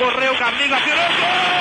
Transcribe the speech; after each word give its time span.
correu 0.00 0.34
Carlinhos, 0.38 0.72
atirou, 0.72 0.96
gol! 0.96 1.60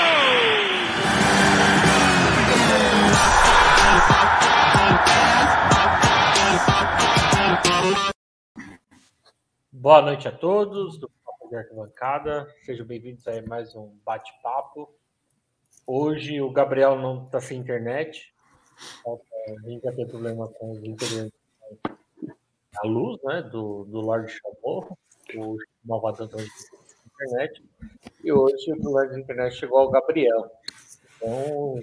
Boa 9.73 10.01
noite 10.01 10.29
a 10.29 10.31
todos 10.31 10.97
do 10.97 11.09
Papo 11.25 11.49
de 11.49 11.57
Arquibancada. 11.57 12.47
Sejam 12.63 12.85
bem-vindos 12.85 13.27
a 13.27 13.41
mais 13.41 13.75
um 13.75 13.93
bate-papo. 14.05 14.89
Hoje 15.85 16.39
o 16.39 16.49
Gabriel 16.49 16.97
não 16.97 17.25
está 17.25 17.41
sem 17.41 17.59
internet. 17.59 18.33
A 19.05 19.69
gente 19.69 19.83
já 19.83 19.91
tem 19.91 20.07
problema 20.07 20.47
com 20.47 20.71
os 20.71 20.79
a 22.81 22.87
luz, 22.87 23.21
né, 23.21 23.41
do, 23.41 23.83
do 23.83 23.99
Lorde 23.99 24.31
Chamorro, 24.31 24.97
o 25.35 25.57
malvadão 25.83 26.27
da 26.27 26.37
internet. 27.19 27.63
E 28.23 28.31
hoje 28.31 28.71
o 28.71 28.89
Lorde 28.89 29.13
da 29.13 29.19
internet 29.19 29.55
chegou 29.55 29.79
ao 29.79 29.91
Gabriel. 29.91 30.49
Então, 31.17 31.79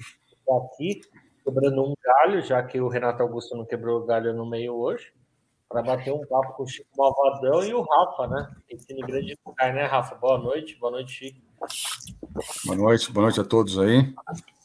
aqui 0.64 1.00
quebrando 1.44 1.82
um 1.82 1.94
galho, 2.02 2.42
já 2.42 2.62
que 2.62 2.80
o 2.80 2.88
Renato 2.88 3.22
Augusto 3.22 3.56
não 3.56 3.64
quebrou 3.64 4.00
o 4.00 4.06
galho 4.06 4.32
no 4.32 4.48
meio 4.48 4.74
hoje 4.74 5.12
para 5.68 5.82
bater 5.82 6.12
um 6.12 6.24
papo 6.26 6.54
com 6.54 6.62
o 6.62 6.66
Chico 6.66 6.88
Malvadão 6.96 7.62
e 7.64 7.74
o 7.74 7.82
Rafa, 7.82 8.28
né? 8.28 8.48
Esse 8.68 8.94
grande 8.94 9.36
lugar, 9.44 9.74
né, 9.74 9.84
Rafa? 9.84 10.14
Boa 10.14 10.38
noite, 10.38 10.78
boa 10.78 10.92
noite, 10.92 11.12
Chico. 11.12 11.40
Boa 12.64 12.76
noite, 12.76 13.12
boa 13.12 13.24
noite 13.24 13.40
a 13.40 13.44
todos 13.44 13.78
aí. 13.78 14.14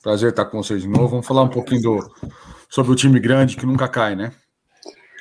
Prazer 0.01 0.29
estar 0.29 0.45
com 0.45 0.61
vocês 0.61 0.81
de 0.81 0.87
novo. 0.87 1.07
Vamos 1.07 1.27
falar 1.27 1.43
um 1.43 1.49
pouquinho 1.49 1.81
do, 1.81 1.99
sobre 2.69 2.91
o 2.91 2.95
time 2.95 3.19
grande 3.19 3.57
que 3.57 3.65
nunca 3.65 3.87
cai, 3.87 4.15
né? 4.15 4.31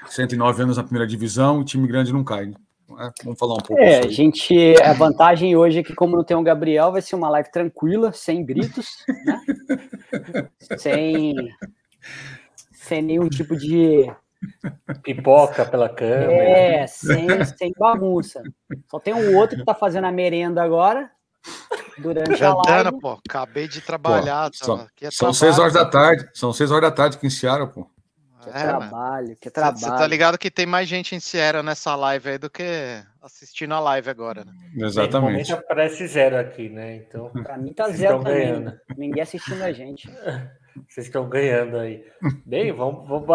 109 0.07 0.63
anos 0.63 0.77
na 0.77 0.83
primeira 0.83 1.07
divisão, 1.07 1.61
o 1.61 1.65
time 1.65 1.87
grande 1.87 2.13
não 2.13 2.25
cai. 2.25 2.53
É, 2.99 3.11
vamos 3.25 3.39
falar 3.39 3.55
um 3.55 3.59
pouco. 3.59 3.81
É, 3.81 4.01
a 4.01 4.09
gente. 4.09 4.75
A 4.83 4.93
vantagem 4.93 5.57
hoje 5.57 5.81
é 5.81 5.83
que, 5.83 5.95
como 5.95 6.17
não 6.17 6.25
tem 6.25 6.37
o 6.37 6.43
Gabriel, 6.43 6.93
vai 6.93 7.03
ser 7.03 7.17
uma 7.17 7.29
live 7.31 7.51
tranquila, 7.51 8.13
sem 8.13 8.45
gritos, 8.45 9.05
né? 9.25 10.49
sem, 10.77 11.35
sem 12.73 13.03
nenhum 13.03 13.29
tipo 13.29 13.57
de 13.57 14.11
Pipoca 15.03 15.67
pela 15.67 15.89
câmera. 15.89 16.33
É, 16.33 16.87
sem, 16.87 17.45
sem 17.45 17.73
bagunça. 17.79 18.43
Só 18.91 18.99
tem 18.99 19.15
um 19.15 19.37
outro 19.37 19.59
que 19.59 19.65
tá 19.65 19.75
fazendo 19.75 20.07
a 20.07 20.13
merenda 20.13 20.63
agora. 20.63 21.11
Durante 21.99 22.37
Jantana, 22.37 22.81
a 22.81 22.83
live. 22.85 23.01
pô, 23.01 23.19
acabei 23.29 23.69
de 23.69 23.81
trabalhar. 23.81 24.51
Pô, 24.51 24.57
são, 24.65 24.87
é 25.01 25.11
são 25.11 25.33
seis 25.33 25.59
horas 25.59 25.75
da 25.75 25.85
tarde. 25.85 26.29
São 26.35 26.53
seis 26.53 26.71
horas 26.71 26.89
da 26.89 26.95
tarde 26.95 27.19
que 27.19 27.27
iniciaram, 27.27 27.69
pô. 27.69 27.87
Que 28.43 28.49
é, 28.49 28.63
trabalho, 28.63 29.37
que 29.37 29.51
trabalho. 29.51 29.79
Você 29.79 29.87
tá 29.87 30.07
ligado 30.07 30.39
que 30.39 30.51
tem 30.51 30.67
mais 30.67 30.89
gente 30.89 31.15
em 31.15 31.21
Sierra 31.21 31.63
nessa 31.63 31.95
live 31.95 32.31
aí 32.31 32.39
do 32.39 32.49
que 32.49 33.03
assistindo 33.21 33.75
a 33.75 33.81
live 33.81 34.09
agora, 34.09 34.45
né? 34.45 34.53
Exatamente. 34.77 35.53
aparece 35.53 36.07
zero 36.07 36.39
aqui, 36.39 36.69
né? 36.69 36.97
Então. 36.97 37.31
Pra 37.43 37.59
mim 37.59 37.73
tá 37.73 37.89
zero 37.91 38.19
também. 38.19 38.35
Ganhando. 38.35 38.81
Ninguém 38.97 39.23
assistindo 39.23 39.63
a 39.63 39.73
gente. 39.73 40.09
Vocês 40.89 41.07
estão 41.07 41.29
ganhando 41.29 41.77
aí. 41.77 42.05
Bem, 42.47 42.73
vamos, 42.73 43.07
vamos, 43.07 43.27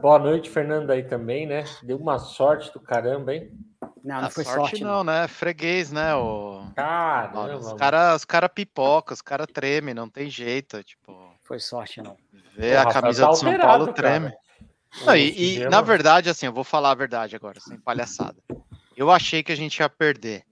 boa 0.00 0.18
noite, 0.18 0.50
Fernando, 0.50 0.90
aí 0.90 1.04
também, 1.04 1.46
né? 1.46 1.64
Deu 1.82 1.96
uma 1.96 2.18
sorte 2.18 2.72
do 2.72 2.80
caramba, 2.80 3.32
hein? 3.32 3.50
Não, 4.02 4.22
não 4.22 4.30
foi 4.30 4.44
sorte, 4.44 4.58
sorte 4.58 4.84
não, 4.84 4.90
não, 4.90 5.04
né? 5.04 5.28
Freguês, 5.28 5.92
né? 5.92 6.14
O... 6.14 6.64
Caramba, 6.74 7.56
os 7.58 7.72
caras 7.74 8.24
cara 8.24 8.48
pipoca, 8.48 9.14
os 9.14 9.22
caras 9.22 9.46
tremem, 9.52 9.94
não 9.94 10.08
tem 10.08 10.28
jeito. 10.28 10.82
Tipo... 10.82 11.32
Foi 11.42 11.58
sorte, 11.58 12.02
não. 12.02 12.16
Vê 12.56 12.76
a 12.76 12.86
camisa 12.86 13.24
tá 13.24 13.30
do 13.30 13.36
São 13.36 13.58
Paulo 13.58 13.92
treme. 13.92 14.32
Não, 15.04 15.16
e, 15.16 15.58
e 15.58 15.68
na 15.68 15.80
verdade, 15.80 16.28
assim, 16.28 16.46
eu 16.46 16.52
vou 16.52 16.64
falar 16.64 16.90
a 16.90 16.94
verdade 16.94 17.36
agora, 17.36 17.60
sem 17.60 17.78
palhaçada. 17.78 18.36
Eu 18.96 19.10
achei 19.10 19.42
que 19.42 19.52
a 19.52 19.56
gente 19.56 19.78
ia 19.78 19.88
perder. 19.88 20.44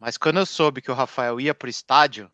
Mas 0.00 0.16
quando 0.16 0.38
eu 0.38 0.46
soube 0.46 0.82
que 0.82 0.90
o 0.90 0.94
Rafael 0.94 1.40
ia 1.40 1.54
pro 1.54 1.68
estádio, 1.68 2.30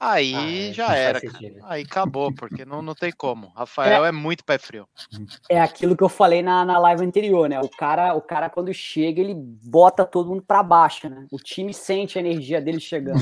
Aí 0.00 0.32
ah, 0.32 0.68
é, 0.68 0.72
já 0.72 0.94
era. 0.94 1.20
Aí 1.64 1.82
acabou, 1.82 2.32
porque 2.32 2.64
não, 2.64 2.80
não 2.80 2.94
tem 2.94 3.10
como. 3.10 3.48
Rafael 3.48 4.04
é, 4.04 4.08
é, 4.10 4.12
muito 4.12 4.44
pé 4.44 4.56
frio. 4.56 4.86
É 5.48 5.60
aquilo 5.60 5.96
que 5.96 6.04
eu 6.04 6.08
falei 6.08 6.40
na, 6.40 6.64
na 6.64 6.78
live 6.78 7.04
anterior, 7.04 7.48
né? 7.48 7.60
O 7.60 7.68
cara, 7.68 8.14
o 8.14 8.20
cara, 8.20 8.48
quando 8.48 8.72
chega, 8.72 9.20
ele 9.20 9.34
bota 9.34 10.04
todo 10.04 10.28
mundo 10.28 10.44
para 10.46 10.62
baixo, 10.62 11.08
né? 11.08 11.26
O 11.32 11.38
time 11.38 11.74
sente 11.74 12.16
a 12.16 12.20
energia 12.20 12.60
dele 12.60 12.78
chegando. 12.78 13.20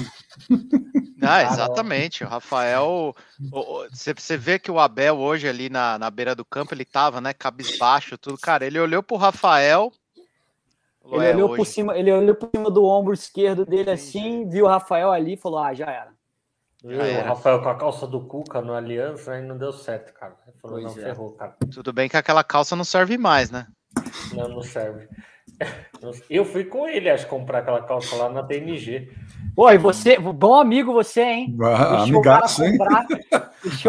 Ah, 1.23 1.43
exatamente. 1.45 2.25
O 2.25 2.29
Rafael. 2.29 3.15
Você 3.91 4.37
vê 4.37 4.59
que 4.59 4.71
o 4.71 4.79
Abel 4.79 5.17
hoje 5.17 5.49
ali 5.49 5.71
na, 5.71 5.99
na 5.99 6.11
beira 6.11 6.35
do 6.35 6.45
campo, 6.45 6.75
ele 6.75 6.85
tava, 6.85 7.21
né? 7.21 7.33
Cabisbaixo, 7.33 8.19
tudo. 8.19 8.39
Cara, 8.39 8.67
ele 8.67 8.79
olhou 8.79 9.03
pro 9.03 9.17
Rafael. 9.17 9.93
Ele 11.05 11.25
é, 11.25 11.35
olhou, 11.35 11.55
por 11.55 11.67
cima, 11.67 11.97
ele 11.97 12.13
olhou 12.13 12.35
por 12.35 12.51
cima 12.55 12.71
do 12.71 12.85
ombro 12.85 13.15
esquerdo 13.15 13.65
dele 13.65 13.91
assim, 13.91 14.49
viu 14.49 14.65
o 14.65 14.69
Rafael 14.69 15.13
ali 15.13 15.35
e 15.35 15.37
falou: 15.37 15.61
Ah, 15.61 15.73
já 15.73 15.87
era. 15.87 16.17
Viu, 16.85 17.01
o 17.01 17.25
Rafael 17.25 17.63
com 17.63 17.69
a 17.69 17.75
calça 17.75 18.07
do 18.07 18.21
Cuca 18.21 18.61
no 18.61 18.73
Aliança 18.73 19.33
aí 19.33 19.43
não 19.43 19.57
deu 19.57 19.73
certo, 19.73 20.13
cara. 20.13 20.37
Ele 20.47 20.57
falou, 20.61 20.81
pois 20.81 20.97
não, 20.97 21.03
é. 21.03 21.07
ferrou, 21.07 21.33
cara. 21.33 21.57
Tudo 21.73 21.93
bem 21.93 22.09
que 22.09 22.17
aquela 22.17 22.45
calça 22.45 22.77
não 22.77 22.85
serve 22.85 23.17
mais, 23.19 23.51
né? 23.51 23.67
Não, 24.33 24.49
não 24.49 24.63
serve. 24.63 25.09
Eu 26.29 26.45
fui 26.45 26.65
com 26.65 26.87
ele, 26.87 27.09
acho, 27.09 27.27
comprar 27.27 27.61
aquela 27.61 27.83
calça 27.83 28.15
lá 28.17 28.29
na 28.29 28.43
TNG. 28.43 29.11
Oi, 29.59 29.79
você, 29.79 30.19
bom 30.19 30.55
amigo 30.55 30.93
você, 30.93 31.23
hein? 31.23 31.57
Ah, 31.63 32.03
amigaço, 32.03 32.63
hein? 32.63 32.77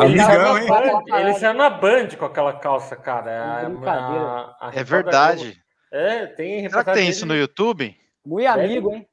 ele, 0.02 0.22
Amigão, 0.22 0.58
hein? 0.58 1.04
ele 1.20 1.34
saiu 1.34 1.56
na 1.56 1.70
Band 1.70 2.08
com 2.18 2.24
aquela 2.24 2.54
calça, 2.54 2.96
cara. 2.96 3.30
É, 3.30 3.88
a, 3.90 4.56
a, 4.62 4.70
a 4.70 4.72
é 4.74 4.82
verdade. 4.82 5.62
É, 5.92 6.26
tem 6.26 6.70
Será 6.70 6.86
que 6.86 6.94
tem 6.94 7.10
isso 7.10 7.26
no 7.26 7.36
YouTube? 7.36 7.94
Muito 8.26 8.48
amigo, 8.48 8.94
hein? 8.94 9.06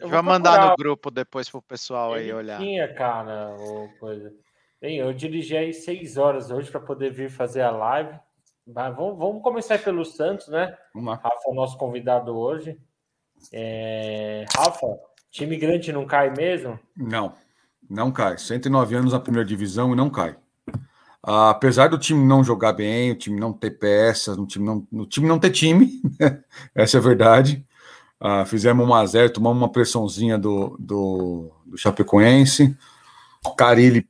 Vai 0.00 0.22
mandar 0.22 0.70
no 0.70 0.76
grupo 0.76 1.08
depois 1.08 1.48
pro 1.48 1.62
pessoal 1.62 2.14
aí 2.14 2.32
olhar. 2.32 2.58
Tinha, 2.58 2.92
cara, 2.92 3.54
ou 3.60 3.88
coisa. 4.00 4.32
Bem, 4.80 4.98
eu 4.98 5.12
dirigi 5.12 5.56
aí 5.56 5.72
seis 5.72 6.16
horas 6.16 6.50
hoje 6.50 6.68
para 6.68 6.80
poder 6.80 7.12
vir 7.12 7.30
fazer 7.30 7.62
a 7.62 7.70
live. 7.70 8.18
Mas 8.66 8.96
vamos, 8.96 9.16
vamos 9.16 9.40
começar 9.40 9.78
pelo 9.78 10.04
Santos, 10.04 10.48
né? 10.48 10.76
Rafa 10.96 11.28
é 11.46 11.50
o 11.50 11.54
nosso 11.54 11.78
convidado 11.78 12.36
hoje. 12.36 12.76
É... 13.52 14.44
Rafa, 14.56 14.86
time 15.32 15.56
grande 15.56 15.92
não 15.92 16.06
cai 16.06 16.30
mesmo? 16.30 16.78
Não, 16.96 17.34
não 17.88 18.12
cai. 18.12 18.38
109 18.38 18.94
anos 18.94 19.12
na 19.12 19.18
primeira 19.18 19.48
divisão 19.48 19.92
e 19.92 19.96
não 19.96 20.08
cai. 20.08 20.36
Ah, 21.22 21.50
apesar 21.50 21.88
do 21.88 21.98
time 21.98 22.24
não 22.24 22.44
jogar 22.44 22.72
bem, 22.72 23.12
o 23.12 23.14
time 23.14 23.40
não 23.40 23.52
ter 23.52 23.70
peças, 23.70 24.36
o 24.36 24.46
time 24.46 24.64
não, 24.64 24.86
o 24.92 25.06
time 25.06 25.26
não 25.26 25.38
ter 25.38 25.50
time, 25.50 26.02
essa 26.74 26.98
é 26.98 27.00
a 27.00 27.02
verdade. 27.02 27.64
Uh, 28.20 28.44
fizemos 28.46 28.86
1 28.86 28.94
a 28.94 29.06
0 29.06 29.32
tomamos 29.32 29.60
uma 29.60 29.72
pressãozinha 29.72 30.38
do, 30.38 30.76
do, 30.78 31.50
do 31.66 31.76
Chapecoense. 31.76 32.76
Carilli, 33.56 34.08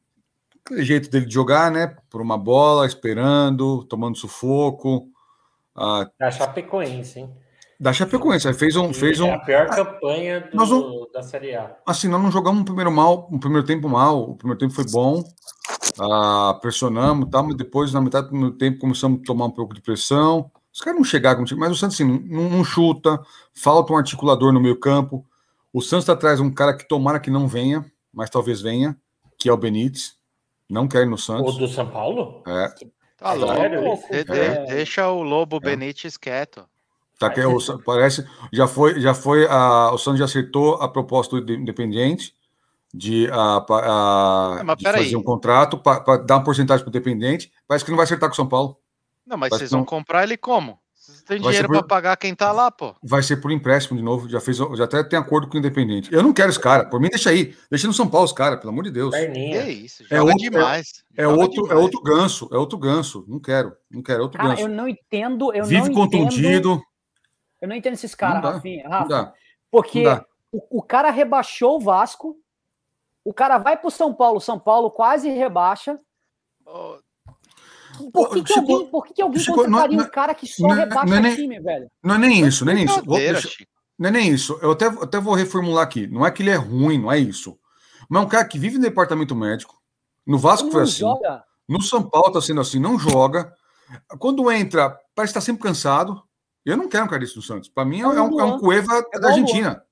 aquele 0.65 0.85
jeito 0.85 1.11
dele 1.11 1.25
de 1.25 1.33
jogar, 1.33 1.71
né? 1.71 1.97
Por 2.11 2.21
uma 2.21 2.37
bola, 2.37 2.87
esperando, 2.87 3.85
tomando 3.85 4.19
sufoco. 4.19 5.09
Uh, 5.75 6.07
da 6.19 6.31
Chapecoense, 6.31 7.21
hein? 7.21 7.42
Da 7.83 7.93
Chapecoense, 7.93 8.55
fez 8.55 8.77
um. 8.77 8.95
Fez 8.95 9.19
um... 9.19 9.27
É 9.27 9.35
a 9.35 9.39
pior 9.41 9.67
campanha 9.67 10.41
do, 10.43 10.57
não, 10.57 11.11
da 11.13 11.21
Série 11.21 11.57
A. 11.57 11.77
Assim, 11.85 12.07
nós 12.07 12.23
não 12.23 12.31
jogamos 12.31 12.61
um 12.61 12.65
primeiro 12.65 12.93
mal, 12.93 13.29
um 13.29 13.41
primeiro 13.41 13.67
tempo 13.67 13.89
mal, 13.89 14.23
o 14.23 14.37
primeiro 14.37 14.57
tempo 14.57 14.73
foi 14.73 14.85
bom, 14.89 15.19
uh, 15.99 16.61
pressionamos, 16.61 17.29
tá, 17.29 17.43
mas 17.43 17.57
depois, 17.57 17.93
na 17.93 18.01
metade 18.01 18.27
do 18.27 18.31
primeiro 18.31 18.55
tempo, 18.57 18.79
começamos 18.79 19.19
a 19.21 19.25
tomar 19.25 19.47
um 19.47 19.51
pouco 19.51 19.75
de 19.75 19.81
pressão. 19.81 20.49
Os 20.73 20.81
caras 20.81 20.97
não 20.97 21.05
chegaram 21.05 21.45
com 21.45 21.57
mas 21.57 21.73
o 21.73 21.75
Santos 21.75 22.01
assim, 22.01 22.05
não, 22.05 22.51
não, 22.51 22.63
chuta, 22.63 23.21
falta 23.53 23.93
um 23.93 23.97
articulador 23.97 24.53
no 24.53 24.61
meio 24.61 24.79
campo. 24.79 25.27
O 25.73 25.83
Santos 25.83 26.05
está 26.05 26.13
atrás 26.13 26.39
um 26.39 26.53
cara 26.53 26.77
que 26.77 26.87
tomara 26.87 27.19
que 27.19 27.33
não 27.33 27.49
venha, 27.49 27.85
mas 28.15 28.31
talvez 28.31 28.63
venha, 28.63 28.97
que 29.37 29.49
é 29.49 29.53
o 29.53 29.57
Benítez. 29.57 30.15
Não 30.71 30.87
quer 30.87 31.03
ir 31.03 31.07
no 31.11 31.19
Santos. 31.19 31.57
O 31.57 31.59
do 31.59 31.67
São 31.67 31.91
Paulo? 31.91 32.45
É. 32.47 32.73
Tá 33.17 33.33
louco. 33.33 34.09
De, 34.09 34.23
de, 34.23 34.67
deixa 34.69 35.09
o 35.09 35.25
Lobo 35.25 35.57
é. 35.57 35.61
Benítez 35.61 36.17
quieto. 36.17 36.65
Tá 37.19 37.31
que 37.31 37.41
é 37.41 37.47
o, 37.47 37.59
parece 37.85 38.27
já 38.53 38.67
foi 38.67 39.01
já 39.01 39.15
foi 39.15 39.47
a, 39.47 39.93
o 39.93 39.99
Santos 39.99 40.19
já 40.19 40.25
acertou 40.25 40.75
a 40.75 40.89
proposta 40.89 41.41
do 41.41 41.53
Independiente 41.53 42.35
de, 42.93 43.29
a, 43.31 43.65
a, 43.69 44.57
é, 44.61 44.77
de 44.77 44.85
fazer 44.85 44.99
aí. 44.99 45.17
um 45.17 45.23
contrato 45.23 45.79
para 45.79 46.19
dar 46.19 46.37
uma 46.37 46.45
porcentagem 46.45 46.85
para 46.85 46.91
o 46.91 46.93
Dependente. 46.93 47.51
Parece 47.67 47.85
que 47.85 47.91
não 47.91 47.97
vai 47.97 48.05
acertar 48.05 48.29
com 48.29 48.35
o 48.35 48.37
São 48.37 48.49
Paulo. 48.49 48.77
Não, 49.27 49.37
mas 49.37 49.51
vocês 49.51 49.71
vão 49.71 49.85
comprar 49.85 50.25
ele 50.25 50.37
como? 50.37 50.79
Vocês 50.95 51.23
têm 51.23 51.41
dinheiro 51.41 51.67
por... 51.67 51.79
para 51.79 51.87
pagar 51.87 52.17
quem 52.17 52.35
tá 52.35 52.53
lá, 52.53 52.71
pô. 52.71 52.95
Vai 53.03 53.23
ser 53.23 53.39
por 53.39 53.51
empréstimo 53.51 53.99
de 53.99 54.05
novo. 54.05 54.29
Já 54.29 54.41
fez, 54.41 54.57
já 54.57 54.85
até 54.85 55.03
tem 55.03 55.19
acordo 55.19 55.49
com 55.49 55.57
o 55.57 55.59
Independente. 55.59 56.13
Eu 56.13 56.23
não 56.23 56.33
quero 56.33 56.51
esse 56.51 56.61
cara. 56.61 56.85
Por 56.85 57.01
mim, 57.01 57.09
deixa 57.09 57.31
aí. 57.31 57.57
Deixa 57.71 57.89
no 57.89 57.93
São 57.93 58.07
Paulo 58.07 58.27
os 58.27 58.33
caras, 58.33 58.61
pelo 58.61 58.71
amor 58.71 58.85
de 58.85 58.91
Deus. 58.91 59.13
É 59.15 59.69
isso, 59.69 60.05
é 60.11 60.21
outro, 60.21 60.39
demais. 60.39 61.03
É, 61.17 61.23
é 61.23 61.29
outro, 61.29 61.63
demais. 61.63 61.73
é 61.73 61.75
outro 61.75 62.03
ganso. 62.03 62.49
É 62.53 62.57
outro 62.57 62.79
ganso. 62.79 63.25
Não 63.27 63.41
quero. 63.41 63.73
Não 63.91 64.03
quero. 64.03 64.21
É 64.21 64.23
outro 64.23 64.39
cara, 64.39 64.51
ganso. 64.51 64.63
Eu 64.63 64.69
não 64.69 64.87
entendo. 64.87 65.53
Eu 65.53 65.65
Vive 65.65 65.89
não 65.89 65.95
contundido. 65.95 66.49
Entendo, 66.49 66.83
eu 67.63 67.69
não 67.69 67.75
entendo 67.75 67.95
esses 67.95 68.15
caras, 68.15 68.43
Rafinha. 68.43 68.87
Rafa, 68.87 69.33
porque 69.71 70.05
o, 70.53 70.79
o 70.79 70.83
cara 70.83 71.11
rebaixou 71.11 71.77
o 71.77 71.81
Vasco. 71.81 72.37
O 73.25 73.33
cara 73.33 73.57
vai 73.57 73.79
pro 73.79 73.91
São 73.91 74.13
Paulo. 74.13 74.41
São 74.41 74.59
Paulo 74.59 74.91
quase 74.91 75.31
rebaixa. 75.31 75.99
Oh 76.67 76.99
por 78.13 78.31
que, 78.31 78.43
que 78.43 78.59
alguém, 78.59 78.87
por 78.87 79.07
que, 79.07 79.15
que 79.15 79.23
alguém 79.23 79.41
Chico, 79.41 79.57
contrataria 79.57 79.97
não, 79.97 80.05
um 80.05 80.09
cara 80.09 80.35
que 80.35 80.47
só 80.47 80.67
não, 80.67 80.75
rebaixa 80.75 81.07
não 81.07 81.17
é 81.17 81.21
nem, 81.21 81.37
time, 81.37 81.61
velho? 81.61 81.91
Não 82.03 82.15
é 82.15 82.19
nem 82.19 82.47
isso, 82.47 82.65
não 82.65 82.73
é 82.73 82.75
nem 82.75 82.85
isso. 82.85 83.05
Vou, 83.05 83.17
deixa, 83.19 83.49
não 83.99 84.09
é 84.09 84.13
nem 84.13 84.29
isso. 84.31 84.59
Eu 84.63 84.73
até, 84.73 84.87
até 84.87 85.21
vou 85.21 85.35
reformular 85.35 85.85
aqui. 85.85 86.07
Não 86.07 86.25
é 86.25 86.31
que 86.31 86.43
ele 86.43 86.51
é 86.51 86.57
ruim, 86.57 86.99
não 86.99 87.13
é 87.13 87.19
isso. 87.19 87.59
mas 88.09 88.23
é 88.23 88.25
um 88.25 88.29
cara 88.29 88.45
que 88.45 88.59
vive 88.59 88.77
no 88.77 88.83
departamento 88.83 89.35
médico. 89.35 89.81
No 90.27 90.39
Vasco 90.39 90.71
foi 90.71 90.83
assim. 90.85 91.01
Joga. 91.01 91.45
No 91.69 91.81
São 91.83 92.03
Paulo 92.03 92.29
está 92.29 92.41
sendo 92.41 92.61
assim, 92.61 92.79
não 92.79 92.99
joga. 92.99 93.53
Quando 94.19 94.51
entra, 94.51 94.91
parece 95.15 95.31
estar 95.31 95.41
tá 95.41 95.47
sempre 95.47 95.63
cansado. 95.63 96.23
Eu 96.65 96.77
não 96.77 96.89
quero 96.89 97.05
um 97.05 97.19
desse 97.19 97.35
do 97.35 97.43
Santos. 97.43 97.69
Para 97.69 97.85
mim 97.85 98.01
é, 98.01 98.03
é, 98.03 98.07
um, 98.07 98.41
é 98.41 98.45
um 98.45 98.59
Cueva 98.59 99.05
é 99.13 99.19
da 99.19 99.29
Argentina. 99.29 99.83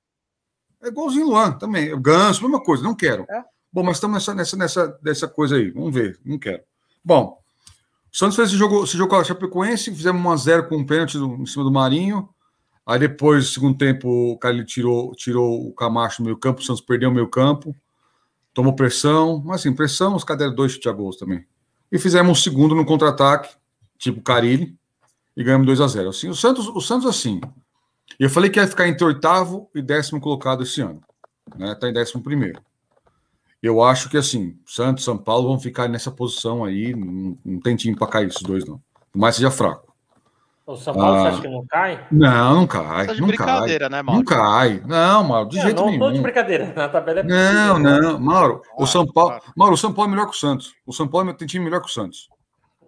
É 0.82 0.88
igualzinho 0.88 1.26
Luan 1.26 1.52
também. 1.52 2.00
Ganso, 2.00 2.42
mesma 2.42 2.62
coisa, 2.62 2.82
não 2.82 2.94
quero. 2.94 3.26
É. 3.28 3.44
Bom, 3.72 3.82
mas 3.82 3.96
estamos 3.96 4.14
nessa, 4.14 4.34
nessa, 4.34 4.56
nessa, 4.56 4.98
nessa 5.02 5.28
coisa 5.28 5.56
aí. 5.56 5.70
Vamos 5.70 5.92
ver, 5.92 6.18
não 6.24 6.38
quero. 6.38 6.62
Bom, 7.04 7.40
o 8.12 8.16
Santos 8.16 8.36
fez 8.36 8.48
esse 8.48 8.58
jogo, 8.58 8.84
esse 8.84 8.96
jogo 8.96 9.10
com 9.10 9.16
a 9.16 9.24
Chapecoense, 9.24 9.94
fizemos 9.94 10.20
1x0 10.22 10.68
com 10.68 10.76
um 10.76 10.86
pênalti 10.86 11.18
do, 11.18 11.34
em 11.34 11.46
cima 11.46 11.64
do 11.64 11.70
Marinho. 11.70 12.28
Aí 12.84 12.98
depois, 12.98 13.52
segundo 13.52 13.76
tempo, 13.76 14.08
o 14.08 14.48
ele 14.48 14.64
tirou, 14.64 15.14
tirou 15.14 15.68
o 15.68 15.72
Camacho 15.72 16.22
no 16.22 16.26
meio 16.26 16.36
campo, 16.36 16.60
o 16.60 16.64
Santos 16.64 16.82
perdeu 16.82 17.10
o 17.10 17.12
meio 17.12 17.28
campo, 17.28 17.76
tomou 18.52 18.74
pressão, 18.74 19.40
mas 19.44 19.60
assim, 19.60 19.72
pressão, 19.72 20.16
os 20.16 20.24
caras 20.24 20.40
deram 20.40 20.54
dois 20.54 20.72
chute 20.72 20.88
a 20.88 20.92
gols 20.92 21.16
também. 21.16 21.46
E 21.92 21.98
fizemos 21.98 22.30
um 22.32 22.34
segundo 22.34 22.74
no 22.74 22.84
contra-ataque, 22.84 23.54
tipo 23.96 24.20
Carilli, 24.22 24.76
e 25.36 25.44
ganhamos 25.44 25.66
2 25.66 25.80
a 25.80 25.86
0 25.86 26.08
assim, 26.08 26.28
o 26.28 26.34
Santos, 26.34 26.68
o 26.68 26.80
Santos 26.80 27.06
assim. 27.06 27.40
Eu 28.18 28.28
falei 28.28 28.50
que 28.50 28.58
ia 28.58 28.66
ficar 28.66 28.88
entre 28.88 29.04
oitavo 29.04 29.70
e 29.74 29.80
décimo 29.80 30.20
colocado 30.20 30.62
esse 30.62 30.80
ano. 30.80 31.00
Né? 31.56 31.74
Tá 31.74 31.88
em 31.88 31.92
décimo 31.92 32.22
primeiro. 32.22 32.60
Eu 33.62 33.82
acho 33.82 34.08
que 34.08 34.16
assim, 34.16 34.58
Santos 34.66 35.02
e 35.02 35.04
São 35.04 35.18
Paulo 35.18 35.48
vão 35.48 35.58
ficar 35.58 35.88
nessa 35.88 36.10
posição 36.10 36.64
aí. 36.64 36.94
Não, 36.94 37.38
não 37.44 37.60
tem 37.60 37.76
time 37.76 37.96
para 37.96 38.08
cair 38.08 38.28
esses 38.28 38.42
dois, 38.42 38.64
não. 38.64 38.80
Por 39.12 39.18
mais 39.18 39.36
seja 39.36 39.50
fraco. 39.50 39.90
O 40.66 40.76
São 40.76 40.94
Paulo, 40.94 41.16
ah, 41.16 41.22
você 41.22 41.28
acha 41.28 41.40
que 41.40 41.48
não 41.48 41.66
cai? 41.66 42.06
Não, 42.12 42.54
não 42.54 42.66
cai. 42.66 43.06
Tá 43.08 43.14
não 43.14 43.26
brincadeira, 43.26 43.90
cai. 43.90 43.98
né, 43.98 44.02
Mauro? 44.02 44.18
Não 44.18 44.24
cai. 44.24 44.82
Não, 44.86 45.24
Mauro, 45.24 45.48
de 45.48 45.56
não, 45.56 45.62
jeito 45.64 45.80
não, 45.80 45.86
nenhum. 45.86 45.98
Não 45.98 46.12
de 46.12 46.20
brincadeira. 46.20 46.72
Na 46.76 46.88
tabela 46.88 47.20
é 47.20 47.22
Não, 47.24 47.78
não, 47.78 48.20
Mauro. 48.20 48.62
o 48.78 48.86
São 48.86 49.04
Paulo, 49.04 49.40
Mauro, 49.56 49.74
o 49.74 49.78
São 49.78 49.92
Paulo 49.92 50.10
é 50.10 50.14
melhor 50.14 50.26
que 50.26 50.36
o 50.36 50.38
Santos. 50.38 50.72
O 50.86 50.92
São 50.92 51.08
Paulo 51.08 51.34
tem 51.34 51.46
time 51.46 51.64
melhor 51.64 51.80
que 51.80 51.88
o 51.88 51.92
Santos. 51.92 52.28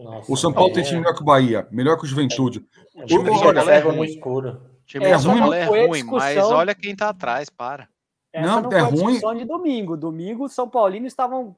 Nossa, 0.02 0.32
o 0.32 0.36
São 0.36 0.52
Paulo 0.52 0.70
é. 0.70 0.74
tem 0.74 0.84
time 0.84 1.00
melhor 1.00 1.14
que 1.14 1.22
o 1.22 1.24
Bahia, 1.24 1.66
melhor 1.70 1.96
que 1.96 2.04
o 2.04 2.06
Juventude. 2.06 2.64
É. 2.94 3.04
O 3.04 3.06
time 3.06 3.30
o, 3.30 3.34
olha, 3.34 3.60
é 3.60 3.82
no 3.82 4.04
escuro. 4.04 4.60
O 4.82 4.86
time 4.86 5.04
é, 5.04 5.14
ruim, 5.14 5.54
é 5.54 5.64
ruim, 5.86 6.04
mas 6.04 6.38
olha 6.38 6.74
quem 6.74 6.94
tá 6.94 7.08
atrás, 7.08 7.48
para. 7.48 7.88
Essa 8.32 8.46
não, 8.46 8.62
não 8.62 8.72
é 8.72 8.80
ruim. 8.80 9.38
de 9.38 9.44
domingo. 9.44 9.96
Domingo, 9.96 10.44
os 10.44 10.54
São 10.54 10.68
Paulinos 10.68 11.08
estavam 11.08 11.54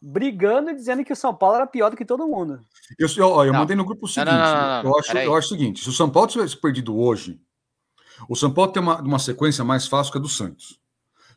brigando 0.00 0.70
e 0.70 0.74
dizendo 0.74 1.04
que 1.04 1.12
o 1.12 1.16
São 1.16 1.34
Paulo 1.34 1.56
era 1.56 1.66
pior 1.66 1.90
do 1.90 1.96
que 1.96 2.04
todo 2.04 2.26
mundo. 2.26 2.60
Eu, 2.98 3.08
eu, 3.16 3.44
eu 3.44 3.54
mandei 3.54 3.76
no 3.76 3.84
grupo 3.84 4.06
o 4.06 4.08
seguinte: 4.08 4.32
não, 4.32 4.82
não, 4.82 4.90
eu, 4.90 4.98
acho, 4.98 5.18
eu 5.18 5.36
acho 5.36 5.46
o 5.46 5.56
seguinte: 5.56 5.82
se 5.82 5.88
o 5.88 5.92
São 5.92 6.10
Paulo 6.10 6.28
tivesse 6.28 6.56
perdido 6.56 6.98
hoje, 6.98 7.40
o 8.28 8.34
São 8.34 8.52
Paulo 8.52 8.72
tem 8.72 8.82
uma, 8.82 9.00
uma 9.00 9.18
sequência 9.18 9.64
mais 9.64 9.86
fácil 9.86 10.12
que 10.12 10.18
a 10.18 10.20
do 10.20 10.28
Santos. 10.28 10.80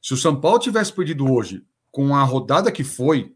Se 0.01 0.13
o 0.13 0.17
São 0.17 0.39
Paulo 0.39 0.59
tivesse 0.59 0.93
perdido 0.93 1.31
hoje, 1.31 1.63
com 1.91 2.15
a 2.15 2.23
rodada 2.23 2.71
que 2.71 2.83
foi, 2.83 3.35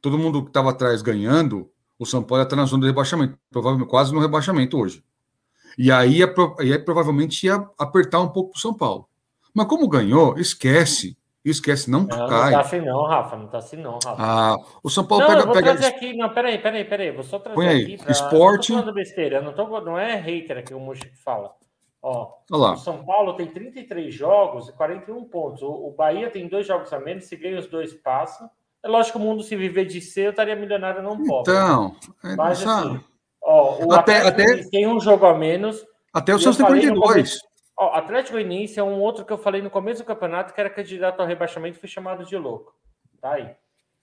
todo 0.00 0.18
mundo 0.18 0.42
que 0.42 0.50
estava 0.50 0.70
atrás 0.70 1.02
ganhando, 1.02 1.70
o 1.98 2.06
São 2.06 2.22
Paulo 2.22 2.42
ia 2.42 2.44
estar 2.44 2.56
na 2.56 2.64
zona 2.64 2.82
do 2.82 2.86
rebaixamento, 2.86 3.38
provavelmente 3.50 3.90
quase 3.90 4.14
no 4.14 4.20
rebaixamento 4.20 4.78
hoje. 4.78 5.02
E 5.76 5.90
aí, 5.90 6.20
aí 6.58 6.78
provavelmente 6.78 7.46
ia 7.46 7.66
apertar 7.78 8.20
um 8.20 8.28
pouco 8.28 8.50
para 8.50 8.58
o 8.58 8.60
São 8.60 8.74
Paulo. 8.74 9.08
Mas 9.54 9.66
como 9.66 9.88
ganhou, 9.88 10.38
esquece. 10.38 11.16
Esquece, 11.44 11.90
não, 11.90 12.00
não 12.00 12.08
cai. 12.08 12.50
Não 12.50 12.50
tá 12.50 12.60
assim 12.60 12.80
não, 12.80 13.04
Rafa. 13.04 13.36
Não 13.36 13.46
tá 13.46 13.58
assim 13.58 13.76
não, 13.76 13.92
Rafa. 14.04 14.16
Ah, 14.18 14.56
o 14.82 14.90
São 14.90 15.04
Paulo 15.04 15.22
não, 15.22 15.28
pega... 15.30 15.40
Eu 15.40 15.46
vou 15.46 15.54
pega... 15.54 15.70
trazer 15.70 15.86
aqui... 15.86 16.16
Não, 16.16 16.28
peraí, 16.30 16.58
peraí, 16.58 16.84
peraí. 16.84 17.10
Vou 17.10 17.24
só 17.24 17.38
trazer 17.38 17.54
Põe 17.54 17.68
aí. 17.68 17.82
aqui 17.82 17.96
pra... 17.96 18.12
Esporte... 18.12 18.72
não 18.72 18.78
tô 18.78 18.84
falando 18.84 18.94
besteira. 18.94 19.40
Não, 19.40 19.52
tô... 19.52 19.80
não 19.80 19.98
é 19.98 20.16
hater 20.16 20.58
aqui 20.58 20.74
o 20.74 20.80
Muxico 20.80 21.16
fala. 21.24 21.54
Ó, 22.02 22.32
Olá. 22.50 22.74
o 22.74 22.76
São 22.76 23.04
Paulo 23.04 23.34
tem 23.34 23.46
33 23.46 24.14
jogos 24.14 24.68
e 24.68 24.72
41 24.72 25.24
pontos. 25.24 25.62
O, 25.62 25.88
o 25.88 25.90
Bahia 25.92 26.30
tem 26.30 26.48
dois 26.48 26.66
jogos 26.66 26.92
a 26.92 27.00
menos. 27.00 27.24
Se 27.24 27.36
ganha 27.36 27.58
os 27.58 27.66
dois, 27.66 27.94
passa. 27.94 28.50
É 28.84 28.88
lógico 28.88 29.18
que 29.18 29.24
o 29.24 29.26
mundo, 29.26 29.42
se 29.42 29.56
viver 29.56 29.84
de 29.86 30.00
ser, 30.00 30.26
eu 30.26 30.30
estaria 30.30 30.54
milionário 30.54 31.02
não 31.02 31.22
pobre. 31.24 31.52
Então... 31.52 31.96
Né? 32.22 32.34
Mas, 32.36 32.66
assim, 32.66 33.00
ó, 33.42 33.84
o 33.84 33.92
até, 33.92 34.26
até... 34.26 34.62
tem 34.70 34.86
um 34.86 35.00
jogo 35.00 35.26
a 35.26 35.36
menos. 35.36 35.84
Até 36.12 36.34
o 36.34 36.38
Santos 36.38 36.58
tem 36.58 36.66
42. 36.66 37.38
Ó, 37.76 37.94
Atlético 37.94 38.32
Goianiense 38.32 38.78
é 38.78 38.82
um 38.82 39.00
outro 39.00 39.24
que 39.24 39.32
eu 39.32 39.38
falei 39.38 39.62
no 39.62 39.70
começo 39.70 40.02
do 40.02 40.06
campeonato 40.06 40.52
que 40.52 40.60
era 40.60 40.68
candidato 40.68 41.20
ao 41.20 41.26
rebaixamento 41.26 41.76
e 41.76 41.80
foi 41.80 41.88
chamado 41.88 42.24
de 42.24 42.36
louco. 42.36 42.74
Tá 43.20 43.34
aí. 43.34 43.50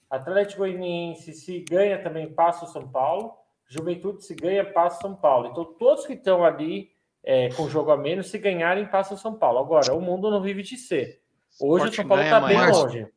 Atlético 0.10 0.60
Goianiense, 0.60 1.34
se 1.34 1.60
ganha 1.60 2.02
também, 2.02 2.32
passa 2.32 2.66
o 2.66 2.68
São 2.68 2.88
Paulo. 2.88 3.34
Juventude, 3.68 4.24
se 4.24 4.36
ganha, 4.36 4.64
passa 4.64 5.00
o 5.00 5.02
São 5.02 5.16
Paulo. 5.16 5.50
Então, 5.52 5.66
todos 5.66 6.06
que 6.06 6.14
estão 6.14 6.46
ali 6.46 6.90
é, 7.24 7.50
com 7.50 7.68
jogo 7.68 7.92
a 7.92 7.98
menos, 7.98 8.30
se 8.30 8.38
ganharem, 8.38 8.86
passa 8.86 9.14
o 9.14 9.18
São 9.18 9.34
Paulo. 9.34 9.60
Agora, 9.60 9.94
o 9.94 10.00
mundo 10.00 10.30
não 10.30 10.42
vive 10.42 10.62
de 10.62 10.78
ser. 10.78 11.20
Hoje 11.60 11.90
o 11.90 11.94
São 11.94 12.08
Paulo 12.08 12.24
está 12.24 12.40
bem 12.40 12.72
longe. 12.72 13.08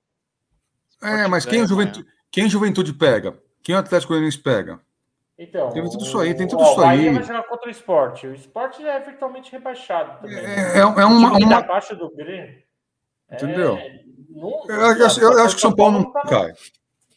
É, 1.02 1.26
mas 1.28 1.44
quem, 1.44 1.66
Juventude, 1.66 2.06
quem 2.30 2.48
Juventude 2.48 2.92
pega? 2.92 3.38
Quem 3.62 3.74
o 3.74 3.78
Atlético 3.78 4.12
Goianiense 4.12 4.38
pega? 4.38 4.80
Então, 5.38 5.70
tem 5.70 5.84
tudo 5.84 6.02
isso 6.02 6.18
aí, 6.18 6.34
tem 6.34 6.48
tudo 6.48 6.62
ó, 6.62 6.72
isso 6.72 6.80
aí. 6.80 6.86
O 6.86 7.02
Bahia 7.04 7.12
vai 7.12 7.22
jogar 7.22 7.42
contra 7.44 7.68
o 7.68 7.70
esporte. 7.70 8.26
O 8.26 8.34
esporte 8.34 8.84
é 8.84 8.98
virtualmente 8.98 9.52
rebaixado 9.52 10.20
também. 10.20 10.36
É, 10.36 10.78
é, 10.78 10.78
é 10.78 10.84
uma. 10.84 11.38
uma... 11.38 11.58
abaixo 11.58 11.94
do 11.94 12.10
Grêmio. 12.10 12.60
Entendeu? 13.30 13.76
É, 13.76 14.00
não, 14.30 14.64
eu, 14.68 14.76
eu, 14.76 15.32
eu, 15.32 15.44
acho 15.44 15.54
que 15.54 15.58
o 15.58 15.60
São 15.60 15.74
Paulo 15.74 16.00
não 16.00 16.12
cai. 16.12 16.52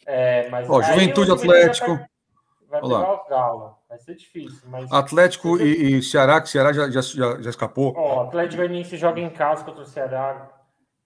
É, 0.06 0.50
mas 0.50 0.70
ó, 0.70 0.82
Juventude 0.82 1.32
Atlético. 1.32 1.96
Vai, 2.70 2.80
vai 2.80 2.82
pegar 2.82 3.12
o 3.12 3.28
Galo. 3.28 3.78
Vai 3.90 4.00
ser 4.00 4.16
difícil. 4.16 4.62
Mas... 4.68 4.92
Atlético 4.92 5.60
e, 5.60 5.98
e, 5.98 6.04
Ceará, 6.04 6.40
que 6.42 6.50
Ceará 6.50 6.72
já, 6.72 6.90
já, 6.90 7.02
já, 7.02 7.42
já 7.42 7.50
escapou. 7.50 7.94
Ó, 7.98 8.24
Atlético 8.24 8.58
Goianiense 8.58 8.98
joga 8.98 9.20
em 9.20 9.30
casa 9.30 9.66
contra 9.66 9.82
o 9.82 9.86
Ceará. 9.86 10.50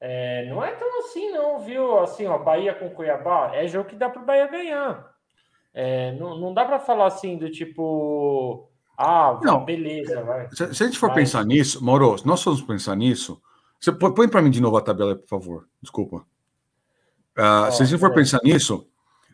É, 0.08 0.46
não 0.48 0.64
é 0.64 0.72
tão 0.74 1.00
assim, 1.00 1.32
não, 1.32 1.60
viu? 1.60 1.98
Assim, 1.98 2.28
ó, 2.28 2.38
Bahia 2.38 2.76
com 2.76 2.92
Cuiabá 2.92 3.56
é 3.56 3.68
jogo 3.68 3.90
que 3.90 3.96
dá 3.96 4.08
para 4.08 4.22
o 4.22 4.26
Bahia 4.26 4.46
ganhar. 4.46 5.12
É, 5.74 6.12
não, 6.12 6.38
não 6.38 6.54
dá 6.54 6.64
para 6.64 6.78
falar 6.78 7.08
assim 7.08 7.40
do 7.40 7.50
tipo, 7.50 8.70
ah, 8.96 9.40
não. 9.42 9.66
beleza, 9.66 10.22
vai. 10.24 10.48
Se, 10.52 10.76
se 10.76 10.84
a 10.84 10.86
gente 10.86 11.00
for 11.00 11.08
vai. 11.08 11.16
pensar 11.16 11.44
nisso, 11.44 11.84
Mauro, 11.84 12.16
se 12.20 12.28
nós 12.28 12.44
formos 12.44 12.62
pensar 12.62 12.96
nisso, 12.96 13.42
você 13.80 13.92
põe 13.92 14.30
para 14.30 14.44
mim 14.44 14.52
de 14.52 14.62
novo 14.62 14.78
a 14.78 14.82
tabela, 14.82 15.16
por 15.16 15.28
favor. 15.28 15.68
Desculpa. 15.82 16.18
Uh, 17.38 17.66
oh, 17.68 17.72
se 17.72 17.82
a 17.82 17.86
gente 17.88 18.00
for 18.00 18.12
é. 18.12 18.14
pensar 18.14 18.40
nisso, 18.44 18.88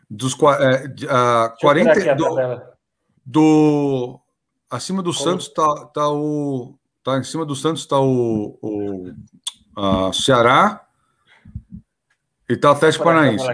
dos 0.08 0.32
é, 0.32 0.86
uh, 0.86 1.54
40 1.60 2.14
do, 2.14 2.62
do, 3.26 4.20
acima 4.70 5.02
do 5.02 5.12
Como? 5.12 5.22
Santos 5.22 5.48
tá, 5.48 5.86
tá 5.92 6.08
o 6.08 6.78
tá 7.04 7.18
em 7.18 7.24
cima 7.24 7.44
do 7.44 7.54
Santos 7.54 7.84
tá 7.84 8.00
o, 8.00 8.58
o 8.62 9.12
uh, 9.76 10.12
Ceará 10.12 10.86
e 12.48 12.56
tá 12.56 12.70
o 12.70 12.72
Atlético 12.72 13.04
Paranaense. 13.04 13.46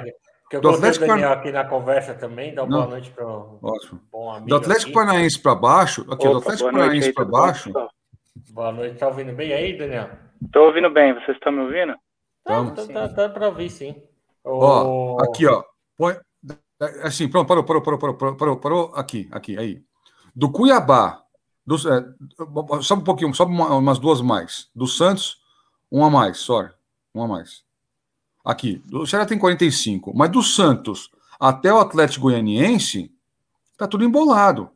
Que 0.50 0.56
eu 0.56 0.60
do 0.62 0.70
Atlético 0.70 1.06
Daniel 1.06 1.32
aqui 1.32 1.52
na 1.52 1.64
conversa 1.64 2.14
também, 2.14 2.54
dá 2.54 2.64
uma 2.64 2.78
boa 2.78 2.90
noite 2.90 3.10
para 3.10 3.26
o 3.26 3.58
bom 4.10 4.30
amigo. 4.30 4.48
Do 4.48 4.56
Atlético 4.56 4.92
Paranaense 4.92 5.38
para 5.38 5.54
baixo, 5.54 6.00
aqui, 6.10 6.26
Opa, 6.26 6.30
do 6.30 6.38
Atlético 6.38 6.72
Paranaense 6.72 7.12
para 7.12 7.24
baixo. 7.26 7.72
Boa 8.50 8.72
noite, 8.72 8.96
tá 8.96 9.08
ouvindo 9.08 9.32
bem 9.34 9.52
aí, 9.52 9.76
Daniel? 9.76 10.08
Tô 10.50 10.66
ouvindo 10.66 10.88
bem, 10.90 11.12
vocês 11.12 11.36
estão 11.36 11.52
me 11.52 11.60
ouvindo? 11.60 11.94
Tá, 12.44 12.64
tá, 12.70 12.86
tá, 12.86 13.08
tá 13.08 13.28
para 13.28 13.48
ouvir, 13.48 13.68
sim. 13.68 14.02
Ó, 14.42 15.18
aqui, 15.22 15.46
ó. 15.46 15.62
Põe, 15.98 16.16
assim, 17.02 17.28
pronto, 17.28 17.46
parou, 17.46 17.64
parou, 17.64 17.82
parou, 17.82 17.98
parou, 17.98 18.36
parou, 18.36 18.56
parou, 18.56 18.92
aqui, 18.94 19.28
aqui, 19.30 19.58
aí. 19.58 19.82
Do 20.34 20.50
Cuiabá, 20.50 21.22
do, 21.66 21.74
é, 21.76 22.80
só 22.80 22.94
um 22.94 23.02
pouquinho, 23.02 23.34
só 23.34 23.44
uma, 23.44 23.74
umas 23.74 23.98
duas 23.98 24.22
mais. 24.22 24.70
Do 24.74 24.86
Santos, 24.86 25.36
uma 25.90 26.06
a 26.06 26.10
mais, 26.10 26.38
sorry, 26.38 26.70
uma 27.14 27.24
a 27.24 27.28
mais. 27.28 27.64
Aqui, 28.44 28.82
o 28.92 29.06
Ceará 29.06 29.26
tem 29.26 29.38
45, 29.38 30.12
mas 30.16 30.30
do 30.30 30.42
Santos 30.42 31.10
até 31.38 31.72
o 31.72 31.78
Atlético 31.78 32.22
Goianiense, 32.22 33.12
tá 33.76 33.86
tudo 33.86 34.04
embolado. 34.04 34.70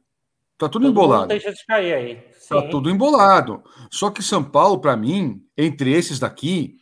Tá 0.59 0.69
tudo 0.69 0.83
Todo 0.83 0.90
embolado. 0.90 1.26
Deixa 1.26 1.52
de 1.52 1.66
cair 1.66 1.92
aí. 1.92 2.16
Tá 2.16 2.33
Sim. 2.38 2.54
Tá 2.54 2.69
tudo 2.69 2.88
embolado. 2.88 3.62
Só 3.90 4.11
que 4.11 4.23
São 4.23 4.45
Paulo, 4.45 4.81
para 4.81 4.97
mim, 4.97 5.45
entre 5.57 5.92
esses 5.92 6.21
daqui, 6.21 6.76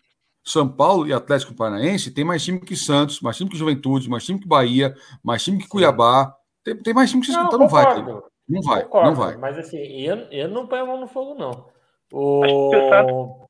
São 0.44 0.68
Paulo 0.68 1.06
e 1.06 1.12
Atlético 1.14 1.54
Paranaense 1.54 2.10
tem 2.10 2.24
mais 2.24 2.44
time 2.44 2.60
que 2.60 2.76
Santos, 2.76 3.22
mais 3.22 3.36
time 3.38 3.48
que 3.48 3.56
Juventude, 3.56 4.10
mais 4.10 4.24
time 4.24 4.38
que 4.38 4.46
Bahia, 4.46 4.94
mais 5.22 5.42
time 5.42 5.58
que 5.58 5.68
Cuiabá. 5.68 6.34
Tem, 6.62 6.76
tem 6.76 6.92
mais 6.92 7.10
time 7.10 7.24
que 7.24 7.32
não, 7.32 7.46
então 7.46 7.58
não 7.58 7.68
vai. 7.68 8.02
Não 8.46 8.62
vai, 8.62 8.82
concordo, 8.82 9.08
não 9.08 9.14
vai. 9.14 9.36
Mas 9.36 9.56
assim, 9.56 9.78
eu, 9.78 10.16
eu 10.30 10.48
não 10.48 10.66
ponho 10.66 10.82
a 10.82 10.86
mão 10.86 11.00
no 11.00 11.06
fogo, 11.06 11.34
não. 11.34 11.66
O... 12.12 13.48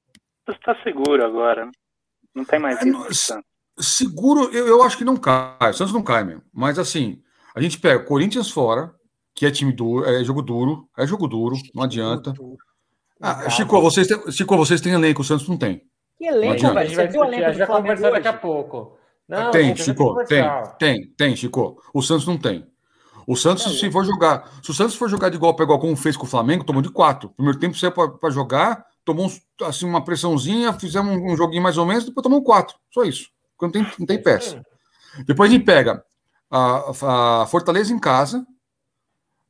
está 0.59 0.75
seguro 0.83 1.25
agora. 1.25 1.71
Não 2.35 2.45
tem 2.45 2.59
mais 2.59 2.81
é, 2.81 2.89
isso. 3.11 3.39
seguro, 3.79 4.51
eu, 4.53 4.67
eu 4.67 4.83
acho 4.83 4.97
que 4.97 5.05
não 5.05 5.17
cai. 5.17 5.71
O 5.71 5.75
Santos 5.75 5.93
não 5.93 6.03
cai 6.03 6.25
mesmo. 6.25 6.43
Mas 6.53 6.79
assim, 6.79 7.23
a 7.55 7.61
gente 7.61 7.79
pega 7.79 8.05
Corinthians 8.05 8.51
fora, 8.51 8.95
que 9.35 9.47
é 9.47 9.51
time 9.51 9.73
duro, 9.73 10.05
é 10.07 10.23
jogo 10.23 10.43
duro, 10.43 10.89
é 10.97 11.07
jogo 11.07 11.27
duro, 11.27 11.57
não 11.75 11.83
adianta. 11.83 12.33
Ah, 13.21 13.51
Chico, 13.51 13.81
vocês 13.81 14.07
têm, 14.07 14.33
Chico, 14.33 14.57
vocês 14.57 14.81
têm 14.81 14.93
elenco, 14.93 15.23
o 15.23 15.25
Santos 15.25 15.49
não 15.49 15.57
tem. 15.57 15.83
Que 16.17 16.27
elenco, 16.27 16.73
velho? 16.73 16.95
Você 16.95 17.07
viu 17.09 17.21
o 17.21 17.25
elenco 17.25 18.11
daqui 18.11 18.29
a 18.29 18.33
pouco. 18.33 18.99
Não, 19.29 19.51
tem, 19.51 19.77
Chico, 19.77 20.25
tem, 20.25 20.45
tem, 20.79 21.07
tem, 21.17 21.37
Chico. 21.37 21.81
O 21.95 22.03
Santos 22.03 22.27
não 22.27 22.37
tem. 22.37 22.67
O 23.27 23.37
Santos, 23.37 23.65
é, 23.67 23.69
se 23.71 23.91
for 23.91 24.05
jogar, 24.05 24.51
se 24.63 24.71
o 24.71 24.75
Santos 24.75 24.97
for 24.97 25.09
jogar 25.09 25.29
de 25.29 25.37
igual 25.37 25.55
para 25.55 25.65
igual 25.65 25.79
como 25.79 25.95
fez 25.95 26.17
com 26.17 26.25
o 26.25 26.29
Flamengo, 26.29 26.65
tomou 26.65 26.83
de 26.83 26.91
quatro. 26.91 27.31
Primeiro 27.31 27.59
tempo 27.59 27.77
você 27.77 27.91
para 27.91 28.31
jogar, 28.31 28.85
tomou 29.05 29.31
assim, 29.63 29.87
uma 29.87 30.05
pressãozinha, 30.05 30.73
fizemos 30.73 31.17
um, 31.17 31.37
joguinho 31.37 31.63
mais 31.63 31.79
ou 31.79 31.87
menos, 31.87 32.05
depois 32.05 32.23
tomamos 32.23 32.45
quatro. 32.45 32.77
Só 32.93 33.03
isso. 33.03 33.29
porque 33.57 33.79
não 33.79 33.85
tem, 33.85 33.99
não 33.99 34.07
tem 34.07 34.23
peça. 34.23 34.63
Depois 35.27 35.51
a 35.51 35.53
gente 35.53 35.65
pega 35.65 36.05
a, 36.51 37.43
a 37.43 37.47
Fortaleza 37.47 37.93
em 37.93 37.99
casa, 37.99 38.47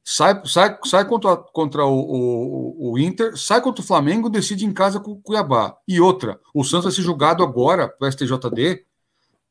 sai, 0.04 0.40
sai, 0.46 0.78
sai 0.84 1.04
contra, 1.04 1.36
contra 1.36 1.84
o, 1.84 1.98
o, 1.98 2.92
o, 2.92 2.98
Inter, 2.98 3.36
sai 3.36 3.60
contra 3.60 3.82
o 3.82 3.86
Flamengo, 3.86 4.28
decide 4.28 4.64
em 4.64 4.72
casa 4.72 5.00
com 5.00 5.12
o 5.12 5.20
Cuiabá. 5.20 5.76
E 5.86 6.00
outra, 6.00 6.40
o 6.54 6.64
Santos 6.64 6.84
vai 6.84 6.92
ser 6.92 7.02
julgado 7.02 7.42
agora 7.42 7.88
para 7.88 8.08
o 8.08 8.12
STJD 8.12 8.84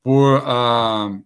por, 0.03 0.39
uh, 0.39 1.23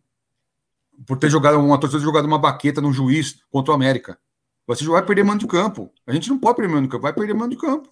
por 1.06 1.18
ter 1.18 1.30
jogado 1.30 1.60
uma 1.60 1.80
torcida 1.80 2.02
jogado 2.02 2.26
uma 2.26 2.40
baqueta 2.40 2.82
no 2.82 2.92
juiz 2.92 3.40
contra 3.50 3.72
o 3.72 3.76
América. 3.76 4.18
Você 4.66 4.86
vai 4.86 5.04
perder 5.04 5.24
mando 5.24 5.40
de 5.40 5.48
campo. 5.48 5.92
A 6.08 6.14
gente 6.14 6.30
não 6.30 6.40
pode 6.40 6.56
perder 6.56 6.72
mando 6.74 6.84
de 6.84 6.92
campo, 6.92 7.04
vai 7.04 7.14
perder 7.14 7.34
mando 7.34 7.50
de 7.50 7.58
campo. 7.58 7.90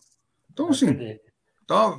Então, 0.51 0.69
assim. 0.69 1.17
Tá, 1.67 1.97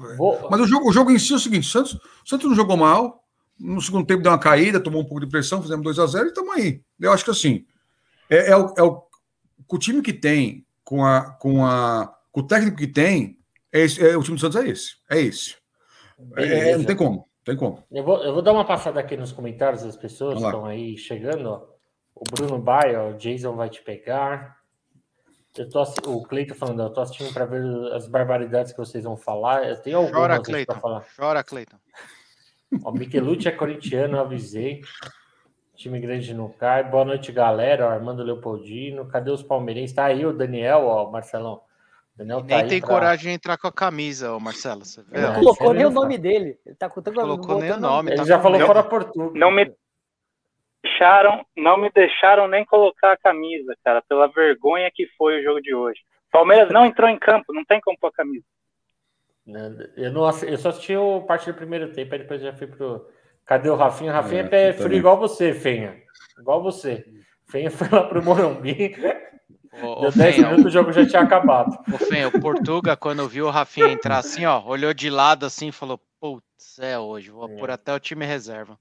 mas 0.50 0.60
o 0.60 0.66
jogo, 0.66 0.90
o 0.90 0.92
jogo 0.92 1.10
em 1.10 1.18
si 1.18 1.32
é 1.32 1.36
o 1.36 1.38
seguinte: 1.38 1.66
Santos, 1.66 1.98
Santos 2.24 2.48
não 2.48 2.56
jogou 2.56 2.76
mal. 2.76 3.22
No 3.58 3.80
segundo 3.80 4.06
tempo 4.06 4.22
deu 4.22 4.32
uma 4.32 4.38
caída, 4.38 4.80
tomou 4.80 5.00
um 5.00 5.04
pouco 5.04 5.20
de 5.20 5.30
pressão, 5.30 5.62
fizemos 5.62 5.84
2 5.84 5.98
a 5.98 6.06
0 6.06 6.24
e 6.24 6.28
estamos 6.28 6.54
aí. 6.54 6.82
Eu 6.98 7.12
acho 7.12 7.24
que 7.24 7.30
assim, 7.30 7.64
é, 8.28 8.50
é, 8.50 8.56
o, 8.56 8.74
é 8.76 8.82
o, 8.82 9.02
o, 9.68 9.78
time 9.78 10.02
que 10.02 10.12
tem, 10.12 10.66
com, 10.82 11.04
a, 11.04 11.30
com, 11.32 11.64
a, 11.64 12.12
com 12.32 12.40
o 12.40 12.46
técnico 12.46 12.78
que 12.78 12.88
tem, 12.88 13.38
é, 13.72 13.80
esse, 13.80 14.04
é 14.04 14.16
o 14.16 14.22
time 14.22 14.36
do 14.36 14.40
Santos 14.40 14.56
é 14.56 14.68
esse. 14.68 14.96
É 15.08 15.20
esse. 15.20 15.56
É, 16.36 16.70
é 16.70 16.76
não 16.76 16.84
tem 16.84 16.96
como. 16.96 17.28
Tem 17.44 17.56
como. 17.56 17.84
Eu 17.90 18.04
vou, 18.04 18.22
eu 18.22 18.32
vou 18.32 18.42
dar 18.42 18.52
uma 18.52 18.64
passada 18.64 18.98
aqui 19.00 19.16
nos 19.16 19.32
comentários 19.32 19.82
das 19.82 19.96
pessoas 19.96 20.38
que 20.38 20.44
estão 20.44 20.64
aí 20.64 20.96
chegando. 20.96 21.46
Ó. 21.46 21.66
O 22.14 22.24
Bruno 22.30 22.58
Baia, 22.58 23.04
o 23.04 23.14
Jason 23.14 23.54
vai 23.54 23.68
te 23.68 23.82
pegar. 23.82 24.61
Eu 25.56 25.68
tô, 25.68 25.82
o 26.06 26.22
Cleiton 26.22 26.54
falando, 26.54 26.82
eu 26.82 26.90
tô 26.90 27.02
assistindo 27.02 27.32
para 27.32 27.44
ver 27.44 27.62
as 27.92 28.08
barbaridades 28.08 28.72
que 28.72 28.78
vocês 28.78 29.04
vão 29.04 29.16
falar. 29.16 29.68
Eu 29.68 29.76
tenho 29.76 29.98
algumas 29.98 30.18
Chora, 30.18 30.42
Cleiton. 30.42 30.74
falar. 30.74 31.04
Chora, 31.14 31.44
Cleiton. 31.44 31.76
O 32.82 32.90
Michelucci 32.90 33.48
é 33.48 33.52
corintiano, 33.52 34.16
eu 34.16 34.20
avisei. 34.22 34.80
Time 35.76 36.00
grande 36.00 36.32
não 36.32 36.48
cai. 36.48 36.82
Boa 36.82 37.04
noite, 37.04 37.30
galera. 37.32 37.90
Armando 37.90 38.22
Leopoldino. 38.22 39.06
Cadê 39.08 39.30
os 39.30 39.42
palmeirenses? 39.42 39.94
Tá 39.94 40.06
aí 40.06 40.24
o 40.24 40.32
Daniel, 40.32 40.86
ó, 40.86 41.10
Marcelão. 41.10 41.60
Daniel 42.16 42.40
tá 42.40 42.56
nem 42.58 42.68
tem 42.68 42.80
pra... 42.80 42.88
coragem 42.88 43.30
de 43.30 43.34
entrar 43.34 43.58
com 43.58 43.66
a 43.66 43.72
camisa, 43.72 44.32
ó, 44.32 44.40
Marcelo. 44.40 44.86
Você 44.86 45.02
vê? 45.02 45.20
Não 45.20 45.34
colocou 45.34 45.74
nem 45.74 45.84
o 45.84 45.90
nome 45.90 46.16
dele. 46.16 46.58
Ele 46.64 46.76
tá 46.76 46.88
contando 46.88 47.14
colocou 47.14 47.58
nem 47.58 47.72
o 47.72 47.80
nome. 47.80 48.12
Ele 48.12 48.18
tá 48.18 48.24
já 48.24 48.40
falou 48.40 48.58
fora 48.60 48.82
Portugal. 48.82 49.32
Não 49.34 49.50
me 49.50 49.70
deixaram, 51.02 51.44
não 51.56 51.76
me 51.76 51.90
deixaram 51.90 52.46
nem 52.46 52.64
colocar 52.64 53.12
a 53.12 53.16
camisa, 53.16 53.74
cara, 53.84 54.02
pela 54.08 54.28
vergonha 54.28 54.90
que 54.94 55.06
foi 55.18 55.40
o 55.40 55.42
jogo 55.42 55.60
de 55.60 55.74
hoje. 55.74 56.00
Palmeiras 56.30 56.70
não 56.70 56.86
entrou 56.86 57.08
em 57.08 57.18
campo, 57.18 57.52
não 57.52 57.64
tem 57.64 57.80
como 57.80 57.98
pôr 57.98 58.08
a 58.08 58.12
camisa. 58.12 58.44
Eu, 59.96 60.12
não, 60.12 60.24
eu 60.24 60.56
só 60.56 60.68
assisti 60.68 60.96
o 60.96 61.22
parte 61.22 61.50
do 61.50 61.56
primeiro 61.56 61.92
tempo, 61.92 62.14
aí 62.14 62.20
depois 62.20 62.40
já 62.40 62.52
fui 62.52 62.68
pro. 62.68 63.08
Cadê 63.44 63.68
o 63.68 63.74
Rafinha? 63.74 64.12
Rafinha 64.12 64.48
é, 64.52 64.68
é 64.68 64.72
frio 64.72 64.96
igual 64.96 65.18
você, 65.18 65.52
Fenha. 65.52 66.00
Igual 66.38 66.62
você. 66.62 67.04
Fenha 67.50 67.70
foi 67.70 67.88
lá 67.90 68.04
pro 68.04 68.22
Morumbi. 68.22 68.94
O, 69.82 70.02
Deu 70.02 70.12
10 70.12 70.38
minutos, 70.38 70.64
o 70.66 70.70
jogo 70.70 70.92
já 70.92 71.04
tinha 71.04 71.22
acabado. 71.22 71.76
O 71.92 71.98
Fenha, 71.98 72.28
o 72.28 72.40
Portuga, 72.40 72.96
quando 72.96 73.28
viu 73.28 73.46
o 73.46 73.50
Rafinha 73.50 73.88
entrar 73.88 74.18
assim, 74.18 74.44
ó, 74.44 74.62
olhou 74.64 74.94
de 74.94 75.10
lado 75.10 75.44
assim 75.44 75.68
e 75.68 75.72
falou: 75.72 75.98
Putz, 76.20 76.78
é 76.78 76.96
hoje, 76.96 77.30
vou 77.30 77.50
é. 77.50 77.56
pôr 77.56 77.70
até 77.70 77.92
o 77.92 77.98
time 77.98 78.24
reserva. 78.24 78.78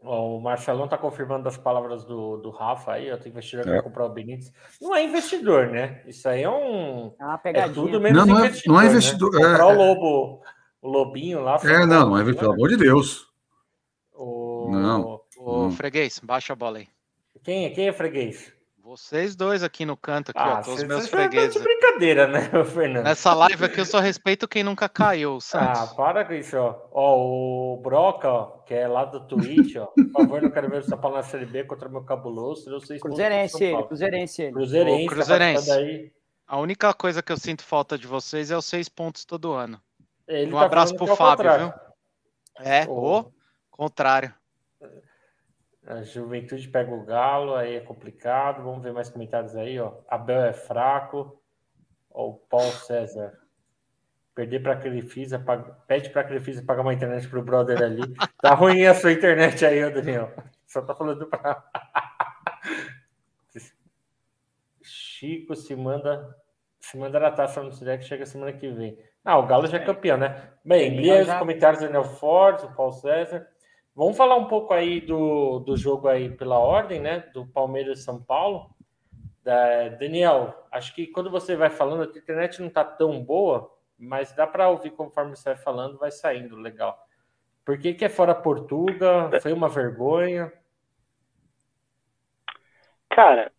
O 0.00 0.40
Marcelão 0.40 0.84
está 0.84 0.96
confirmando 0.96 1.48
as 1.48 1.56
palavras 1.56 2.04
do, 2.04 2.36
do 2.36 2.50
Rafa 2.50 2.92
aí, 2.92 3.08
eu 3.08 3.18
tenho 3.18 3.32
investidor 3.32 3.66
é. 3.66 3.72
para 3.72 3.82
comprar 3.82 4.04
o 4.06 4.10
Benítez. 4.10 4.52
Não 4.80 4.94
é 4.94 5.02
investidor, 5.02 5.66
né? 5.66 6.02
Isso 6.06 6.28
aí 6.28 6.42
é 6.44 6.50
um. 6.50 7.12
É 7.18 7.24
uma 7.24 7.38
pegadinha. 7.38 7.72
É 7.72 7.74
tudo 7.74 8.00
menos 8.00 8.26
não, 8.26 8.34
não 8.34 8.38
é, 8.38 8.46
investidor. 8.46 8.74
Não 8.74 8.80
é 8.80 8.86
investidor. 8.86 9.32
Né? 9.32 9.38
Comprar 9.38 9.58
é, 9.58 9.64
o 9.64 9.76
Lobo, 9.76 10.42
o 10.80 10.88
Lobinho 10.88 11.40
lá. 11.42 11.58
É, 11.64 11.84
não, 11.84 12.10
não 12.10 12.18
é 12.18 12.22
investidor, 12.22 12.40
pelo 12.40 12.52
amor 12.52 12.68
de 12.68 12.76
Deus. 12.76 13.26
O... 14.14 14.70
Não. 14.70 15.20
O 15.36 15.70
freguês, 15.70 16.20
baixa 16.22 16.52
a 16.52 16.56
bola 16.56 16.78
aí. 16.78 16.88
Quem 17.42 17.66
é, 17.66 17.70
quem 17.70 17.88
é 17.88 17.92
freguês? 17.92 18.52
Vocês 18.88 19.36
dois 19.36 19.62
aqui 19.62 19.84
no 19.84 19.96
canto, 19.96 20.30
aqui, 20.30 20.40
ah, 20.40 20.60
ó, 20.60 20.62
todos 20.62 20.80
os 20.80 20.88
meus 20.88 21.04
tá 21.04 21.10
fregueses. 21.10 21.62
Brincadeira, 21.98 22.26
né, 22.26 22.40
Fernando? 22.64 23.04
Nessa 23.04 23.34
live 23.34 23.64
aqui 23.64 23.80
eu 23.80 23.84
só 23.84 23.98
respeito 23.98 24.48
quem 24.48 24.62
nunca 24.62 24.88
caiu, 24.88 25.40
Santos. 25.40 25.80
Ah, 25.80 25.94
para 25.94 26.24
com 26.24 26.32
isso, 26.32 26.56
ó. 26.56 26.88
Ó, 26.92 27.18
o 27.18 27.76
Broca, 27.82 28.30
ó, 28.30 28.46
que 28.64 28.74
é 28.74 28.86
lá 28.86 29.04
do 29.04 29.26
Twitch, 29.26 29.76
ó. 29.76 29.86
Por 29.86 30.10
favor, 30.12 30.42
não 30.42 30.50
quero 30.50 30.70
ver 30.70 30.78
o 30.78 30.84
São 30.84 30.98
Paulo 30.98 31.16
na 31.16 31.22
Série 31.22 31.46
B 31.46 31.64
contra 31.64 31.88
o 31.88 31.92
meu 31.92 32.02
cabuloso. 32.02 32.70
Eu 32.70 32.80
sei 32.80 32.98
Cruzeirense, 32.98 33.64
ele, 33.64 33.82
Cruzeirense, 33.82 34.42
ele. 34.42 34.52
Cruzeirense, 34.52 35.06
tá 35.06 35.14
Cruzeirense. 35.14 35.72
Aí. 35.72 36.12
A 36.46 36.58
única 36.58 36.94
coisa 36.94 37.22
que 37.22 37.32
eu 37.32 37.36
sinto 37.36 37.62
falta 37.62 37.98
de 37.98 38.06
vocês 38.06 38.50
é 38.50 38.56
os 38.56 38.64
seis 38.64 38.88
pontos 38.88 39.24
todo 39.24 39.52
ano. 39.52 39.80
Ele 40.26 40.52
um 40.52 40.58
tá 40.58 40.64
abraço 40.64 40.94
pro 40.94 41.06
Fábio, 41.14 41.58
viu? 41.58 41.72
É, 42.60 42.86
o 42.88 43.30
contrário. 43.70 44.34
A 45.86 46.02
Juventude 46.02 46.68
pega 46.68 46.92
o 46.92 47.04
Galo, 47.04 47.54
aí 47.54 47.76
é 47.76 47.80
complicado. 47.80 48.62
Vamos 48.62 48.82
ver 48.82 48.92
mais 48.92 49.08
comentários 49.08 49.56
aí, 49.56 49.78
ó. 49.80 49.94
Abel 50.06 50.42
é 50.42 50.52
fraco. 50.52 51.40
O 52.20 52.34
Paulo 52.34 52.72
César. 52.72 53.38
Perder 54.34 54.60
para 54.60 54.72
a 54.72 54.76
Crefisa, 54.76 55.44
pede 55.86 56.10
para 56.10 56.22
a 56.22 56.24
Crefisa 56.24 56.64
pagar 56.64 56.82
uma 56.82 56.92
internet 56.92 57.28
pro 57.28 57.44
brother 57.44 57.80
ali. 57.80 58.02
Tá 58.42 58.54
ruim 58.54 58.84
a 58.86 58.94
sua 58.94 59.12
internet 59.12 59.64
aí, 59.64 59.84
ó, 59.84 59.90
Daniel. 59.90 60.32
Só 60.66 60.82
tá 60.82 60.96
falando 60.96 61.28
para 61.28 61.62
Chico 64.82 65.54
se 65.54 65.76
manda 65.76 66.36
se 66.80 66.98
mandar 66.98 67.22
a 67.22 67.30
taça 67.30 67.62
no 67.62 67.70
direct 67.70 68.04
chega 68.06 68.26
semana 68.26 68.52
que 68.52 68.68
vem. 68.68 68.98
Ah, 69.24 69.38
o 69.38 69.46
Galo 69.46 69.68
já 69.68 69.76
é 69.76 69.84
campeão, 69.84 70.16
né? 70.16 70.54
Bem, 70.64 70.96
li 70.96 71.12
os 71.12 71.32
comentários 71.34 71.80
do 71.80 71.86
Daniel 71.86 72.04
Ford, 72.04 72.64
o 72.64 72.74
Paulo 72.74 72.94
César. 72.94 73.46
Vamos 73.94 74.16
falar 74.16 74.36
um 74.36 74.48
pouco 74.48 74.74
aí 74.74 75.00
do, 75.00 75.60
do 75.60 75.76
jogo 75.76 76.08
aí 76.08 76.30
pela 76.30 76.58
ordem, 76.58 77.00
né? 77.00 77.30
Do 77.32 77.46
Palmeiras 77.46 78.00
e 78.00 78.02
São 78.02 78.20
Paulo. 78.20 78.70
Da, 79.48 79.88
Daniel, 79.88 80.68
acho 80.70 80.94
que 80.94 81.06
quando 81.06 81.30
você 81.30 81.56
vai 81.56 81.70
falando, 81.70 82.02
a 82.02 82.18
internet 82.18 82.60
não 82.60 82.68
tá 82.68 82.84
tão 82.84 83.24
boa, 83.24 83.74
mas 83.98 84.30
dá 84.36 84.46
para 84.46 84.68
ouvir 84.68 84.90
conforme 84.90 85.34
você 85.34 85.54
vai 85.54 85.56
falando, 85.56 85.96
vai 85.96 86.10
saindo 86.10 86.54
legal. 86.54 87.02
Por 87.64 87.78
que, 87.78 87.94
que 87.94 88.04
é 88.04 88.10
fora 88.10 88.34
Portugal? 88.34 89.30
Foi 89.40 89.54
uma 89.54 89.70
vergonha? 89.70 90.52
Cara, 93.08 93.50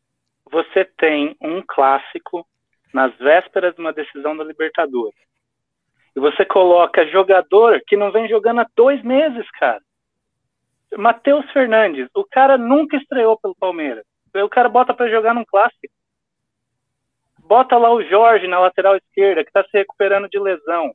você 0.51 0.86
tem 0.86 1.36
um 1.41 1.63
clássico 1.67 2.48
nas 2.93 3.12
vésperas 3.17 3.74
de 3.74 3.81
uma 3.81 3.91
decisão 3.91 4.38
da 4.38 4.43
Libertadores. 4.43 5.19
E 6.15 6.19
você 6.19 6.46
coloca 6.46 7.08
jogador 7.08 7.81
que 7.88 7.98
não 7.98 8.12
vem 8.12 8.29
jogando 8.29 8.62
há 8.62 8.67
dois 8.75 9.01
meses, 9.01 9.50
cara. 9.53 9.81
Matheus 10.96 11.50
Fernandes, 11.51 12.08
o 12.13 12.24
cara 12.25 12.60
nunca 12.60 12.96
estreou 12.96 13.39
pelo 13.39 13.55
Palmeiras. 13.55 14.05
O 14.36 14.50
cara 14.50 14.69
bota 14.69 14.93
para 14.93 15.09
jogar 15.09 15.33
num 15.33 15.45
clássico. 15.45 15.93
Bota 17.39 17.77
lá 17.77 17.91
o 17.91 18.03
Jorge 18.03 18.48
na 18.48 18.59
lateral 18.59 18.95
esquerda, 18.95 19.43
que 19.43 19.50
está 19.50 19.63
se 19.63 19.71
recuperando 19.74 20.29
de 20.29 20.39
lesão, 20.39 20.93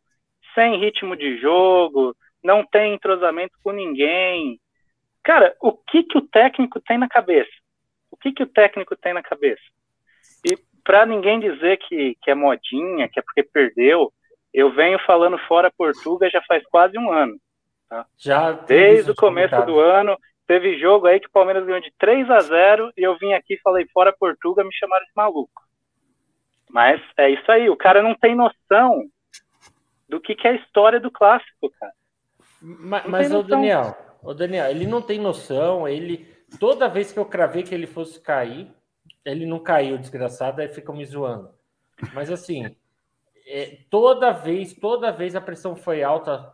sem 0.54 0.78
ritmo 0.78 1.16
de 1.16 1.38
jogo, 1.38 2.16
não 2.42 2.64
tem 2.64 2.94
entrosamento 2.94 3.54
com 3.62 3.72
ninguém. 3.72 4.60
Cara, 5.22 5.56
o 5.60 5.72
que, 5.72 6.04
que 6.04 6.18
o 6.18 6.28
técnico 6.28 6.80
tem 6.80 6.98
na 6.98 7.08
cabeça? 7.08 7.50
O 8.10 8.16
que, 8.16 8.32
que 8.32 8.42
o 8.42 8.46
técnico 8.46 8.94
tem 8.94 9.12
na 9.12 9.22
cabeça? 9.22 9.62
E 10.44 10.56
para 10.84 11.06
ninguém 11.06 11.40
dizer 11.40 11.78
que, 11.78 12.16
que 12.22 12.30
é 12.30 12.34
modinha, 12.34 13.08
que 13.08 13.18
é 13.18 13.22
porque 13.22 13.42
perdeu, 13.42 14.12
eu 14.52 14.70
venho 14.72 14.98
falando 15.00 15.38
fora 15.48 15.72
Portugal 15.76 16.30
já 16.30 16.42
faz 16.42 16.62
quase 16.70 16.96
um 16.98 17.10
ano. 17.10 17.36
Tá? 17.88 18.06
Já 18.16 18.52
Desde 18.52 19.10
o 19.10 19.14
começo 19.14 19.60
do 19.66 19.80
ano, 19.80 20.16
teve 20.46 20.78
jogo 20.78 21.06
aí 21.06 21.20
que 21.20 21.26
o 21.26 21.32
Palmeiras 21.32 21.64
ganhou 21.64 21.80
de 21.80 21.92
3 21.98 22.30
a 22.30 22.40
0 22.40 22.92
e 22.96 23.02
eu 23.02 23.16
vim 23.18 23.32
aqui 23.32 23.58
falei 23.62 23.86
fora 23.92 24.12
Portugal, 24.12 24.64
me 24.64 24.74
chamaram 24.74 25.04
de 25.04 25.12
maluco. 25.14 25.62
Mas 26.70 27.00
é 27.16 27.30
isso 27.30 27.50
aí, 27.50 27.70
o 27.70 27.76
cara 27.76 28.02
não 28.02 28.14
tem 28.14 28.34
noção 28.34 29.04
do 30.08 30.20
que, 30.20 30.34
que 30.34 30.46
é 30.46 30.52
a 30.52 30.56
história 30.56 31.00
do 31.00 31.10
clássico, 31.10 31.70
cara. 31.78 31.92
Mas, 32.60 33.06
mas 33.06 33.32
o 33.32 33.42
Daniel, 33.42 33.96
o 34.22 34.34
Daniel, 34.34 34.70
ele 34.70 34.86
não 34.86 35.02
tem 35.02 35.18
noção, 35.18 35.86
ele 35.86 36.26
toda 36.58 36.88
vez 36.88 37.12
que 37.12 37.18
eu 37.18 37.26
cravei 37.26 37.62
que 37.62 37.74
ele 37.74 37.86
fosse 37.86 38.20
cair, 38.20 38.70
ele 39.24 39.46
não 39.46 39.58
caiu, 39.58 39.98
desgraçado, 39.98 40.60
aí 40.60 40.68
fica 40.68 40.92
me 40.92 41.04
zoando. 41.04 41.50
Mas 42.12 42.30
assim, 42.30 42.76
é, 43.46 43.78
toda 43.90 44.32
vez, 44.32 44.74
toda 44.74 45.12
vez 45.12 45.36
a 45.36 45.40
pressão 45.40 45.76
foi 45.76 46.02
alta 46.02 46.52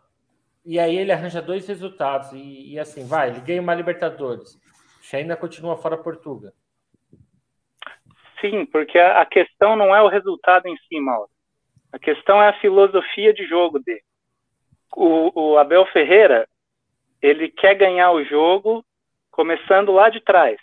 e 0.64 0.78
aí 0.78 0.96
ele 0.96 1.12
arranja 1.12 1.40
dois 1.40 1.66
resultados. 1.66 2.32
E, 2.32 2.72
e 2.72 2.78
assim, 2.78 3.06
vai, 3.06 3.30
ele 3.30 3.40
ganha 3.40 3.60
uma 3.60 3.74
Libertadores. 3.74 4.58
ainda 5.12 5.36
continua 5.36 5.76
fora 5.76 5.96
Portugal. 5.96 6.52
Sim, 8.40 8.64
porque 8.66 8.98
a, 8.98 9.20
a 9.20 9.26
questão 9.26 9.76
não 9.76 9.94
é 9.94 10.02
o 10.02 10.08
resultado 10.08 10.66
em 10.66 10.76
si, 10.88 10.98
Mauro. 11.00 11.30
A 11.92 11.98
questão 11.98 12.42
é 12.42 12.48
a 12.48 12.60
filosofia 12.60 13.32
de 13.34 13.46
jogo 13.46 13.78
dele. 13.80 14.02
O, 14.96 15.52
o 15.52 15.58
Abel 15.58 15.86
Ferreira, 15.86 16.48
ele 17.20 17.48
quer 17.48 17.74
ganhar 17.74 18.12
o 18.12 18.24
jogo 18.24 18.84
começando 19.30 19.92
lá 19.92 20.08
de 20.08 20.20
trás. 20.20 20.58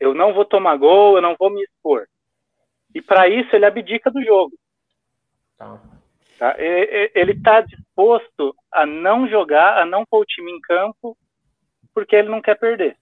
Eu 0.00 0.14
não 0.14 0.34
vou 0.34 0.44
tomar 0.44 0.76
gol, 0.76 1.16
eu 1.16 1.22
não 1.22 1.36
vou 1.38 1.50
me 1.50 1.62
expor. 1.62 2.06
E 2.94 3.00
para 3.02 3.28
isso 3.28 3.54
ele 3.54 3.66
abdica 3.66 4.10
do 4.10 4.22
jogo. 4.22 4.56
Tá. 5.56 5.80
Tá? 6.38 6.56
Ele 6.58 7.32
está 7.32 7.64
disposto 7.94 8.54
a 8.72 8.84
não 8.84 9.28
jogar, 9.28 9.78
a 9.78 9.86
não 9.86 10.04
pôr 10.04 10.22
o 10.22 10.26
time 10.26 10.50
em 10.50 10.60
campo, 10.60 11.16
porque 11.94 12.16
ele 12.16 12.28
não 12.28 12.42
quer 12.42 12.58
perder. 12.58 12.96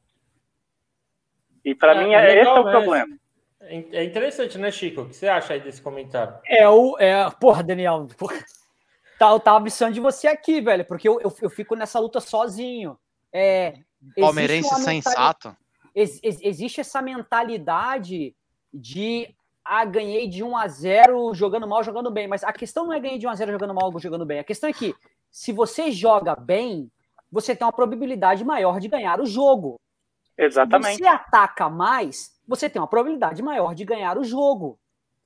E 1.65 1.75
para 1.75 1.95
é, 1.95 2.05
mim, 2.05 2.13
é, 2.13 2.41
esse 2.41 2.49
é 2.49 2.53
o 2.53 2.63
problema. 2.63 3.19
É 3.61 4.05
interessante, 4.05 4.59
né, 4.59 4.71
Chico? 4.71 5.03
O 5.03 5.09
que 5.09 5.15
você 5.15 5.29
acha 5.29 5.55
aí 5.55 5.61
desse 5.61 5.81
comentário? 5.81 6.35
É 6.47 6.69
o. 6.69 6.99
É, 6.99 7.31
porra, 7.31 7.63
Daniel. 7.63 8.09
Porra, 8.19 8.37
tá, 9.19 9.31
eu 9.31 9.41
tava 9.41 9.65
de 9.65 10.01
você 10.01 10.27
aqui, 10.27 10.61
velho, 10.61 10.85
porque 10.85 11.09
eu, 11.09 11.21
eu, 11.21 11.33
eu 11.41 11.49
fico 11.49 11.77
nessa 11.77 12.01
luta 12.01 12.21
sozinho. 12.21 12.99
É, 13.33 13.79
Palmeirense 14.19 14.75
sensato. 14.83 15.57
Ex, 15.95 16.21
ex, 16.23 16.41
existe 16.43 16.81
essa 16.81 17.01
mentalidade 17.01 18.35
de 18.75 19.33
ah, 19.65 19.85
ganhei 19.85 20.29
de 20.29 20.43
1 20.43 20.57
a 20.57 20.69
0 20.69 21.35
jogando 21.35 21.67
mal, 21.67 21.83
jogando 21.83 22.11
bem. 22.11 22.27
Mas 22.27 22.43
a 22.43 22.53
questão 22.53 22.87
não 22.87 22.93
é 22.93 23.01
ganhar 23.01 23.19
de 23.19 23.27
1 23.27 23.31
a 23.31 23.35
0 23.35 23.53
jogando 23.53 23.75
mal, 23.75 23.99
jogando 23.99 24.27
bem. 24.27 24.39
A 24.39 24.45
questão 24.45 24.69
é 24.69 24.73
que 24.73 24.95
se 25.31 25.53
você 25.53 25.91
joga 25.91 26.35
bem, 26.35 26.91
você 27.31 27.55
tem 27.55 27.67
uma 27.67 27.73
probabilidade 27.73 28.45
maior 28.45 28.81
de 28.81 28.89
ganhar 28.89 29.21
o 29.21 29.27
jogo. 29.27 29.81
Exatamente. 30.37 30.97
Se 30.97 31.03
você 31.03 31.09
ataca 31.09 31.69
mais, 31.69 32.33
você 32.47 32.69
tem 32.69 32.81
uma 32.81 32.89
probabilidade 32.89 33.43
maior 33.43 33.75
de 33.75 33.85
ganhar 33.85 34.19
o 34.19 34.25
jogo. 34.25 34.79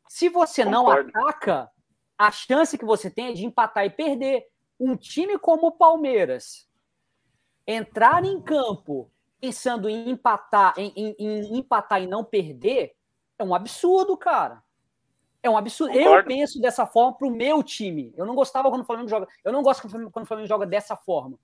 Se 0.08 0.28
você 0.28 0.64
Concordo. 0.64 1.10
não 1.12 1.26
ataca, 1.26 1.70
a 2.16 2.30
chance 2.30 2.78
que 2.78 2.84
você 2.84 3.10
tem 3.10 3.28
é 3.28 3.32
de 3.32 3.44
empatar 3.44 3.84
e 3.84 3.90
perder. 3.90 4.46
Um 4.78 4.94
time 4.94 5.38
como 5.38 5.68
o 5.68 5.72
Palmeiras 5.72 6.68
entrar 7.66 8.24
em 8.24 8.40
campo 8.40 9.10
pensando 9.40 9.88
em 9.88 10.10
empatar, 10.10 10.74
em, 10.76 10.92
em, 10.96 11.14
em 11.18 11.58
empatar 11.58 12.02
e 12.02 12.06
não 12.06 12.24
perder, 12.24 12.95
é 13.38 13.44
um 13.44 13.54
absurdo, 13.54 14.16
cara. 14.16 14.62
É 15.42 15.50
um 15.50 15.56
absurdo. 15.56 15.92
Concordo. 15.92 16.30
Eu 16.30 16.36
penso 16.36 16.60
dessa 16.60 16.86
forma 16.86 17.16
pro 17.16 17.30
meu 17.30 17.62
time. 17.62 18.12
Eu 18.16 18.26
não 18.26 18.34
gostava 18.34 18.68
quando 18.68 18.82
o 18.82 18.84
Flamengo 18.84 19.08
joga. 19.08 19.28
Eu 19.44 19.52
não 19.52 19.62
gosto 19.62 19.88
quando 19.88 20.24
o 20.24 20.26
Flamengo 20.26 20.48
joga 20.48 20.66
dessa 20.66 20.96
forma. 20.96 21.38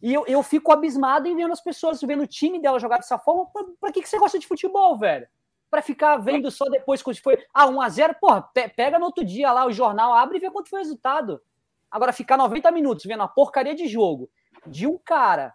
E 0.00 0.14
eu, 0.14 0.24
eu 0.26 0.42
fico 0.42 0.72
abismado 0.72 1.26
em 1.26 1.34
vendo 1.34 1.52
as 1.52 1.60
pessoas, 1.60 2.00
vendo 2.00 2.22
o 2.22 2.26
time 2.26 2.60
dela 2.60 2.78
jogar 2.78 2.98
dessa 2.98 3.18
forma. 3.18 3.46
Pra, 3.46 3.64
pra 3.80 3.92
que, 3.92 4.00
que 4.00 4.08
você 4.08 4.18
gosta 4.18 4.38
de 4.38 4.46
futebol, 4.46 4.96
velho? 4.96 5.26
Pra 5.70 5.82
ficar 5.82 6.16
vendo 6.18 6.50
só 6.50 6.64
depois 6.66 7.02
quando 7.02 7.18
foi. 7.18 7.44
Ah, 7.52 7.66
1x0, 7.66 8.14
porra, 8.20 8.42
pe 8.42 8.68
pega 8.68 8.98
no 8.98 9.06
outro 9.06 9.24
dia 9.24 9.52
lá 9.52 9.66
o 9.66 9.72
jornal, 9.72 10.14
abre 10.14 10.38
e 10.38 10.40
vê 10.40 10.50
quanto 10.50 10.70
foi 10.70 10.80
o 10.80 10.82
resultado. 10.82 11.40
Agora, 11.90 12.12
ficar 12.12 12.36
90 12.36 12.70
minutos 12.70 13.04
vendo 13.04 13.22
a 13.22 13.28
porcaria 13.28 13.74
de 13.74 13.88
jogo 13.88 14.30
de 14.66 14.86
um 14.86 14.98
cara 14.98 15.54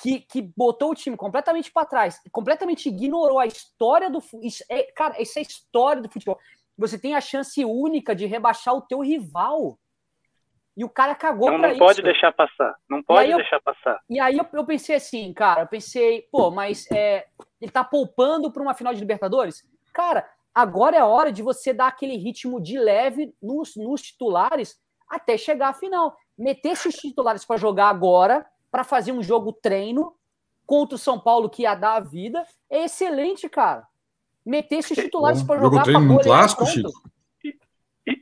que, 0.00 0.20
que 0.20 0.42
botou 0.56 0.90
o 0.90 0.94
time 0.94 1.16
completamente 1.16 1.70
para 1.70 1.86
trás, 1.86 2.20
completamente 2.32 2.88
ignorou 2.88 3.38
a 3.38 3.46
história 3.46 4.08
do. 4.10 4.22
Isso 4.42 4.64
é, 4.68 4.84
cara, 4.92 5.20
essa 5.20 5.38
é 5.38 5.40
a 5.40 5.42
história 5.42 6.02
do 6.02 6.10
futebol. 6.10 6.38
Você 6.78 6.98
tem 6.98 7.14
a 7.14 7.20
chance 7.20 7.62
única 7.64 8.14
de 8.14 8.26
rebaixar 8.26 8.74
o 8.74 8.80
teu 8.80 9.00
rival. 9.00 9.78
E 10.76 10.84
o 10.84 10.88
cara 10.88 11.14
cagou 11.14 11.50
não, 11.50 11.58
não 11.58 11.76
pode 11.76 12.00
deixar 12.00 12.32
passar. 12.32 12.74
Não 12.88 13.02
pode 13.02 13.34
deixar 13.34 13.56
eu, 13.56 13.62
passar. 13.62 14.00
E 14.08 14.18
aí 14.18 14.38
eu, 14.38 14.46
eu, 14.50 14.64
pensei 14.64 14.96
assim, 14.96 15.30
cara, 15.34 15.62
eu 15.62 15.66
pensei, 15.66 16.22
pô, 16.32 16.50
mas 16.50 16.90
é, 16.90 17.26
ele 17.60 17.70
tá 17.70 17.84
poupando 17.84 18.50
para 18.50 18.62
uma 18.62 18.72
final 18.72 18.94
de 18.94 19.00
Libertadores? 19.00 19.62
Cara, 19.92 20.26
agora 20.54 20.96
é 20.96 21.04
hora 21.04 21.30
de 21.30 21.42
você 21.42 21.74
dar 21.74 21.88
aquele 21.88 22.16
ritmo 22.16 22.62
de 22.62 22.78
leve 22.78 23.34
nos, 23.42 23.76
nos 23.76 24.00
titulares 24.00 24.80
até 25.06 25.36
chegar 25.36 25.70
à 25.70 25.74
final. 25.74 26.16
Meter 26.38 26.70
esses 26.70 26.94
titulares 26.94 27.44
para 27.44 27.58
jogar 27.58 27.88
agora, 27.90 28.46
para 28.70 28.84
fazer 28.84 29.12
um 29.12 29.22
jogo 29.22 29.52
treino 29.52 30.14
contra 30.66 30.94
o 30.94 30.98
São 30.98 31.18
Paulo 31.18 31.50
que 31.50 31.62
ia 31.62 31.74
dar 31.74 31.94
a 31.94 32.00
vida, 32.00 32.44
é 32.68 32.84
excelente, 32.84 33.48
cara. 33.48 33.86
Meter 34.44 34.76
esses 34.76 34.96
titulares 34.96 35.42
para 35.42 35.60
jogar. 35.60 35.84
Jogo 35.84 35.84
treino 35.84 36.14
no 36.14 36.20
clássico, 36.20 36.66
Chico? 36.66 36.90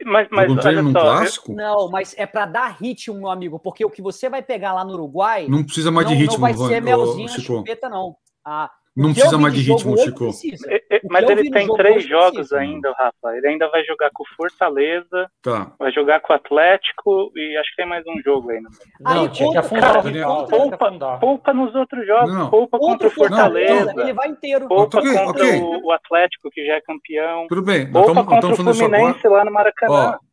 Mas, 0.04 0.28
mas 0.30 0.50
um 0.50 0.56
treino 0.56 0.82
num 0.82 0.92
clássico? 0.92 1.52
Não, 1.52 1.88
mas 1.90 2.14
é 2.18 2.26
para 2.26 2.46
dar 2.46 2.76
ritmo, 2.80 3.14
meu 3.14 3.30
amigo, 3.30 3.58
porque 3.58 3.84
o 3.84 3.90
que 3.90 4.02
você 4.02 4.28
vai 4.28 4.42
pegar 4.42 4.72
lá 4.72 4.84
no 4.84 4.94
Uruguai. 4.94 5.46
Não 5.48 5.64
precisa 5.64 5.90
mais 5.90 6.06
não, 6.06 6.14
de 6.14 6.18
ritmo, 6.18 6.34
não 6.34 6.40
vai 6.40 6.54
ser 6.54 6.80
melzinho 6.80 7.30
na 7.30 7.38
chupeta, 7.38 7.88
não. 7.88 8.16
Ah, 8.44 8.70
não 8.98 9.12
precisa 9.12 9.38
mais 9.38 9.54
de 9.54 9.60
ritmo, 9.60 9.96
Chico. 9.96 10.30
É, 10.66 10.96
é, 10.96 11.00
mas 11.08 11.28
ele 11.30 11.50
tem 11.50 11.66
três 11.74 12.06
jogos 12.06 12.32
precisa. 12.32 12.58
ainda, 12.58 12.92
Rafa. 12.98 13.36
Ele 13.36 13.48
ainda 13.48 13.68
vai 13.70 13.84
jogar 13.84 14.10
com 14.12 14.24
o 14.24 14.36
Fortaleza, 14.36 15.30
tá. 15.40 15.72
vai 15.78 15.92
jogar 15.92 16.20
com 16.20 16.32
o 16.32 16.36
Atlético 16.36 17.32
e 17.36 17.56
acho 17.56 17.70
que 17.70 17.76
tem 17.76 17.86
mais 17.86 18.04
um 18.06 18.20
jogo 18.22 18.50
aí. 18.50 18.60
Não, 19.00 19.22
aí, 19.22 19.28
tinha 19.28 19.50
que 19.52 19.58
afundar 19.58 20.02
cara, 20.02 20.28
o 20.28 20.48
poupa, 20.48 21.18
poupa 21.20 21.54
nos 21.54 21.74
outros 21.74 22.06
jogos. 22.06 22.34
Não. 22.34 22.50
Poupa 22.50 22.78
contra 22.78 23.06
o 23.06 23.10
Fortaleza. 23.10 23.92
Não, 23.94 24.02
ele 24.02 24.12
vai 24.12 24.28
inteiro. 24.28 24.66
Poupa 24.66 24.98
okay, 24.98 25.12
contra 25.12 25.44
okay. 25.46 25.60
O, 25.60 25.86
o, 25.86 25.92
Atlético, 25.92 26.50
que 26.50 26.66
já 26.66 26.74
é 26.74 26.80
campeão. 26.80 27.46
Tudo 27.48 27.62
bem. 27.62 27.90
Poupa 27.90 28.14
tamo, 28.14 28.26
contra 28.26 28.50
o 28.50 28.56
Fluminense 28.56 29.28
lá 29.28 29.44
no 29.44 29.52
Maracanã. 29.52 30.18
Ó, 30.18 30.28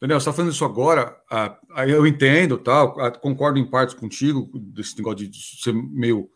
Daniel, 0.00 0.20
você 0.20 0.28
está 0.28 0.32
falando 0.32 0.52
isso 0.52 0.64
agora, 0.64 1.16
ah, 1.28 1.58
eu 1.88 2.06
entendo, 2.06 2.56
tal, 2.56 3.00
ah, 3.00 3.10
concordo 3.10 3.58
em 3.58 3.68
partes 3.68 3.94
contigo, 3.94 4.48
desse 4.54 4.96
negócio 4.96 5.28
de 5.28 5.60
ser 5.60 5.72
meio, 5.72 6.28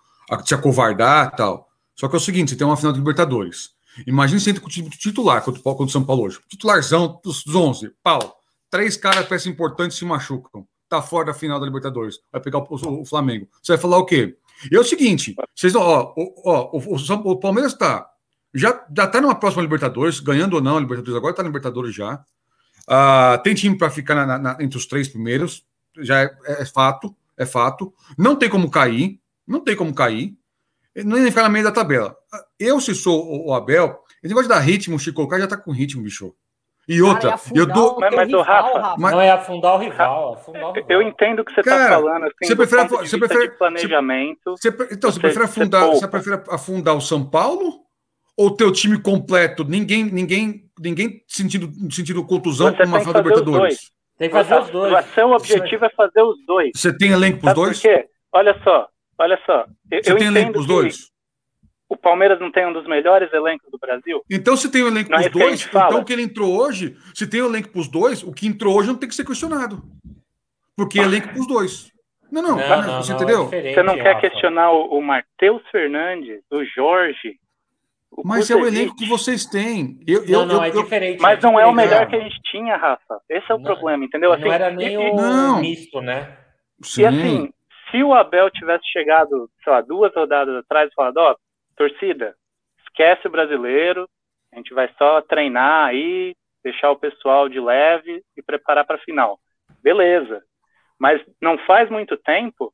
te 0.44 0.54
acovardar 0.54 1.34
tal. 1.36 1.68
Só 1.94 2.08
que 2.08 2.14
é 2.14 2.18
o 2.18 2.20
seguinte: 2.20 2.50
você 2.50 2.56
tem 2.56 2.66
uma 2.66 2.76
final 2.76 2.92
de 2.92 2.98
Libertadores. 2.98 3.70
Imagina 4.06 4.40
você 4.40 4.50
entra 4.50 4.62
com 4.62 4.68
o 4.68 4.70
time 4.70 4.88
titular 4.90 5.42
contra 5.42 5.60
o 5.70 5.88
São 5.88 6.04
Paulo 6.04 6.24
hoje. 6.24 6.40
Titularzão 6.48 7.20
dos 7.22 7.46
11, 7.46 7.92
pau. 8.02 8.38
Três 8.70 8.96
caras 8.96 9.26
peças 9.26 9.46
importantes 9.46 9.98
se 9.98 10.04
machucam. 10.04 10.66
Tá 10.88 11.02
fora 11.02 11.26
da 11.26 11.34
final 11.34 11.60
da 11.60 11.66
Libertadores. 11.66 12.18
Vai 12.30 12.40
pegar 12.40 12.58
o, 12.58 12.66
o, 12.70 13.02
o 13.02 13.04
Flamengo. 13.04 13.46
Você 13.62 13.72
vai 13.72 13.78
falar 13.80 13.98
o 13.98 14.06
quê? 14.06 14.36
E 14.70 14.76
é 14.76 14.80
o 14.80 14.84
seguinte: 14.84 15.34
vocês, 15.54 15.74
ó, 15.74 16.14
ó, 16.44 16.70
o, 16.72 17.30
o, 17.30 17.36
Palmeiras 17.36 17.74
tá. 17.74 18.08
Já, 18.54 18.84
já 18.94 19.06
tá 19.06 19.20
numa 19.20 19.34
próxima 19.34 19.62
Libertadores, 19.62 20.20
ganhando 20.20 20.54
ou 20.54 20.60
não 20.60 20.76
a 20.76 20.80
Libertadores, 20.80 21.16
agora 21.16 21.34
tá 21.34 21.42
na 21.42 21.48
Libertadores 21.48 21.94
já. 21.94 22.22
Uh, 22.82 23.42
tem 23.42 23.54
time 23.54 23.78
para 23.78 23.90
ficar 23.90 24.14
na, 24.14 24.38
na, 24.38 24.56
entre 24.60 24.76
os 24.76 24.86
três 24.86 25.08
primeiros, 25.08 25.64
já 25.98 26.20
é, 26.20 26.36
é, 26.44 26.64
fato, 26.64 27.14
é 27.36 27.46
fato. 27.46 27.92
Não 28.18 28.36
tem 28.36 28.50
como 28.50 28.70
cair, 28.70 29.20
não 29.52 29.60
tem 29.60 29.76
como 29.76 29.94
cair 29.94 30.34
não 30.96 31.18
ia 31.18 31.28
ficar 31.28 31.42
na 31.42 31.48
meio 31.48 31.64
da 31.64 31.72
tabela. 31.72 32.14
Eu, 32.58 32.80
se 32.80 32.94
sou 32.94 33.46
o 33.46 33.54
Abel, 33.54 33.98
esse 34.22 34.28
negócio 34.28 34.48
de 34.48 34.54
dar 34.54 34.60
ritmo, 34.60 34.96
o 34.96 34.98
Chico 34.98 35.26
já 35.38 35.46
tá 35.46 35.56
com 35.56 35.72
ritmo, 35.72 36.02
bicho. 36.02 36.34
E 36.88 37.00
outra, 37.00 37.30
Cara, 37.30 37.40
é 37.54 37.58
eu 37.58 37.66
dou. 37.66 37.96
Mas, 38.00 38.14
mas 38.14 38.26
rival, 38.26 38.42
Rafa, 38.42 38.78
Rafa. 38.80 38.96
Mas... 39.00 39.12
Não 39.12 39.20
é 39.20 39.30
afundar 39.30 39.74
o 39.74 39.78
rival, 39.78 40.34
afundar 40.34 40.64
o 40.64 40.72
rival. 40.72 40.90
Eu 40.90 41.00
entendo 41.00 41.38
o 41.38 41.44
que 41.44 41.54
você 41.54 41.60
está 41.60 41.88
falando. 41.88 42.24
Assim, 42.24 42.32
você 42.42 42.56
prefere, 42.56 42.88
você 42.88 43.18
prefere 43.18 43.50
planejamento. 43.50 44.56
Você, 44.56 44.68
então, 44.68 45.10
você, 45.10 45.12
você 45.12 45.20
prefere 45.20 45.44
afundar, 45.44 45.86
você, 45.86 46.00
você 46.00 46.08
prefere 46.08 46.42
afundar 46.50 46.96
o 46.96 47.00
São 47.00 47.24
Paulo 47.24 47.80
ou 48.36 48.50
teu 48.50 48.72
time 48.72 49.00
completo? 49.00 49.64
Ninguém, 49.64 50.04
ninguém, 50.04 50.64
ninguém 50.80 51.22
sentindo, 51.28 51.70
sentindo 51.88 52.26
contusão 52.26 52.74
com 52.74 52.82
uma 52.82 52.98
final 52.98 53.14
da 53.14 53.20
Libertadores. 53.20 53.92
Tem 54.18 54.28
que 54.28 54.34
fazer 54.34 54.58
os 54.58 54.70
dois. 54.70 54.92
O 54.92 55.14
seu 55.14 55.30
objetivo 55.30 55.84
é 55.84 55.90
fazer 55.90 56.22
os 56.22 56.44
dois. 56.44 56.72
Você 56.74 56.96
tem 56.96 57.12
elenco 57.12 57.38
para 57.38 57.50
os 57.50 57.54
dois? 57.54 57.80
Por 57.80 57.88
quê? 57.88 58.08
Olha 58.32 58.60
só, 58.64 58.88
Olha 59.18 59.38
só. 59.46 59.66
Eu, 59.90 60.02
você 60.02 60.16
tem 60.16 60.26
elenco 60.26 60.58
os 60.58 60.66
dois? 60.66 61.12
O 61.88 61.96
Palmeiras 61.96 62.40
não 62.40 62.50
tem 62.50 62.66
um 62.66 62.72
dos 62.72 62.86
melhores 62.86 63.30
elencos 63.32 63.70
do 63.70 63.78
Brasil? 63.78 64.22
Então, 64.30 64.56
se 64.56 64.70
tem 64.70 64.82
o 64.82 64.88
elenco 64.88 65.10
para 65.10 65.20
os 65.20 65.26
é 65.26 65.30
dois, 65.30 65.66
então 65.66 66.00
o 66.00 66.04
que 66.04 66.12
ele 66.12 66.22
entrou 66.22 66.58
hoje, 66.58 66.96
se 67.14 67.26
tem 67.26 67.42
o 67.42 67.46
elenco 67.46 67.68
para 67.68 67.80
os 67.80 67.88
dois, 67.88 68.22
o 68.22 68.32
que 68.32 68.46
entrou 68.46 68.76
hoje 68.76 68.88
não 68.88 68.96
tem 68.96 69.08
que 69.08 69.14
ser 69.14 69.26
questionado. 69.26 69.82
Porque 70.74 70.98
é 70.98 71.02
elenco 71.02 71.28
para 71.28 71.40
os 71.40 71.46
dois. 71.46 71.92
Não, 72.32 72.40
não, 72.40 72.56
não, 72.56 72.82
não 72.82 73.02
você 73.02 73.12
não, 73.12 73.16
entendeu? 73.18 73.50
É 73.52 73.74
você 73.74 73.82
não 73.82 73.94
quer 73.94 74.14
Rafa. 74.14 74.20
questionar 74.20 74.72
o, 74.72 74.98
o 74.98 75.02
Matheus 75.02 75.62
Fernandes, 75.70 76.40
o 76.50 76.64
Jorge. 76.64 77.38
O 78.10 78.26
mas 78.26 78.50
é 78.50 78.56
o 78.56 78.66
elenco 78.66 78.96
que 78.96 79.06
vocês 79.06 79.44
têm. 79.44 80.00
Eu, 80.06 80.22
não, 80.22 80.28
eu, 80.28 80.46
não, 80.46 80.54
eu, 80.56 80.62
é 80.62 80.82
diferente. 80.82 81.20
Mas 81.20 81.38
é 81.38 81.42
não 81.46 81.60
é 81.60 81.66
o 81.66 81.74
melhor 81.74 82.06
que 82.08 82.16
a 82.16 82.20
gente 82.20 82.40
tinha, 82.50 82.76
Rafa. 82.76 83.20
Esse 83.28 83.52
é 83.52 83.54
o 83.54 83.60
problema, 83.60 84.02
entendeu? 84.04 84.32
Assim, 84.32 84.44
não 84.44 84.52
era 84.52 84.70
nem 84.70 84.94
e, 84.94 85.10
o 85.10 85.56
misto, 85.56 86.00
né? 86.00 86.38
Sim. 86.82 87.02
E 87.02 87.06
assim, 87.06 87.52
se 87.92 88.02
o 88.02 88.14
Abel 88.14 88.50
tivesse 88.50 88.84
chegado, 88.90 89.48
sei 89.62 89.72
lá, 89.72 89.80
duas 89.82 90.12
rodadas 90.14 90.56
atrás 90.56 90.90
e 90.90 90.94
falado, 90.94 91.18
ó, 91.18 91.32
oh, 91.32 91.36
torcida, 91.76 92.34
esquece 92.84 93.28
o 93.28 93.30
brasileiro, 93.30 94.08
a 94.52 94.56
gente 94.56 94.74
vai 94.74 94.90
só 94.98 95.20
treinar 95.20 95.86
aí, 95.86 96.34
deixar 96.64 96.90
o 96.90 96.98
pessoal 96.98 97.48
de 97.48 97.60
leve 97.60 98.22
e 98.36 98.42
preparar 98.42 98.84
para 98.84 98.96
a 98.96 99.00
final. 99.00 99.38
Beleza. 99.82 100.42
Mas 100.98 101.22
não 101.40 101.58
faz 101.58 101.90
muito 101.90 102.16
tempo, 102.16 102.72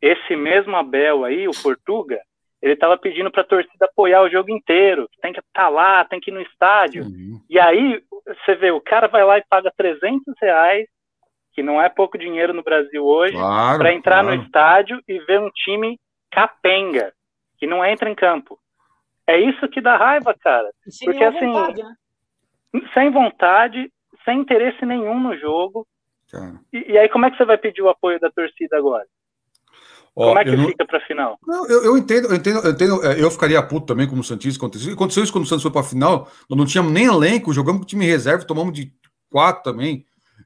esse 0.00 0.34
mesmo 0.34 0.76
Abel 0.76 1.24
aí, 1.24 1.46
o 1.46 1.62
Portuga, 1.62 2.20
ele 2.62 2.72
estava 2.72 2.96
pedindo 2.96 3.30
para 3.30 3.42
a 3.42 3.46
torcida 3.46 3.84
apoiar 3.84 4.22
o 4.22 4.30
jogo 4.30 4.50
inteiro, 4.50 5.08
tem 5.20 5.32
que 5.32 5.40
estar 5.40 5.64
tá 5.64 5.68
lá, 5.68 6.04
tem 6.04 6.18
que 6.18 6.30
ir 6.30 6.34
no 6.34 6.40
estádio. 6.40 7.04
Uhum. 7.04 7.40
E 7.48 7.58
aí, 7.60 8.02
você 8.26 8.54
vê, 8.54 8.70
o 8.70 8.80
cara 8.80 9.06
vai 9.06 9.24
lá 9.24 9.38
e 9.38 9.44
paga 9.48 9.70
300 9.76 10.34
reais 10.40 10.88
que 11.54 11.62
não 11.62 11.80
é 11.80 11.88
pouco 11.88 12.18
dinheiro 12.18 12.52
no 12.52 12.62
Brasil 12.62 13.04
hoje, 13.04 13.32
claro, 13.32 13.78
para 13.78 13.94
entrar 13.94 14.22
claro. 14.22 14.36
no 14.36 14.42
estádio 14.42 15.00
e 15.06 15.18
ver 15.20 15.40
um 15.40 15.50
time 15.50 15.98
capenga, 16.30 17.12
que 17.56 17.66
não 17.66 17.84
entra 17.84 18.10
em 18.10 18.14
campo. 18.14 18.58
É 19.26 19.38
isso 19.38 19.68
que 19.68 19.80
dá 19.80 19.96
raiva, 19.96 20.34
cara. 20.38 20.68
Porque 21.04 21.24
assim, 21.24 21.46
vontade, 21.46 21.82
né? 21.82 21.94
sem 22.92 23.10
vontade, 23.10 23.92
sem 24.24 24.40
interesse 24.40 24.84
nenhum 24.84 25.18
no 25.20 25.38
jogo. 25.38 25.86
E, 26.72 26.92
e, 26.92 26.98
aí, 26.98 27.08
como 27.08 27.26
é 27.26 27.30
que 27.30 27.36
você 27.36 27.44
vai 27.44 27.56
pedir 27.56 27.80
o 27.80 27.88
apoio 27.88 28.18
da 28.18 28.28
torcida 28.28 28.76
agora? 28.76 29.06
Ó, 30.16 30.28
como 30.28 30.38
é 30.38 30.44
que 30.44 30.56
não... 30.56 30.66
fica 30.66 30.84
para 30.84 31.00
final? 31.00 31.38
Não, 31.46 31.66
eu, 31.68 31.84
eu, 31.84 31.96
entendo, 31.96 32.28
eu 32.28 32.34
entendo, 32.34 32.58
eu 32.64 32.70
entendo. 32.72 33.06
É, 33.06 33.22
eu 33.22 33.30
ficaria 33.30 33.62
puto 33.62 33.86
também 33.86 34.08
como 34.08 34.20
o 34.20 34.24
Santista 34.24 34.58
aconteceu. 34.58 34.92
Aconteceu 34.92 35.22
isso 35.22 35.32
quando 35.32 35.44
o 35.44 35.46
Santos 35.46 35.62
foi 35.62 35.70
para 35.70 35.84
final. 35.84 36.28
Nós 36.50 36.58
não 36.58 36.66
tínhamos 36.66 36.92
nem 36.92 37.06
elenco, 37.06 37.52
jogamos 37.52 37.80
com 37.80 37.84
o 37.84 37.88
time 37.88 38.04
reserva, 38.04 38.44
tomamos 38.44 38.74
de 38.74 38.92
quatro 39.30 39.62
também. 39.62 40.04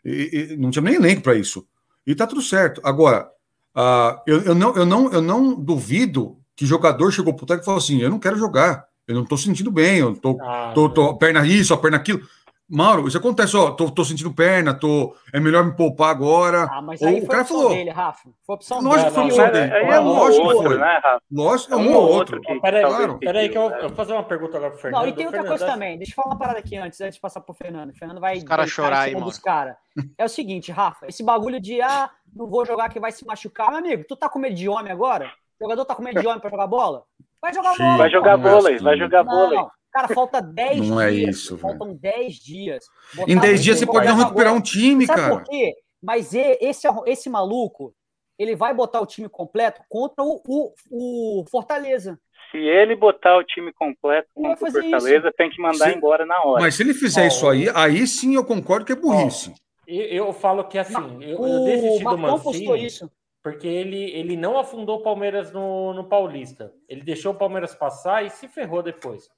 E, 0.08 0.52
e, 0.52 0.56
não 0.56 0.70
tinha 0.70 0.82
nem 0.82 0.94
elenco 0.94 1.22
para 1.22 1.34
isso. 1.34 1.66
E 2.06 2.14
tá 2.14 2.26
tudo 2.26 2.40
certo. 2.40 2.80
Agora, 2.84 3.28
uh, 3.76 4.20
eu, 4.26 4.42
eu, 4.42 4.54
não, 4.54 4.74
eu, 4.74 4.86
não, 4.86 5.12
eu 5.12 5.22
não 5.22 5.54
duvido 5.54 6.38
que 6.56 6.66
jogador 6.66 7.12
chegou 7.12 7.34
pro 7.34 7.46
técnico 7.46 7.64
e 7.64 7.66
falou 7.66 7.78
assim: 7.78 8.00
eu 8.00 8.10
não 8.10 8.18
quero 8.18 8.38
jogar, 8.38 8.86
eu 9.06 9.14
não 9.14 9.24
tô 9.24 9.36
sentindo 9.36 9.70
bem, 9.70 9.98
eu 9.98 10.14
tô, 10.16 10.38
ah, 10.40 10.72
tô, 10.74 10.88
tô, 10.88 11.16
perna 11.16 11.46
isso, 11.46 11.74
a 11.74 11.78
perna 11.78 11.96
aquilo. 11.96 12.20
Mauro, 12.70 13.08
isso 13.08 13.16
acontece, 13.16 13.56
ó, 13.56 13.70
tô, 13.70 13.90
tô 13.90 14.04
sentindo 14.04 14.34
perna, 14.34 14.74
tô, 14.74 15.16
é 15.32 15.40
melhor 15.40 15.64
me 15.64 15.74
poupar 15.74 16.10
agora. 16.10 16.68
Ah, 16.70 16.82
mas 16.82 17.02
aí 17.02 17.20
o 17.20 17.26
cara 17.26 17.44
falou. 17.44 17.70
Dele, 17.70 17.88
Rafa. 17.88 18.28
Foi 18.44 18.56
opção 18.56 18.82
lógico 18.82 19.08
que 19.08 19.14
foi 19.14 19.24
opção 19.24 19.50
dele. 19.50 19.72
É, 19.72 19.90
é 19.92 19.98
lógico 19.98 20.48
que 20.48 20.54
foi. 20.54 20.78
Né, 20.78 21.00
Rafa? 21.02 21.22
Lógico, 21.32 21.72
é 21.72 21.76
um, 21.76 21.94
ou 21.94 22.02
outro. 22.02 22.36
outro 22.36 22.60
peraí, 22.60 22.84
claro. 22.84 23.18
peraí, 23.18 23.48
que 23.48 23.56
eu, 23.56 23.70
eu 23.70 23.88
vou 23.88 23.96
fazer 23.96 24.12
uma 24.12 24.22
pergunta 24.22 24.58
agora 24.58 24.72
pro 24.72 24.80
Fernando. 24.80 25.00
Não, 25.00 25.08
e 25.08 25.12
tem 25.12 25.24
outra 25.24 25.40
Fernando, 25.40 25.58
coisa 25.58 25.72
também. 25.72 25.96
Deixa 25.96 26.12
eu 26.12 26.16
falar 26.16 26.34
uma 26.34 26.38
parada 26.38 26.58
aqui 26.58 26.76
antes, 26.76 27.00
antes 27.00 27.14
de 27.14 27.20
passar 27.20 27.40
pro 27.40 27.54
Fernando. 27.54 27.90
O 27.90 27.96
Fernando 27.96 28.20
vai. 28.20 28.36
Os 28.36 28.44
caras 28.44 28.70
chorar 28.70 29.00
aí, 29.00 29.14
mano. 29.14 29.32
Cara. 29.42 29.78
É 30.18 30.24
o 30.24 30.28
seguinte, 30.28 30.70
Rafa, 30.70 31.06
esse 31.06 31.24
bagulho 31.24 31.58
de, 31.58 31.80
ah, 31.80 32.10
não 32.36 32.46
vou 32.48 32.66
jogar 32.66 32.90
que 32.90 33.00
vai 33.00 33.12
se 33.12 33.24
machucar. 33.24 33.70
Meu 33.70 33.78
amigo, 33.78 34.04
tu 34.06 34.14
tá 34.14 34.28
com 34.28 34.38
medo 34.38 34.54
de 34.54 34.68
homem 34.68 34.92
agora? 34.92 35.32
O 35.58 35.64
jogador 35.64 35.84
tá 35.86 35.94
com 35.94 36.02
medo 36.02 36.20
de 36.20 36.26
homem 36.26 36.38
pra 36.38 36.50
jogar 36.50 36.66
bola? 36.66 37.02
Vai 37.40 37.54
jogar 37.54 37.76
bola. 37.76 37.96
Vai 37.96 38.10
jogar 38.10 38.36
vôlei, 38.36 38.78
vai 38.78 38.98
jogar 38.98 39.22
vôlei. 39.22 39.58
Cara, 39.98 40.14
falta 40.14 40.40
10 40.40 40.88
não 40.88 41.00
é 41.00 41.10
dias. 41.10 41.22
Não 41.22 41.28
é 41.28 41.30
isso, 41.30 41.58
Faltam 41.58 41.94
10 41.94 42.34
dias. 42.36 42.84
Botar 43.14 43.32
em 43.32 43.38
10 43.38 43.64
dias 43.64 43.78
você 43.78 43.86
pode 43.86 44.06
não 44.06 44.16
recuperar 44.16 44.54
um 44.54 44.60
time, 44.60 45.06
Sabe 45.06 45.20
cara. 45.20 45.34
por 45.34 45.44
quê? 45.44 45.74
Mas 46.00 46.32
esse, 46.32 46.86
esse 47.06 47.28
maluco, 47.28 47.92
ele 48.38 48.54
vai 48.54 48.72
botar 48.72 49.00
o 49.00 49.06
time 49.06 49.28
completo 49.28 49.80
contra 49.88 50.24
o, 50.24 50.40
o, 50.46 50.72
o 50.90 51.44
Fortaleza. 51.50 52.16
Se 52.52 52.58
ele 52.58 52.94
botar 52.94 53.36
o 53.36 53.44
time 53.44 53.72
completo 53.72 54.28
contra 54.32 54.68
o 54.68 54.70
Fortaleza, 54.72 55.26
isso. 55.26 55.36
tem 55.36 55.50
que 55.50 55.60
mandar 55.60 55.90
se... 55.90 55.96
embora 55.96 56.24
na 56.24 56.40
hora. 56.44 56.62
Mas 56.62 56.76
se 56.76 56.82
ele 56.82 56.94
fizer 56.94 57.24
oh, 57.24 57.26
isso 57.26 57.48
aí, 57.48 57.68
aí 57.74 58.06
sim 58.06 58.36
eu 58.36 58.44
concordo 58.44 58.86
que 58.86 58.92
é 58.92 58.96
burrice. 58.96 59.52
Oh, 59.52 59.90
eu, 59.90 60.26
eu, 60.26 60.32
falo 60.32 60.64
que 60.64 60.78
assim, 60.78 61.18
eu, 61.20 61.44
eu 61.44 61.64
desisti 61.64 62.04
do 62.04 62.18
Mancini. 62.18 62.86
Isso 62.86 63.10
porque 63.42 63.66
ele, 63.66 64.10
ele 64.10 64.36
não 64.36 64.58
afundou 64.58 64.98
o 64.98 65.02
Palmeiras 65.02 65.50
no, 65.52 65.94
no 65.94 66.04
Paulista. 66.04 66.72
Ele 66.88 67.02
deixou 67.02 67.32
o 67.32 67.38
Palmeiras 67.38 67.74
passar 67.74 68.24
e 68.24 68.30
se 68.30 68.46
ferrou 68.46 68.82
depois. 68.82 69.28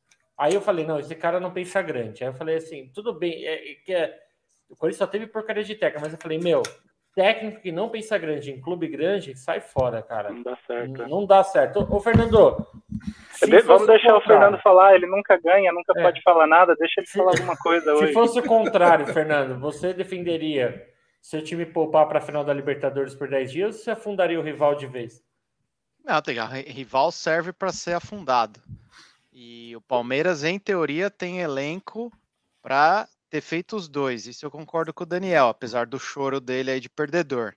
Aí 0.41 0.55
eu 0.55 0.63
falei, 0.63 0.87
não, 0.87 0.99
esse 0.99 1.15
cara 1.15 1.39
não 1.39 1.51
pensa 1.51 1.83
grande. 1.83 2.25
Aí 2.25 2.31
eu 2.31 2.35
falei 2.35 2.57
assim, 2.57 2.91
tudo 2.95 3.13
bem, 3.13 3.45
é, 3.45 3.73
é, 3.73 3.93
é, 3.93 4.19
o 4.71 4.75
Corinthians 4.75 4.97
só 4.97 5.07
teve 5.07 5.27
porcaria 5.27 5.63
de 5.63 5.75
técnica, 5.75 6.01
mas 6.01 6.15
eu 6.15 6.19
falei, 6.19 6.39
meu, 6.39 6.63
técnico 7.15 7.61
que 7.61 7.71
não 7.71 7.91
pensa 7.91 8.17
grande 8.17 8.51
em 8.51 8.59
clube 8.59 8.89
grande, 8.89 9.37
sai 9.37 9.61
fora, 9.61 10.03
cara. 10.03 10.31
Não 10.31 10.43
dá 10.43 10.57
certo. 10.67 11.03
Não, 11.03 11.09
não 11.09 11.27
dá 11.27 11.45
certo. 11.45 11.87
Ô, 11.91 12.01
Fernando. 12.01 12.67
Vamos 13.67 13.87
deixar 13.87 14.17
o 14.17 14.23
Fernando 14.23 14.59
falar, 14.63 14.95
ele 14.95 15.07
nunca 15.07 15.39
ganha, 15.39 15.71
nunca 15.75 15.93
é. 15.95 16.03
pode 16.03 16.23
falar 16.23 16.47
nada, 16.47 16.75
deixa 16.75 17.03
ele 17.03 17.09
falar 17.09 17.33
alguma 17.33 17.57
coisa 17.59 17.93
hoje. 17.93 18.07
Se 18.07 18.13
fosse 18.15 18.39
o 18.41 18.43
contrário, 18.43 19.07
Fernando, 19.09 19.61
você 19.61 19.93
defenderia 19.93 20.89
seu 21.21 21.45
time 21.45 21.67
poupar 21.67 22.09
para 22.09 22.19
a 22.19 22.23
final 22.23 22.43
da 22.43 22.55
Libertadores 22.55 23.15
por 23.15 23.29
10 23.29 23.53
dias 23.53 23.77
ou 23.77 23.83
você 23.83 23.91
afundaria 23.91 24.41
o 24.41 24.43
rival 24.43 24.75
de 24.75 24.87
vez? 24.87 25.23
Não, 26.03 26.23
tem, 26.23 26.39
rival 26.67 27.13
serve 27.13 27.53
para 27.53 27.73
ser 27.73 27.93
afundado. 27.93 28.59
E 29.33 29.75
o 29.77 29.81
Palmeiras, 29.81 30.45
em 30.45 30.59
teoria, 30.59 31.11
tem 31.11 31.41
elenco 31.41 32.13
para 32.63 33.09
ter 33.31 33.41
feito 33.41 33.77
os 33.77 33.89
dois. 33.89 34.27
Isso 34.27 34.45
eu 34.45 34.51
concordo 34.51 34.93
com 34.93 35.05
o 35.05 35.07
Daniel, 35.07 35.49
apesar 35.49 35.87
do 35.87 35.99
choro 35.99 36.41
dele 36.41 36.73
aí 36.73 36.81
de 36.81 36.91
perdedor. 36.91 37.55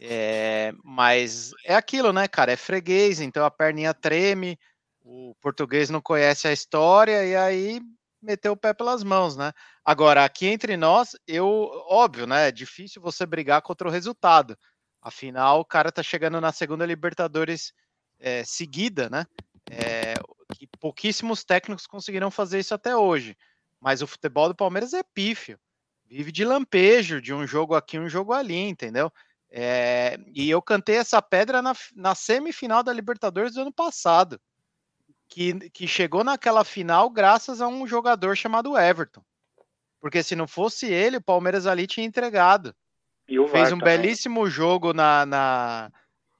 É, 0.00 0.72
mas 0.82 1.52
é 1.64 1.74
aquilo, 1.74 2.12
né, 2.12 2.26
cara? 2.26 2.52
É 2.52 2.56
freguês, 2.56 3.20
então 3.20 3.44
a 3.44 3.50
perninha 3.50 3.94
treme, 3.94 4.58
o 5.02 5.34
português 5.40 5.90
não 5.90 6.00
conhece 6.00 6.48
a 6.48 6.52
história 6.52 7.24
e 7.24 7.36
aí 7.36 7.80
meteu 8.20 8.52
o 8.52 8.56
pé 8.56 8.72
pelas 8.72 9.04
mãos, 9.04 9.36
né? 9.36 9.52
Agora, 9.84 10.24
aqui 10.24 10.46
entre 10.46 10.76
nós, 10.76 11.14
eu, 11.28 11.46
óbvio, 11.88 12.26
né? 12.26 12.48
É 12.48 12.52
difícil 12.52 13.00
você 13.02 13.26
brigar 13.26 13.60
contra 13.62 13.86
o 13.86 13.90
resultado. 13.90 14.58
Afinal, 15.00 15.60
o 15.60 15.64
cara 15.64 15.92
tá 15.92 16.02
chegando 16.02 16.40
na 16.40 16.50
segunda 16.50 16.86
Libertadores 16.86 17.74
é, 18.18 18.42
seguida, 18.44 19.10
né? 19.10 19.26
É, 19.70 20.13
que 20.56 20.66
pouquíssimos 20.78 21.44
técnicos 21.44 21.86
conseguiram 21.86 22.30
fazer 22.30 22.60
isso 22.60 22.74
até 22.74 22.96
hoje. 22.96 23.36
Mas 23.80 24.02
o 24.02 24.06
futebol 24.06 24.48
do 24.48 24.54
Palmeiras 24.54 24.92
é 24.94 25.02
pífio. 25.02 25.58
Vive 26.06 26.30
de 26.30 26.44
lampejo, 26.44 27.20
de 27.20 27.32
um 27.32 27.46
jogo 27.46 27.74
aqui, 27.74 27.98
um 27.98 28.08
jogo 28.08 28.32
ali, 28.32 28.56
entendeu? 28.56 29.12
É, 29.50 30.18
e 30.34 30.50
eu 30.50 30.60
cantei 30.60 30.96
essa 30.96 31.22
pedra 31.22 31.62
na, 31.62 31.74
na 31.94 32.14
semifinal 32.14 32.82
da 32.82 32.92
Libertadores 32.92 33.54
do 33.54 33.60
ano 33.60 33.72
passado, 33.72 34.40
que, 35.28 35.70
que 35.70 35.86
chegou 35.86 36.24
naquela 36.24 36.64
final 36.64 37.08
graças 37.08 37.60
a 37.60 37.68
um 37.68 37.86
jogador 37.86 38.36
chamado 38.36 38.76
Everton. 38.78 39.22
Porque 40.00 40.22
se 40.22 40.36
não 40.36 40.46
fosse 40.46 40.86
ele, 40.86 41.16
o 41.16 41.22
Palmeiras 41.22 41.66
ali 41.66 41.86
tinha 41.86 42.06
entregado. 42.06 42.74
Fez 43.26 43.72
um 43.72 43.78
também. 43.78 43.96
belíssimo 43.96 44.48
jogo 44.50 44.92
na, 44.92 45.24
na 45.24 45.92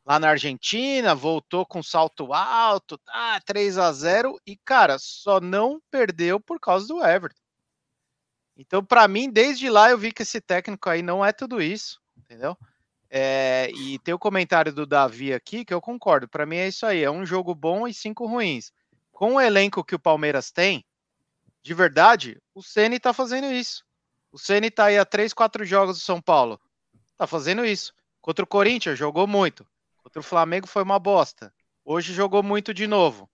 lá 0.04 0.18
na 0.18 0.30
Argentina, 0.30 1.14
voltou 1.14 1.64
com 1.64 1.82
salto 1.82 2.32
alto, 2.32 2.98
tá, 2.98 3.40
3 3.40 3.78
a 3.78 3.92
0 3.92 4.38
e 4.46 4.56
cara, 4.56 4.98
só 4.98 5.40
não 5.40 5.80
perdeu 5.90 6.38
por 6.38 6.60
causa 6.60 6.86
do 6.86 7.02
Everton. 7.04 7.40
Então, 8.56 8.84
para 8.84 9.08
mim, 9.08 9.30
desde 9.30 9.68
lá 9.68 9.90
eu 9.90 9.98
vi 9.98 10.12
que 10.12 10.22
esse 10.22 10.40
técnico 10.40 10.88
aí 10.88 11.02
não 11.02 11.24
é 11.24 11.32
tudo 11.32 11.60
isso, 11.60 12.00
entendeu? 12.16 12.56
É, 13.10 13.70
e 13.70 13.98
tem 14.00 14.14
o 14.14 14.18
comentário 14.18 14.72
do 14.72 14.86
Davi 14.86 15.32
aqui 15.32 15.64
que 15.64 15.72
eu 15.72 15.80
concordo. 15.80 16.28
Para 16.28 16.46
mim 16.46 16.56
é 16.56 16.68
isso 16.68 16.84
aí, 16.84 17.02
é 17.02 17.10
um 17.10 17.24
jogo 17.24 17.54
bom 17.54 17.88
e 17.88 17.94
cinco 17.94 18.26
ruins. 18.26 18.72
Com 19.10 19.34
o 19.34 19.40
elenco 19.40 19.84
que 19.84 19.94
o 19.94 19.98
Palmeiras 19.98 20.50
tem, 20.50 20.84
de 21.62 21.72
verdade, 21.72 22.40
o 22.54 22.62
Ceni 22.62 23.00
tá 23.00 23.12
fazendo 23.12 23.50
isso. 23.50 23.84
O 24.30 24.38
Ceni 24.38 24.70
tá 24.70 24.86
aí 24.86 24.98
a 24.98 25.04
três, 25.04 25.32
quatro 25.32 25.64
jogos 25.64 25.98
do 25.98 26.04
São 26.04 26.20
Paulo, 26.20 26.60
tá 27.16 27.26
fazendo 27.26 27.64
isso. 27.64 27.94
Contra 28.20 28.44
o 28.44 28.48
Corinthians 28.48 28.98
jogou 28.98 29.26
muito. 29.26 29.66
Contra 30.14 30.20
o 30.20 30.22
Flamengo 30.22 30.68
foi 30.68 30.84
uma 30.84 31.00
bosta. 31.00 31.52
Hoje 31.84 32.12
jogou 32.12 32.40
muito 32.40 32.72
de 32.72 32.86
novo. 32.86 33.28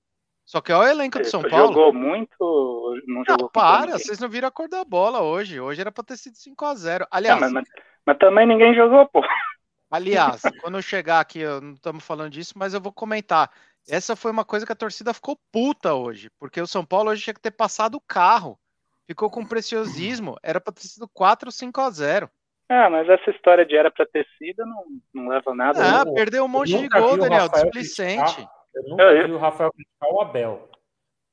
Só 0.46 0.62
que 0.62 0.72
olha 0.72 0.88
o 0.88 0.92
elenco 0.92 1.18
do 1.18 1.26
São 1.26 1.42
Paulo. 1.42 1.74
Jogou 1.74 1.92
muito, 1.92 3.02
não 3.06 3.22
jogou 3.22 3.48
ah, 3.48 3.50
Para, 3.50 3.98
vocês 3.98 4.18
não 4.18 4.30
viram 4.30 4.48
a 4.48 4.50
cor 4.50 4.66
da 4.66 4.82
bola 4.82 5.20
hoje. 5.20 5.60
Hoje 5.60 5.82
era 5.82 5.92
para 5.92 6.04
ter 6.04 6.16
sido 6.16 6.36
5 6.38 6.64
a 6.64 6.74
0 6.74 7.06
Aliás. 7.10 7.38
mas, 7.38 7.52
mas, 7.52 7.64
mas, 8.06 8.18
também 8.18 8.46
ninguém 8.46 8.74
jogou, 8.74 9.06
pô. 9.08 9.20
Aliás, 9.92 10.40
quando 10.62 10.78
eu 10.78 10.82
chegar 10.82 11.20
aqui, 11.20 11.44
não 11.44 11.74
estamos 11.74 12.02
falando 12.02 12.30
disso, 12.30 12.54
mas 12.56 12.72
eu 12.72 12.80
vou 12.80 12.92
comentar. 12.92 13.50
Essa 13.86 14.16
foi 14.16 14.30
uma 14.30 14.44
coisa 14.44 14.64
que 14.64 14.72
a 14.72 14.76
torcida 14.76 15.12
ficou 15.12 15.38
puta 15.52 15.92
hoje, 15.92 16.30
porque 16.38 16.62
o 16.62 16.66
São 16.66 16.84
Paulo 16.84 17.10
hoje 17.10 17.22
tinha 17.22 17.34
que 17.34 17.40
ter 17.42 17.50
passado 17.50 17.96
o 17.96 18.00
carro. 18.00 18.58
Ficou 19.06 19.28
com 19.28 19.44
preciosismo, 19.44 20.36
era 20.42 20.58
para 20.58 20.72
ter 20.72 20.86
sido 20.86 21.06
4 21.08 21.48
ou 21.48 21.52
5 21.52 21.78
a 21.78 21.90
0. 21.90 22.30
Ah, 22.72 22.88
mas 22.88 23.08
essa 23.08 23.30
história 23.32 23.66
de 23.66 23.74
era 23.74 23.90
para 23.90 24.06
ter 24.06 24.24
sido 24.38 24.64
não, 24.64 24.84
não 25.12 25.28
leva 25.28 25.52
nada. 25.52 25.80
Ah, 25.82 26.04
né? 26.04 26.12
perdeu 26.14 26.44
um 26.44 26.48
monte 26.48 26.78
de 26.78 26.88
gol, 26.88 27.18
Daniel, 27.18 27.48
displicente. 27.48 28.46
Eu 28.72 28.84
nunca 28.84 29.26
vi 29.26 29.32
o 29.32 29.38
Rafael 29.38 29.72
criticar 29.72 30.08
o 30.08 30.20
Abel. 30.20 30.70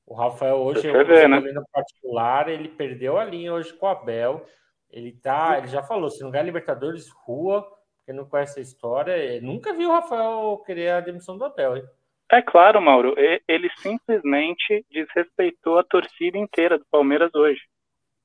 O 0.07 0.15
Rafael 0.15 0.55
hoje, 0.55 0.87
eu 0.87 1.05
ver, 1.05 1.29
né? 1.29 1.39
no 1.39 1.63
particular, 1.71 2.49
ele 2.49 2.69
perdeu 2.69 3.19
a 3.19 3.23
linha 3.23 3.53
hoje 3.53 3.71
com 3.71 3.85
o 3.85 3.89
Abel. 3.89 4.47
Ele 4.89 5.11
tá, 5.11 5.59
ele 5.59 5.67
já 5.67 5.83
falou, 5.83 6.09
se 6.09 6.23
não 6.23 6.31
ganhar 6.31 6.43
Libertadores, 6.43 7.07
rua, 7.23 7.61
porque 7.99 8.13
não 8.13 8.27
conhece 8.27 8.57
a 8.59 8.63
história. 8.63 9.39
nunca 9.39 9.73
vi 9.73 9.85
o 9.85 9.91
Rafael 9.91 10.63
querer 10.65 10.89
a 10.89 11.01
demissão 11.01 11.37
do 11.37 11.45
Abel, 11.45 11.77
hein? 11.77 11.83
É 12.31 12.41
claro, 12.41 12.81
Mauro, 12.81 13.13
ele 13.47 13.69
simplesmente 13.77 14.83
desrespeitou 14.89 15.77
a 15.77 15.83
torcida 15.83 16.37
inteira 16.37 16.79
do 16.79 16.85
Palmeiras 16.89 17.29
hoje. 17.35 17.61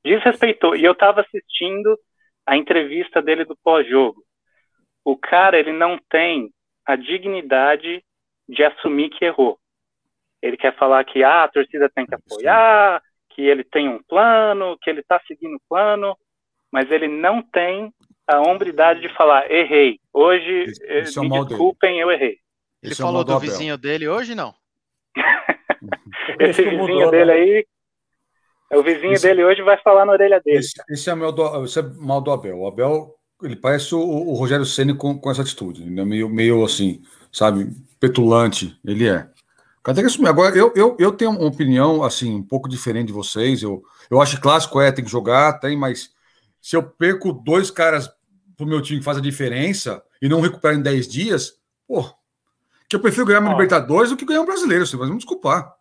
Desrespeitou. 0.02 0.74
E 0.74 0.82
eu 0.82 0.92
estava 0.92 1.20
assistindo 1.20 1.98
a 2.46 2.56
entrevista 2.56 3.22
dele 3.22 3.44
do 3.44 3.56
pós-jogo. 3.62 4.22
O 5.04 5.16
cara, 5.16 5.58
ele 5.58 5.72
não 5.72 5.98
tem 6.10 6.52
a 6.86 6.96
dignidade 6.96 8.04
de 8.48 8.64
assumir 8.64 9.10
que 9.10 9.24
errou. 9.24 9.58
Ele 10.40 10.56
quer 10.56 10.76
falar 10.76 11.04
que 11.04 11.22
ah, 11.22 11.44
a 11.44 11.48
torcida 11.48 11.88
tem 11.88 12.04
que 12.04 12.14
apoiar, 12.14 13.02
que 13.30 13.42
ele 13.42 13.64
tem 13.64 13.88
um 13.88 14.02
plano, 14.02 14.76
que 14.80 14.90
ele 14.90 15.00
está 15.00 15.20
seguindo 15.26 15.56
o 15.56 15.62
plano, 15.68 16.16
mas 16.70 16.90
ele 16.90 17.08
não 17.08 17.42
tem 17.42 17.92
a 18.26 18.40
hombridade 18.40 19.00
de 19.00 19.08
falar 19.14 19.50
errei. 19.50 19.98
Hoje, 20.12 20.64
esse 20.82 21.20
me 21.20 21.36
é 21.36 21.44
desculpem, 21.44 21.92
dele. 21.92 22.02
eu 22.02 22.10
errei. 22.10 22.38
Ele 22.82 22.92
esse 22.92 23.00
é 23.02 23.04
falou 23.04 23.22
é 23.22 23.24
do 23.24 23.38
vizinho 23.38 23.78
dele 23.78 24.08
hoje, 24.08 24.34
não? 24.34 24.54
esse 26.40 26.62
vizinho 26.62 26.78
mudou, 26.78 27.10
dele 27.10 27.24
né? 27.26 27.32
aí 27.32 27.66
o 28.76 28.82
vizinho 28.82 29.12
esse, 29.12 29.26
dele 29.26 29.44
hoje 29.44 29.62
vai 29.62 29.76
falar 29.78 30.06
na 30.06 30.12
orelha 30.12 30.40
dele. 30.40 30.58
Esse, 30.58 30.74
esse 30.88 31.10
é, 31.10 31.14
do, 31.14 31.64
esse 31.64 31.78
é 31.78 31.82
mal 31.82 32.20
do 32.20 32.30
Abel. 32.30 32.58
O 32.58 32.66
Abel, 32.66 33.14
ele 33.42 33.56
parece 33.56 33.94
o, 33.94 34.00
o 34.00 34.34
Rogério 34.34 34.64
Ceni 34.64 34.94
com, 34.94 35.18
com 35.18 35.30
essa 35.30 35.42
atitude. 35.42 35.84
Né? 35.84 36.04
Meio, 36.04 36.28
meio 36.28 36.64
assim, 36.64 37.02
sabe, 37.30 37.70
petulante. 38.00 38.78
Ele 38.84 39.08
é. 39.08 39.28
Cadê 39.82 40.00
que 40.00 40.06
assumir? 40.06 40.28
Agora, 40.28 40.56
eu, 40.56 40.72
eu, 40.76 40.96
eu 40.98 41.12
tenho 41.12 41.32
uma 41.32 41.48
opinião, 41.48 42.04
assim, 42.04 42.34
um 42.36 42.42
pouco 42.42 42.68
diferente 42.68 43.08
de 43.08 43.12
vocês. 43.12 43.62
Eu, 43.62 43.82
eu 44.10 44.20
acho 44.20 44.36
que 44.36 44.42
clássico 44.42 44.80
é, 44.80 44.92
tem 44.92 45.04
que 45.04 45.10
jogar, 45.10 45.58
tem, 45.58 45.76
mas 45.76 46.10
se 46.60 46.76
eu 46.76 46.82
perco 46.82 47.32
dois 47.32 47.70
caras 47.70 48.08
pro 48.56 48.66
meu 48.66 48.80
time 48.80 49.00
que 49.00 49.04
faz 49.04 49.18
a 49.18 49.20
diferença 49.20 50.02
e 50.20 50.28
não 50.28 50.40
recupero 50.40 50.76
em 50.76 50.82
10 50.82 51.08
dias, 51.08 51.54
pô, 51.86 52.08
que 52.88 52.94
eu 52.94 53.00
prefiro 53.00 53.26
ganhar 53.26 53.40
uma 53.40 53.50
Libertadores 53.50 54.10
do 54.10 54.16
que 54.16 54.24
ganhar 54.24 54.42
um 54.42 54.46
brasileiro, 54.46 54.86
vocês 54.86 54.98
vão 54.98 55.08
me 55.08 55.16
desculpar. 55.16 55.74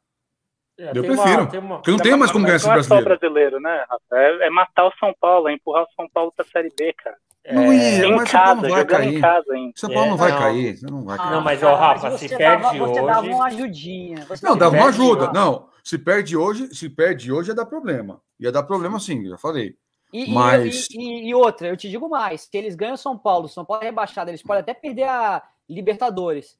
É, 0.82 0.92
eu 0.96 1.04
prefiro. 1.04 1.44
Uma, 1.44 1.60
uma... 1.60 1.76
Porque 1.76 1.92
não 1.92 2.00
tem 2.00 2.18
mais 2.18 2.32
como 2.32 2.44
ganhar 2.44 2.56
esse 2.56 2.68
brasileiro. 2.68 3.06
Não 3.06 3.14
é 3.14 3.18
brasileiro, 3.18 3.60
né, 3.60 3.86
É, 4.12 4.48
é, 4.48 4.50
matar 4.50 4.88
o 4.88 4.94
São 5.00 5.14
Paulo, 5.20 5.48
é 5.48 5.54
empurrar 5.54 5.84
o 5.84 5.88
São 5.96 6.10
Paulo 6.10 6.34
pra 6.36 6.44
Série 6.46 6.74
B, 6.76 6.92
cara. 6.94 7.16
Não 7.52 7.74
ia, 7.74 8.06
em 8.06 8.16
mas 8.16 8.32
casa, 8.32 8.62
São 8.62 8.62
Paulo 8.62 8.68
não 8.68 8.76
vai 8.76 8.86
cair. 8.86 9.16
Em 9.16 9.22
casa 9.22 9.54
ainda. 9.54 9.74
São 9.76 9.90
Paulo 9.90 10.10
não 10.10 10.18
vai 10.18 10.32
cair. 10.32 10.80
Não, 10.82 11.06
vai 11.06 11.18
cair. 11.18 11.32
não 11.32 11.42
mas, 11.42 11.64
ó, 11.64 11.76
Rafa, 11.76 12.18
se 12.18 12.30
perde 12.30 12.62
dava, 12.62 12.68
hoje... 12.70 12.80
Você 12.80 13.02
dava 13.06 13.28
uma 13.28 13.46
ajudinha. 13.46 14.28
não, 14.44 14.58
dava 14.58 14.76
uma 14.76 14.88
ajuda. 14.88 15.32
Não, 15.34 15.68
se 15.84 15.98
perde 15.98 16.36
hoje, 16.36 16.74
se 16.74 16.90
perde 16.90 17.32
hoje 17.32 17.50
ia 17.50 17.56
dar 17.56 17.66
problema. 17.66 18.22
Ia 18.40 18.52
dar 18.52 18.64
problema 18.64 19.00
sim, 19.00 19.28
já 19.28 19.38
falei. 19.38 19.76
E, 20.14 20.32
mas... 20.32 20.88
E, 20.92 21.00
e, 21.00 21.30
e, 21.30 21.36
outra, 21.36 21.68
eu 21.68 21.78
te 21.78 21.90
digo 21.90 22.10
mais, 22.10 22.42
se 22.42 22.50
eles 22.58 22.76
ganham 22.76 22.98
São 22.98 23.18
Paulo, 23.18 23.48
São 23.48 23.64
Paulo 23.64 23.84
é 23.84 23.86
rebaixado, 23.86 24.30
eles 24.30 24.44
podem 24.44 24.62
até 24.62 24.74
perder 24.74 25.04
a 25.04 25.42
Libertadores. 25.70 26.58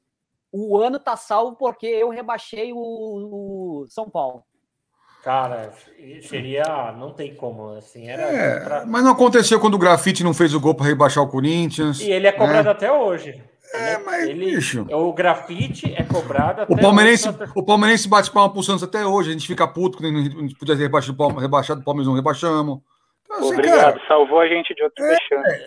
O 0.52 0.76
ano 0.78 0.98
tá 0.98 1.16
salvo 1.16 1.56
porque 1.56 1.86
eu 1.86 2.10
rebaixei 2.10 2.72
o, 2.72 2.78
o 2.78 3.86
São 3.88 4.10
Paulo. 4.10 4.44
Cara, 5.24 5.72
seria. 6.28 6.92
Não 6.98 7.12
tem 7.12 7.34
como, 7.34 7.70
assim. 7.70 8.08
Era 8.08 8.22
é, 8.22 8.60
pra... 8.60 8.84
Mas 8.84 9.04
não 9.04 9.12
aconteceu 9.12 9.58
quando 9.60 9.74
o 9.74 9.78
Grafite 9.78 10.24
não 10.24 10.34
fez 10.34 10.52
o 10.52 10.60
gol 10.60 10.74
para 10.74 10.86
rebaixar 10.86 11.22
o 11.22 11.28
Corinthians. 11.28 12.00
E 12.00 12.10
ele 12.10 12.26
é 12.26 12.32
cobrado 12.32 12.64
né? 12.64 12.70
até 12.70 12.92
hoje. 12.92 13.42
É, 13.72 13.98
mas. 13.98 14.28
Ele, 14.28 14.56
bicho. 14.56 14.86
O 14.90 15.12
grafite 15.14 15.94
é 15.94 16.02
cobrado 16.02 16.62
até 16.62 16.72
o 16.74 16.76
Palmeirense, 16.76 17.28
hoje. 17.28 17.52
O 17.54 17.62
Palmeirense 17.62 18.06
bate 18.06 18.30
palma 18.30 18.52
pro 18.52 18.62
Santos 18.62 18.82
até 18.82 19.06
hoje. 19.06 19.30
A 19.30 19.32
gente 19.32 19.46
fica 19.46 19.66
puto 19.66 19.96
quando 19.96 20.18
a 20.18 20.22
gente 20.22 20.54
podia 20.56 20.76
ter 20.76 20.82
rebaixado, 20.82 21.28
rebaixado 21.38 21.80
o 21.80 21.84
Palmeiras, 21.84 22.08
não 22.08 22.14
rebaixamos. 22.14 22.80
Então, 23.32 23.48
assim, 23.48 23.54
Obrigado, 23.54 23.94
cara, 23.94 24.06
salvou 24.06 24.40
a 24.40 24.46
gente 24.46 24.74
de 24.74 24.82
outro 24.82 25.04
é, 25.04 25.16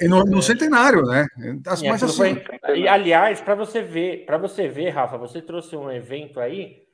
é, 0.02 0.08
no, 0.08 0.24
no, 0.24 0.42
centenário, 0.42 1.02
né? 1.02 1.26
É, 1.40 1.90
mas 1.90 2.04
assim. 2.04 2.36
Foi... 2.36 2.78
E, 2.78 2.88
aliás, 2.88 3.42
para 3.42 3.56
você 3.56 3.82
ver, 3.82 4.24
para 4.26 4.38
você 4.38 4.68
ver, 4.68 4.90
Rafa, 4.90 5.18
você 5.18 5.42
trouxe 5.42 5.76
um 5.76 5.92
evento 5.92 6.40
aí 6.40 6.86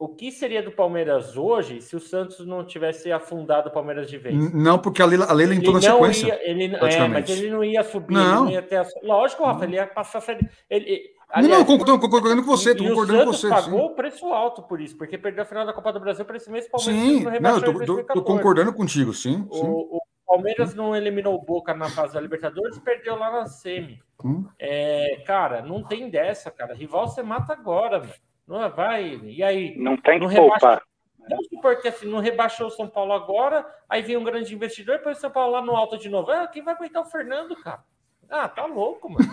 o 0.00 0.08
que 0.08 0.32
seria 0.32 0.62
do 0.62 0.72
Palmeiras 0.72 1.36
hoje 1.36 1.82
se 1.82 1.94
o 1.94 2.00
Santos 2.00 2.46
não 2.46 2.64
tivesse 2.64 3.12
afundado 3.12 3.68
o 3.68 3.70
Palmeiras 3.70 4.08
de 4.08 4.16
vez? 4.16 4.34
Não, 4.54 4.78
porque 4.78 5.02
a 5.02 5.04
Leila, 5.04 5.26
a 5.26 5.32
Leila 5.34 5.54
entrou 5.54 5.74
na 5.74 5.82
sequência. 5.82 6.28
Ia, 6.28 6.50
ele, 6.50 6.74
é, 6.74 7.06
mas 7.06 7.28
ele 7.28 7.50
não 7.50 7.62
ia 7.62 7.82
subir, 7.84 8.14
não, 8.14 8.44
não 8.46 8.50
ia 8.50 8.62
ter. 8.62 8.76
A, 8.76 8.86
lógico, 9.02 9.44
Rafa, 9.44 9.66
ele 9.66 9.76
ia 9.76 9.86
passar 9.86 10.16
a 10.16 10.22
série. 10.22 10.48
Ele, 10.70 11.02
aliás, 11.32 11.58
não, 11.58 11.64
concordo, 11.64 11.98
concordando 12.00 12.42
com 12.42 12.48
você, 12.48 12.74
tô 12.74 12.84
concordando 12.84 13.24
com 13.24 13.32
você. 13.32 13.46
O 13.46 13.50
pagou 13.50 13.88
sim. 13.88 13.94
preço 13.94 14.26
alto 14.26 14.62
por 14.62 14.80
isso, 14.80 14.96
porque 14.96 15.18
perdeu 15.18 15.42
a 15.42 15.46
final 15.46 15.66
da 15.66 15.72
Copa 15.72 15.92
do 15.92 16.00
Brasil 16.00 16.24
para 16.24 16.36
esse 16.36 16.50
mês. 16.50 16.68
Palmeiras 16.68 17.02
sim, 17.02 17.24
não, 17.24 17.60
não 17.60 17.82
eu 17.82 18.04
tô, 18.04 18.22
concordando 18.22 18.72
contigo, 18.72 19.12
sim. 19.12 19.46
sim. 19.50 19.62
O, 19.62 19.96
o, 19.96 20.00
Palmeiras 20.26 20.74
não 20.74 20.94
eliminou 20.94 21.34
o 21.34 21.44
Boca 21.44 21.74
na 21.74 21.88
fase 21.88 22.14
da 22.14 22.20
Libertadores, 22.20 22.78
perdeu 22.78 23.16
lá 23.16 23.32
na 23.32 23.46
semi. 23.46 24.00
Hum. 24.24 24.46
É, 24.58 25.22
cara, 25.26 25.60
não 25.60 25.82
tem 25.82 26.08
dessa, 26.08 26.50
cara. 26.52 26.72
Rival 26.72 27.08
você 27.08 27.20
mata 27.20 27.52
agora, 27.52 27.98
velho. 27.98 28.14
Não 28.46 28.70
vai. 28.70 29.20
E 29.24 29.42
aí? 29.42 29.76
Não 29.76 29.96
tem 29.96 30.20
que 30.20 30.34
poupar. 30.36 30.82
Vamos 31.28 31.46
supor 31.48 31.80
que 31.80 31.88
assim, 31.88 32.06
não 32.06 32.18
rebaixou 32.18 32.68
o 32.68 32.70
São 32.70 32.88
Paulo 32.88 33.12
agora, 33.12 33.66
aí 33.88 34.02
vem 34.02 34.16
um 34.16 34.24
grande 34.24 34.54
investidor 34.54 34.96
e 34.96 34.98
põe 34.98 35.12
o 35.12 35.16
São 35.16 35.30
Paulo 35.30 35.52
lá 35.52 35.62
no 35.62 35.76
alto 35.76 35.98
de 35.98 36.08
novo. 36.08 36.30
Ah, 36.30 36.46
quem 36.46 36.62
vai 36.62 36.74
aguentar 36.74 37.02
o 37.02 37.10
Fernando, 37.10 37.54
cara? 37.56 37.84
Ah, 38.28 38.48
tá 38.48 38.64
louco, 38.66 39.10
mano. 39.10 39.28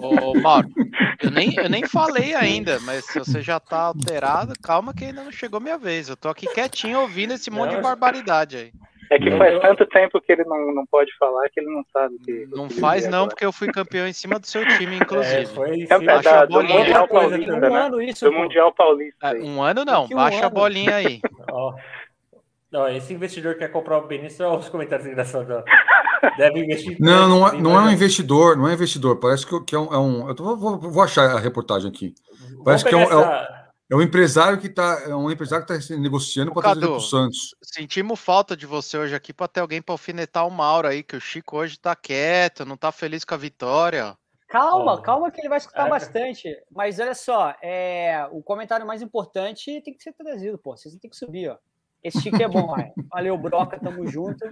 Ô, 0.00 0.38
Mauro, 0.40 0.68
eu 1.22 1.30
nem, 1.30 1.54
eu 1.56 1.68
nem 1.68 1.86
falei 1.86 2.34
ainda, 2.34 2.78
mas 2.80 3.04
se 3.04 3.18
você 3.18 3.40
já 3.40 3.60
tá 3.60 3.80
alterado, 3.80 4.54
calma 4.62 4.94
que 4.94 5.04
ainda 5.04 5.22
não 5.22 5.32
chegou 5.32 5.60
minha 5.60 5.78
vez. 5.78 6.08
Eu 6.08 6.16
tô 6.16 6.28
aqui 6.28 6.46
quietinho 6.46 7.00
ouvindo 7.00 7.32
esse 7.32 7.50
monte 7.50 7.70
não, 7.70 7.76
de 7.76 7.82
barbaridade 7.82 8.56
aí. 8.56 8.72
É 9.10 9.18
que 9.18 9.30
faz 9.32 9.60
tanto 9.60 9.84
tempo 9.86 10.20
que 10.22 10.32
ele 10.32 10.42
não, 10.44 10.74
não 10.74 10.86
pode 10.86 11.14
falar 11.18 11.46
que 11.50 11.60
ele 11.60 11.70
não 11.70 11.84
sabe 11.92 12.18
que. 12.24 12.48
Não 12.50 12.70
faz, 12.70 13.06
não, 13.06 13.18
agora. 13.18 13.28
porque 13.28 13.44
eu 13.44 13.52
fui 13.52 13.68
campeão 13.68 14.06
em 14.06 14.12
cima 14.12 14.38
do 14.38 14.46
seu 14.46 14.66
time, 14.66 14.96
inclusive. 14.96 15.42
É, 15.42 15.46
foi, 15.46 15.82
é, 15.82 16.22
da, 16.22 16.46
do 16.46 16.62
Mundial 16.62 17.06
Paulista. 17.06 17.56
Né? 17.58 17.68
Um 17.68 17.74
ano 17.74 18.02
isso, 18.02 18.24
do 18.24 18.32
Mundial 18.32 18.72
Paulista. 18.72 19.36
É, 19.36 19.42
um 19.42 19.60
ano 19.60 19.84
não, 19.84 20.08
baixa 20.08 20.42
um 20.42 20.46
a 20.46 20.48
bolinha 20.48 20.96
aí. 20.96 21.20
Ó. 21.50 21.74
Não, 22.72 22.88
esse 22.88 23.12
investidor 23.12 23.56
quer 23.56 23.68
comprar 23.68 23.98
o 23.98 24.06
Benício, 24.06 24.46
olha 24.46 24.58
os 24.58 24.68
comentários 24.68 25.06
engraçados. 25.06 25.62
Deve 26.38 26.60
investir. 26.60 26.96
Não, 27.00 27.28
não 27.28 27.48
é, 27.48 27.60
não 27.60 27.76
é 27.78 27.82
um 27.82 27.90
investidor, 27.90 28.56
não 28.56 28.68
é 28.68 28.72
investidor. 28.72 29.18
Parece 29.18 29.44
que, 29.46 29.74
é 29.74 29.78
um. 29.78 29.92
É 29.92 29.98
um 29.98 30.28
eu 30.28 30.34
tô, 30.34 30.56
vou, 30.56 30.78
vou 30.78 31.02
achar 31.02 31.36
a 31.36 31.38
reportagem 31.38 31.90
aqui. 31.90 32.14
Parece 32.64 32.84
que 32.84 32.94
é 32.94 32.96
um. 32.96 33.00
É 33.00 33.04
essa... 33.04 33.62
É 33.90 33.94
um 33.94 34.00
empresário 34.00 34.58
que 34.58 34.68
está 34.68 35.02
é 35.06 35.14
um 35.14 35.30
empresário 35.30 35.66
que 35.66 35.72
está 35.74 35.96
negociando 35.96 36.50
para 36.50 36.62
trazer 36.62 36.80
para 36.80 36.96
o 36.96 37.00
Santos. 37.00 37.54
Sentimos 37.62 38.18
falta 38.18 38.56
de 38.56 38.64
você 38.64 38.96
hoje 38.96 39.14
aqui 39.14 39.34
para 39.34 39.48
ter 39.48 39.60
alguém 39.60 39.82
para 39.82 39.92
alfinetar 39.92 40.46
o 40.46 40.50
Mauro 40.50 40.88
aí, 40.88 41.02
que 41.02 41.14
o 41.14 41.20
Chico 41.20 41.58
hoje 41.58 41.74
está 41.74 41.94
quieto, 41.94 42.64
não 42.64 42.76
está 42.76 42.90
feliz 42.90 43.22
com 43.22 43.34
a 43.34 43.36
vitória. 43.36 44.16
Calma, 44.48 44.94
oh. 44.94 45.02
calma 45.02 45.30
que 45.30 45.42
ele 45.42 45.50
vai 45.50 45.58
escutar 45.58 45.88
é. 45.88 45.90
bastante. 45.90 46.48
Mas 46.70 46.98
olha 46.98 47.14
só, 47.14 47.54
é, 47.62 48.26
o 48.30 48.42
comentário 48.42 48.86
mais 48.86 49.02
importante 49.02 49.82
tem 49.82 49.94
que 49.94 50.02
ser 50.02 50.14
trazido, 50.14 50.56
pô. 50.56 50.74
Vocês 50.74 50.94
têm 50.96 51.10
que 51.10 51.16
subir, 51.16 51.50
ó. 51.50 51.58
Esse 52.02 52.20
Chico 52.20 52.42
é 52.42 52.48
bom. 52.48 52.74
Valeu, 53.10 53.38
Broca, 53.38 53.78
tamo 53.78 54.06
junto. 54.06 54.44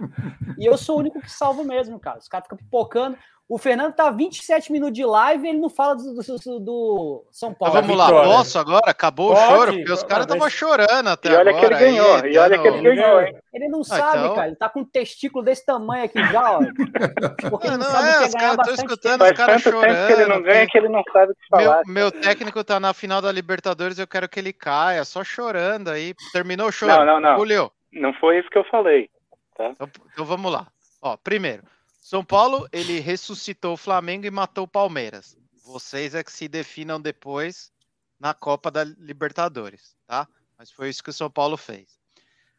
E 0.57 0.65
eu 0.65 0.77
sou 0.77 0.97
o 0.97 0.99
único 0.99 1.19
que 1.19 1.29
salvo 1.29 1.63
mesmo, 1.63 1.99
cara. 1.99 2.19
Os 2.19 2.27
caras 2.27 2.45
ficam 2.45 2.57
pipocando. 2.57 3.17
O 3.51 3.57
Fernando 3.57 3.93
tá 3.93 4.09
27 4.09 4.71
minutos 4.71 4.95
de 4.95 5.03
live 5.03 5.45
e 5.45 5.49
ele 5.49 5.59
não 5.59 5.69
fala 5.69 5.93
do, 5.93 6.13
do, 6.13 6.59
do 6.61 7.25
São 7.31 7.53
Paulo. 7.53 7.77
Então, 7.77 7.81
vamos 7.81 7.97
lá, 7.97 8.23
posso 8.23 8.57
agora? 8.57 8.89
Acabou 8.89 9.33
Pode, 9.33 9.41
o 9.41 9.45
choro, 9.45 9.73
porque 9.73 9.91
os 9.91 10.03
caras 10.03 10.25
estavam 10.25 10.49
chorando 10.49 11.09
até 11.09 11.31
e 11.31 11.35
olha 11.35 11.49
agora. 11.51 11.59
Que 11.59 11.65
ele 11.65 11.91
ganhou, 11.91 12.15
aí, 12.15 12.31
e 12.31 12.37
olha 12.37 12.57
que 12.57 12.67
ele 12.69 12.81
ganhou, 12.81 13.21
hein? 13.21 13.35
Ele 13.53 13.67
não 13.67 13.81
ah, 13.81 13.83
sabe, 13.83 14.19
então... 14.19 14.35
cara. 14.35 14.47
Ele 14.47 14.55
tá 14.55 14.69
com 14.69 14.79
um 14.79 14.85
testículo 14.85 15.43
desse 15.43 15.65
tamanho 15.65 16.05
aqui 16.05 16.23
já, 16.31 16.49
ó. 16.49 16.59
Porque 17.51 17.67
não, 17.67 17.77
não, 17.77 17.83
não 17.83 17.91
sabe 17.91 18.07
é, 18.07 18.27
os 18.27 18.33
caras 18.33 18.57
estão 18.57 18.73
escutando 18.73 19.19
tempo. 19.19 19.31
os 19.31 19.37
caras 19.37 19.61
chorando. 19.61 20.07
que 20.07 20.13
ele 20.13 20.25
não 20.27 20.41
ganha 20.41 20.67
que 20.67 20.77
ele 20.77 20.87
não 20.87 21.03
sabe 21.11 21.31
o 21.33 21.35
que 21.35 21.47
falar. 21.49 21.81
Meu, 21.85 21.93
meu 21.93 22.11
técnico 22.13 22.63
tá 22.63 22.79
na 22.79 22.93
final 22.93 23.21
da 23.21 23.33
Libertadores, 23.33 23.99
eu 23.99 24.07
quero 24.07 24.29
que 24.29 24.39
ele 24.39 24.53
caia, 24.53 25.03
só 25.03 25.25
chorando 25.25 25.89
aí. 25.89 26.13
Terminou 26.31 26.69
o 26.69 26.71
choro. 26.71 26.93
Não, 26.93 27.05
não, 27.05 27.19
não. 27.19 27.37
Julio. 27.37 27.69
Não 27.91 28.13
foi 28.13 28.39
isso 28.39 28.49
que 28.49 28.57
eu 28.57 28.63
falei. 28.71 29.09
Tá? 29.57 29.71
Então, 29.71 29.89
então 30.13 30.23
vamos 30.23 30.49
lá. 30.49 30.67
Ó, 31.01 31.17
primeiro, 31.17 31.63
são 32.01 32.25
Paulo, 32.25 32.67
ele 32.73 32.99
ressuscitou 32.99 33.75
o 33.75 33.77
Flamengo 33.77 34.25
e 34.25 34.31
matou 34.31 34.63
o 34.63 34.67
Palmeiras. 34.67 35.37
Vocês 35.63 36.15
é 36.15 36.23
que 36.23 36.31
se 36.31 36.47
definam 36.47 36.99
depois 36.99 37.71
na 38.19 38.33
Copa 38.33 38.71
da 38.71 38.83
Libertadores, 38.83 39.95
tá? 40.07 40.27
Mas 40.57 40.71
foi 40.71 40.89
isso 40.89 41.03
que 41.03 41.11
o 41.11 41.13
São 41.13 41.29
Paulo 41.29 41.55
fez. 41.55 41.99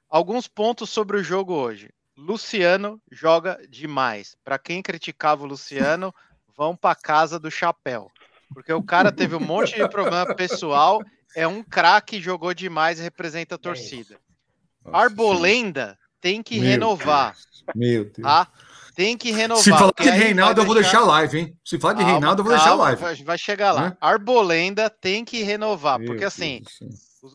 Alguns 0.09 0.46
pontos 0.46 0.90
sobre 0.90 1.16
o 1.16 1.24
jogo 1.24 1.55
hoje. 1.55 1.90
Luciano 2.16 3.02
joga 3.11 3.61
demais. 3.68 4.37
Para 4.44 4.59
quem 4.59 4.81
criticava 4.81 5.42
o 5.42 5.46
Luciano, 5.46 6.14
vão 6.57 6.76
para 6.76 6.94
casa 6.94 7.38
do 7.38 7.50
chapéu. 7.50 8.11
Porque 8.55 8.72
o 8.72 8.83
cara 8.83 9.11
teve 9.11 9.35
um 9.35 9.40
monte 9.40 9.74
de 9.74 9.88
problema 9.88 10.35
pessoal, 10.37 11.00
é 11.35 11.48
um 11.48 11.64
craque, 11.64 12.20
jogou 12.20 12.55
demais 12.55 13.00
e 13.00 13.02
representa 13.02 13.57
a 13.57 13.59
torcida. 13.59 14.20
Arbolenda 14.85 15.98
tem 16.20 16.42
que 16.42 16.61
Meu 16.61 16.68
renovar. 16.68 17.33
Deus. 17.33 17.64
Meu 17.74 18.05
Deus. 18.05 18.22
Tá? 18.22 18.48
Tem 18.94 19.16
que 19.16 19.31
renovar. 19.31 19.64
Se 19.64 19.70
falar 19.70 19.92
de 19.98 20.11
Reinaldo, 20.11 20.61
eu 20.61 20.66
vou 20.66 20.74
deixar 20.74 21.00
live, 21.00 21.38
hein? 21.38 21.59
Se 21.64 21.78
falar 21.78 21.94
de 21.94 22.00
calma, 22.00 22.12
Reinaldo, 22.12 22.40
eu 22.40 22.44
vou 22.44 22.55
deixar 22.55 22.74
live. 22.74 23.00
Vai, 23.00 23.14
vai 23.16 23.38
chegar 23.38 23.72
lá. 23.72 23.90
Né? 23.90 23.96
Arbolenda 24.00 24.90
tem 24.90 25.24
que 25.24 25.42
renovar, 25.42 25.98
Meu 25.98 26.09
porque 26.09 26.24
assim, 26.24 26.62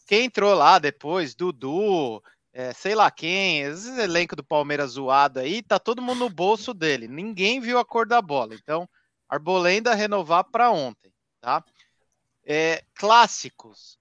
quem 0.05 0.25
entrou 0.25 0.53
lá 0.53 0.77
depois, 0.77 1.33
Dudu, 1.33 2.21
é, 2.53 2.73
sei 2.73 2.93
lá 2.93 3.09
quem, 3.09 3.61
esse 3.61 3.89
elenco 3.99 4.35
do 4.35 4.43
Palmeiras 4.43 4.91
zoado 4.91 5.39
aí, 5.39 5.61
tá 5.61 5.79
todo 5.79 6.01
mundo 6.01 6.19
no 6.19 6.29
bolso 6.29 6.73
dele. 6.73 7.07
Ninguém 7.07 7.59
viu 7.59 7.79
a 7.79 7.85
cor 7.85 8.07
da 8.07 8.21
bola. 8.21 8.53
Então, 8.53 8.87
Arbolenda 9.29 9.93
renovar 9.93 10.43
para 10.43 10.71
ontem, 10.71 11.11
tá? 11.41 11.63
É, 12.45 12.83
clássicos. 12.95 13.97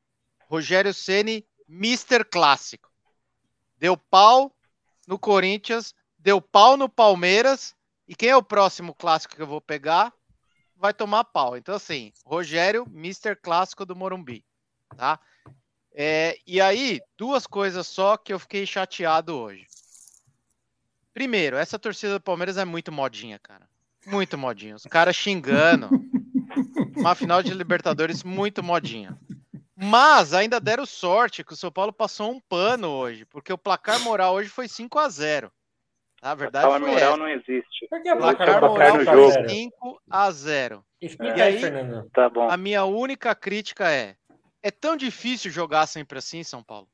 Rogério 0.48 0.94
Ceni, 0.94 1.44
Mister 1.68 2.24
Clássico. 2.24 2.88
Deu 3.76 3.96
pau 3.96 4.52
no 5.06 5.18
Corinthians, 5.18 5.92
deu 6.26 6.40
pau 6.42 6.76
no 6.76 6.88
Palmeiras. 6.88 7.72
E 8.08 8.14
quem 8.16 8.30
é 8.30 8.36
o 8.36 8.42
próximo 8.42 8.92
clássico 8.92 9.36
que 9.36 9.42
eu 9.42 9.46
vou 9.46 9.60
pegar? 9.60 10.12
Vai 10.74 10.92
tomar 10.92 11.22
pau. 11.22 11.56
Então, 11.56 11.76
assim, 11.76 12.12
Rogério, 12.24 12.84
Mr. 12.92 13.36
Clássico 13.36 13.86
do 13.86 13.94
Morumbi. 13.94 14.44
Tá? 14.96 15.20
É, 15.94 16.36
e 16.44 16.60
aí, 16.60 17.00
duas 17.16 17.46
coisas 17.46 17.86
só 17.86 18.16
que 18.16 18.32
eu 18.32 18.40
fiquei 18.40 18.66
chateado 18.66 19.36
hoje. 19.36 19.68
Primeiro, 21.14 21.56
essa 21.56 21.78
torcida 21.78 22.14
do 22.14 22.20
Palmeiras 22.20 22.58
é 22.58 22.64
muito 22.64 22.90
modinha, 22.90 23.38
cara. 23.38 23.68
Muito 24.04 24.36
modinha. 24.36 24.74
Os 24.74 24.82
caras 24.82 25.14
xingando. 25.14 25.88
Uma 26.96 27.14
final 27.14 27.40
de 27.40 27.54
Libertadores 27.54 28.24
muito 28.24 28.64
modinha. 28.64 29.16
Mas 29.76 30.34
ainda 30.34 30.58
deram 30.58 30.86
sorte 30.86 31.44
que 31.44 31.52
o 31.52 31.56
São 31.56 31.70
Paulo 31.70 31.92
passou 31.92 32.32
um 32.32 32.40
pano 32.40 32.88
hoje, 32.88 33.24
porque 33.26 33.52
o 33.52 33.58
placar 33.58 34.00
moral 34.00 34.34
hoje 34.34 34.48
foi 34.48 34.66
5 34.66 34.98
a 34.98 35.08
0 35.08 35.52
a 36.22 36.34
verdade 36.34 36.66
foi 36.66 36.78
moral 36.78 36.96
essa. 36.96 37.16
não 37.16 37.28
existe. 37.28 37.86
Por 37.88 38.02
que 38.02 38.08
a 38.08 38.16
placar 38.16 38.60
moral 38.60 39.04
foi 39.04 39.48
5 39.48 40.02
a 40.10 40.30
0. 40.30 40.84
Explica 41.00 41.36
e 41.36 41.42
aí, 41.42 41.58
Fernando. 41.58 42.08
Tá 42.10 42.28
bom. 42.28 42.48
A 42.50 42.56
minha 42.56 42.84
única 42.84 43.34
crítica 43.34 43.90
é: 43.90 44.16
é 44.62 44.70
tão 44.70 44.96
difícil 44.96 45.50
jogar 45.50 45.86
sempre 45.86 46.18
assim, 46.18 46.42
São 46.42 46.62
Paulo? 46.62 46.88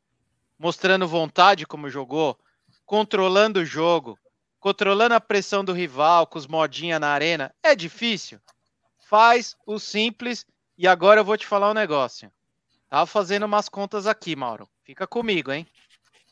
Mostrando 0.59 1.09
vontade 1.09 1.67
como 1.67 1.89
jogou, 1.89 2.39
controlando 2.85 3.61
o 3.61 3.65
jogo, 3.65 4.19
controlando 4.61 5.15
a 5.15 5.21
pressão 5.21 5.65
do 5.65 5.73
rival, 5.73 6.27
com 6.27 6.39
os 6.39 6.47
modinha 6.47 6.99
na 6.99 7.09
arena. 7.09 7.55
É 7.63 7.75
difícil? 7.75 8.39
Faz 9.09 9.57
o 9.67 9.79
simples. 9.79 10.47
E 10.77 10.87
agora 10.87 11.21
eu 11.21 11.25
vou 11.25 11.37
te 11.37 11.47
falar 11.47 11.71
um 11.71 11.75
negócio. 11.75 12.31
Tava 12.89 13.07
fazendo 13.07 13.45
umas 13.45 13.69
contas 13.69 14.07
aqui, 14.07 14.37
Mauro. 14.37 14.69
Fica 14.85 15.07
comigo, 15.07 15.51
hein? 15.53 15.67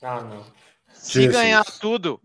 Ah, 0.02 0.20
não. 0.20 0.44
Se 0.92 1.22
Jesus. 1.22 1.32
ganhar 1.32 1.64
tudo, 1.64 2.20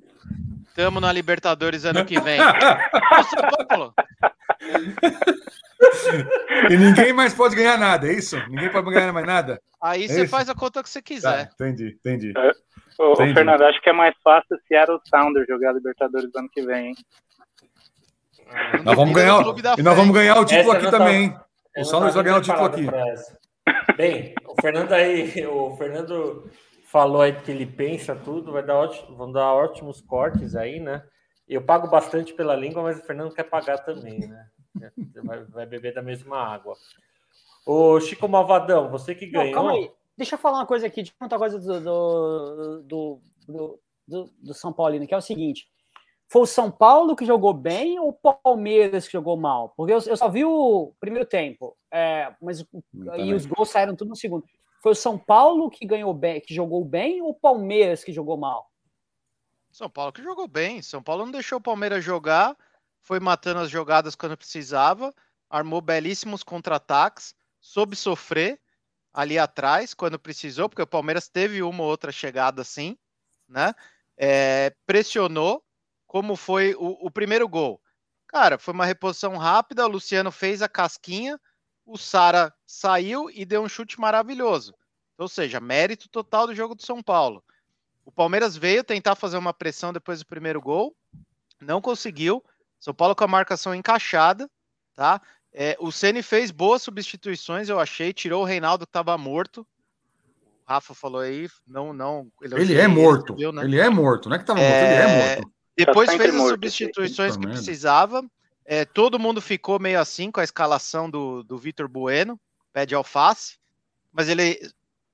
tamo 0.75 0.99
na 0.99 1.11
Libertadores 1.11 1.85
ano 1.85 2.05
que 2.05 2.19
vem. 2.19 2.39
e 6.69 6.77
ninguém 6.77 7.13
mais 7.13 7.33
pode 7.33 7.55
ganhar 7.55 7.77
nada, 7.77 8.07
é 8.07 8.13
isso? 8.13 8.37
Ninguém 8.49 8.69
pode 8.69 8.91
ganhar 8.91 9.13
mais 9.13 9.25
nada? 9.25 9.61
Aí 9.81 10.05
é 10.05 10.07
você 10.07 10.27
faz 10.27 10.49
a 10.49 10.55
conta 10.55 10.83
que 10.83 10.89
você 10.89 11.01
quiser. 11.01 11.47
Tá, 11.47 11.53
entendi, 11.53 11.97
entendi. 11.99 12.33
É, 12.37 12.51
ô, 12.99 13.13
ô, 13.13 13.15
Fernando, 13.15 13.63
acho 13.63 13.81
que 13.81 13.89
é 13.89 13.93
mais 13.93 14.13
fácil 14.23 14.57
se 14.67 14.75
era 14.75 14.93
o 14.93 15.01
Sounder 15.09 15.45
jogar 15.47 15.73
Libertadores 15.73 16.29
ano 16.35 16.49
que 16.49 16.61
vem, 16.61 16.87
hein? 16.87 16.95
Nós 18.83 18.95
vamos 18.95 19.15
ganhar, 19.15 19.41
e 19.77 19.81
nós 19.81 19.95
vamos 19.95 20.13
ganhar 20.13 20.39
o 20.39 20.45
título 20.45 20.71
aqui 20.71 20.91
também, 20.91 21.23
hein? 21.23 21.35
O 21.77 21.83
Sounders 21.83 22.15
vai 22.15 22.23
ganhar 22.23 22.37
o 22.37 22.41
título 22.41 22.65
aqui. 22.65 22.87
Bem, 23.97 24.33
o 24.45 24.61
Fernando 24.61 24.93
aí, 24.93 25.45
o 25.45 25.75
Fernando 25.75 26.49
falou 26.95 27.21
aí 27.21 27.33
que 27.33 27.51
ele 27.51 27.65
pensa 27.65 28.15
tudo, 28.15 28.53
vai 28.53 28.63
dar 28.65 28.77
ótimo, 28.77 29.17
vão 29.17 29.29
dar 29.29 29.53
ótimos 29.53 29.99
cortes 29.99 30.55
aí, 30.55 30.79
né? 30.79 31.05
Eu 31.45 31.61
pago 31.61 31.89
bastante 31.89 32.33
pela 32.33 32.55
língua, 32.55 32.83
mas 32.83 32.97
o 32.97 33.05
Fernando 33.05 33.33
quer 33.33 33.43
pagar 33.43 33.79
também, 33.79 34.19
né? 34.19 34.49
Vai, 35.21 35.43
vai 35.43 35.65
beber 35.65 35.93
da 35.93 36.01
mesma 36.01 36.37
água. 36.37 36.73
Ô, 37.65 37.99
Chico 37.99 38.29
Malvadão, 38.29 38.89
você 38.89 39.13
que 39.13 39.27
ganhou. 39.27 39.47
Não, 39.47 39.53
calma 39.53 39.71
aí. 39.73 39.91
Deixa 40.17 40.35
eu 40.35 40.39
falar 40.39 40.59
uma 40.59 40.65
coisa 40.65 40.87
aqui, 40.87 41.01
deixa 41.01 41.11
eu 41.11 41.19
contar 41.19 41.35
uma 41.35 41.49
coisa 41.49 41.59
do, 41.59 41.81
do, 41.81 43.21
do, 43.45 43.79
do, 44.07 44.29
do 44.41 44.53
São 44.53 44.71
Paulino, 44.71 45.05
que 45.05 45.13
é 45.13 45.17
o 45.17 45.21
seguinte: 45.21 45.67
foi 46.29 46.43
o 46.43 46.47
São 46.47 46.71
Paulo 46.71 47.13
que 47.13 47.25
jogou 47.25 47.53
bem 47.53 47.99
ou 47.99 48.09
o 48.09 48.13
Palmeiras 48.13 49.05
que 49.05 49.13
jogou 49.13 49.35
mal? 49.35 49.73
Porque 49.75 49.91
eu, 49.91 49.99
eu 50.07 50.15
só 50.15 50.29
vi 50.29 50.45
o 50.45 50.93
primeiro 51.01 51.27
tempo, 51.27 51.75
é, 51.91 52.33
mas 52.41 52.65
e 53.17 53.33
os 53.33 53.45
gols 53.45 53.69
saíram 53.69 53.97
tudo 53.97 54.07
no 54.09 54.15
segundo. 54.15 54.45
Foi 54.85 54.91
o 54.91 54.95
São 54.95 55.17
Paulo 55.17 55.67
que 55.71 55.83
ganhou 55.83 56.13
bem, 56.13 56.39
que 56.39 56.53
jogou 56.53 56.85
bem 56.85 57.19
ou 57.19 57.29
o 57.29 57.33
Palmeiras 57.33 58.03
que 58.03 58.13
jogou 58.13 58.37
mal? 58.37 58.71
São 59.71 59.89
Paulo 59.89 60.13
que 60.13 60.21
jogou 60.21 60.47
bem. 60.47 60.79
São 60.83 61.01
Paulo 61.01 61.25
não 61.25 61.31
deixou 61.31 61.57
o 61.57 61.61
Palmeiras 61.61 62.05
jogar, 62.05 62.55
foi 63.01 63.19
matando 63.19 63.61
as 63.61 63.71
jogadas 63.71 64.13
quando 64.13 64.37
precisava, 64.37 65.11
armou 65.49 65.81
belíssimos 65.81 66.43
contra-ataques, 66.43 67.33
soube 67.59 67.95
sofrer 67.95 68.61
ali 69.11 69.39
atrás 69.39 69.95
quando 69.95 70.19
precisou, 70.19 70.69
porque 70.69 70.83
o 70.83 70.87
Palmeiras 70.87 71.27
teve 71.27 71.63
uma 71.63 71.81
ou 71.81 71.89
outra 71.89 72.11
chegada 72.11 72.61
assim, 72.61 72.95
né? 73.49 73.73
É, 74.15 74.71
pressionou, 74.85 75.63
como 76.05 76.35
foi 76.35 76.75
o, 76.75 77.07
o, 77.07 77.09
primeiro 77.09 77.49
gol. 77.49 77.81
Cara, 78.27 78.59
foi 78.59 78.71
uma 78.71 78.85
reposição 78.85 79.35
rápida, 79.35 79.83
o 79.83 79.89
Luciano 79.89 80.31
fez 80.31 80.61
a 80.61 80.69
casquinha, 80.69 81.41
o 81.85 81.97
Sara 81.97 82.53
saiu 82.65 83.29
e 83.29 83.45
deu 83.45 83.61
um 83.61 83.69
chute 83.69 83.99
maravilhoso. 83.99 84.73
Ou 85.17 85.27
seja, 85.27 85.59
mérito 85.59 86.09
total 86.09 86.47
do 86.47 86.55
jogo 86.55 86.75
do 86.75 86.85
São 86.85 87.01
Paulo. 87.01 87.43
O 88.03 88.11
Palmeiras 88.11 88.55
veio 88.55 88.83
tentar 88.83 89.15
fazer 89.15 89.37
uma 89.37 89.53
pressão 89.53 89.93
depois 89.93 90.19
do 90.19 90.25
primeiro 90.25 90.61
gol, 90.61 90.95
não 91.61 91.81
conseguiu. 91.81 92.43
São 92.79 92.93
Paulo 92.93 93.15
com 93.15 93.23
a 93.23 93.27
marcação 93.27 93.73
encaixada, 93.73 94.49
tá? 94.93 95.21
É, 95.51 95.77
o 95.79 95.91
Ceni 95.91 96.21
fez 96.21 96.51
boas 96.51 96.81
substituições, 96.81 97.69
eu 97.69 97.79
achei, 97.79 98.11
tirou 98.11 98.41
o 98.41 98.45
Reinaldo 98.45 98.85
que 98.85 98.89
estava 98.89 99.17
morto. 99.17 99.65
O 100.67 100.71
Rafa 100.71 100.93
falou 100.93 101.21
aí, 101.21 101.47
não, 101.65 101.93
não. 101.93 102.27
Ele, 102.41 102.55
ele 102.55 102.73
é 102.75 102.87
morto. 102.87 103.35
Viu, 103.35 103.51
né? 103.51 103.63
Ele 103.63 103.79
é 103.79 103.89
morto, 103.89 104.27
não 104.27 104.35
é 104.35 104.39
que 104.39 104.43
estava 104.43 104.59
morto, 104.59 104.73
é... 104.73 104.93
ele 104.93 105.01
é 105.01 105.35
morto. 105.35 105.51
Depois 105.77 106.09
tá 106.09 106.17
fez 106.17 106.35
as 106.35 106.49
substituições 106.49 107.37
que 107.37 107.47
precisava. 107.47 108.23
É, 108.65 108.83
todo 108.83 109.19
mundo 109.19 109.39
ficou 109.39 109.79
meio 109.79 109.99
assim 109.99 110.31
com 110.31 110.39
a 110.39 110.43
escalação 110.43 111.09
do, 111.09 111.43
do 111.43 111.57
Vitor 111.57 111.87
Bueno, 111.87 112.39
pé 112.73 112.85
de 112.85 112.95
alface, 112.95 113.59
mas 114.11 114.27
ele 114.27 114.59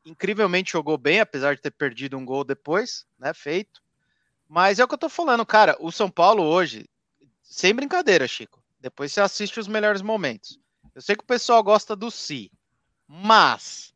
incrivelmente 0.06 0.72
jogou 0.72 0.98
bem, 0.98 1.20
apesar 1.20 1.56
de 1.56 1.62
ter 1.62 1.72
perdido 1.72 2.18
um 2.18 2.26
gol 2.26 2.44
depois, 2.44 3.06
né? 3.20 3.34
Feito. 3.34 3.82
Mas 4.48 4.80
é 4.80 4.84
o 4.84 4.88
que 4.88 4.94
eu 4.94 5.00
tô 5.00 5.10
falando, 5.10 5.46
cara. 5.46 5.76
O 5.80 5.92
São 5.92 6.10
Paulo 6.10 6.44
hoje, 6.44 6.90
sem 7.42 7.74
brincadeira, 7.74 8.28
Chico. 8.28 8.64
Depois 8.80 9.12
você 9.12 9.22
assiste 9.22 9.60
os 9.60 9.68
melhores 9.68 10.02
momentos. 10.02 10.60
Eu 10.96 11.02
sei 11.02 11.16
que 11.16 11.24
o 11.24 11.28
pessoal 11.28 11.62
gosta 11.64 11.96
do 11.96 12.10
si, 12.10 12.52
mas 13.08 13.94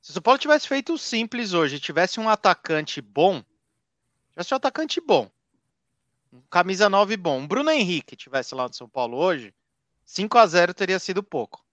se 0.00 0.10
o 0.10 0.12
São 0.12 0.22
Paulo 0.22 0.38
tivesse 0.38 0.68
feito 0.68 0.92
o 0.92 0.98
simples 0.98 1.52
hoje, 1.52 1.80
tivesse 1.80 2.20
um 2.20 2.28
atacante 2.28 3.00
bom, 3.00 3.42
tivesse 4.30 4.54
um 4.54 4.56
atacante 4.56 5.00
bom, 5.00 5.30
um 6.34 6.42
camisa 6.50 6.88
9 6.88 7.16
bom. 7.16 7.38
Um 7.38 7.46
Bruno 7.46 7.70
Henrique 7.70 8.16
tivesse 8.16 8.54
lá 8.54 8.66
no 8.66 8.74
São 8.74 8.88
Paulo 8.88 9.16
hoje, 9.16 9.54
5 10.04 10.36
a 10.36 10.46
0 10.46 10.74
teria 10.74 10.98
sido 10.98 11.22
pouco. 11.22 11.64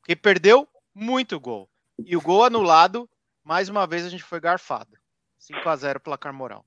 Porque 0.00 0.14
perdeu 0.14 0.68
muito 0.94 1.40
gol. 1.40 1.68
E 2.04 2.16
o 2.16 2.20
gol 2.20 2.44
anulado, 2.44 3.08
mais 3.42 3.68
uma 3.68 3.86
vez 3.86 4.04
a 4.04 4.10
gente 4.10 4.22
foi 4.22 4.38
garfado. 4.38 4.98
5 5.38 5.66
a 5.66 5.76
0 5.76 6.00
placar 6.00 6.32
moral. 6.34 6.64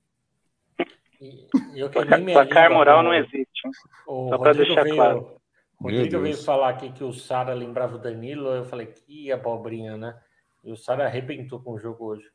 E, 1.22 1.48
eu 1.76 1.90
placar 1.90 2.72
moral 2.72 3.04
não 3.04 3.14
existe. 3.14 3.62
O 4.08 4.30
Só 4.30 4.38
para 4.38 4.54
deixar 4.54 4.84
veio, 4.84 4.96
claro. 4.96 5.40
O 5.80 5.84
Rodrigo 5.84 6.22
veio 6.22 6.38
falar 6.38 6.70
aqui 6.70 6.92
que 6.92 7.04
o 7.04 7.14
Sara 7.14 7.54
lembrava 7.54 7.96
o 7.96 8.00
Danilo, 8.00 8.50
eu 8.50 8.66
falei 8.66 8.88
que 8.88 9.32
abobrinha, 9.32 9.98
né? 9.98 10.20
E 10.64 10.72
o 10.72 10.78
Sara 10.78 11.06
arrebentou 11.06 11.62
com 11.62 11.74
o 11.74 11.80
jogo 11.80 12.06
hoje. 12.06 12.28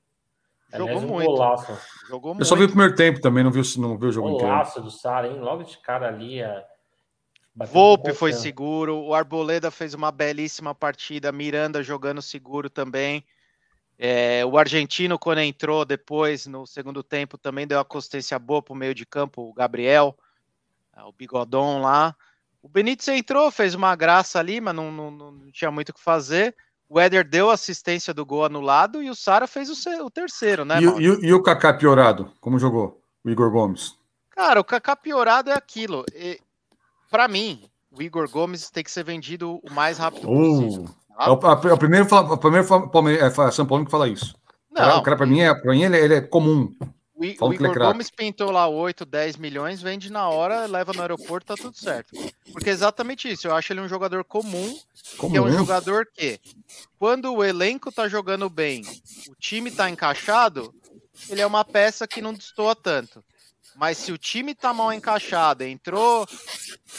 Jogou 0.72 0.96
um 0.98 1.06
muito. 1.06 1.30
Golaço. 1.30 1.78
Jogou 2.08 2.30
eu 2.30 2.34
muito. 2.34 2.46
só 2.46 2.56
vi 2.56 2.64
o 2.64 2.68
primeiro 2.68 2.94
tempo 2.94 3.20
também, 3.20 3.42
não 3.42 3.50
vi, 3.50 3.60
não 3.78 3.98
vi 3.98 4.06
o 4.06 4.12
jogo 4.12 4.28
golaço 4.28 4.44
inteiro. 4.44 4.56
Golaço 4.56 4.80
do 4.82 4.90
Sara, 4.90 5.28
hein? 5.28 5.40
Logo 5.40 5.64
de 5.64 5.78
cara 5.78 6.08
ali. 6.08 6.42
A... 6.42 6.64
Volpe 7.66 8.12
foi 8.12 8.32
seguro, 8.32 8.96
o 8.96 9.14
Arboleda 9.14 9.70
fez 9.70 9.92
uma 9.92 10.10
belíssima 10.10 10.74
partida, 10.74 11.32
Miranda 11.32 11.82
jogando 11.82 12.22
seguro 12.22 12.70
também. 12.70 13.24
É, 13.98 14.46
o 14.46 14.56
argentino, 14.56 15.18
quando 15.18 15.40
entrou 15.40 15.84
depois 15.84 16.46
no 16.46 16.66
segundo 16.66 17.02
tempo, 17.02 17.36
também 17.36 17.66
deu 17.66 17.76
uma 17.76 17.84
consistência 17.84 18.38
boa 18.38 18.62
para 18.62 18.72
o 18.72 18.76
meio 18.76 18.94
de 18.94 19.04
campo, 19.04 19.42
o 19.42 19.52
Gabriel, 19.52 20.16
é, 20.96 21.02
o 21.02 21.12
Bigodon 21.12 21.82
lá. 21.82 22.16
O 22.62 22.68
Benítez 22.68 23.08
entrou, 23.08 23.50
fez 23.50 23.74
uma 23.74 23.94
graça 23.94 24.38
ali, 24.38 24.60
mas 24.60 24.74
não, 24.74 24.90
não, 24.90 25.10
não 25.10 25.50
tinha 25.50 25.70
muito 25.70 25.90
o 25.90 25.94
que 25.94 26.00
fazer. 26.00 26.54
O 26.92 26.98
Éder 26.98 27.22
deu 27.22 27.48
assistência 27.48 28.12
do 28.12 28.26
gol 28.26 28.44
anulado 28.44 29.00
e 29.00 29.08
o 29.08 29.14
Sara 29.14 29.46
fez 29.46 29.70
o, 29.70 30.04
o 30.04 30.10
terceiro, 30.10 30.64
né? 30.64 30.80
E, 30.80 30.84
e, 30.84 31.28
e, 31.28 31.32
o 31.32 31.40
Kaká 31.40 31.72
piorado? 31.72 32.32
Como 32.40 32.58
jogou? 32.58 33.00
O 33.24 33.30
Igor 33.30 33.48
Gomes? 33.48 33.94
Cara, 34.30 34.58
o 34.58 34.64
Kaká 34.64 34.96
piorado 34.96 35.50
é 35.50 35.54
aquilo. 35.54 36.04
Para 37.08 37.28
mim, 37.28 37.62
o 37.92 38.02
Igor 38.02 38.28
Gomes 38.28 38.70
tem 38.70 38.82
que 38.82 38.90
ser 38.90 39.04
vendido 39.04 39.60
o 39.62 39.70
mais 39.70 39.98
rápido 39.98 40.28
uh, 40.28 40.36
possível. 40.36 40.84
Tá? 41.16 41.24
É 41.26 41.30
o, 41.30 41.46
a, 41.46 41.52
a 41.52 41.76
primeiro, 41.76 42.14
a 42.16 42.36
primeiro 42.36 42.66
é, 43.08 43.50
São 43.52 43.66
Paulo 43.66 43.84
que 43.84 43.90
fala 43.90 44.08
isso. 44.08 44.34
Não, 44.72 44.98
o 44.98 45.02
cara, 45.02 45.16
para 45.16 45.26
mim, 45.26 45.40
é, 45.40 45.54
pra 45.54 45.72
mim 45.72 45.84
ele, 45.84 45.96
ele 45.96 46.14
é 46.14 46.20
comum. 46.20 46.74
O, 47.20 47.48
o 47.48 47.52
Igor 47.52 47.78
Gomes 47.78 48.10
pintou 48.10 48.50
lá 48.50 48.66
8, 48.66 49.04
10 49.04 49.36
milhões, 49.36 49.82
vende 49.82 50.10
na 50.10 50.26
hora, 50.30 50.64
leva 50.64 50.94
no 50.94 51.02
aeroporto, 51.02 51.48
tá 51.48 51.54
tudo 51.54 51.76
certo. 51.76 52.16
Porque 52.50 52.70
é 52.70 52.72
exatamente 52.72 53.30
isso. 53.30 53.46
Eu 53.46 53.54
acho 53.54 53.70
ele 53.74 53.82
um 53.82 53.88
jogador 53.88 54.24
comum, 54.24 54.74
comum. 55.18 55.30
que 55.30 55.36
é 55.36 55.42
um 55.42 55.52
jogador 55.52 56.08
que, 56.14 56.40
quando 56.98 57.30
o 57.34 57.44
elenco 57.44 57.92
tá 57.92 58.08
jogando 58.08 58.48
bem, 58.48 58.82
o 59.28 59.34
time 59.38 59.70
tá 59.70 59.90
encaixado, 59.90 60.74
ele 61.28 61.42
é 61.42 61.46
uma 61.46 61.62
peça 61.62 62.08
que 62.08 62.22
não 62.22 62.32
destoa 62.32 62.74
tanto. 62.74 63.22
Mas 63.76 63.98
se 63.98 64.12
o 64.12 64.18
time 64.18 64.54
tá 64.54 64.72
mal 64.72 64.90
encaixado, 64.90 65.62
entrou 65.62 66.26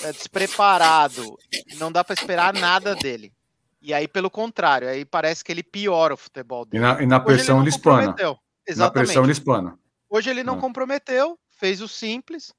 é, 0.03 0.11
despreparado, 0.11 1.35
não 1.79 1.91
dá 1.91 2.03
para 2.03 2.13
esperar 2.13 2.53
nada 2.53 2.95
dele. 2.95 3.33
E 3.81 3.91
aí, 3.91 4.07
pelo 4.07 4.29
contrário, 4.29 4.87
aí 4.87 5.03
parece 5.03 5.43
que 5.43 5.51
ele 5.51 5.63
piora 5.63 6.13
o 6.13 6.17
futebol 6.17 6.63
dele. 6.63 6.83
E 6.83 6.87
na, 6.87 7.01
e 7.01 7.07
na 7.07 7.19
pressão 7.19 7.59
ele, 7.59 7.71
ele. 7.71 8.37
Exatamente. 8.67 8.77
Na 8.77 8.91
pressão 8.91 9.23
ele 9.23 9.31
espana. 9.31 9.80
Hoje 10.13 10.29
ele 10.29 10.43
não 10.43 10.55
ah. 10.55 10.59
comprometeu, 10.59 11.39
fez 11.51 11.79
o 11.79 11.87
simples, 11.87 12.53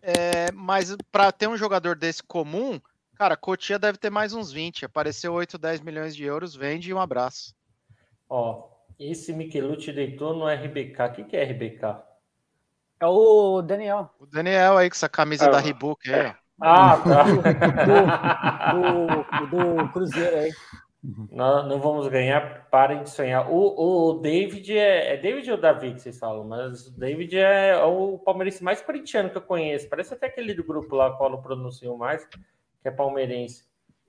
é, 0.00 0.50
mas 0.54 0.96
para 1.12 1.30
ter 1.30 1.46
um 1.46 1.56
jogador 1.56 1.94
desse 1.94 2.22
comum, 2.22 2.80
cara, 3.14 3.36
Cotia 3.36 3.78
deve 3.78 3.98
ter 3.98 4.08
mais 4.08 4.32
uns 4.32 4.50
20. 4.50 4.86
Apareceu 4.86 5.34
8, 5.34 5.58
10 5.58 5.82
milhões 5.82 6.16
de 6.16 6.24
euros, 6.24 6.56
vende 6.56 6.88
e 6.88 6.94
um 6.94 6.98
abraço. 6.98 7.54
Ó, 8.26 8.70
esse 8.98 9.34
Michelucci 9.34 9.92
deitou 9.92 10.34
no 10.34 10.48
RBK. 10.48 11.02
O 11.02 11.12
que, 11.12 11.24
que 11.24 11.36
é 11.36 11.44
RBK? 11.44 12.02
É 13.00 13.06
o 13.06 13.60
Daniel. 13.60 14.08
O 14.18 14.24
Daniel 14.24 14.78
aí 14.78 14.88
com 14.88 14.94
essa 14.94 15.08
camisa 15.08 15.44
ah, 15.44 15.50
da 15.50 15.60
Reebok 15.60 16.10
aí, 16.10 16.30
ó. 16.30 16.34
Ah, 16.62 16.96
tá. 16.96 17.24
do, 18.72 19.46
do, 19.46 19.84
do 19.84 19.92
Cruzeiro 19.92 20.36
aí. 20.38 20.52
Uhum. 21.04 21.28
Não, 21.30 21.68
não 21.68 21.80
vamos 21.80 22.08
ganhar, 22.08 22.66
parem 22.70 23.02
de 23.02 23.10
sonhar. 23.10 23.50
O, 23.52 24.10
o 24.10 24.14
David 24.20 24.76
é, 24.76 25.12
é 25.12 25.16
David 25.18 25.50
ou 25.50 25.58
Davi 25.58 25.92
que 25.92 26.00
vocês 26.00 26.18
falam, 26.18 26.44
mas 26.44 26.86
o 26.86 26.98
David 26.98 27.38
é 27.38 27.76
o 27.84 28.18
palmeirense 28.18 28.64
mais 28.64 28.80
corintiano 28.80 29.28
que 29.28 29.36
eu 29.36 29.42
conheço. 29.42 29.86
Parece 29.90 30.14
até 30.14 30.26
aquele 30.26 30.54
do 30.54 30.64
grupo 30.64 30.96
lá, 30.96 31.14
qual 31.14 31.30
eu 31.30 31.42
pronuncio 31.42 31.94
mais, 31.98 32.24
que 32.26 32.88
é 32.88 32.90
palmeirense. 32.90 33.66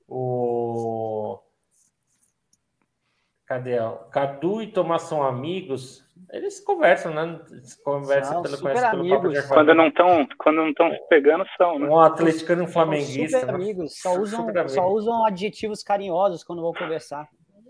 O. 0.07 1.37
Cadê? 3.45 3.75
Cadu 4.09 4.61
e 4.61 4.67
Tomás 4.67 5.01
são 5.01 5.21
amigos. 5.21 6.04
Eles 6.31 6.59
conversam, 6.59 7.13
né? 7.13 7.39
Eles 7.51 7.75
conversam 7.75 8.41
pelo, 8.41 8.57
pelo 8.57 9.09
papo 9.09 9.29
de 9.29 9.47
Quando 9.47 9.73
não 9.73 9.87
estão 9.87 10.27
quando 10.37 10.55
não 10.57 10.69
estão 10.69 10.91
se 10.91 11.07
pegando, 11.09 11.45
são, 11.57 11.79
né? 11.79 11.87
Um 11.87 11.99
atleticano 11.99 12.63
e 12.63 12.65
um 12.65 12.67
flamenguista. 12.67 13.39
Super 13.39 13.55
amigos, 13.55 13.99
só 13.99 14.17
usam, 14.17 14.47
só 14.67 14.87
usam 14.89 15.25
adjetivos 15.25 15.83
carinhosos 15.83 16.43
quando 16.43 16.61
vão 16.61 16.73
conversar. 16.73 17.27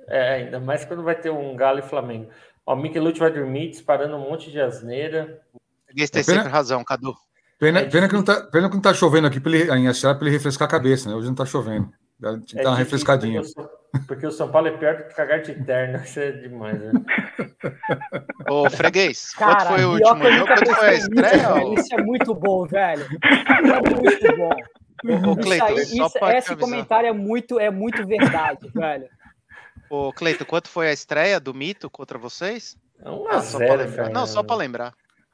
É, 0.07 0.35
ainda 0.35 0.59
mais 0.59 0.85
quando 0.85 1.03
vai 1.03 1.15
ter 1.15 1.31
um 1.31 1.55
Galo 1.55 1.79
e 1.79 1.83
Flamengo. 1.83 2.29
Ó, 2.65 2.73
o 2.73 2.77
Michelute 2.77 3.19
vai 3.19 3.31
dormir 3.31 3.69
disparando 3.69 4.15
um 4.15 4.29
monte 4.29 4.51
de 4.51 4.59
asneira. 4.59 5.41
Peguei 5.87 6.07
tem 6.07 6.23
sempre 6.23 6.49
razão, 6.49 6.83
Cadu. 6.83 7.15
Pena, 7.59 7.79
é 7.79 7.85
pena, 7.85 8.07
que 8.07 8.13
não 8.13 8.23
tá, 8.23 8.41
pena 8.51 8.67
que 8.67 8.75
não 8.75 8.81
tá 8.81 8.93
chovendo 8.93 9.27
aqui 9.27 9.39
pra 9.39 9.51
ele, 9.51 9.71
em 9.71 9.87
Assar 9.87 10.15
para 10.15 10.27
ele 10.27 10.35
refrescar 10.35 10.67
a 10.67 10.71
cabeça, 10.71 11.09
né? 11.09 11.15
Hoje 11.15 11.27
não 11.27 11.35
tá 11.35 11.45
chovendo. 11.45 11.89
Dá, 12.19 12.37
é 12.55 12.67
uma 12.67 12.75
refrescadinha. 12.75 13.41
Porque 14.07 14.25
o 14.25 14.31
São 14.31 14.51
Paulo 14.51 14.67
é 14.67 14.71
pior 14.77 14.97
do 14.97 15.03
que 15.05 15.15
cagar 15.15 15.41
de 15.41 15.53
terno. 15.63 15.97
Isso 16.03 16.19
é 16.19 16.31
demais, 16.31 16.79
né? 16.79 16.91
Ô, 18.49 18.69
Freguês, 18.69 19.33
Cara, 19.33 19.55
quanto 19.55 19.67
foi 19.67 19.85
o 19.85 19.91
último 19.93 20.31
jogo? 20.31 20.47
Quanto 20.47 20.75
foi 20.75 20.87
a 20.87 20.93
estreia? 20.93 21.73
Isso 21.79 21.95
é 21.95 22.03
muito 22.03 22.35
bom, 22.35 22.65
velho. 22.65 23.07
é 23.23 23.95
muito 23.99 24.37
bom. 24.37 25.31
Ô, 25.31 25.35
Cleiton, 25.35 25.73
isso 25.73 25.93
aí, 25.93 26.05
isso, 26.05 26.25
esse 26.37 26.55
comentário 26.55 27.07
é 27.07 27.13
muito, 27.13 27.59
é 27.59 27.69
muito 27.69 28.05
verdade, 28.05 28.69
velho. 28.73 29.07
Ô, 29.89 30.11
Cleiton, 30.11 30.45
quanto 30.45 30.67
foi 30.67 30.89
a 30.89 30.93
estreia 30.93 31.39
do 31.39 31.53
Mito 31.53 31.89
contra 31.89 32.17
vocês? 32.17 32.75
É 33.03 33.09
um 33.09 33.27
ah, 33.27 33.41
só 33.41 33.57
zero, 33.57 33.83
lembrar. 33.83 34.09
Não, 34.09 34.25
só 34.25 34.41
para 34.41 34.55
lembrar. 34.55 34.93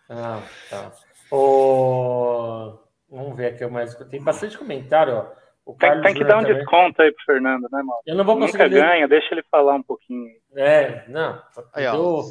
Ah, 0.10 0.42
tá. 0.70 0.92
Ô, 1.30 2.80
vamos 3.10 3.38
ver 3.38 3.54
aqui 3.54 3.66
mais. 3.68 3.96
Tem 3.96 4.22
bastante 4.22 4.58
comentário, 4.58 5.16
ó. 5.16 5.42
O 5.66 5.76
tem, 5.76 6.02
tem 6.02 6.14
que 6.14 6.24
dar 6.24 6.38
um 6.38 6.42
também. 6.42 6.58
desconto 6.58 7.02
aí 7.02 7.12
pro 7.12 7.26
Fernando, 7.26 7.64
né, 7.72 7.84
mano? 7.84 8.02
Eu 8.06 8.16
não 8.16 8.26
vou 8.26 8.38
conseguir. 8.38 8.64
Nunca 8.64 8.88
ganha, 8.88 9.08
deixa 9.08 9.34
ele 9.34 9.44
falar 9.50 9.76
um 9.76 9.84
pouquinho. 9.84 10.30
É, 10.56 11.08
não. 11.08 11.42
Aí, 11.74 11.86
ó. 11.88 12.24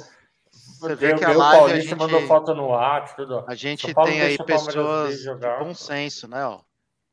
Você 0.50 0.94
vê 0.96 1.14
que 1.14 1.24
a 1.24 1.28
live 1.28 1.38
Paulista 1.38 1.76
a 1.76 1.80
gente 1.80 1.94
mandou 1.94 2.20
foto 2.22 2.54
no 2.54 2.74
ar, 2.74 3.14
tudo. 3.14 3.44
A 3.46 3.54
gente 3.54 3.94
tem 3.94 4.22
aí 4.22 4.38
pessoas 4.44 5.22
de 5.22 5.34
bom 5.58 5.74
senso, 5.74 6.28
né, 6.28 6.44
ó. 6.44 6.60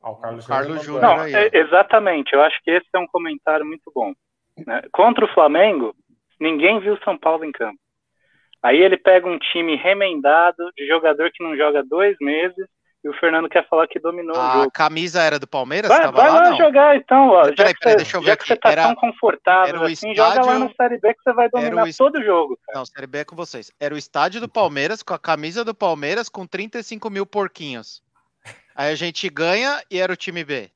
Ah, 0.02 0.12
o 0.12 0.16
Carlos, 0.16 0.48
Carlos 0.48 0.84
Júnior. 0.84 1.02
Não, 1.02 1.20
aí, 1.20 1.34
é, 1.34 1.58
exatamente. 1.58 2.34
Eu 2.34 2.42
acho 2.42 2.58
que 2.64 2.72
esse 2.72 2.88
é 2.94 3.00
um 3.00 3.08
comentário 3.08 3.66
muito 3.66 3.92
bom. 3.94 4.14
Né? 4.66 4.82
Contra 4.92 5.26
o 5.26 5.34
Flamengo, 5.34 5.94
ninguém 6.40 6.80
viu 6.80 6.98
São 7.04 7.18
Paulo 7.18 7.44
em 7.44 7.52
campo. 7.52 7.80
Aí 8.64 8.78
ele 8.78 8.98
pega 8.98 9.28
um 9.28 9.38
time 9.38 9.76
remendado, 9.76 10.72
de 10.76 10.88
jogador 10.88 11.30
que 11.32 11.44
não 11.44 11.56
joga 11.56 11.84
dois 11.84 12.16
meses, 12.20 12.68
e 13.08 13.10
o 13.10 13.20
Fernando 13.20 13.48
quer 13.48 13.68
falar 13.68 13.88
que 13.88 14.00
dominou 14.00 14.36
a 14.36 14.40
o 14.40 14.54
jogo. 14.54 14.68
A 14.68 14.72
camisa 14.72 15.22
era 15.22 15.40
do 15.40 15.48
Palmeiras? 15.48 15.90
Vai, 15.90 16.12
vai 16.12 16.30
lá, 16.30 16.50
lá 16.50 16.54
jogar 16.56 16.96
então, 16.98 17.30
ó. 17.30 17.44
Peraí, 17.44 17.74
peraí, 17.80 17.96
deixa 17.96 18.18
eu 18.18 18.22
ver 18.22 18.28
já 18.28 18.34
aqui. 18.34 18.44
que 18.44 18.48
você 18.50 18.56
tá 18.58 18.72
era, 18.72 18.84
tão 18.84 18.96
confortável 18.96 19.84
assim, 19.84 20.12
estádio, 20.12 20.16
joga 20.16 20.46
lá 20.46 20.60
no 20.60 20.74
Série 20.76 21.00
B 21.00 21.14
que 21.14 21.24
você 21.24 21.34
vai 21.34 21.50
dominar 21.50 21.88
o, 21.88 21.98
todo 21.98 22.18
o 22.18 22.24
jogo. 22.24 22.60
Cara. 22.66 22.80
Não, 22.80 22.86
Série 22.86 23.08
B 23.08 23.20
é 23.20 23.26
com 23.26 23.36
vocês. 23.36 23.72
Era 23.80 23.96
o 23.96 23.98
estádio 23.98 24.42
do 24.42 24.50
Palmeiras, 24.50 25.02
com 25.02 25.14
a 25.14 25.20
camisa 25.20 25.64
do 25.64 25.74
Palmeiras, 25.74 26.28
com 26.28 26.46
35 26.46 27.10
mil 27.10 27.26
porquinhos. 27.26 28.04
Aí 28.76 28.92
a 28.92 28.96
gente 28.96 29.28
ganha 29.30 29.82
e 29.90 30.00
era 30.00 30.12
o 30.12 30.18
time 30.18 30.44
B. 30.44 30.70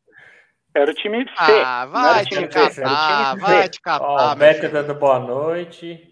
Era 0.74 0.90
o 0.90 0.94
time 0.94 1.26
C. 1.26 1.32
Ah, 1.38 1.86
vai 1.86 2.26
te 2.26 2.48
catar, 2.48 3.36
vai 3.36 3.70
te 3.70 3.82
catar. 3.82 4.06
Ó, 4.06 4.32
o 4.32 4.36
Beto 4.36 4.70
dando 4.70 4.96
boa 4.96 5.20
noite. 5.20 6.10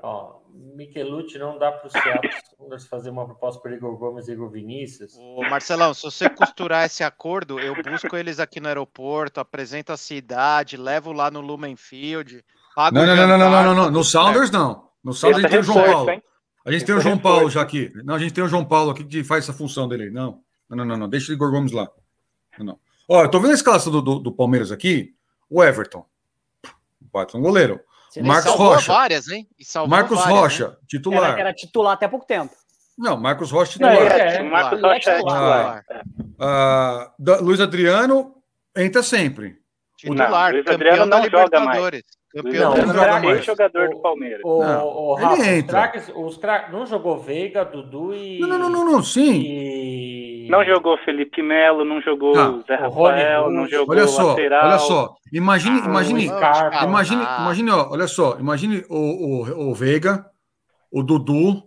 Ó, 0.00 0.35
Michelucci 0.74 1.38
não 1.38 1.58
dá 1.58 1.72
para 1.72 1.86
o 1.86 1.90
Seattle 1.90 2.30
fazer 2.88 3.10
uma 3.10 3.24
proposta 3.24 3.60
para 3.60 3.74
Igor 3.74 3.96
Gomes 3.96 4.28
e 4.28 4.32
Igor 4.32 4.50
Vinícius. 4.50 5.14
Ô, 5.16 5.42
Marcelão, 5.42 5.92
se 5.92 6.02
você 6.02 6.28
costurar 6.28 6.86
esse 6.86 7.04
acordo, 7.04 7.58
eu 7.60 7.74
busco 7.82 8.16
eles 8.16 8.40
aqui 8.40 8.60
no 8.60 8.68
aeroporto, 8.68 9.40
apresento 9.40 9.92
a 9.92 9.96
cidade, 9.96 10.76
levo 10.76 11.12
lá 11.12 11.30
no 11.30 11.40
Lumen 11.40 11.76
Field. 11.76 12.44
Não, 12.76 12.90
não, 12.90 13.06
não, 13.06 13.16
não, 13.16 13.38
não, 13.38 13.50
não, 13.50 13.74
não, 13.74 13.90
no 13.90 14.04
Sounders 14.04 14.50
não. 14.50 14.88
No 15.02 15.12
Sounders 15.12 15.44
a 15.44 15.48
gente 15.48 15.50
tem 15.50 15.60
o 15.60 15.62
João 15.62 15.84
Paulo. 15.84 16.22
A 16.64 16.72
gente 16.72 16.84
tem 16.84 16.94
o 16.94 17.00
João 17.00 17.18
Paulo 17.18 17.50
já 17.50 17.62
aqui. 17.62 17.92
Não, 18.04 18.14
a 18.14 18.18
gente 18.18 18.34
tem 18.34 18.42
o 18.42 18.48
João 18.48 18.64
Paulo 18.64 18.90
aqui 18.90 19.04
que 19.04 19.22
faz 19.22 19.44
essa 19.44 19.52
função 19.52 19.88
dele. 19.88 20.10
Não, 20.10 20.40
não, 20.68 20.84
não, 20.84 20.96
não. 20.96 21.08
Deixa 21.08 21.30
o 21.30 21.34
Igor 21.34 21.50
Gomes 21.50 21.72
lá. 21.72 21.88
Não, 22.58 22.66
não. 22.66 22.80
Ó, 23.08 23.22
eu 23.22 23.30
tô 23.30 23.38
vendo 23.38 23.52
a 23.52 23.54
escalação 23.54 23.92
do, 23.92 24.02
do, 24.02 24.18
do 24.18 24.32
Palmeiras 24.32 24.72
aqui. 24.72 25.14
O 25.48 25.62
Everton. 25.62 26.04
Bate 27.00 27.36
um 27.36 27.40
goleiro. 27.40 27.80
Marcos 28.22 28.52
Rocha. 28.52 28.92
várias, 28.92 29.28
hein? 29.28 29.48
Marcos 29.88 30.18
várias, 30.18 30.38
Rocha, 30.38 30.68
né? 30.68 30.76
titular. 30.86 31.30
Era, 31.32 31.40
era, 31.40 31.52
titular 31.52 31.92
até 31.94 32.08
pouco 32.08 32.26
tempo. 32.26 32.54
Não, 32.98 33.16
Marcos 33.16 33.50
Rocha 33.50 33.72
titular. 33.72 33.94
Não, 33.94 34.02
é, 34.02 34.36
é, 34.36 34.42
Marcos 34.42 34.80
Rocha 34.80 35.10
é 35.10 35.16
titular. 35.18 35.84
Ah, 36.38 37.12
ah, 37.18 37.38
Luiz 37.40 37.60
Adriano 37.60 38.34
entra 38.76 39.02
sempre. 39.02 39.56
Titular, 39.96 40.52
não, 40.52 40.58
Luiz 40.58 40.66
Adriano 40.66 41.06
não 41.06 41.30
joga 41.30 41.60
mais. 41.60 42.02
Campeão 42.36 42.76
não, 42.76 42.86
não, 42.86 42.94
joga 42.94 43.20
mais. 43.20 43.44
jogador 43.46 43.88
do 43.88 43.96
Palmeiras. 44.00 44.40
O, 44.44 44.60
o, 44.60 45.10
o 45.10 45.14
Rafa, 45.14 45.42
ele 45.42 45.58
entra. 45.58 45.92
Os 46.16 46.36
craques, 46.36 46.70
não 46.70 46.84
jogou 46.84 47.18
Veiga, 47.18 47.64
Dudu 47.64 48.14
e. 48.14 48.38
Não, 48.40 48.58
não, 48.58 48.68
não, 48.68 48.84
não, 48.84 49.02
sim. 49.02 49.40
E... 49.40 50.46
Não 50.50 50.62
jogou 50.62 50.98
Felipe 50.98 51.42
Melo, 51.42 51.82
não 51.82 52.00
jogou 52.02 52.38
ah, 52.38 52.62
Zé 52.66 52.74
Rafael, 52.74 53.50
não 53.50 53.66
jogou 53.66 53.96
olha 53.96 54.06
só, 54.06 54.28
lateral. 54.28 54.66
Olha 54.66 54.78
só, 54.78 55.14
imagine, 55.32 55.80
ah, 55.82 55.86
imagine, 55.86 56.30
ah, 56.30 56.84
imagine, 56.84 57.22
imagine, 57.22 57.70
ó, 57.70 57.88
olha 57.90 58.06
só, 58.06 58.36
imagine 58.38 58.84
o, 58.88 58.96
o, 58.96 59.70
o 59.70 59.74
Veiga, 59.74 60.26
o 60.92 61.02
Dudu 61.02 61.62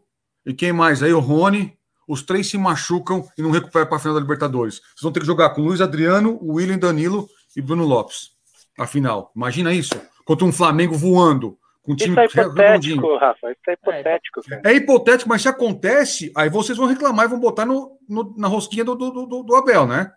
e 0.45 0.53
quem 0.53 0.71
mais 0.71 1.01
aí, 1.01 1.11
o 1.11 1.19
Rony, 1.19 1.73
os 2.07 2.21
três 2.21 2.47
se 2.47 2.59
machucam 2.59 3.27
e 3.37 3.41
não 3.41 3.49
recuperam 3.49 3.87
para 3.87 3.97
a 3.97 3.99
final 3.99 4.13
da 4.13 4.21
Libertadores. 4.21 4.75
Vocês 4.75 5.01
vão 5.01 5.11
ter 5.11 5.19
que 5.19 5.25
jogar 5.25 5.49
com 5.49 5.61
Luiz 5.61 5.81
Adriano, 5.81 6.39
William 6.41 6.77
Danilo 6.77 7.27
e 7.57 7.61
Bruno 7.61 7.85
Lopes. 7.85 8.29
A 8.77 8.87
final. 8.87 9.31
Imagina 9.35 9.73
isso 9.73 9.99
contra 10.29 10.45
um 10.45 10.51
Flamengo 10.51 10.93
voando. 10.93 11.57
Com 11.81 11.93
um 11.93 11.95
time 11.95 12.11
isso 12.11 12.39
é 12.39 12.43
hipotético, 12.43 13.17
Rafa. 13.17 13.51
Isso 13.51 13.61
é 13.67 13.73
hipotético, 13.73 14.41
cara. 14.47 14.61
É 14.63 14.73
hipotético, 14.73 15.29
mas 15.29 15.41
se 15.41 15.47
acontece, 15.47 16.31
aí 16.35 16.51
vocês 16.51 16.77
vão 16.77 16.85
reclamar 16.85 17.25
e 17.25 17.29
vão 17.29 17.39
botar 17.39 17.65
no, 17.65 17.97
no 18.07 18.35
na 18.37 18.47
rosquinha 18.47 18.85
do, 18.85 18.93
do, 18.93 19.25
do, 19.25 19.43
do, 19.43 19.55
Abel, 19.55 19.87
né? 19.87 20.11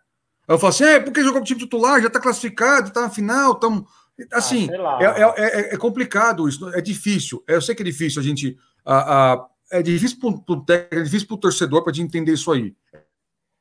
Aí 0.46 0.54
eu 0.54 0.58
falo 0.58 0.68
assim: 0.68 0.84
é, 0.84 1.00
porque 1.00 1.22
jogou 1.22 1.38
com 1.38 1.44
o 1.44 1.46
time 1.46 1.60
titular, 1.60 2.02
já 2.02 2.10
tá 2.10 2.20
classificado, 2.20 2.92
tá 2.92 3.00
na 3.00 3.08
final, 3.08 3.54
tamo. 3.54 3.86
Assim, 4.30 4.68
ah, 4.70 4.98
é, 5.00 5.22
é, 5.22 5.60
é, 5.60 5.74
é, 5.74 5.76
complicado 5.78 6.46
isso, 6.46 6.68
é 6.74 6.82
difícil. 6.82 7.42
Eu 7.48 7.62
sei 7.62 7.74
que 7.74 7.80
é 7.80 7.86
difícil 7.86 8.20
a 8.20 8.24
gente. 8.24 8.58
A, 8.84 9.32
a, 9.32 9.46
é 9.72 9.82
difícil 9.82 10.18
para 10.20 10.78
é 10.90 11.02
difícil 11.02 11.26
pro 11.26 11.38
torcedor 11.38 11.82
para 11.82 11.96
entender 11.96 12.34
isso 12.34 12.52
aí. 12.52 12.74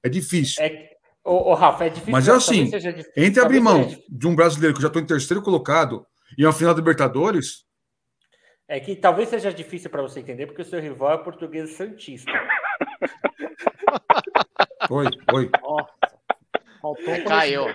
É 0.03 0.09
difícil. 0.09 0.61
É, 0.61 0.97
o, 1.23 1.51
o 1.51 1.53
Rafa, 1.53 1.85
é 1.85 1.89
difícil. 1.89 2.11
Mas 2.11 2.27
é 2.27 2.31
assim, 2.33 2.69
entre 3.15 3.41
abrir 3.41 3.61
mão 3.61 3.89
de 4.09 4.27
um 4.27 4.35
brasileiro 4.35 4.75
que 4.75 4.81
já 4.81 4.87
estou 4.87 5.01
em 5.01 5.05
terceiro 5.05 5.41
colocado 5.41 6.05
e 6.37 6.45
uma 6.45 6.53
final 6.53 6.73
da 6.73 6.79
Libertadores? 6.79 7.65
É 8.67 8.79
que 8.79 8.95
talvez 8.95 9.29
seja 9.29 9.51
difícil 9.51 9.89
para 9.89 10.01
você 10.01 10.21
entender, 10.21 10.45
porque 10.45 10.61
o 10.61 10.65
seu 10.65 10.79
rival 10.79 11.13
é 11.13 11.17
português 11.17 11.71
santista. 11.71 12.31
oi, 14.89 15.07
oi. 15.33 15.49
Nossa, 16.81 17.21
caiu. 17.27 17.65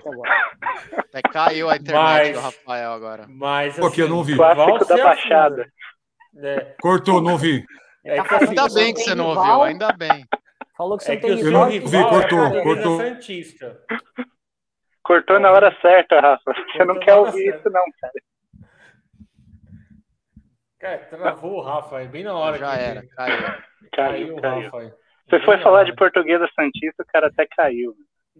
Até 0.97 1.21
caiu 1.21 1.69
a 1.69 1.75
internet 1.75 1.95
mas, 1.95 2.33
do 2.33 2.39
Rafael 2.39 2.91
agora. 2.91 3.25
Mas, 3.29 3.79
assim, 3.79 4.01
eu 4.01 4.09
não 4.09 4.23
vi. 4.23 4.35
Clássico 4.35 4.85
da 4.85 5.03
Baixada. 5.03 5.71
É. 6.37 6.75
Cortou, 6.81 7.21
não 7.21 7.37
vi. 7.37 7.63
É 8.03 8.21
que, 8.21 8.35
assim, 8.35 8.49
ainda 8.49 8.73
bem 8.73 8.93
que 8.93 9.01
você 9.01 9.15
não 9.15 9.27
ouviu, 9.27 9.63
ainda 9.63 9.93
bem. 9.93 10.25
Falou 10.77 10.97
que 10.97 11.03
você 11.03 11.13
é 11.13 11.15
não 11.15 11.21
tem 11.21 11.35
rival. 11.35 11.71
Eu 11.71 11.81
não 11.81 11.89
vi, 11.89 12.09
cortou, 12.09 12.45
é 12.45 12.63
cortou. 12.63 12.97
Santista. 12.97 13.81
Cortou 15.03 15.39
na 15.39 15.51
hora 15.51 15.75
certa, 15.81 16.19
Rafa. 16.19 16.53
Você 16.53 16.85
não 16.85 16.99
quer 16.99 17.15
ouvir 17.15 17.43
certo. 17.43 17.59
isso, 17.59 17.69
não, 17.69 17.83
cara. 17.99 18.13
Cara, 20.79 20.97
travou 21.09 21.57
o 21.57 21.61
Rafa 21.61 21.97
aí, 21.97 22.07
bem 22.07 22.23
na 22.23 22.35
hora. 22.35 22.57
Já 22.57 22.77
que 22.77 22.83
era, 22.83 23.07
caiu. 23.07 23.37
Caiu, 23.93 24.35
caiu. 24.35 24.41
caiu. 24.41 24.63
Rafa 24.63 24.77
aí. 24.79 24.93
Você 25.29 25.39
foi 25.43 25.61
falar 25.61 25.83
de 25.83 25.95
portuguesa 25.95 26.47
Santista, 26.55 27.03
o 27.03 27.05
cara 27.05 27.27
até 27.27 27.45
caiu. 27.45 27.95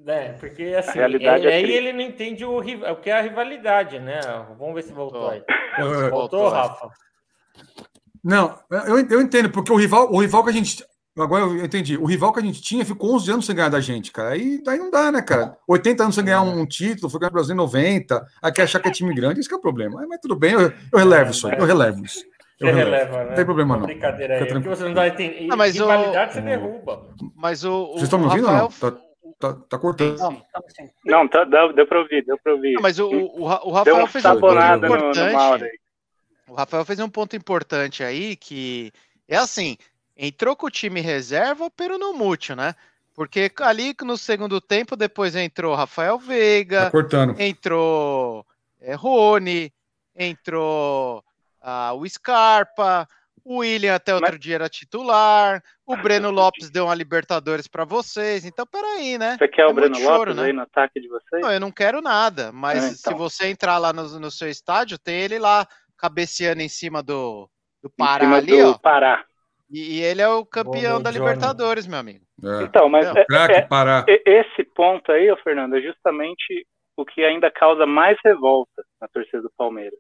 É, 0.06 0.34
porque 0.34 0.76
assim, 0.78 1.00
realidade 1.00 1.48
é, 1.48 1.52
é 1.52 1.56
aí 1.56 1.72
ele 1.72 1.92
não 1.92 2.02
entende 2.02 2.46
o, 2.46 2.60
o 2.60 2.96
que 2.98 3.10
é 3.10 3.18
a 3.18 3.22
rivalidade, 3.22 4.00
né? 4.00 4.20
Vamos 4.58 4.76
ver 4.76 4.84
se 4.84 4.94
voltou 4.94 5.30
aí. 5.30 5.44
Voltou, 5.78 6.10
voltou 6.10 6.50
Rafa? 6.50 6.90
Não, 8.24 8.60
eu, 8.70 9.00
eu 9.10 9.22
entendo, 9.22 9.50
porque 9.50 9.72
o 9.72 9.76
rival, 9.76 10.12
o 10.12 10.20
rival 10.22 10.44
que 10.44 10.50
a 10.50 10.54
gente. 10.54 10.84
Agora 11.18 11.46
eu 11.46 11.66
entendi. 11.66 11.98
O 11.98 12.06
rival 12.06 12.32
que 12.32 12.40
a 12.40 12.44
gente 12.44 12.62
tinha 12.62 12.86
ficou 12.86 13.16
11 13.16 13.32
anos 13.32 13.46
sem 13.46 13.56
ganhar 13.56 13.70
da 13.70 13.80
gente, 13.80 14.12
cara. 14.12 14.30
Aí 14.30 14.62
daí 14.64 14.78
não 14.78 14.92
dá, 14.92 15.12
né, 15.12 15.22
cara? 15.22 15.58
80 15.68 16.04
anos 16.04 16.16
sem 16.16 16.24
ganhar 16.24 16.42
um, 16.42 16.66
título, 16.66 17.10
foi 17.10 17.20
ganhar 17.20 17.32
o 17.32 17.34
Brasil 17.34 17.54
em 17.54 17.58
90. 17.58 18.26
Aqui 18.42 18.62
achar 18.62 18.80
que 18.80 18.88
é 18.88 18.92
time 18.92 19.14
grande, 19.14 19.40
isso 19.40 19.50
que 19.50 19.56
é 19.56 19.58
o 19.58 19.62
problema. 19.62 20.06
Mas 20.08 20.20
tudo 20.22 20.36
bem, 20.36 20.54
eu, 20.54 20.72
eu 20.92 21.00
relevo 21.00 21.32
isso 21.32 21.48
aí, 21.48 21.58
eu 21.58 21.66
relevo 21.66 22.06
isso. 22.06 22.24
Eu 22.60 22.68
relevo. 22.68 22.90
releva, 22.90 23.18
né? 23.18 23.30
Não 23.30 23.36
tem 23.36 23.46
problema, 23.46 23.78
não. 23.78 23.86
Brincadeira 23.86 24.36
aí. 24.36 24.46
Porque 24.46 24.70
você 24.70 24.84
não 24.84 24.94
dá 24.94 25.10
tem, 25.12 25.48
ah, 25.52 25.56
mas 25.56 25.76
rivalidade, 25.76 26.32
o... 26.32 26.34
você 26.34 26.42
derruba. 26.42 27.08
Mas 27.36 27.64
o. 27.64 27.88
Vocês 27.94 28.04
estão 28.04 28.20
me 28.20 28.26
ouvindo 28.26 28.48
Rafael... 28.48 28.72
ou 28.82 28.92
não? 28.92 28.98
Tá, 29.40 29.54
tá, 29.54 29.62
tá 29.70 29.78
cortando. 29.78 30.18
Não, 30.18 30.44
não 31.06 31.28
tá, 31.28 31.44
deu, 31.44 31.74
deu 31.74 31.86
para 31.86 32.00
ouvir, 32.00 32.26
deu 32.26 32.38
para 32.44 32.54
ouvir. 32.54 32.74
Não, 32.74 32.82
mas 32.82 32.98
o, 32.98 33.10
o, 33.10 33.44
o 33.44 33.72
Rafael 33.72 34.08
fez 34.08 34.26
um 34.26 34.40
ponto 34.40 34.58
importante. 34.58 34.90
No, 34.90 35.58
no 35.58 35.68
o 36.48 36.54
Rafael 36.56 36.86
fez 36.86 37.00
um 37.00 37.10
ponto 37.10 37.36
importante 37.36 38.04
aí 38.04 38.36
que 38.36 38.92
é 39.28 39.36
assim 39.36 39.78
entrou 40.18 40.56
com 40.56 40.68
o 40.68 40.72
time 40.72 41.00
reserva, 41.00 41.70
pero 41.70 41.98
não 41.98 42.14
mútil, 42.14 42.56
né? 42.56 42.74
Porque 43.14 43.52
ali 43.62 43.96
no 44.04 44.18
segundo 44.18 44.60
tempo, 44.62 44.96
depois 44.96 45.36
entrou 45.36 45.76
Rafael 45.76 46.20
Veiga, 46.20 46.92
tá 46.92 47.44
entrou 47.44 48.46
é, 48.80 48.94
Rony, 48.94 49.74
entrou 50.16 51.24
ah, 51.62 51.94
o 51.94 52.08
Scarpa, 52.08 53.08
o 53.44 53.58
William 53.58 53.96
até 53.96 54.14
outro 54.14 54.34
Mas... 54.34 54.40
dia 54.40 54.56
era 54.56 54.70
titular, 54.70 55.64
o 55.86 55.96
Breno 55.98 56.30
Lopes 56.30 56.70
deu 56.70 56.86
uma 56.86 56.94
Libertadores 56.94 57.68
para 57.68 57.86
vocês, 57.86 58.46
então 58.46 58.68
peraí, 58.68 59.18
né? 59.18 59.38
Você 59.40 59.48
quer 59.48 59.62
é 59.62 59.68
o 59.68 59.74
Breno 59.74 59.96
choro, 59.96 60.18
Lopes 60.18 60.36
né? 60.36 60.44
aí 60.44 60.54
no 60.54 60.62
ataque 60.62 61.00
de 61.00 61.08
vocês? 61.08 61.42
Não, 61.42 61.52
eu 61.52 61.60
não 61.60 61.72
quero 61.72 62.02
nada, 62.02 62.52
mas 62.52 62.84
é, 62.84 62.88
então. 62.90 63.14
se 63.14 63.18
você 63.18 63.48
entrar 63.48 63.78
lá 63.78 63.94
no, 63.94 64.20
no 64.20 64.30
seu 64.30 64.50
estádio, 64.50 65.00
tem 65.00 65.16
ele 65.16 65.40
lá 65.40 65.68
cabeceando 65.98 66.62
em 66.62 66.70
cima 66.70 67.02
do, 67.02 67.50
do 67.82 67.90
Pará 67.90 68.26
cima 68.26 68.38
ali, 68.38 68.62
do 68.62 68.70
ó. 68.70 68.78
Pará. 68.78 69.26
E, 69.70 69.98
e, 69.98 70.02
ele 70.02 70.22
é 70.22 70.28
o 70.28 70.46
campeão 70.46 71.02
da 71.02 71.12
Libertadores, 71.12 71.86
meu 71.86 72.00
amigo. 72.00 72.26
É. 72.44 72.64
Então, 72.64 72.88
mas 72.88 73.06
é, 73.16 73.22
é, 73.22 74.14
é, 74.14 74.40
esse 74.40 74.64
ponto 74.64 75.12
aí, 75.12 75.30
ô, 75.32 75.38
Fernando, 75.38 75.76
é 75.76 75.82
justamente 75.82 76.66
o 76.96 77.06
que 77.06 77.24
ainda 77.24 77.52
causa 77.52 77.86
mais 77.86 78.18
revolta 78.24 78.84
na 79.00 79.08
torcida 79.08 79.42
do 79.42 79.52
Palmeiras. 79.58 80.00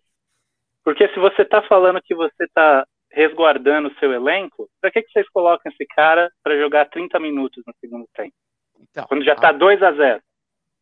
Porque 0.84 1.07
se 1.09 1.20
você 1.20 1.41
está 1.41 1.61
falando 1.63 2.01
que 2.01 2.15
você 2.15 2.45
está 2.45 2.86
resguardando 3.11 3.89
o 3.89 3.99
seu 3.99 4.13
elenco, 4.13 4.70
para 4.80 4.91
que, 4.91 5.01
que 5.01 5.11
vocês 5.11 5.28
colocam 5.30 5.72
esse 5.72 5.86
cara 5.88 6.32
para 6.41 6.57
jogar 6.57 6.89
30 6.89 7.20
minutos 7.20 7.61
no 7.68 7.74
segundo 7.82 8.07
tempo? 8.15 8.34
Então, 8.80 9.05
quando 9.07 9.26
já 9.26 9.34
está 9.34 9.51
2 9.51 9.84
a 9.84 9.91
0 9.91 10.22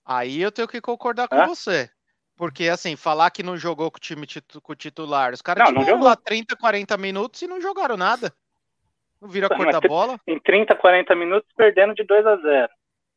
Aí 0.05 0.41
eu 0.41 0.51
tenho 0.51 0.67
que 0.67 0.79
concordar 0.79 1.27
com 1.27 1.47
você. 1.47 1.89
Porque, 2.37 2.67
assim, 2.67 2.95
falar 2.95 3.31
que 3.31 3.41
não 3.41 3.57
jogou 3.57 3.89
com 3.89 3.97
o 3.97 3.99
time 3.99 4.27
titu 4.27 4.61
com 4.61 4.73
o 4.73 4.75
titular, 4.75 5.33
os 5.33 5.41
caras 5.41 5.69
tiveram 5.69 6.01
lá 6.01 6.15
30, 6.15 6.55
40 6.57 6.97
minutos 6.97 7.41
e 7.41 7.47
não 7.47 7.61
jogaram 7.61 7.95
nada. 7.95 8.31
Não 9.21 9.29
viram 9.29 9.47
a 9.47 9.55
cor 9.55 9.71
da 9.71 9.81
bola. 9.81 10.19
Em 10.27 10.39
30, 10.39 10.75
40 10.75 11.15
minutos, 11.15 11.49
perdendo 11.55 11.93
de 11.93 12.03
2 12.03 12.25
a 12.25 12.35
0 12.37 12.69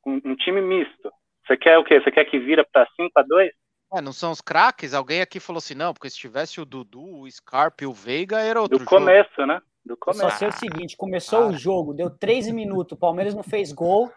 um, 0.07 0.21
um 0.25 0.37
time 0.37 0.61
misto. 0.61 1.13
Você 1.47 1.57
quer 1.57 1.79
o 1.79 1.85
quê? 1.85 2.01
Você 2.01 2.11
quer 2.11 2.25
que 2.25 2.39
vira 2.39 2.67
para 2.73 2.89
5 2.97 3.11
a 3.15 3.23
2 3.23 3.51
é, 3.95 4.03
não 4.03 4.13
são 4.13 4.31
os 4.31 4.41
craques? 4.41 4.93
Alguém 4.93 5.23
aqui 5.23 5.41
falou 5.41 5.59
assim, 5.59 5.75
não, 5.75 5.95
porque 5.95 6.11
se 6.11 6.19
tivesse 6.19 6.61
o 6.61 6.67
Dudu, 6.67 7.23
o 7.23 7.31
Scarpa 7.31 7.85
e 7.85 7.87
o 7.87 7.93
Veiga, 7.93 8.39
era 8.39 8.61
outro 8.61 8.79
Do 8.79 8.85
começo, 8.85 9.31
jogo. 9.35 9.49
né? 9.49 9.63
Do 9.85 9.97
começo. 9.97 10.21
Só 10.21 10.31
sei 10.31 10.49
o 10.49 10.53
seguinte, 10.53 10.95
começou 10.95 11.45
ah. 11.45 11.47
o 11.47 11.53
jogo, 11.55 11.95
deu 11.95 12.11
13 12.11 12.53
minutos, 12.53 12.93
o 12.93 13.01
Palmeiras 13.01 13.35
não 13.35 13.43
fez 13.43 13.73
gol. 13.73 14.13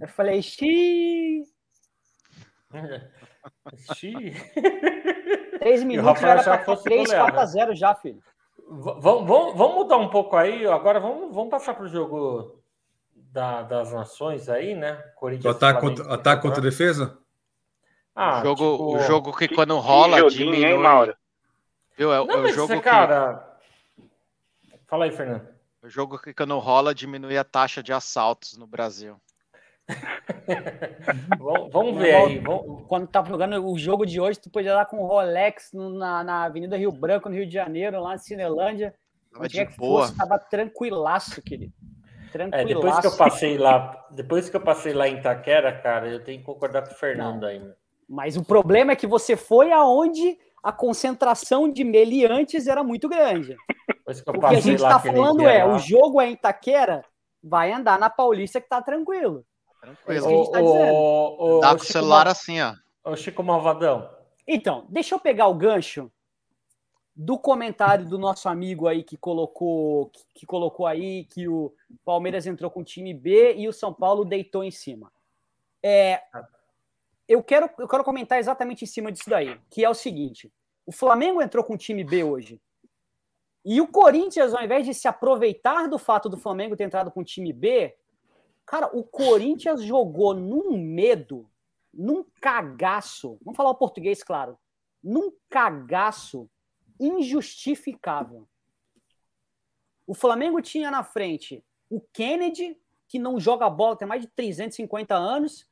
Eu 0.00 0.08
falei, 0.08 0.40
xiii. 0.40 1.42
xiii. 3.94 4.34
3 5.58 5.84
minutos 5.84 6.22
já 6.22 6.30
era 6.30 6.58
pra 6.58 6.76
3, 6.76 7.12
4 7.12 7.38
a 7.38 7.44
0 7.44 7.74
já, 7.74 7.94
filho. 7.94 8.22
Vamos, 8.68 9.26
vamos, 9.26 9.56
vamos 9.56 9.74
mudar 9.74 9.96
um 9.98 10.08
pouco 10.08 10.36
aí, 10.36 10.66
agora 10.66 10.98
vamos, 10.98 11.34
vamos 11.34 11.50
passar 11.50 11.74
para 11.74 11.84
o 11.84 11.88
jogo 11.88 12.62
da, 13.14 13.62
das 13.62 13.92
nações 13.92 14.48
aí, 14.48 14.74
né? 14.74 14.96
Corinthians, 15.16 15.56
ataque, 15.56 15.80
contra, 15.80 16.14
ataque 16.14 16.42
contra 16.42 16.60
defesa? 16.60 17.18
Ah, 18.14 18.40
o 18.40 18.42
jogo, 18.42 18.72
tipo... 18.72 18.96
o 18.96 18.98
jogo 19.00 19.36
que, 19.36 19.48
que 19.48 19.54
quando 19.54 19.78
rola 19.78 20.22
que 20.22 20.30
diminui. 20.30 20.64
Hein, 20.64 20.78
Mauro? 20.78 21.16
Viu? 21.96 22.12
É, 22.12 22.24
Não, 22.24 22.34
é 22.34 22.40
o 22.40 22.48
jogo 22.48 22.74
que... 22.74 22.80
cara. 22.80 23.58
Fala 24.86 25.06
aí, 25.06 25.12
Fernando. 25.12 25.48
O 25.82 25.88
jogo 25.88 26.18
que 26.18 26.34
quando 26.34 26.58
rola 26.58 26.94
diminui 26.94 27.36
a 27.36 27.44
taxa 27.44 27.82
de 27.82 27.92
assaltos 27.92 28.56
no 28.56 28.66
Brasil. 28.66 29.20
vamos 31.72 31.98
ver 31.98 32.14
aí. 32.14 32.38
Vamos... 32.38 32.86
Quando 32.86 33.06
tava 33.06 33.28
jogando 33.28 33.64
o 33.64 33.78
jogo 33.78 34.04
de 34.06 34.20
hoje, 34.20 34.40
tu 34.40 34.50
podia 34.50 34.74
dar 34.74 34.86
com 34.86 34.98
o 34.98 35.06
Rolex 35.06 35.70
na, 35.72 36.24
na 36.24 36.44
Avenida 36.44 36.76
Rio 36.76 36.92
Branco, 36.92 37.28
no 37.28 37.34
Rio 37.34 37.46
de 37.46 37.54
Janeiro, 37.54 38.00
lá 38.00 38.10
na 38.10 38.18
Cinelândia. 38.18 38.94
Tava 39.32 39.46
é 39.46 39.48
que 39.48 39.76
boa. 39.76 40.02
fosse, 40.02 40.16
tava 40.16 40.38
tranquilaço, 40.38 41.40
querido. 41.42 41.72
Tranquilaço. 42.30 42.70
É, 42.70 42.74
depois 42.74 42.98
que 43.00 43.06
eu 43.06 43.16
passei 43.16 43.58
lá, 43.58 44.06
depois 44.10 44.50
que 44.50 44.56
eu 44.56 44.60
passei 44.60 44.92
lá 44.92 45.08
em 45.08 45.18
Itaquera, 45.18 45.72
cara, 45.72 46.08
eu 46.08 46.22
tenho 46.22 46.40
que 46.40 46.44
concordar 46.44 46.86
com 46.86 46.92
o 46.92 46.96
Fernando 46.96 47.44
ainda. 47.44 47.76
Mas 48.08 48.36
o 48.36 48.44
problema 48.44 48.92
é 48.92 48.96
que 48.96 49.06
você 49.06 49.36
foi 49.36 49.72
aonde 49.72 50.38
a 50.62 50.70
concentração 50.70 51.70
de 51.70 51.82
meliantes 51.82 52.66
era 52.66 52.84
muito 52.84 53.08
grande. 53.08 53.56
O 54.06 54.40
que 54.40 54.46
a 54.46 54.60
gente 54.60 54.82
está 54.82 54.98
falando 54.98 55.42
é, 55.42 55.64
lá. 55.64 55.74
o 55.74 55.78
jogo 55.78 56.20
é 56.20 56.28
em 56.28 56.32
Itaquera, 56.32 57.04
vai 57.42 57.72
andar 57.72 57.98
na 57.98 58.10
Paulista 58.10 58.60
que 58.60 58.68
tá 58.68 58.80
tranquilo. 58.80 59.44
É 59.82 59.90
isso 59.90 60.04
que 60.04 60.12
a 60.12 60.36
gente 60.36 60.50
tá 60.50 60.60
dizendo. 60.60 60.92
O, 60.92 61.58
o, 61.58 61.60
Dá 61.60 61.70
com 61.70 61.82
o 61.82 61.84
celular 61.84 62.24
Mal... 62.24 62.32
assim, 62.32 62.60
ó. 62.60 62.74
O 63.04 63.16
Chico 63.16 63.42
Malvadão. 63.42 64.08
Então, 64.46 64.86
deixa 64.88 65.14
eu 65.14 65.20
pegar 65.20 65.48
o 65.48 65.54
gancho 65.54 66.10
do 67.14 67.38
comentário 67.38 68.06
do 68.06 68.18
nosso 68.18 68.48
amigo 68.48 68.88
aí 68.88 69.02
que 69.02 69.16
colocou 69.16 70.06
que, 70.10 70.24
que 70.34 70.46
colocou 70.46 70.86
aí 70.86 71.24
que 71.24 71.46
o 71.46 71.74
Palmeiras 72.04 72.46
entrou 72.46 72.70
com 72.70 72.80
o 72.80 72.84
time 72.84 73.12
B 73.12 73.54
e 73.56 73.68
o 73.68 73.72
São 73.72 73.92
Paulo 73.92 74.24
deitou 74.24 74.64
em 74.64 74.70
cima. 74.70 75.12
É, 75.82 76.22
eu 77.28 77.42
quero, 77.42 77.68
eu 77.78 77.88
quero 77.88 78.04
comentar 78.04 78.38
exatamente 78.38 78.84
em 78.84 78.86
cima 78.86 79.10
disso 79.10 79.28
daí, 79.28 79.58
que 79.68 79.84
é 79.84 79.90
o 79.90 79.94
seguinte: 79.94 80.52
o 80.86 80.92
Flamengo 80.92 81.42
entrou 81.42 81.64
com 81.64 81.74
o 81.74 81.78
time 81.78 82.04
B 82.04 82.24
hoje. 82.24 82.60
E 83.64 83.80
o 83.80 83.86
Corinthians, 83.86 84.54
ao 84.54 84.64
invés 84.64 84.84
de 84.84 84.92
se 84.92 85.06
aproveitar 85.06 85.88
do 85.88 85.98
fato 85.98 86.28
do 86.28 86.36
Flamengo 86.36 86.76
ter 86.76 86.84
entrado 86.84 87.10
com 87.10 87.20
o 87.20 87.24
time 87.24 87.52
B, 87.52 87.94
cara, 88.66 88.90
o 88.96 89.04
Corinthians 89.04 89.82
jogou 89.82 90.34
num 90.34 90.76
medo, 90.76 91.48
num 91.92 92.24
cagaço, 92.40 93.38
vamos 93.42 93.56
falar 93.56 93.70
o 93.70 93.74
português, 93.74 94.22
claro, 94.22 94.58
num 95.02 95.32
cagaço 95.48 96.48
injustificável. 96.98 98.48
O 100.06 100.14
Flamengo 100.14 100.60
tinha 100.60 100.90
na 100.90 101.02
frente 101.02 101.64
o 101.90 102.00
Kennedy, 102.00 102.78
que 103.06 103.18
não 103.18 103.38
joga 103.38 103.68
bola, 103.68 103.96
tem 103.96 104.08
mais 104.08 104.22
de 104.22 104.28
350 104.28 105.14
anos, 105.14 105.68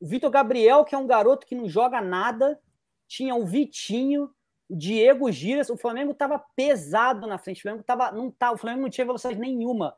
o 0.00 0.06
Vitor 0.06 0.30
Gabriel, 0.30 0.84
que 0.84 0.94
é 0.94 0.98
um 0.98 1.06
garoto 1.06 1.46
que 1.46 1.54
não 1.54 1.68
joga 1.68 2.00
nada, 2.00 2.60
tinha 3.06 3.34
o 3.34 3.44
Vitinho, 3.44 4.30
o 4.68 4.76
Diego 4.76 5.30
Giras, 5.30 5.70
o 5.70 5.76
Flamengo 5.76 6.12
estava 6.12 6.38
pesado 6.38 7.26
na 7.26 7.38
frente, 7.38 7.58
o 7.58 7.62
Flamengo, 7.62 7.84
tava, 7.84 8.12
não 8.12 8.30
tá, 8.30 8.52
o 8.52 8.56
Flamengo 8.56 8.82
não 8.82 8.90
tinha 8.90 9.04
velocidade 9.04 9.40
nenhuma. 9.40 9.96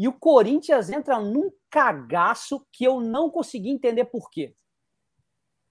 E 0.00 0.08
o 0.08 0.14
Corinthians 0.14 0.88
entra 0.88 1.20
num 1.20 1.52
cagaço 1.68 2.66
que 2.72 2.84
eu 2.84 3.02
não 3.02 3.28
consegui 3.28 3.68
entender 3.68 4.06
por 4.06 4.30
quê. 4.30 4.54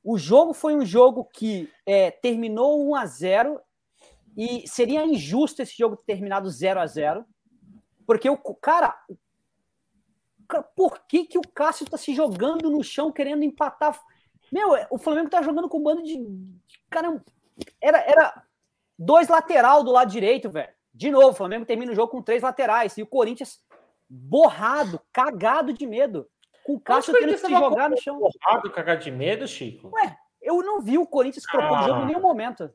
O 0.04 0.20
jogo 0.20 0.54
foi 0.54 0.76
um 0.76 0.86
jogo 0.86 1.26
que 1.26 1.68
é, 1.84 2.12
terminou 2.12 2.88
1 2.92 2.96
a 2.96 3.06
0 3.08 3.60
e 4.38 4.68
seria 4.68 5.04
injusto 5.04 5.64
esse 5.64 5.76
jogo 5.76 5.98
ter 5.98 6.14
terminado 6.14 6.48
0 6.48 6.80
a 6.80 6.86
0 6.86 7.26
porque 8.06 8.30
o 8.30 8.38
cara, 8.38 8.96
por 10.76 11.08
que, 11.08 11.26
que 11.26 11.40
o 11.40 11.48
Cássio 11.52 11.86
está 11.86 11.98
se 11.98 12.14
jogando 12.14 12.70
no 12.70 12.84
chão 12.84 13.12
querendo 13.12 13.44
empatar? 13.44 14.00
Meu, 14.52 14.70
o 14.92 15.00
Flamengo 15.00 15.32
tá 15.32 15.42
jogando 15.42 15.68
com 15.68 15.80
um 15.80 15.84
bando 15.84 16.04
de. 16.04 16.24
Cara, 16.88 17.20
era, 17.82 17.98
era 18.02 18.44
dois 18.96 19.28
lateral 19.28 19.84
do 19.84 19.92
lado 19.92 20.12
direito, 20.12 20.52
velho. 20.52 20.72
De 20.94 21.10
novo, 21.10 21.30
o 21.30 21.34
Flamengo 21.34 21.66
termina 21.66 21.92
o 21.92 21.96
jogo 21.96 22.12
com 22.12 22.22
três 22.22 22.44
laterais. 22.44 22.96
E 22.96 23.02
o 23.02 23.08
Corinthians 23.08 23.60
borrado, 24.10 25.00
cagado 25.14 25.72
de 25.72 25.86
medo. 25.86 26.28
Com 26.64 26.74
o 26.74 26.80
Cássio 26.80 27.14
tendo 27.14 27.32
que 27.32 27.38
se 27.38 27.50
jogar 27.50 27.90
no 27.90 27.98
chão. 27.98 28.20
Borrado, 28.20 28.72
cagado 28.72 29.04
de 29.04 29.12
medo, 29.12 29.48
Chico? 29.48 29.92
Ué, 29.94 30.18
eu 30.42 30.62
não 30.64 30.82
vi 30.82 30.98
o 30.98 31.06
Corinthians 31.06 31.46
propor 31.50 31.78
ah. 31.78 31.82
jogo 31.84 32.02
em 32.02 32.06
nenhum 32.08 32.22
momento. 32.22 32.72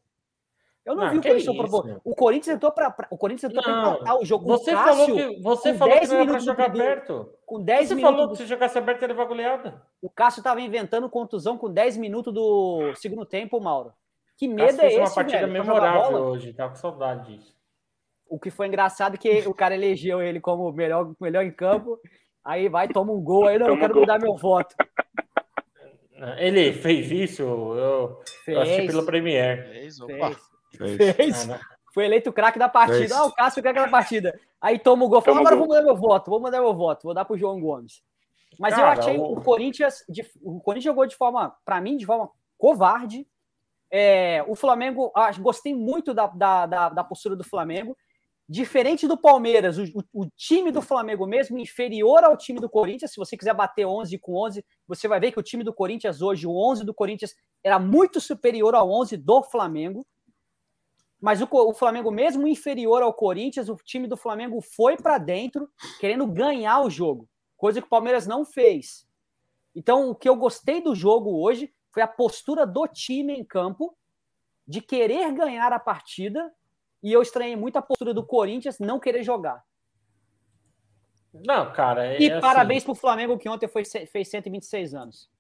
Eu 0.85 0.95
não, 0.95 1.05
não 1.05 1.11
vi 1.13 1.19
o 1.19 1.23
Corinthians 1.23 1.57
propor. 1.57 2.01
O 2.05 2.15
Corinthians 2.15 2.57
entrou 2.57 2.71
para 2.71 2.95
o 3.11 3.17
Corinthians 3.17 3.51
entrou 3.51 3.65
para 3.65 3.81
empatar 3.81 4.19
o 4.19 4.25
jogo. 4.25 4.47
Você 4.47 4.73
Cássio, 4.73 5.07
falou 5.07 5.07
que 5.07 5.41
você 5.41 5.75
falou 5.75 6.01
que 6.01 6.07
não 6.07 6.17
era 6.17 6.27
para 6.27 6.39
jogar 6.39 6.67
aberto. 6.67 7.33
Com 7.47 7.63
10 7.63 7.89
você 7.89 7.95
minutos. 7.95 8.17
falou 8.17 8.31
que 8.31 8.37
se 8.37 8.47
jogasse 8.47 8.79
aberto 8.79 9.03
ele 9.03 9.15
vai 9.15 9.27
goleada. 9.27 9.83
O 10.03 10.11
Cássio 10.11 10.41
estava 10.41 10.61
inventando 10.61 11.09
contusão 11.09 11.57
com 11.57 11.73
10 11.73 11.97
minutos 11.97 12.33
do 12.35 12.95
segundo 12.97 13.25
tempo, 13.25 13.59
Mauro. 13.61 13.93
Que 14.37 14.47
medo 14.47 14.83
é 14.83 14.89
esse, 14.89 14.99
uma 14.99 15.15
partida 15.15 15.47
velho, 15.47 15.53
memorável 15.53 16.19
hoje, 16.19 16.53
tá 16.53 16.69
com 16.69 16.75
saudade 16.75 17.37
disso. 17.37 17.57
O 18.29 18.39
que 18.39 18.51
foi 18.51 18.67
engraçado 18.67 19.15
é 19.15 19.19
que 19.19 19.47
o 19.47 19.55
cara 19.55 19.75
elegeu 19.75 20.23
ele 20.23 20.41
como 20.41 20.73
melhor, 20.73 21.15
melhor 21.21 21.45
em 21.45 21.53
campo. 21.53 21.99
Aí 22.45 22.69
vai, 22.69 22.89
toma 22.89 23.13
um 23.13 23.21
gol, 23.21 23.47
aí 23.47 23.59
não, 23.59 23.69
eu 23.69 23.79
quero 23.79 23.99
mudar 23.99 24.19
meu 24.19 24.37
voto. 24.37 24.75
Ele 26.39 26.73
fez 26.73 27.11
isso, 27.11 27.43
eu, 27.43 28.21
fez. 28.45 28.57
eu 28.57 28.63
achei 28.63 28.87
pela 28.87 29.05
Premier. 29.05 29.69
Fez, 29.71 30.01
opa. 30.01 30.31
Fez. 30.77 30.97
Fez. 30.97 31.17
Fez. 31.17 31.49
Foi 31.95 32.05
eleito 32.05 32.31
o 32.31 32.33
craque 32.33 32.59
da 32.59 32.69
partida. 32.69 32.99
Fez. 32.99 33.13
Ah, 33.13 33.25
o 33.25 33.33
Cássio 33.33 33.61
o 33.61 33.63
craque 33.63 33.79
da 33.79 33.89
partida. 33.89 34.39
Aí 34.61 34.79
toma 34.79 35.05
o 35.05 35.09
gol. 35.09 35.21
Fala, 35.21 35.41
agora 35.41 35.57
vou 35.57 35.69
mandar 35.69 35.83
meu 35.83 35.97
voto. 35.97 36.31
Vou 36.31 36.41
mandar 36.41 36.61
meu 36.61 36.75
voto. 36.75 37.05
Vou 37.05 37.15
dar 37.15 37.25
pro 37.25 37.37
João 37.37 37.61
Gomes. 37.61 38.03
Mas 38.59 38.75
Cara, 38.75 38.97
eu 38.97 39.01
achei 39.01 39.17
o... 39.17 39.23
o 39.23 39.43
Corinthians. 39.43 40.05
De, 40.09 40.29
o 40.43 40.61
Corinthians 40.61 40.93
jogou 40.93 41.07
de 41.07 41.15
forma, 41.15 41.55
para 41.65 41.81
mim, 41.81 41.97
de 41.97 42.05
forma 42.05 42.29
covarde. 42.59 43.27
É, 43.91 44.45
o 44.49 44.57
Flamengo, 44.57 45.13
ah, 45.15 45.31
gostei 45.39 45.73
muito 45.73 46.13
da, 46.13 46.27
da, 46.27 46.67
da, 46.67 46.89
da, 46.89 47.05
postura 47.05 47.37
do 47.37 47.45
Flamengo. 47.45 47.97
Diferente 48.47 49.09
do 49.09 49.17
Palmeiras, 49.17 49.79
o, 49.79 49.85
o, 50.13 50.27
time 50.37 50.71
do 50.71 50.83
Flamengo 50.83 51.27
mesmo 51.27 51.57
inferior 51.57 52.23
ao 52.23 52.37
time 52.37 52.61
do 52.61 52.69
Corinthians. 52.69 53.13
Se 53.13 53.17
você 53.17 53.39
quiser 53.39 53.55
bater 53.55 53.87
11 53.87 54.19
com 54.19 54.37
11, 54.37 54.63
você 54.87 55.09
vai 55.09 55.19
ver 55.19 55.33
que 55.33 55.41
o 55.41 55.43
time 55.43 55.65
do 55.65 55.73
Corinthians 55.73 56.21
hoje, 56.21 56.47
o 56.47 56.55
11 56.55 56.85
do 56.85 56.93
Corinthians, 56.93 57.35
era 57.63 57.79
muito 57.79 58.21
superior 58.21 58.75
ao 58.75 58.91
11 58.91 59.17
do 59.17 59.43
Flamengo. 59.43 60.07
Mas 61.19 61.41
o, 61.41 61.49
o, 61.51 61.73
Flamengo, 61.73 62.11
mesmo 62.11 62.47
inferior 62.47 63.03
ao 63.03 63.15
Corinthians, 63.15 63.71
o 63.71 63.77
time 63.77 64.07
do 64.07 64.17
Flamengo 64.17 64.61
foi 64.61 64.95
para 64.95 65.17
dentro, 65.17 65.67
querendo 65.99 66.27
ganhar 66.27 66.83
o 66.83 66.91
jogo, 66.91 67.27
coisa 67.57 67.81
que 67.81 67.87
o 67.87 67.91
Palmeiras 67.91 68.27
não 68.27 68.45
fez. 68.45 69.07
Então, 69.75 70.11
o 70.11 70.15
que 70.15 70.29
eu 70.29 70.37
gostei 70.37 70.83
do 70.83 70.95
jogo 70.95 71.43
hoje 71.43 71.73
foi 71.91 72.03
a 72.03 72.09
postura 72.09 72.67
do 72.67 72.87
time 72.87 73.33
em 73.33 73.43
campo, 73.43 73.97
de 74.69 74.83
querer 74.83 75.33
ganhar 75.33 75.73
a 75.73 75.79
partida, 75.79 76.53
e 77.05 77.13
eu 77.13 77.21
estranhei 77.21 77.55
muito 77.55 77.77
a 77.77 77.83
postura 77.83 78.15
do 78.15 78.25
Corinthians 78.25 78.79
não 78.79 78.99
querer 78.99 79.23
jogar. 79.23 79.63
Não, 81.47 81.71
cara. 81.71 82.07
É 82.07 82.19
e 82.19 82.33
assim... 82.33 82.41
parabéns 82.41 82.83
pro 82.83 82.95
Flamengo, 82.95 83.39
que 83.39 83.47
ontem 83.47 83.69
foi, 83.69 83.85
fez 83.85 84.29
126 84.29 84.95
anos. 84.95 85.31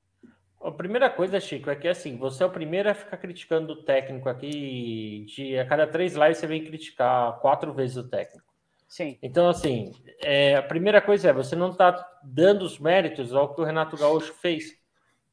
A 0.63 0.71
primeira 0.71 1.09
coisa, 1.09 1.41
Chico, 1.41 1.71
é 1.71 1.77
que 1.77 1.89
assim, 1.89 2.19
você 2.19 2.43
é 2.43 2.47
o 2.47 2.51
primeiro 2.51 2.91
a 2.91 2.95
ficar 2.95 3.17
criticando 3.17 3.73
o 3.73 3.83
técnico 3.83 4.29
aqui. 4.29 5.25
De, 5.27 5.59
a 5.59 5.67
cada 5.67 5.87
três 5.87 6.15
lives 6.15 6.37
você 6.37 6.47
vem 6.47 6.65
criticar 6.65 7.41
quatro 7.41 7.73
vezes 7.73 7.97
o 7.97 8.09
técnico. 8.09 8.53
Sim. 8.87 9.19
Então, 9.23 9.49
assim, 9.49 9.93
é, 10.23 10.57
a 10.57 10.63
primeira 10.63 11.01
coisa 11.01 11.31
é 11.31 11.33
você 11.33 11.57
não 11.57 11.71
está 11.71 12.07
dando 12.23 12.63
os 12.63 12.79
méritos 12.79 13.33
ao 13.33 13.55
que 13.55 13.61
o 13.63 13.65
Renato 13.65 13.97
Gaúcho 13.97 14.35
fez. 14.35 14.79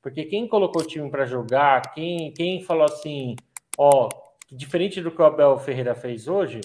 Porque 0.02 0.24
quem 0.24 0.48
colocou 0.48 0.82
o 0.82 0.88
time 0.88 1.12
para 1.12 1.26
jogar, 1.26 1.94
quem, 1.94 2.34
quem 2.34 2.64
falou 2.64 2.86
assim, 2.86 3.36
ó, 3.78 4.10
diferente 4.52 5.02
do 5.02 5.12
que 5.12 5.22
o 5.22 5.26
Abel 5.26 5.58
Ferreira 5.58 5.95
fez 5.95 6.28
hoje, 6.28 6.62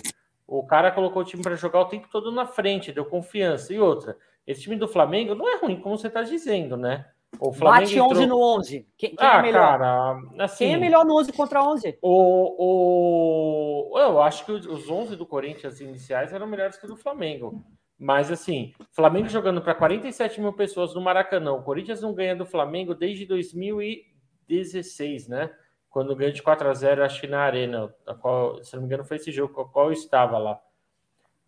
o 0.47 0.64
cara 0.64 0.91
colocou 0.91 1.22
o 1.22 1.24
time 1.24 1.43
para 1.43 1.55
jogar 1.55 1.80
o 1.80 1.87
tempo 1.87 2.09
todo 2.11 2.32
na 2.32 2.47
frente, 2.47 2.93
deu 2.93 3.05
confiança. 3.05 3.72
E 3.72 3.78
outra, 3.78 4.16
esse 4.47 4.62
time 4.62 4.76
do 4.76 4.89
Flamengo 4.89 5.34
não 5.34 5.49
é 5.49 5.59
ruim, 5.59 5.80
como 5.80 5.97
você 5.97 6.09
está 6.09 6.22
dizendo, 6.22 6.76
né? 6.76 7.07
O 7.39 7.53
Flamengo 7.53 7.87
Bate 7.87 8.01
11 8.01 8.22
entrou... 8.22 8.39
no 8.39 8.59
11. 8.59 8.89
Quem, 8.97 9.14
quem 9.14 9.26
é 9.26 9.30
ah, 9.30 9.39
é 9.39 9.43
melhor? 9.43 9.78
Cara, 9.78 10.18
assim, 10.39 10.64
quem 10.64 10.74
é 10.74 10.78
melhor 10.78 11.05
no 11.05 11.18
11 11.18 11.32
contra 11.32 11.62
11? 11.62 11.99
O, 12.01 13.93
o... 13.93 13.99
Eu 13.99 14.22
acho 14.22 14.45
que 14.45 14.53
os 14.53 14.89
11 14.89 15.16
do 15.16 15.26
Corinthians 15.26 15.80
iniciais 15.80 16.32
eram 16.32 16.47
melhores 16.47 16.76
que 16.76 16.87
o 16.87 16.89
do 16.89 16.97
Flamengo. 16.97 17.62
Mas, 17.99 18.30
assim, 18.30 18.72
Flamengo 18.93 19.28
jogando 19.28 19.61
para 19.61 19.74
47 19.74 20.41
mil 20.41 20.53
pessoas 20.53 20.95
no 20.95 21.01
Maracanã. 21.01 21.53
O 21.53 21.62
Corinthians 21.62 22.01
não 22.01 22.14
ganha 22.14 22.37
do 22.37 22.47
Flamengo 22.47 22.95
desde 22.95 23.26
2016, 23.26 25.28
né? 25.28 25.51
Quando 25.97 26.14
ganhou 26.14 26.30
de 26.30 26.42
4 26.42 26.68
a 26.68 26.74
0 26.74 27.03
acho 27.03 27.22
que 27.22 27.26
na 27.26 27.40
Arena. 27.40 27.88
Qual, 28.20 28.62
se 28.62 28.74
não 28.74 28.82
me 28.82 28.86
engano, 28.86 29.03
foi 29.03 29.16
esse 29.16 29.32
jogo 29.32 29.59
a 29.62 29.64
qual 29.66 29.86
eu 29.86 29.92
estava 29.92 30.36
lá. 30.36 30.61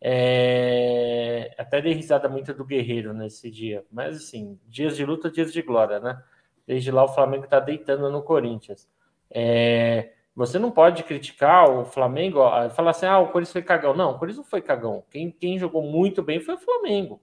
É... 0.01 1.55
Até 1.59 1.83
dei 1.83 1.93
risada 1.93 2.31
muito 2.31 2.55
do 2.55 2.65
Guerreiro 2.65 3.13
nesse 3.13 3.51
dia. 3.51 3.85
Mas, 3.93 4.17
assim, 4.17 4.59
dias 4.67 4.97
de 4.97 5.05
luta, 5.05 5.31
dias 5.31 5.53
de 5.53 5.61
glória, 5.61 6.01
né? 6.01 6.23
Desde 6.67 6.91
lá 6.91 7.05
o 7.05 7.09
Flamengo 7.09 7.45
está 7.45 7.61
deitando 7.61 8.11
no 8.11 8.23
Corinthians. 8.23 8.89
É... 9.31 10.15
Você 10.35 10.59
não 10.59 10.71
pode 10.71 11.05
criticar 11.05 11.69
o 11.69 11.85
Flamengo 11.85 12.41
e 12.65 12.71
falar 12.71 12.93
assim: 12.93 13.05
ah, 13.05 13.19
o 13.19 13.29
Corinthians 13.29 13.53
foi 13.53 13.63
cagão. 13.63 13.95
Não, 13.95 14.13
o 14.13 14.19
Corinthians 14.19 14.47
não 14.47 14.51
foi 14.51 14.63
cagão. 14.63 15.05
Quem, 15.11 15.31
quem 15.31 15.59
jogou 15.59 15.83
muito 15.83 16.23
bem 16.23 16.41
foi 16.41 16.55
o 16.55 16.59
Flamengo. 16.59 17.21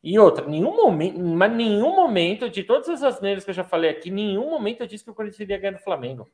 E 0.00 0.16
outra, 0.16 0.46
nenhum 0.46 0.76
momento, 0.76 1.18
mas 1.18 1.52
nenhum 1.52 1.96
momento, 1.96 2.48
de 2.48 2.62
todas 2.62 2.88
as 2.88 3.02
asneiras 3.02 3.42
que 3.42 3.50
eu 3.50 3.54
já 3.54 3.64
falei 3.64 3.90
aqui, 3.90 4.12
nenhum 4.12 4.48
momento 4.48 4.82
eu 4.82 4.86
disse 4.86 5.02
que 5.02 5.10
o 5.10 5.14
Corinthians 5.14 5.40
iria 5.40 5.58
ganhar 5.58 5.72
do 5.72 5.82
Flamengo. 5.82 6.30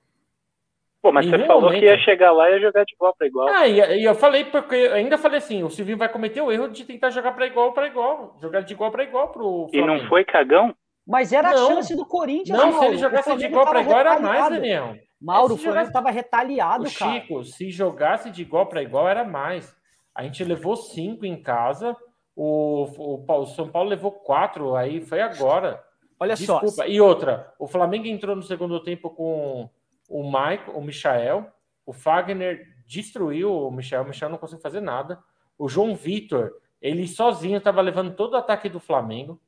Pô, 1.09 1.12
mas 1.12 1.24
você 1.24 1.38
falou 1.46 1.62
momento... 1.62 1.80
que 1.80 1.86
ia 1.86 1.98
chegar 2.00 2.32
lá 2.32 2.50
e 2.50 2.54
ia 2.54 2.61
jogar 2.61 2.84
de 2.84 2.92
igual 2.92 3.14
para 3.16 3.26
igual. 3.26 3.48
Ah, 3.48 3.66
e, 3.66 4.00
e, 4.00 4.04
eu 4.04 4.14
falei, 4.14 4.44
porque 4.44 4.74
eu 4.74 4.92
ainda 4.92 5.16
falei 5.16 5.38
assim: 5.38 5.62
o 5.62 5.70
Silvinho 5.70 5.96
vai 5.96 6.09
cometer 6.09 6.42
o 6.42 6.52
erro 6.52 6.68
de 6.68 6.84
tentar 6.84 7.09
jogar 7.09 7.32
para 7.32 7.46
igual 7.46 7.72
para 7.72 7.86
igual, 7.86 8.36
jogar 8.40 8.61
de 8.61 8.74
igual 8.74 8.90
para 8.90 9.04
igual 9.04 9.28
pro 9.28 9.68
Flamengo. 9.70 9.96
E 9.96 10.02
não 10.02 10.09
foi 10.09 10.22
cagão? 10.22 10.74
Mas 11.06 11.32
era 11.32 11.50
não. 11.50 11.64
a 11.64 11.68
chance 11.68 11.96
do 11.96 12.04
Corinthians. 12.04 12.59
Não, 12.59 12.78
se 12.78 12.84
ele 12.84 12.98
jogasse 12.98 13.34
de 13.36 13.46
igual 13.46 13.64
para 13.64 13.80
igual, 13.80 13.98
era 13.98 14.20
mais, 14.20 14.50
Daniel. 14.50 14.96
Mauro, 15.18 15.54
o 15.54 15.56
Flamengo 15.56 15.86
estava 15.86 16.11
retaliado, 16.11 16.86
o 16.86 16.94
cara. 16.94 17.12
Chico, 17.12 17.42
se 17.42 17.70
jogasse 17.70 18.30
de 18.30 18.42
igual 18.42 18.66
para 18.66 18.82
igual, 18.82 19.09
era 19.09 19.24
mais. 19.24 19.74
A 20.14 20.22
gente 20.22 20.44
levou 20.44 20.76
cinco 20.76 21.24
em 21.24 21.42
casa, 21.42 21.96
o, 22.36 22.84
o, 22.98 23.24
o 23.26 23.46
São 23.46 23.66
Paulo 23.66 23.88
levou 23.88 24.12
quatro, 24.12 24.76
aí 24.76 25.00
foi 25.00 25.22
agora. 25.22 25.82
Olha 26.20 26.34
Desculpa. 26.34 26.68
só. 26.68 26.86
E 26.86 27.00
outra, 27.00 27.50
o 27.59 27.66
Flamengo 27.66 28.06
entrou 28.06 28.36
no 28.36 28.42
segundo 28.42 28.82
tempo 28.82 29.09
com 29.09 29.70
o 30.09 30.24
Mike, 30.24 30.70
o 30.70 30.80
Michael, 30.80 31.52
o 31.84 31.92
Fagner 31.92 32.66
destruiu 32.86 33.52
o 33.52 33.70
Michel, 33.70 34.02
o 34.02 34.06
Michel 34.06 34.30
não 34.30 34.38
conseguiu 34.38 34.62
fazer 34.62 34.80
nada. 34.80 35.22
O 35.59 35.68
João 35.68 35.94
Vitor, 35.94 36.52
ele 36.80 37.06
sozinho 37.06 37.59
estava 37.59 37.80
levando 37.80 38.16
todo 38.16 38.32
o 38.32 38.36
ataque 38.36 38.68
do 38.68 38.80
Flamengo. 38.80 39.40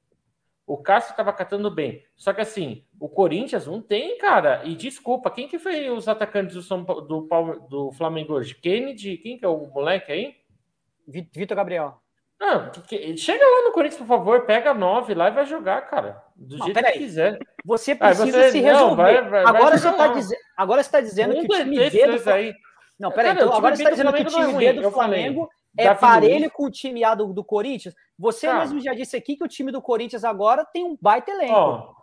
O 0.66 0.76
Cássio 0.76 1.12
estava 1.12 1.32
catando 1.32 1.70
bem. 1.70 2.04
Só 2.14 2.32
que 2.32 2.40
assim, 2.40 2.84
o 3.00 3.08
Corinthians 3.08 3.66
não 3.66 3.80
tem, 3.80 4.18
cara. 4.18 4.62
E 4.64 4.76
desculpa, 4.76 5.30
quem 5.30 5.48
que 5.48 5.58
foi 5.58 5.90
os 5.90 6.06
atacantes 6.06 6.54
do, 6.54 6.62
São, 6.62 6.84
do, 6.84 7.26
do 7.68 7.92
Flamengo 7.92 8.34
hoje? 8.34 8.54
Kennedy? 8.54 9.16
Quem 9.16 9.38
que 9.38 9.44
é 9.44 9.48
o 9.48 9.66
moleque 9.66 10.12
aí? 10.12 10.36
Vitor 11.06 11.56
Gabriel. 11.56 11.99
Não, 12.41 12.72
chega 13.18 13.45
lá 13.45 13.64
no 13.64 13.72
Corinthians, 13.72 13.99
por 13.99 14.07
favor, 14.07 14.47
pega 14.47 14.72
nove 14.72 15.12
lá 15.12 15.28
e 15.28 15.32
vai 15.32 15.45
jogar, 15.45 15.82
cara. 15.82 16.24
Do 16.34 16.57
não, 16.57 16.64
jeito 16.64 16.82
que 16.82 16.93
quiser. 16.93 17.38
Você 17.62 17.95
precisa 17.95 18.24
você, 18.26 18.51
se 18.51 18.61
resolver. 18.61 19.20
Não, 19.20 19.30
vai, 19.30 19.45
vai, 19.45 19.45
agora, 19.45 19.76
você 19.76 19.93
tá 19.93 20.09
diz... 20.09 20.30
agora 20.57 20.82
você 20.82 20.91
tá 20.91 21.01
dizendo 21.03 21.36
um 21.36 21.41
que 21.43 21.53
o 21.53 21.59
time 21.59 21.91
B 21.91 22.07
do 22.07 22.18
Flamengo. 22.18 22.59
Não, 22.99 23.11
peraí, 23.12 23.32
então, 23.32 23.53
agora 23.53 23.76
você 23.76 23.82
está 23.82 23.91
dizendo 23.91 24.12
que 24.14 24.22
o 24.22 24.24
time 24.24 24.55
B 24.55 24.72
do 24.72 24.91
Flamengo 24.91 25.51
é 25.76 25.95
parelho 25.95 26.51
com 26.51 26.64
o 26.64 26.70
time 26.70 27.05
A 27.05 27.14
do, 27.14 27.30
do 27.30 27.45
Corinthians. 27.45 27.95
Você 28.18 28.47
tá. 28.47 28.61
mesmo 28.61 28.80
já 28.80 28.95
disse 28.95 29.16
aqui 29.16 29.36
que 29.36 29.45
o 29.45 29.49
time 29.49 29.70
do 29.70 29.82
Corinthians 29.82 30.24
agora 30.24 30.64
tem 30.64 30.82
um 30.82 30.97
baita 30.99 31.30
elenco. 31.30 31.55
Oh, 31.55 31.99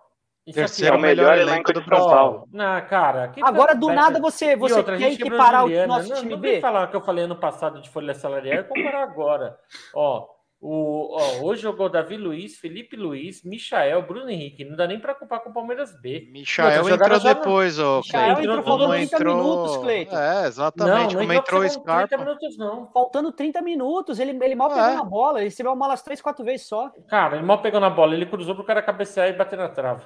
Terceiro 0.54 0.96
é 0.96 0.98
o 0.98 1.02
melhor, 1.02 1.32
melhor 1.32 1.48
elenco 1.50 1.74
do 1.74 1.84
São 1.84 1.90
Paulo. 1.90 2.48
Não, 2.52 2.82
cara. 2.82 3.32
Agora, 3.42 3.76
do 3.76 3.88
nada, 3.90 4.20
você, 4.20 4.56
você 4.56 4.76
outra, 4.76 4.98
quer 4.98 5.12
equiparar 5.12 5.66
o 5.66 5.88
nosso 5.88 6.10
não, 6.10 6.16
time 6.18 6.32
não 6.32 6.40
B? 6.40 6.54
Não 6.56 6.62
falar 6.62 6.84
o 6.86 6.88
que 6.90 6.96
eu 6.96 7.02
falei 7.02 7.26
ano 7.26 7.36
passado 7.36 7.82
de 7.82 7.90
folha 7.90 8.14
salarial 8.14 8.62
e 8.62 8.64
comparar 8.64 9.04
agora. 9.04 9.58
Ó, 9.94 10.28
o, 10.60 11.16
ó, 11.16 11.44
hoje 11.44 11.62
jogou 11.62 11.88
Davi 11.88 12.18
Luiz, 12.18 12.58
Felipe 12.58 12.96
Luiz, 12.96 13.44
Michael, 13.44 14.02
Bruno 14.02 14.30
Henrique. 14.30 14.66
Não 14.66 14.76
dá 14.76 14.88
nem 14.88 15.00
para 15.00 15.14
culpar 15.14 15.42
com 15.42 15.52
o 15.52 15.54
Palmeiras 15.54 15.94
B. 16.02 16.30
Michael 16.32 16.90
entrou 16.90 17.20
depois, 17.20 17.78
ô 17.78 18.00
Michael 18.00 18.40
entrou, 18.40 18.58
entrou 18.58 18.64
faltando 18.64 18.94
30 18.94 19.16
entrou... 19.16 19.36
minutos, 19.36 19.78
Cleiton. 19.78 20.18
É, 20.18 20.48
exatamente. 20.48 21.14
Não, 21.14 21.22
como 21.22 21.34
entrou 21.34 21.62
o 21.62 21.70
Scarpa. 21.70 22.08
30 22.08 22.26
minutos, 22.26 22.58
não. 22.58 22.88
Faltando 22.92 23.32
30 23.32 23.62
minutos. 23.62 24.20
Ele, 24.20 24.32
ele 24.44 24.56
mal 24.56 24.72
é. 24.72 24.76
pegou 24.76 24.94
na 24.96 25.04
bola. 25.04 25.40
Ele 25.40 25.50
recebeu 25.50 25.74
uma 25.74 25.88
umas 25.88 26.02
3, 26.02 26.22
4 26.22 26.44
vezes 26.44 26.66
só. 26.66 26.92
Cara, 27.08 27.36
ele 27.36 27.46
mal 27.46 27.62
pegou 27.62 27.80
na 27.80 27.92
bola. 27.92 28.16
Ele 28.16 28.26
cruzou 28.26 28.56
pro 28.56 28.64
cara 28.64 28.82
cabecear 28.82 29.30
e 29.30 29.34
bater 29.34 29.60
na 29.60 29.70
trave. 29.70 30.04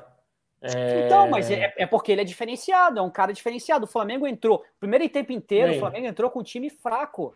É... 0.62 1.06
Então, 1.06 1.28
mas 1.28 1.50
é, 1.50 1.74
é, 1.76 1.86
porque 1.86 2.12
ele 2.12 2.22
é 2.22 2.26
diferenciado, 2.26 3.00
é 3.00 3.02
um 3.02 3.10
cara 3.10 3.34
diferenciado. 3.34 3.86
O 3.86 3.88
Flamengo 3.88 4.28
entrou, 4.28 4.64
primeiro 4.80 5.08
tempo 5.10 5.32
inteiro, 5.32 5.74
o 5.74 5.80
Flamengo 5.80 6.08
entrou 6.08 6.30
com 6.30 6.40
um 6.40 6.44
time 6.44 6.70
fraco. 6.70 7.36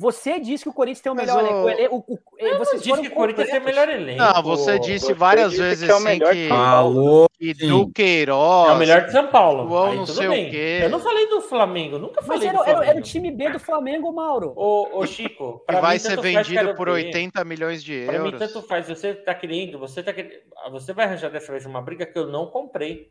Você 0.00 0.40
disse 0.40 0.64
que 0.64 0.70
o 0.70 0.72
Corinthians 0.72 1.02
tem 1.02 1.12
o 1.12 1.14
melhor 1.14 1.44
elenco. 1.44 1.94
O, 1.94 1.98
o, 1.98 2.14
o, 2.14 2.58
você 2.58 2.78
disse 2.78 3.02
que 3.02 3.08
o 3.08 3.10
Corinthians 3.10 3.50
tem 3.50 3.60
o 3.60 3.64
melhor 3.64 3.86
elenco. 3.86 4.18
Não, 4.18 4.42
você 4.42 4.78
disse 4.78 5.08
você 5.08 5.12
várias 5.12 5.50
disse 5.50 5.62
vezes 5.62 5.84
que 5.84 5.90
é 5.90 5.94
o 5.94 6.00
melhor 6.00 6.30
assim, 6.30 6.42
que, 6.42 6.48
Falou, 6.48 7.30
que 7.38 7.52
Duqueiroz. 7.52 8.70
É 8.70 8.72
o 8.72 8.78
melhor 8.78 9.04
de 9.04 9.12
São 9.12 9.26
Paulo. 9.26 9.68
João, 9.68 9.94
não 9.96 10.06
sei 10.06 10.28
bem. 10.28 10.48
o 10.48 10.50
quê. 10.50 10.80
Eu 10.84 10.88
não 10.88 11.00
falei 11.00 11.26
do 11.28 11.42
Flamengo, 11.42 11.98
nunca 11.98 12.22
falei 12.22 12.48
Mas 12.48 12.60
era, 12.60 12.70
era, 12.70 12.86
era, 12.86 12.98
o 12.98 13.02
time 13.02 13.30
B 13.30 13.50
do 13.50 13.60
Flamengo, 13.60 14.10
Mauro. 14.10 14.54
Ô, 14.56 15.00
ô 15.00 15.06
Chico, 15.06 15.62
que 15.68 15.76
vai 15.76 15.96
mim, 15.96 15.98
ser 15.98 16.18
vendido 16.18 16.74
por 16.74 16.88
80 16.88 17.44
milhões 17.44 17.84
de 17.84 17.92
euros. 17.92 18.14
Para 18.14 18.24
mim, 18.24 18.38
tanto 18.38 18.62
faz. 18.62 18.88
Você 18.88 19.12
tá 19.12 19.34
querendo, 19.34 19.78
você 19.78 20.02
tá 20.02 20.14
querendo, 20.14 20.40
você 20.70 20.94
vai 20.94 21.04
arranjar 21.04 21.30
dessa 21.30 21.52
vez 21.52 21.66
uma 21.66 21.82
briga 21.82 22.06
que 22.06 22.18
eu 22.18 22.26
não 22.26 22.46
comprei. 22.46 23.10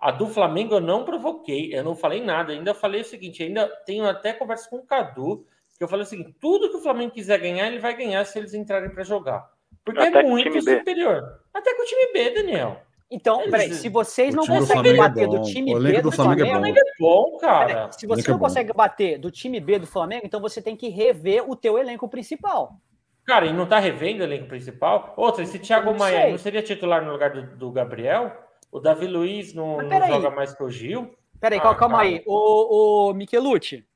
A 0.00 0.12
do 0.12 0.28
Flamengo 0.28 0.76
eu 0.76 0.80
não 0.80 1.04
provoquei, 1.04 1.74
eu 1.74 1.82
não 1.82 1.96
falei 1.96 2.22
nada. 2.22 2.52
Ainda 2.52 2.74
falei 2.74 3.00
o 3.00 3.04
seguinte, 3.04 3.42
ainda 3.42 3.66
tenho 3.84 4.06
até 4.06 4.32
conversa 4.32 4.70
com 4.70 4.76
o 4.76 4.86
Cadu 4.86 5.44
que 5.78 5.84
eu 5.84 5.88
falei 5.88 6.02
assim: 6.02 6.34
tudo 6.40 6.70
que 6.70 6.76
o 6.76 6.82
Flamengo 6.82 7.12
quiser 7.12 7.38
ganhar, 7.38 7.68
ele 7.68 7.78
vai 7.78 7.96
ganhar 7.96 8.24
se 8.24 8.38
eles 8.38 8.52
entrarem 8.52 8.90
para 8.90 9.04
jogar. 9.04 9.48
Porque 9.84 10.00
Até 10.00 10.18
é 10.18 10.22
muito 10.22 10.60
superior. 10.60 11.22
B. 11.22 11.28
Até 11.54 11.74
com 11.74 11.82
o 11.82 11.86
time 11.86 12.12
B, 12.12 12.30
Daniel. 12.30 12.82
Então, 13.10 13.40
eles... 13.40 13.50
peraí, 13.50 13.72
se 13.72 13.88
vocês 13.88 14.34
não 14.34 14.46
conseguem 14.46 14.94
bater 14.94 15.24
é 15.24 15.26
do 15.26 15.40
time 15.40 15.74
B 15.80 15.92
do, 15.92 16.02
do 16.02 16.12
Flamengo, 16.12 16.42
é 16.42 16.50
Flamengo, 16.50 16.78
é 16.78 16.82
bom, 17.00 17.38
cara. 17.38 17.66
Peraí, 17.66 17.92
se 17.92 18.06
você 18.06 18.28
não 18.28 18.36
é 18.36 18.40
consegue 18.40 18.72
bater 18.74 19.18
do 19.18 19.30
time 19.30 19.58
B 19.60 19.78
do 19.78 19.86
Flamengo, 19.86 20.26
então 20.26 20.40
você 20.40 20.60
tem 20.60 20.76
que 20.76 20.90
rever 20.90 21.48
o 21.48 21.56
teu 21.56 21.78
elenco 21.78 22.06
principal. 22.06 22.76
Cara, 23.24 23.46
e 23.46 23.52
não 23.52 23.66
tá 23.66 23.78
revendo 23.78 24.20
o 24.20 24.24
elenco 24.24 24.46
principal? 24.46 25.14
Outra, 25.16 25.42
esse 25.42 25.58
Thiago 25.58 25.96
Maia 25.96 26.30
não 26.30 26.38
seria 26.38 26.62
titular 26.62 27.02
no 27.02 27.12
lugar 27.12 27.30
do, 27.30 27.56
do 27.56 27.70
Gabriel? 27.70 28.32
O 28.70 28.80
Davi 28.80 29.06
Luiz 29.06 29.54
não, 29.54 29.78
não 29.80 30.06
joga 30.06 30.30
mais 30.30 30.52
que 30.52 30.62
o 30.62 30.68
Gil? 30.68 31.10
Peraí, 31.40 31.58
ah, 31.58 31.74
calma 31.74 31.98
cara. 31.98 32.08
aí. 32.08 32.22
O, 32.26 33.10
o 33.10 33.14
Michelucci, 33.14 33.86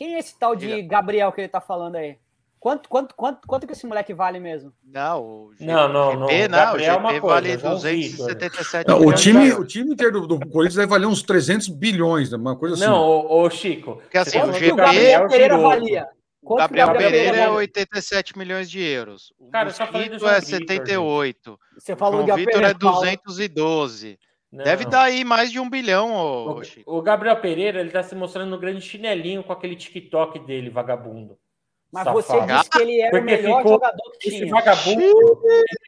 quem 0.00 0.14
é 0.14 0.18
esse 0.18 0.34
tal 0.38 0.56
de 0.56 0.80
Gabriel 0.80 1.30
que 1.30 1.42
ele 1.42 1.48
tá 1.48 1.60
falando 1.60 1.96
aí? 1.96 2.16
Quanto, 2.58 2.88
quanto, 2.88 3.14
quanto, 3.14 3.46
quanto 3.46 3.66
que 3.66 3.74
esse 3.74 3.86
moleque 3.86 4.14
vale 4.14 4.40
mesmo? 4.40 4.72
Não, 4.82 5.22
o 5.22 5.52
G... 5.54 5.66
não, 5.66 5.92
não, 5.92 6.16
não. 6.20 6.26
GP, 6.26 6.48
não, 6.48 6.74
o 6.74 6.78
GP 6.78 6.84
é 6.84 6.94
uma 6.94 7.20
coisa, 7.20 7.26
vale 7.26 7.56
277 7.58 8.88
não, 8.88 9.06
o 9.06 9.12
time, 9.12 9.52
o 9.52 9.62
time 9.62 9.92
inteiro 9.92 10.26
do, 10.26 10.38
do 10.38 10.48
Corinthians 10.48 10.76
vai 10.76 10.86
valer 10.86 11.06
uns 11.06 11.22
300 11.22 11.68
bilhões, 11.68 12.30
né? 12.30 12.38
uma 12.38 12.56
coisa 12.56 12.76
assim. 12.76 12.84
Não, 12.86 12.98
ô, 12.98 13.42
ô 13.42 13.50
Chico. 13.50 13.96
Porque 13.96 14.16
assim, 14.16 14.40
o 14.40 14.50
GP... 14.54 14.72
O 14.72 14.76
Gabriel 14.76 15.28
Pereira 15.28 15.58
valia? 15.58 16.08
o 16.40 16.54
Gabriel, 16.54 16.86
Gabriel 16.86 17.10
Pereira 17.10 17.36
é 17.36 17.50
87 17.50 18.38
milhões 18.38 18.70
de 18.70 18.80
euros. 18.80 19.34
O 19.38 19.50
Cara, 19.50 19.66
Mosquito 19.66 20.26
é 20.26 20.40
78. 20.40 21.58
Você 21.76 21.94
falou 21.94 22.22
o 22.22 22.26
João 22.26 22.38
Vitor 22.38 22.62
é 22.62 22.72
212. 22.72 24.18
Não. 24.52 24.64
Deve 24.64 24.84
dar 24.84 25.02
aí 25.02 25.24
mais 25.24 25.52
de 25.52 25.60
um 25.60 25.70
bilhão, 25.70 26.12
ô, 26.12 26.60
o, 26.60 26.98
o, 26.98 27.02
Gabriel 27.02 27.36
Pereira, 27.36 27.78
ele 27.78 27.90
tá 27.90 28.02
se 28.02 28.16
mostrando 28.16 28.50
no 28.50 28.58
grande 28.58 28.80
chinelinho 28.80 29.44
com 29.44 29.52
aquele 29.52 29.76
TikTok 29.76 30.40
dele, 30.40 30.68
vagabundo. 30.68 31.38
Mas 31.92 32.04
Safado. 32.04 32.22
você 32.22 32.40
disse 32.46 32.70
que 32.70 32.82
ele 32.82 33.00
era 33.00 33.10
Porque 33.10 33.22
o 33.22 33.36
melhor 33.36 33.58
ficou, 33.58 33.72
jogador 33.72 34.10
que 34.18 34.28
esse 34.28 34.38
tinha. 34.38 34.50
Vagabundo, 34.50 35.42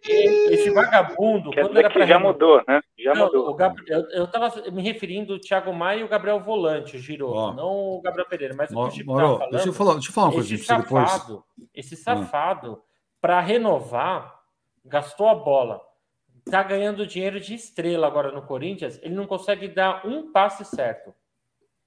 esse, 0.05 0.55
esse 0.55 0.71
vagabundo, 0.71 1.51
Quer 1.51 1.63
quando 1.63 1.79
era 1.79 1.91
pra 1.91 2.07
já 2.07 2.19
mudou, 2.19 2.63
né? 2.67 2.81
Já 2.99 3.15
não, 3.15 3.27
mudou. 3.27 3.51
O 3.51 3.55
Gabriel, 3.55 4.01
eu, 4.01 4.09
eu 4.11 4.27
tava 4.27 4.53
me 4.73 4.83
referindo 4.83 5.35
ao 5.35 5.41
Thiago 5.41 5.73
Maia 5.73 6.01
e 6.01 6.05
o 6.05 6.09
Gabriel 6.09 6.41
Volante, 6.41 6.97
o 6.97 7.01
Giroto, 7.01 7.57
não 7.57 7.69
o 7.69 8.01
Gabriel 8.01 8.29
Pereira, 8.29 8.55
mas 8.57 8.71
o 8.71 8.75
que 8.75 8.81
o 8.81 8.91
Chico 8.91 9.13
Moro, 9.13 9.39
falando, 9.39 9.51
deixa 9.51 9.69
eu 9.69 9.73
falar, 9.73 9.93
deixa 9.95 10.09
eu 10.09 10.13
falar 10.13 10.27
uma 10.27 10.33
coisa 10.35 10.55
esse 10.55 10.65
safado, 10.65 10.85
depois. 10.87 11.71
Esse 11.73 11.97
safado, 11.97 12.73
hum. 12.73 12.79
para 13.21 13.41
renovar, 13.41 14.41
gastou 14.85 15.29
a 15.29 15.35
bola 15.35 15.81
tá 16.45 16.63
ganhando 16.63 17.07
dinheiro 17.07 17.41
de 17.41 17.55
estrela 17.55 18.07
agora 18.07 18.33
no 18.33 18.43
Corinthians, 18.43 18.99
ele 19.03 19.15
não 19.15 19.27
consegue 19.27 19.69
dar 19.69 20.07
um 20.07 20.33
passe 20.33 20.65
certo. 20.65 21.15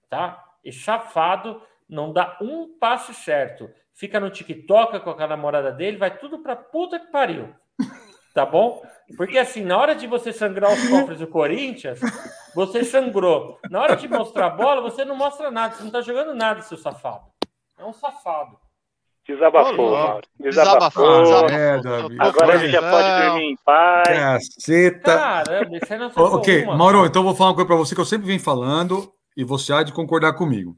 Tá? 0.09 0.43
E 0.63 0.71
chafado 0.71 1.61
não 1.87 2.11
dá 2.11 2.37
um 2.41 2.77
passe 2.79 3.13
certo. 3.13 3.69
Fica 3.93 4.19
no 4.19 4.29
TikTok 4.29 4.99
com 4.99 5.09
a 5.11 5.27
namorada 5.27 5.71
dele, 5.71 5.97
vai 5.97 6.17
tudo 6.17 6.39
pra 6.39 6.55
puta 6.55 6.99
que 6.99 7.07
pariu. 7.07 7.53
Tá 8.33 8.45
bom? 8.45 8.85
Porque 9.15 9.37
assim, 9.37 9.63
na 9.63 9.77
hora 9.77 9.95
de 9.95 10.07
você 10.07 10.33
sangrar 10.33 10.73
os 10.73 10.89
cofres 10.89 11.19
do 11.19 11.27
Corinthians, 11.27 12.01
você 12.53 12.83
sangrou. 12.83 13.59
Na 13.69 13.81
hora 13.81 13.95
de 13.95 14.09
mostrar 14.09 14.47
a 14.47 14.49
bola, 14.49 14.81
você 14.81 15.05
não 15.05 15.15
mostra 15.15 15.49
nada, 15.49 15.75
você 15.75 15.83
não 15.83 15.91
tá 15.91 16.01
jogando 16.01 16.33
nada, 16.35 16.61
seu 16.61 16.77
safado. 16.77 17.25
É 17.77 17.85
um 17.85 17.93
safado. 17.93 18.59
Desabafou, 19.27 19.91
Mauro. 19.91 20.27
Desabafou. 20.39 21.23
Desabafou. 21.23 21.49
É, 21.49 21.81
Davi. 21.81 22.17
Agora 22.19 22.55
ele 22.55 22.69
já 22.69 22.81
pode 22.81 23.25
dormir 23.25 23.43
em 23.43 23.57
paz. 23.65 24.07
Caceta. 24.07 25.17
Caramba, 25.17 25.77
isso 25.77 25.93
aí 25.93 25.99
não 25.99 26.11
Ok, 26.15 26.63
uma, 26.63 26.77
Mauro, 26.77 27.05
então 27.05 27.23
vou 27.23 27.35
falar 27.35 27.49
uma 27.49 27.55
coisa 27.55 27.67
para 27.67 27.75
você 27.75 27.95
que 27.95 28.01
eu 28.01 28.05
sempre 28.05 28.27
venho 28.27 28.39
falando 28.39 29.11
e 29.35 29.43
você 29.43 29.73
há 29.73 29.81
de 29.81 29.91
concordar 29.91 30.33
comigo. 30.33 30.77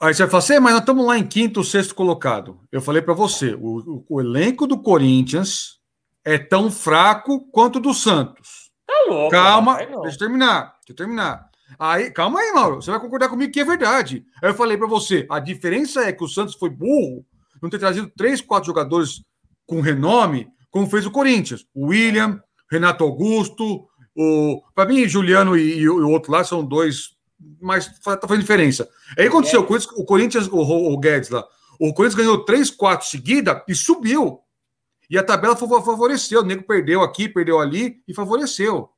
Aí 0.00 0.12
você 0.12 0.24
vai 0.24 0.30
falar 0.30 0.38
assim, 0.40 0.58
mas 0.58 0.72
nós 0.72 0.80
estamos 0.80 1.06
lá 1.06 1.16
em 1.16 1.26
quinto 1.26 1.60
ou 1.60 1.64
sexto 1.64 1.94
colocado. 1.94 2.60
Eu 2.72 2.82
falei 2.82 3.00
para 3.00 3.14
você, 3.14 3.54
o, 3.54 3.78
o, 3.78 4.04
o, 4.08 4.20
elenco 4.20 4.66
do 4.66 4.76
Corinthians 4.76 5.78
é 6.24 6.36
tão 6.36 6.70
fraco 6.70 7.40
quanto 7.52 7.76
o 7.76 7.80
do 7.80 7.94
Santos. 7.94 8.70
Tá 8.84 9.04
louco. 9.08 9.30
Calma, 9.30 9.76
deixa 9.76 10.16
eu 10.16 10.18
terminar. 10.18 10.74
Deixa 10.80 10.90
eu 10.90 10.96
terminar. 10.96 11.48
Aí, 11.78 12.10
calma 12.10 12.40
aí, 12.40 12.52
Mauro. 12.52 12.76
Você 12.76 12.90
vai 12.90 13.00
concordar 13.00 13.28
comigo 13.28 13.52
que 13.52 13.60
é 13.60 13.64
verdade. 13.64 14.24
Aí 14.42 14.50
eu 14.50 14.54
falei 14.54 14.76
para 14.76 14.86
você, 14.86 15.26
a 15.30 15.38
diferença 15.38 16.02
é 16.02 16.12
que 16.12 16.24
o 16.24 16.28
Santos 16.28 16.54
foi 16.54 16.70
burro 16.70 17.24
não 17.60 17.70
ter 17.70 17.78
trazido 17.78 18.10
três, 18.16 18.40
quatro 18.40 18.66
jogadores 18.66 19.22
com 19.66 19.80
renome, 19.80 20.48
como 20.70 20.88
fez 20.88 21.06
o 21.06 21.10
Corinthians. 21.10 21.66
O 21.74 21.86
William, 21.86 22.40
Renato 22.70 23.04
Augusto, 23.04 23.86
o 24.14 24.62
para 24.74 24.88
mim 24.88 25.08
Juliano 25.08 25.56
e, 25.56 25.78
e, 25.78 25.88
o 25.88 26.08
outro 26.10 26.32
lá 26.32 26.44
são 26.44 26.64
dois, 26.64 27.16
mas 27.60 27.86
tá 28.00 28.18
fazendo 28.22 28.40
diferença. 28.40 28.88
Aí 29.18 29.26
aconteceu, 29.26 29.60
o 29.60 30.04
Corinthians, 30.04 30.48
o, 30.48 30.58
o 30.58 30.98
Guedes 30.98 31.30
lá, 31.30 31.46
o 31.80 31.92
Corinthians 31.92 32.14
ganhou 32.14 32.44
três, 32.44 32.70
quatro 32.70 33.06
seguida 33.06 33.64
e 33.68 33.74
subiu. 33.74 34.40
E 35.08 35.16
a 35.16 35.22
tabela 35.22 35.56
favoreceu. 35.56 36.40
O 36.40 36.44
nego 36.44 36.64
perdeu 36.64 37.02
aqui, 37.02 37.28
perdeu 37.28 37.60
ali 37.60 38.02
e 38.08 38.14
favoreceu. 38.14 38.90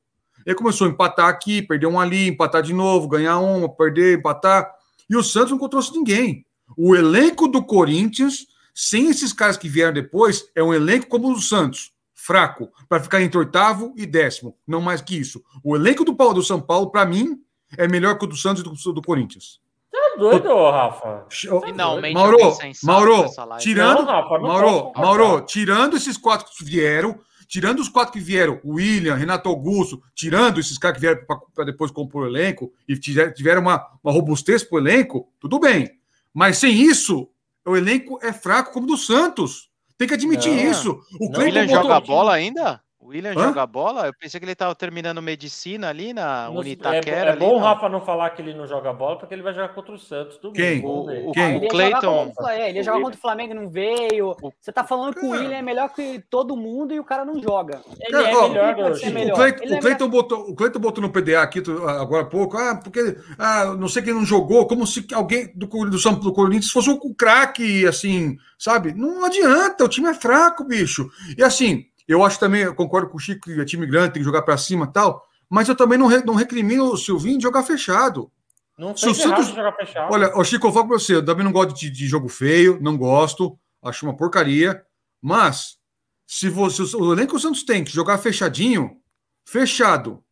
Ele 0.49 0.57
começou 0.57 0.87
a 0.87 0.89
empatar 0.89 1.27
aqui, 1.27 1.61
perder 1.61 1.85
um 1.85 1.99
ali, 1.99 2.27
empatar 2.27 2.63
de 2.63 2.73
novo, 2.73 3.07
ganhar 3.07 3.37
uma, 3.37 3.69
perder, 3.69 4.17
empatar. 4.17 4.67
E 5.07 5.15
o 5.15 5.21
Santos 5.21 5.51
não 5.51 5.69
trouxe 5.69 5.93
ninguém. 5.93 6.43
O 6.75 6.95
elenco 6.95 7.47
do 7.47 7.63
Corinthians, 7.63 8.47
sem 8.73 9.11
esses 9.11 9.31
caras 9.31 9.57
que 9.57 9.69
vieram 9.69 9.93
depois, 9.93 10.49
é 10.55 10.63
um 10.63 10.73
elenco 10.73 11.05
como 11.05 11.29
o 11.29 11.35
do 11.35 11.39
Santos, 11.39 11.91
fraco, 12.15 12.67
para 12.89 12.99
ficar 12.99 13.21
entre 13.21 13.37
oitavo 13.37 13.93
e 13.95 14.07
décimo, 14.07 14.57
não 14.65 14.81
mais 14.81 15.01
que 15.01 15.15
isso. 15.15 15.39
O 15.63 15.75
elenco 15.75 16.03
do, 16.03 16.13
do 16.13 16.41
São 16.41 16.59
Paulo, 16.59 16.89
para 16.89 17.05
mim, 17.05 17.39
é 17.77 17.87
melhor 17.87 18.17
que 18.17 18.25
o 18.25 18.27
do 18.27 18.35
Santos 18.35 18.63
e 18.63 18.65
do, 18.65 18.93
do 18.93 19.03
Corinthians. 19.03 19.59
Tá 19.91 20.15
doido, 20.17 20.51
Rafa? 20.71 21.27
Finalmente, 21.29 22.15
Mauro, 22.15 22.57
Mauro, 22.83 23.25
tirando, 23.59 23.99
não, 23.99 24.05
Rafa, 24.05 24.39
Mauro, 24.39 24.91
Mauro, 24.95 25.41
tirando 25.41 25.95
esses 25.95 26.17
quatro 26.17 26.47
que 26.51 26.63
vieram, 26.63 27.19
tirando 27.49 27.79
os 27.79 27.89
quatro 27.89 28.13
que 28.13 28.19
vieram, 28.19 28.61
o 28.63 28.75
William, 28.75 29.15
Renato 29.15 29.49
Augusto, 29.49 30.01
tirando 30.13 30.59
esses 30.59 30.77
caras 30.77 30.97
que 30.97 31.01
vieram 31.01 31.25
para 31.53 31.65
depois 31.65 31.89
compor 31.89 32.23
o 32.23 32.27
elenco 32.27 32.71
e 32.87 32.95
tiveram 32.95 33.63
uma, 33.63 33.85
uma 34.03 34.13
robustez 34.13 34.63
para 34.63 34.75
o 34.75 34.79
elenco, 34.79 35.27
tudo 35.39 35.59
bem. 35.59 35.89
Mas 36.31 36.59
sem 36.59 36.79
isso, 36.79 37.27
o 37.65 37.75
elenco 37.75 38.19
é 38.21 38.31
fraco 38.31 38.71
como 38.71 38.85
o 38.85 38.89
do 38.89 38.97
Santos. 38.97 39.67
Tem 39.97 40.07
que 40.07 40.13
admitir 40.13 40.51
não, 40.51 40.71
isso. 40.71 41.01
O 41.19 41.37
William 41.37 41.67
joga 41.67 41.99
bola 41.99 42.33
ainda? 42.33 42.81
William 43.09 43.31
Hã? 43.31 43.47
joga 43.47 43.65
bola? 43.65 44.05
Eu 44.05 44.13
pensei 44.13 44.39
que 44.39 44.45
ele 44.45 44.51
estava 44.51 44.75
terminando 44.75 45.21
medicina 45.21 45.89
ali 45.89 46.13
na 46.13 46.49
Unitaquera. 46.49 47.31
É, 47.31 47.33
é 47.33 47.35
bom 47.35 47.55
o 47.55 47.57
Rafa 47.57 47.89
não 47.89 48.01
falar 48.01 48.29
que 48.29 48.41
ele 48.41 48.53
não 48.53 48.67
joga 48.67 48.93
bola, 48.93 49.17
porque 49.17 49.33
ele 49.33 49.41
vai 49.41 49.53
jogar 49.53 49.69
contra 49.69 49.93
o 49.93 49.97
Santos. 49.97 50.39
Quem? 50.53 50.85
O, 50.85 51.29
o, 51.29 51.31
Quem? 51.31 51.57
o 51.57 51.67
Cleiton. 51.67 52.31
É, 52.47 52.69
ele 52.69 52.83
joga 52.83 53.01
contra 53.01 53.17
o 53.17 53.21
Flamengo 53.21 53.53
não 53.55 53.69
veio. 53.69 54.35
Você 54.61 54.71
tá 54.71 54.83
falando 54.83 55.15
que 55.15 55.25
o 55.25 55.31
William 55.31 55.57
é 55.57 55.61
melhor 55.61 55.89
que 55.89 56.23
todo 56.29 56.55
mundo 56.55 56.93
e 56.93 56.99
o 56.99 57.03
cara 57.03 57.25
não 57.25 57.41
joga. 57.41 57.81
Ele 57.99 58.15
é, 58.15 58.19
é 58.19 58.25
melhor, 58.25 58.93
melhor. 59.11 59.33
O 59.33 59.35
Cleiton, 59.35 59.75
o 59.75 59.79
Cleiton, 59.79 60.09
botou, 60.09 60.39
o 60.49 60.55
Cleiton 60.55 60.79
botou 60.79 61.01
no 61.01 61.09
PDA 61.09 61.41
aqui 61.41 61.63
agora 61.99 62.23
há 62.23 62.29
pouco. 62.29 62.57
Ah, 62.57 62.75
porque 62.75 63.17
ah, 63.39 63.75
não 63.77 63.87
sei 63.87 64.03
quem 64.03 64.13
não 64.13 64.23
jogou, 64.23 64.67
como 64.67 64.85
se 64.85 65.05
alguém 65.13 65.51
do, 65.55 65.65
do, 65.65 65.89
do, 65.89 66.15
do 66.19 66.33
Corinthians 66.33 66.71
fosse 66.71 66.89
um 66.89 67.13
craque, 67.13 67.87
assim, 67.87 68.37
sabe? 68.57 68.93
Não 68.93 69.25
adianta, 69.25 69.83
o 69.83 69.89
time 69.89 70.09
é 70.09 70.13
fraco, 70.13 70.63
bicho. 70.63 71.09
E 71.37 71.43
assim, 71.43 71.88
eu 72.11 72.23
acho 72.23 72.39
também, 72.39 72.61
eu 72.61 72.73
concordo 72.73 73.09
com 73.09 73.17
o 73.17 73.19
Chico 73.19 73.41
que 73.41 73.59
é 73.59 73.65
time 73.65 73.85
grande, 73.85 74.13
tem 74.13 74.21
que 74.21 74.25
jogar 74.25 74.41
para 74.41 74.57
cima 74.57 74.85
e 74.85 74.91
tal, 74.91 75.23
mas 75.49 75.69
eu 75.69 75.75
também 75.75 75.97
não, 75.97 76.07
re, 76.07 76.23
não 76.23 76.33
recrimino 76.33 76.91
o 76.91 76.97
Silvinho 76.97 77.37
de 77.37 77.43
jogar 77.43 77.63
fechado. 77.63 78.31
Não 78.77 78.95
Se 78.95 79.13
Santos... 79.13 79.49
jogar 79.49 79.73
fechado. 79.73 80.11
Olha, 80.11 80.35
o 80.37 80.43
Chico, 80.43 80.67
eu 80.67 80.71
falo 80.71 80.87
para 80.87 80.99
você, 80.99 81.15
eu 81.15 81.25
também 81.25 81.43
não 81.43 81.51
gosto 81.51 81.77
de, 81.77 81.89
de, 81.89 82.07
jogo 82.07 82.29
feio, 82.29 82.79
não 82.81 82.97
gosto, 82.97 83.59
acho 83.83 84.05
uma 84.05 84.15
porcaria, 84.15 84.81
mas 85.21 85.77
se, 86.25 86.49
você, 86.49 86.81
o 86.95 87.13
elenco 87.13 87.31
que 87.31 87.35
o 87.35 87.39
Santos 87.39 87.63
tem 87.63 87.83
que 87.83 87.91
jogar 87.91 88.17
fechadinho, 88.17 88.97
fechado, 89.45 90.23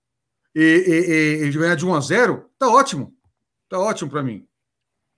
e, 0.55 1.43
e, 1.43 1.45
e, 1.45 1.51
ganhar 1.51 1.75
de 1.75 1.86
1 1.86 1.93
a 1.93 1.99
0 1.99 2.49
tá 2.57 2.67
ótimo. 2.67 3.13
Tá 3.69 3.78
ótimo 3.78 4.09
para 4.09 4.23
mim. 4.23 4.47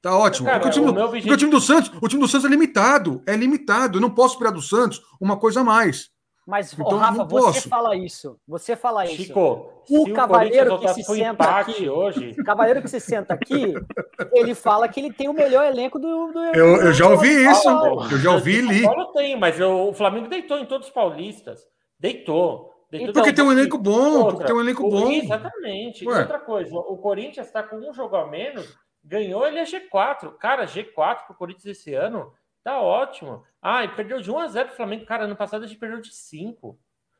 Tá 0.02 0.18
ótimo. 0.18 0.48
Cara, 0.48 0.68
o, 0.68 0.70
time 0.70 0.92
do, 0.92 1.00
objetivo... 1.00 1.34
o 1.34 1.38
time 1.38 1.52
do 1.52 1.62
Santos, 1.62 1.92
o 2.02 2.08
time 2.08 2.22
do 2.22 2.28
Santos 2.28 2.46
é 2.46 2.50
limitado, 2.50 3.22
é 3.26 3.36
limitado. 3.36 3.98
Eu 3.98 4.02
não 4.02 4.10
posso 4.10 4.34
esperar 4.34 4.52
do 4.52 4.62
Santos 4.62 5.02
uma 5.20 5.38
coisa 5.38 5.62
a 5.62 5.64
mais. 5.64 6.10
Mas, 6.50 6.74
então, 6.74 6.98
Rafa, 6.98 7.24
você 7.26 7.70
fala 7.70 7.96
isso. 7.96 8.40
Você 8.48 8.76
fala 8.76 9.06
isso. 9.06 9.26
Chico, 9.26 9.72
o 9.88 10.14
cavaleiro 10.14 10.74
o 10.74 10.80
que 10.80 10.88
se 10.96 11.04
senta 11.04 11.44
aqui 11.44 11.88
hoje. 11.88 12.36
O 12.40 12.44
cavaleiro 12.44 12.82
que 12.82 12.88
se 12.88 13.00
senta 13.00 13.36
aqui, 13.36 13.76
ele 14.34 14.56
fala 14.56 14.90
que 14.90 15.00
ele 15.00 15.14
tem 15.14 15.30
o 15.30 15.34
melhor 15.34 15.64
elenco 15.68 16.00
do. 16.00 16.32
do 16.32 16.40
eu, 16.46 16.78
eu 16.78 16.92
já 16.92 17.08
ouvi 17.08 17.28
isso. 17.28 17.70
Eu 18.12 18.18
já 18.18 18.32
ouvi 18.32 18.58
e 18.58 18.62
li. 18.62 18.82
Paulo 18.82 19.14
tem, 19.14 19.38
mas 19.40 19.60
eu, 19.60 19.90
o 19.90 19.94
Flamengo 19.94 20.28
deitou 20.28 20.58
em 20.58 20.66
todos 20.66 20.88
os 20.88 20.94
paulistas. 20.94 21.68
Deitou. 22.00 22.74
deitou 22.90 23.14
porque 23.14 23.32
tem 23.32 23.46
um 23.46 23.52
elenco 23.52 23.78
bom. 23.78 24.14
Outra, 24.14 24.32
porque 24.32 24.46
tem 24.46 24.56
um 24.56 24.62
elenco 24.62 24.90
bom. 24.90 25.12
Exatamente. 25.12 26.08
Ué. 26.08 26.22
Outra 26.22 26.40
coisa, 26.40 26.76
o 26.76 26.98
Corinthians 26.98 27.46
está 27.46 27.62
com 27.62 27.76
um 27.76 27.94
jogo 27.94 28.16
a 28.16 28.26
menos, 28.26 28.76
ganhou, 29.04 29.46
ele 29.46 29.60
é 29.60 29.66
G4. 29.66 30.32
Cara, 30.40 30.66
G4 30.66 30.96
para 30.96 31.26
o 31.30 31.36
Corinthians 31.36 31.78
esse 31.78 31.94
ano 31.94 32.34
Tá 32.64 32.82
ótimo. 32.82 33.44
Ah, 33.62 33.84
e 33.84 33.90
perdeu 33.90 34.22
de 34.22 34.32
1 34.32 34.40
a 34.40 34.48
0 34.48 34.70
o 34.70 34.76
Flamengo. 34.76 35.06
Cara, 35.06 35.26
ano 35.26 35.36
passado 35.36 35.64
a 35.64 35.68
gente 35.68 35.80
perdeu 35.80 36.00
de 36.00 36.14
5. 36.14 36.78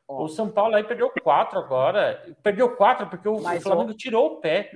O 0.08 0.28
São 0.28 0.50
Paulo 0.50 0.74
aí 0.74 0.82
perdeu 0.82 1.12
4 1.22 1.58
agora. 1.58 2.20
Perdeu 2.42 2.74
4 2.74 3.06
porque 3.08 3.28
o, 3.28 3.40
Mas, 3.40 3.62
Flamengo 3.62 3.92
ó, 3.92 3.94
tirou 3.94 4.26
o 4.26 4.36
pé. 4.40 4.72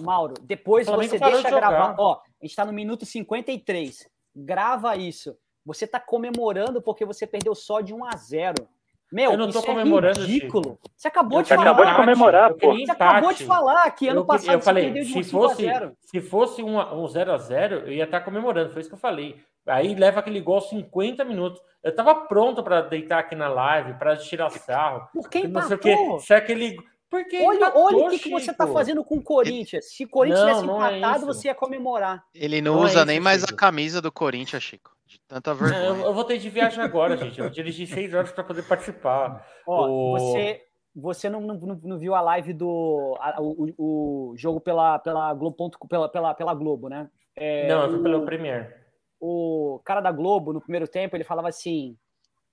Mauro, 0.00 0.34
depois 0.42 0.86
você 0.86 1.18
deixa 1.18 1.42
de 1.42 1.54
gravar. 1.54 1.94
Ó, 1.98 2.14
a 2.14 2.44
gente 2.44 2.56
tá 2.56 2.64
no 2.64 2.72
minuto 2.72 3.06
53. 3.06 4.10
Grava 4.34 4.96
isso. 4.96 5.38
Você 5.64 5.86
tá 5.86 6.00
comemorando 6.00 6.82
porque 6.82 7.04
você 7.04 7.26
perdeu 7.26 7.54
só 7.54 7.80
de 7.80 7.94
1 7.94 8.04
a 8.04 8.16
0. 8.16 8.68
Meu, 9.12 9.32
eu 9.32 9.38
não 9.38 9.50
tô 9.50 9.60
é 9.60 9.62
comemorando, 9.62 10.20
é 10.20 10.24
ridículo. 10.24 10.70
Chico. 10.70 10.90
Você 10.96 11.08
acabou 11.08 11.42
de 11.42 11.48
falar. 11.48 11.62
acabou 11.62 11.86
de 11.86 11.94
comemorar, 11.94 12.54
pô. 12.54 12.74
Você 12.74 12.90
acabou 12.90 13.32
de 13.32 13.44
falar 13.44 13.90
que 13.92 14.08
ano 14.08 14.20
eu, 14.20 14.24
passado 14.24 14.54
eu 14.54 14.60
falei, 14.60 14.84
perdeu 14.84 15.04
de 15.04 15.12
se 15.12 15.30
fosse, 15.30 15.66
Se 16.00 16.20
fosse 16.20 16.62
um, 16.62 16.78
um 16.78 17.06
0 17.06 17.32
a 17.32 17.38
0 17.38 17.76
eu 17.86 17.92
ia 17.92 18.04
estar 18.04 18.18
tá 18.18 18.24
comemorando. 18.24 18.72
Foi 18.72 18.80
isso 18.80 18.90
que 18.90 18.94
eu 18.94 19.00
falei. 19.00 19.40
Aí 19.66 19.94
leva 19.94 20.20
aquele 20.20 20.40
gol 20.40 20.60
50 20.60 21.24
minutos. 21.24 21.60
Eu 21.82 21.94
tava 21.94 22.14
pronto 22.14 22.62
para 22.62 22.80
deitar 22.80 23.20
aqui 23.20 23.36
na 23.36 23.48
live, 23.48 23.94
para 23.94 24.16
tirar 24.16 24.50
sarro. 24.50 25.08
Por 25.12 25.28
quem 25.28 25.46
não 25.46 25.62
sei 25.62 25.76
o 25.76 25.78
quê. 25.78 25.96
Se 26.20 26.34
é 26.34 26.36
aquele. 26.36 26.76
Porque 27.08 27.40
olha, 27.40 27.72
olha 27.76 28.06
o 28.06 28.10
que, 28.10 28.18
que, 28.18 28.30
você 28.30 28.52
tá 28.52 28.66
fazendo 28.66 29.04
com 29.04 29.18
o 29.18 29.22
Corinthians. 29.22 29.92
Se 29.92 30.04
o 30.04 30.08
Corinthians 30.08 30.40
não, 30.40 30.48
tivesse 30.48 30.66
não 30.66 30.84
é 30.84 30.98
empatado, 30.98 31.24
é 31.24 31.26
você 31.26 31.48
ia 31.48 31.54
comemorar. 31.54 32.24
Ele 32.34 32.60
não, 32.60 32.74
não 32.74 32.82
usa 32.82 33.02
é 33.02 33.04
nem 33.04 33.20
mais 33.20 33.42
Chico. 33.42 33.54
a 33.54 33.56
camisa 33.56 34.02
do 34.02 34.10
Corinthians, 34.10 34.62
Chico. 34.62 34.95
De 35.06 35.20
tanta 35.20 35.54
vergonha. 35.54 35.84
Eu, 35.84 35.96
eu, 36.06 36.14
vou 36.14 36.24
ter 36.24 36.38
de 36.38 36.50
viagem 36.50 36.82
agora, 36.82 37.16
gente. 37.16 37.40
Eu 37.40 37.48
dirigi 37.48 37.86
seis 37.86 38.12
horas 38.12 38.32
para 38.32 38.44
poder 38.44 38.62
participar. 38.62 39.46
Ó, 39.66 39.88
o... 39.88 40.18
você, 40.18 40.62
você 40.94 41.30
não, 41.30 41.40
não, 41.40 41.54
não, 41.82 41.98
viu 41.98 42.14
a 42.14 42.20
live 42.20 42.52
do 42.52 43.16
a, 43.20 43.40
o, 43.40 43.74
o, 43.78 44.34
jogo 44.36 44.60
pela, 44.60 44.98
pela 44.98 45.32
Globo, 45.32 45.70
pela, 45.88 46.08
pela, 46.08 46.34
pela 46.34 46.54
Globo, 46.54 46.88
né? 46.88 47.08
É, 47.36 47.68
não, 47.68 47.84
eu 47.84 47.90
fui 47.90 48.02
pelo 48.02 48.24
Premier 48.24 48.86
o 49.20 49.80
cara 49.84 50.00
da 50.00 50.12
Globo, 50.12 50.52
no 50.52 50.60
primeiro 50.60 50.86
tempo, 50.86 51.16
ele 51.16 51.24
falava 51.24 51.48
assim: 51.48 51.96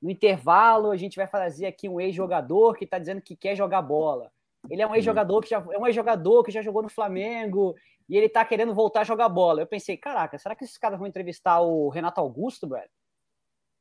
no 0.02 0.10
intervalo, 0.10 0.92
a 0.92 0.98
gente 0.98 1.16
vai 1.16 1.28
fazer 1.28 1.66
aqui 1.66 1.88
um 1.88 2.00
ex-jogador 2.00 2.76
que 2.76 2.86
está 2.86 2.98
dizendo 2.98 3.22
que 3.22 3.36
quer 3.36 3.56
jogar 3.56 3.82
bola. 3.82 4.32
Ele 4.70 4.82
é 4.82 4.88
um 4.88 4.96
ex-jogador 4.96 5.42
que 5.42 5.50
já 5.50 5.58
é 5.58 5.78
um 5.78 5.86
ex-jogador 5.86 6.44
que 6.44 6.52
já 6.52 6.62
jogou 6.62 6.82
no 6.82 6.90
Flamengo 6.90 7.76
e 8.10 8.18
ele 8.18 8.28
está 8.28 8.44
querendo 8.44 8.74
voltar 8.74 9.02
a 9.02 9.06
jogar 9.06 9.30
bola. 9.30 9.62
Eu 9.62 9.68
pensei, 9.68 9.98
caraca, 9.98 10.38
será 10.38 10.56
que 10.56 10.64
esses 10.64 10.78
caras 10.78 10.98
vão 10.98 11.08
entrevistar 11.08 11.62
o 11.62 11.90
Renato 11.90 12.20
Augusto, 12.20 12.68
velho? 12.68 12.90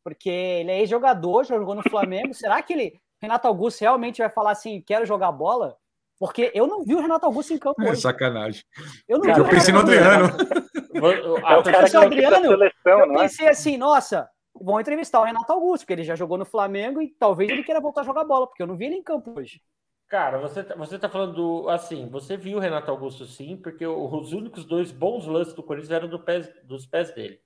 Porque 0.05 0.31
ele 0.31 0.71
é 0.71 0.81
ex-jogador, 0.81 1.45
já 1.45 1.57
jogou 1.57 1.75
no 1.75 1.83
Flamengo. 1.83 2.35
será 2.35 2.61
que 2.63 2.73
ele, 2.73 3.01
Renato 3.21 3.47
Augusto, 3.47 3.81
realmente 3.81 4.19
vai 4.19 4.31
falar 4.31 4.53
assim, 4.53 4.81
quero 4.81 5.07
jogar 5.07 5.33
bola? 5.33 5.77
Porque 6.19 6.53
eu 6.55 6.67
não 6.67 6.85
vi 6.85 6.95
o 6.95 7.01
Renato 7.01 7.27
Augusto 7.27 7.53
em 7.53 7.59
campo. 7.59 7.83
É 7.83 7.95
sacanagem. 7.95 8.65
Eu 9.09 9.19
não 9.19 9.25
vi 9.25 9.41
eu 9.41 9.49
pensei 9.49 9.75
no 9.75 9.81
Adriano. 9.81 10.29
É 10.95 11.57
o 11.57 11.63
cara 11.65 11.91
que 11.91 11.97
Adriano, 11.97 12.49
seleção, 12.49 12.99
eu 13.01 13.13
é? 13.13 13.23
pensei 13.23 13.49
assim, 13.49 13.77
nossa, 13.77 14.29
vão 14.55 14.81
entrevistar 14.81 15.21
o 15.21 15.25
Renato 15.25 15.53
Augusto, 15.53 15.83
porque 15.83 15.95
ele 15.95 16.05
já 16.05 16.15
jogou 16.15 16.39
no 16.39 16.45
Flamengo 16.45 17.01
e 17.01 17.09
talvez 17.09 17.51
ele 17.51 17.65
queira 17.65 17.81
voltar 17.81 18.03
a 18.03 18.05
jogar 18.05 18.25
bola, 18.25 18.47
porque 18.47 18.63
eu 18.63 18.67
não 18.67 18.77
vi 18.77 18.87
ele 18.87 18.97
em 18.97 19.03
campo 19.03 19.39
hoje. 19.39 19.61
Cara, 20.13 20.37
você 20.37 20.63
tá, 20.63 20.75
você 20.75 20.99
tá 20.99 21.09
falando 21.09 21.33
do, 21.33 21.71
assim, 21.71 22.07
você 22.07 22.37
viu 22.37 22.59
o 22.59 22.61
Renato 22.61 22.91
Augusto 22.91 23.25
sim, 23.25 23.57
porque 23.57 23.87
os 23.87 24.35
únicos 24.35 24.67
dois 24.67 24.93
bons 24.93 25.27
lances 25.27 25.55
do 25.55 25.63
Corinthians 25.63 25.91
eram 25.91 26.07
do 26.07 26.21
pés, 26.21 26.53
dos 26.65 26.85
pés 26.85 27.15
dele. 27.15 27.41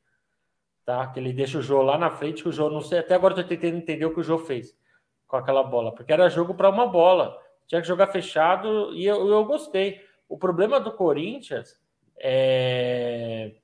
Tá? 0.85 1.07
Que 1.07 1.21
ele 1.21 1.33
deixa 1.33 1.59
o 1.59 1.63
Jô 1.63 1.81
lá 1.81 1.97
na 1.97 2.11
frente, 2.11 2.43
que 2.43 2.49
o 2.49 2.53
Jô 2.53 2.69
não 2.69 2.81
sei, 2.81 2.99
até 2.99 3.15
agora 3.15 3.35
eu 3.35 3.45
tô 3.45 3.49
tentando 3.49 3.77
entender 3.77 4.05
o 4.05 4.13
que 4.13 4.19
o 4.19 4.25
Jô 4.25 4.37
fez 4.37 4.77
com 5.29 5.37
aquela 5.37 5.63
bola, 5.63 5.95
porque 5.95 6.13
era 6.13 6.29
jogo 6.29 6.55
para 6.55 6.69
uma 6.69 6.89
bola. 6.89 7.41
Tinha 7.69 7.81
que 7.81 7.87
jogar 7.87 8.09
fechado 8.09 8.93
e 8.97 9.07
eu, 9.07 9.29
eu 9.29 9.45
gostei. 9.45 10.05
O 10.29 10.37
problema 10.37 10.81
do 10.81 10.91
Corinthians 10.91 11.81
é 12.19 13.55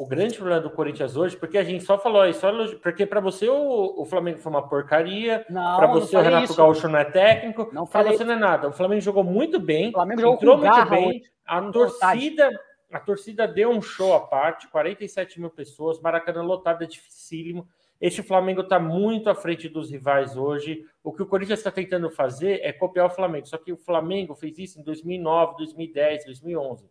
o 0.00 0.06
grande 0.06 0.38
problema 0.38 0.62
do 0.62 0.70
Corinthians 0.70 1.14
hoje, 1.14 1.36
porque 1.36 1.58
a 1.58 1.62
gente 1.62 1.84
só 1.84 1.98
falou 1.98 2.26
isso, 2.26 2.40
porque 2.82 3.04
para 3.04 3.20
você 3.20 3.46
o, 3.50 4.00
o, 4.00 4.06
Flamengo 4.06 4.38
foi 4.38 4.50
uma 4.50 4.66
porcaria, 4.66 5.44
para 5.46 5.86
você 5.88 6.16
o 6.16 6.22
Renato 6.22 6.44
isso. 6.44 6.56
Gaúcho 6.56 6.88
não 6.88 6.98
é 6.98 7.04
técnico, 7.04 7.66
para 7.86 8.10
você 8.10 8.24
não 8.24 8.32
é 8.32 8.38
nada. 8.38 8.68
O 8.68 8.72
Flamengo 8.72 9.02
jogou 9.02 9.22
muito 9.22 9.60
bem, 9.60 9.88
entrou 9.88 10.38
muito 10.56 10.88
bem, 10.88 11.22
a 11.44 11.60
torcida, 11.70 12.48
a 12.90 12.98
torcida 12.98 13.46
deu 13.46 13.68
um 13.68 13.82
show 13.82 14.14
à 14.14 14.20
parte, 14.20 14.68
47 14.68 15.38
mil 15.38 15.50
pessoas, 15.50 16.00
Maracanã 16.00 16.40
lotado 16.40 16.82
é 16.82 16.86
dificílimo. 16.86 17.68
Este 18.00 18.22
Flamengo 18.22 18.62
está 18.62 18.80
muito 18.80 19.28
à 19.28 19.34
frente 19.34 19.68
dos 19.68 19.90
rivais 19.90 20.34
hoje. 20.34 20.82
O 21.04 21.12
que 21.12 21.22
o 21.22 21.26
Corinthians 21.26 21.58
está 21.58 21.70
tentando 21.70 22.08
fazer 22.08 22.60
é 22.62 22.72
copiar 22.72 23.04
o 23.04 23.10
Flamengo. 23.10 23.46
Só 23.46 23.58
que 23.58 23.70
o 23.70 23.76
Flamengo 23.76 24.34
fez 24.34 24.58
isso 24.58 24.80
em 24.80 24.82
2009, 24.82 25.56
2010, 25.58 26.24
2011. 26.24 26.88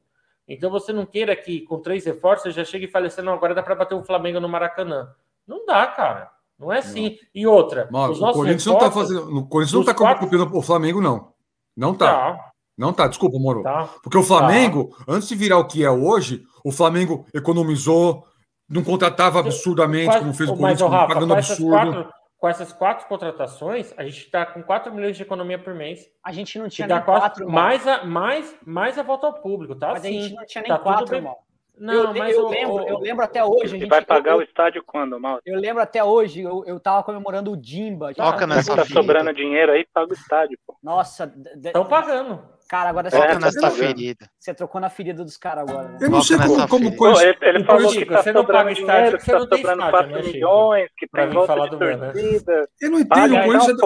Então 0.50 0.72
você 0.72 0.92
não 0.92 1.06
queira 1.06 1.36
que 1.36 1.62
com 1.62 1.80
três 1.80 2.04
reforços 2.06 2.56
já 2.56 2.66
chegue 2.66 2.86
e 2.86 2.92
fale 2.92 3.08
assim, 3.08 3.22
não, 3.22 3.34
agora 3.34 3.54
dá 3.54 3.62
para 3.62 3.76
bater 3.76 3.94
o 3.94 4.04
Flamengo 4.04 4.40
no 4.40 4.50
Maracanã. 4.50 5.10
Não 5.48 5.64
dá, 5.64 5.86
cara. 5.88 6.32
Não 6.58 6.74
é 6.74 6.80
assim. 6.80 7.10
Não. 7.10 7.18
E 7.34 7.48
outra, 7.48 7.88
Mas, 7.92 8.20
o 8.20 8.32
Corinthians 8.34 8.66
não 8.66 8.74
está 8.74 8.92
fazendo, 8.92 9.38
o 9.38 9.48
Corinthians 9.48 9.74
não 9.74 9.82
está 9.82 9.94
quatro... 9.94 10.26
copiando 10.26 10.58
o 10.58 10.62
Flamengo 10.62 11.00
não. 11.00 11.32
Não 11.78 11.94
tá. 11.94 12.08
tá. 12.08 12.52
Não 12.76 12.92
tá, 12.92 13.08
desculpa, 13.08 13.38
Moro. 13.38 13.62
Tá. 13.62 13.90
Porque 14.02 14.18
o 14.18 14.24
Flamengo, 14.24 14.90
tá. 14.98 15.06
antes 15.08 15.28
de 15.30 15.36
virar 15.36 15.60
o 15.60 15.68
que 15.68 15.84
é 15.84 15.92
hoje, 15.92 16.44
o 16.64 16.72
Flamengo 16.72 17.26
economizou, 17.34 18.26
não 18.68 18.84
contratava 18.84 19.40
absurdamente, 19.40 20.08
Quase, 20.08 20.20
como 20.20 20.34
fez 20.34 20.50
o 20.50 20.56
Corinthians, 20.56 20.90
Rafa, 20.90 21.14
pagando 21.14 21.34
absurdo. 21.34 21.70
Quatro, 21.70 22.10
com 22.40 22.48
essas 22.48 22.72
quatro 22.72 23.06
contratações, 23.08 23.94
a 23.98 24.04
gente 24.06 24.20
está 24.20 24.46
com 24.46 24.64
4 24.64 24.94
milhões 24.94 25.18
de 25.18 25.24
economia 25.24 25.60
por 25.60 25.76
mês. 25.76 26.10
A 26.24 26.32
gente 26.32 26.58
não 26.58 26.70
tinha 26.70 26.88
nem 26.88 27.02
4, 27.02 27.50
mais 27.50 27.86
a, 27.86 28.06
mais, 28.06 28.56
mais 28.66 28.98
a 28.98 29.04
volta 29.04 29.28
ao 29.28 29.34
público, 29.34 29.76
tá? 29.76 29.90
Mas 29.90 30.04
Sim, 30.04 30.08
a 30.08 30.22
gente 30.22 30.36
não 30.36 30.46
tinha 30.46 30.62
nem 30.62 30.72
tá 30.72 30.80
4, 30.80 31.16
irmão. 31.16 31.38
Não, 31.78 31.94
eu, 31.94 32.14
mas 32.14 32.36
eu, 32.36 32.46
o, 32.46 32.50
lembro, 32.50 32.74
o, 32.76 32.88
eu 32.88 33.00
lembro 33.00 33.24
até 33.24 33.44
hoje. 33.44 33.76
A 33.76 33.80
gente, 33.80 33.88
vai 33.88 34.04
pagar 34.04 34.34
eu, 34.34 34.38
o 34.38 34.42
estádio 34.42 34.84
quando, 34.86 35.20
Mal? 35.20 35.40
Eu 35.46 35.60
lembro 35.60 35.82
até 35.82 36.04
hoje, 36.04 36.42
eu, 36.42 36.64
eu 36.66 36.80
tava 36.80 37.04
comemorando 37.04 37.52
o 37.52 37.58
Dimba. 37.58 38.14
Toca 38.14 38.48
nessa 38.48 38.76
tá 38.76 38.86
sobrando 38.86 39.34
dinheiro 39.34 39.74
aí, 39.74 39.86
paga 39.94 40.12
o 40.12 40.14
estádio, 40.14 40.58
pô. 40.66 40.78
Nossa, 40.82 41.34
estão 41.62 41.86
pagando. 41.86 42.42
Cara, 42.70 42.92
agora 42.92 43.10
você 43.10 43.18
nessa 43.40 43.72
ferida. 43.72 44.30
Você 44.40 44.54
trocou 44.54 44.80
na 44.80 44.92
ferida 44.92 45.24
dos 45.24 45.38
caras 45.38 45.68
agora. 45.68 45.90
Né? 45.90 45.98
Eu 46.02 46.10
não 46.12 46.22
sei 46.22 46.38
como, 46.38 46.68
como 46.68 46.96
coisa. 46.96 47.24
Ele, 47.24 47.38
ele 47.42 47.64
falou 47.66 47.92
que 47.92 48.06
tá 48.06 48.22
você 48.22 48.32
não 48.32 48.46
paga 48.46 48.72
estádio, 48.72 49.18
que 49.18 49.26
tá 49.26 49.40
sobrando 49.40 49.90
4 49.90 50.12
né, 50.12 50.22
milhões, 50.22 50.90
que 50.96 51.08
tem 51.08 51.30
volta 51.32 51.56
de 51.56 51.78
torcida. 51.80 52.70
Eu 52.80 52.92
não 52.92 53.00
entendo, 53.00 53.36
o 53.36 53.44
Corinthians... 53.44 53.78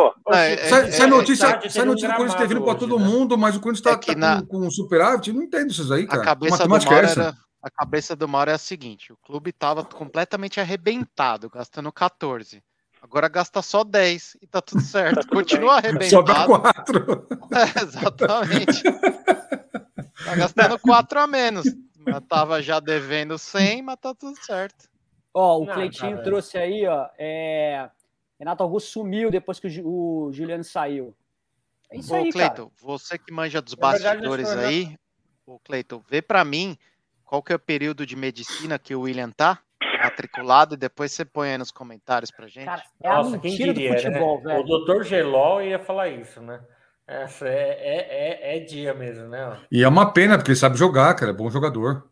Sai 0.94 1.08
notícia, 1.08 1.70
sai 1.70 1.86
notícia 1.86 2.10
do 2.10 2.16
Corinthians 2.16 2.50
vindo 2.50 2.62
pra 2.62 2.76
todo 2.76 3.00
mundo, 3.00 3.38
mas 3.38 3.56
o 3.56 3.62
Corinthians 3.62 4.00
tá 4.02 4.44
com 4.46 4.70
superávit, 4.70 5.32
não 5.32 5.44
entendo 5.44 5.72
isso 5.72 5.94
aí, 5.94 6.06
cara. 6.06 6.22
A 6.22 6.26
cabeça 6.26 6.64
do 6.64 6.70
Mauro 6.70 6.94
era 6.94 7.34
a 7.64 7.72
cabeça 7.72 8.14
do 8.14 8.28
Mauro 8.28 8.52
é 8.52 8.54
a 8.56 8.58
seguinte: 8.58 9.14
o 9.14 9.18
clube 9.26 9.52
estava 9.52 9.86
completamente 9.86 10.60
arrebentado, 10.60 11.50
gastando 11.50 11.90
14. 11.94 12.62
Agora 13.04 13.28
gasta 13.28 13.62
só 13.62 13.84
10 13.84 14.38
e 14.42 14.48
tá 14.48 14.62
tudo 14.62 14.82
certo. 14.82 15.28
Tá 15.28 15.36
Continua 15.36 15.76
arrebentado. 15.76 16.10
Sobra 16.10 16.46
4. 16.46 17.28
É, 17.54 17.84
exatamente. 17.84 18.82
tá 20.26 20.36
gastando 20.38 20.80
4 20.80 21.20
a 21.20 21.28
menos. 21.28 21.66
Mas 21.98 22.24
tava 22.28 22.62
já 22.62 22.80
devendo 22.80 23.38
100, 23.38 23.82
mas 23.82 24.00
tá 24.00 24.16
tudo 24.16 24.38
certo. 24.44 24.90
Ó, 25.34 25.60
o 25.60 25.66
Não, 25.66 25.74
Cleitinho 25.74 26.18
tá 26.18 26.24
trouxe 26.24 26.58
aí, 26.58 26.88
ó. 26.88 27.10
É... 27.18 27.90
Renato 28.40 28.64
Augusto 28.64 28.90
sumiu 28.92 29.30
depois 29.30 29.60
que 29.60 29.82
o 29.84 30.32
Juliano 30.32 30.64
saiu. 30.64 31.14
É 31.90 31.98
isso 31.98 32.14
Ô, 32.14 32.16
aí, 32.18 32.32
Cleiton, 32.32 32.70
cara. 32.70 32.72
você 32.82 33.18
que 33.18 33.34
manja 33.34 33.62
dos 33.62 33.74
bastidores 33.74 34.48
verdade, 34.48 34.68
aí, 34.68 34.98
o 35.46 35.60
Cleiton, 35.60 36.02
vê 36.10 36.22
para 36.22 36.44
mim 36.46 36.78
qual 37.26 37.44
que 37.44 37.52
é 37.52 37.56
o 37.56 37.60
período 37.60 38.06
de 38.06 38.16
medicina 38.16 38.80
que 38.80 38.96
o 38.96 39.02
William 39.02 39.30
tá 39.30 39.60
matriculado 40.04 40.76
e 40.76 40.78
depois 40.78 41.12
você 41.12 41.24
põe 41.24 41.52
aí 41.52 41.58
nos 41.58 41.72
comentários 41.72 42.32
pra 42.32 42.48
gente. 42.48 42.66
Cara, 42.66 42.84
é 43.02 43.10
Nossa, 43.10 43.40
quem 43.40 43.56
diria, 43.56 43.92
né? 43.92 43.98
futebol, 43.98 44.42
né? 44.44 44.58
O 44.58 44.64
doutor 44.64 45.04
Gelol 45.04 45.62
ia 45.62 45.80
falar 45.80 46.10
isso, 46.10 46.42
né? 46.42 46.60
Essa 47.08 47.48
é, 47.48 47.52
é, 47.52 48.54
é, 48.54 48.58
é, 48.58 48.60
dia 48.60 48.94
mesmo, 48.94 49.28
né? 49.28 49.60
E 49.72 49.84
é 49.84 49.88
uma 49.88 50.14
pena, 50.14 50.38
porque 50.38 50.52
ele 50.52 50.58
sabe 50.58 50.78
jogar, 50.78 51.14
cara, 51.16 51.32
é 51.32 51.36
bom 51.36 51.50
jogador. 51.50 52.08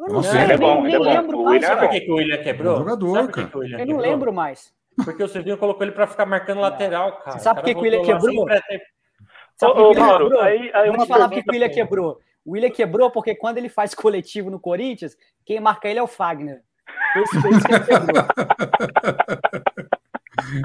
Eu 0.00 0.12
não, 0.12 0.22
sei, 0.22 0.40
é 0.40 0.56
bom, 0.56 0.82
nem, 0.82 0.94
é 0.94 0.98
bom. 0.98 1.04
lembro 1.04 1.44
mais. 1.44 1.64
Sabe 1.64 1.80
por 1.80 1.90
que, 1.90 2.00
que 2.00 2.10
o 2.10 2.14
William 2.16 2.42
quebrou? 2.42 2.72
Bom 2.72 2.78
jogador, 2.80 3.30
cara. 3.30 3.50
eu 3.52 3.68
não 3.68 3.76
quebrou? 3.76 4.00
lembro 4.00 4.32
mais. 4.32 4.72
Porque 5.04 5.22
o 5.22 5.28
Silvinho 5.28 5.58
colocou 5.58 5.84
ele 5.84 5.92
para 5.92 6.06
ficar 6.06 6.26
marcando 6.26 6.60
lateral, 6.60 7.18
cara. 7.18 7.38
Você 7.38 7.44
sabe 7.44 7.60
por 7.60 7.66
que, 7.66 7.74
que 7.74 7.80
o 7.80 7.82
William 7.82 8.02
quebrou? 8.02 8.46
Sabe 9.56 9.80
ô, 9.80 9.90
ô, 9.90 9.94
Mauro, 9.94 10.40
aí, 10.40 10.70
aí 10.72 10.90
Vou 10.90 10.98
te 10.98 11.08
falar 11.08 11.28
por 11.28 11.42
que 11.42 11.50
o 11.50 11.52
William 11.52 11.68
quebrou. 11.68 12.20
O 12.44 12.52
William 12.52 12.70
quebrou 12.70 13.10
porque 13.10 13.34
quando 13.34 13.58
ele 13.58 13.68
faz 13.68 13.94
coletivo 13.94 14.50
no 14.50 14.60
Corinthians, 14.60 15.16
quem 15.44 15.60
marca 15.60 15.88
ele 15.88 15.98
é 15.98 16.02
o 16.02 16.06
Fagner. 16.06 16.62
Ele 17.16 17.24
quebrou. 17.84 18.24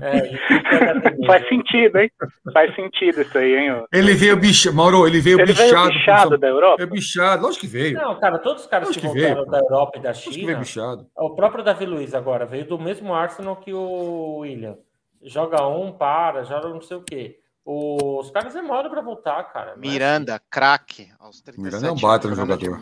É, 0.01 1.26
faz 1.26 1.47
sentido, 1.49 1.97
hein? 1.97 2.11
Faz 2.53 2.76
sentido 2.76 3.21
isso 3.21 3.38
aí, 3.38 3.55
hein? 3.55 3.86
Ele 3.91 4.13
veio 4.13 4.38
bichado, 4.38 4.76
Mauro, 4.76 5.07
ele 5.07 5.19
veio 5.19 5.39
ele 5.39 5.47
bichado. 5.47 5.71
Veio 5.71 5.93
bichado 5.93 6.38
da 6.38 6.47
Europa? 6.47 6.84
É 6.84 6.86
bichado, 6.86 7.43
lógico 7.43 7.61
que 7.61 7.71
veio. 7.71 7.97
Não, 7.97 8.19
cara, 8.19 8.38
todos 8.39 8.63
os 8.63 8.67
caras 8.69 8.89
que, 8.89 8.99
que 8.99 9.07
voltaram 9.07 9.36
veio. 9.36 9.45
da 9.45 9.59
Europa 9.59 9.97
e 9.97 10.01
da 10.01 10.13
China. 10.13 10.36
Que 10.36 10.45
veio 10.45 10.59
bichado. 10.59 11.07
O 11.17 11.36
próprio 11.36 11.63
Davi 11.63 11.86
Luiz 11.86 12.13
agora 12.13 12.45
veio 12.45 12.65
do 12.65 12.80
mesmo 12.80 13.13
Arsenal 13.13 13.55
que 13.57 13.74
o 13.74 14.38
William. 14.39 14.78
Joga 15.21 15.65
um, 15.67 15.91
para, 15.91 16.43
joga 16.43 16.69
não 16.69 16.82
sei 16.82 16.97
o 16.97 17.01
quê. 17.01 17.38
Os 17.66 18.30
caras 18.30 18.53
demoram 18.53 18.89
para 18.89 19.01
voltar, 19.01 19.41
cara. 19.45 19.78
Miranda, 19.78 20.38
craque. 20.49 21.09
Miranda 21.57 21.88
é 21.88 21.91
um 21.91 21.95
baita 21.95 22.28
no 22.28 22.36
jogador. 22.36 22.80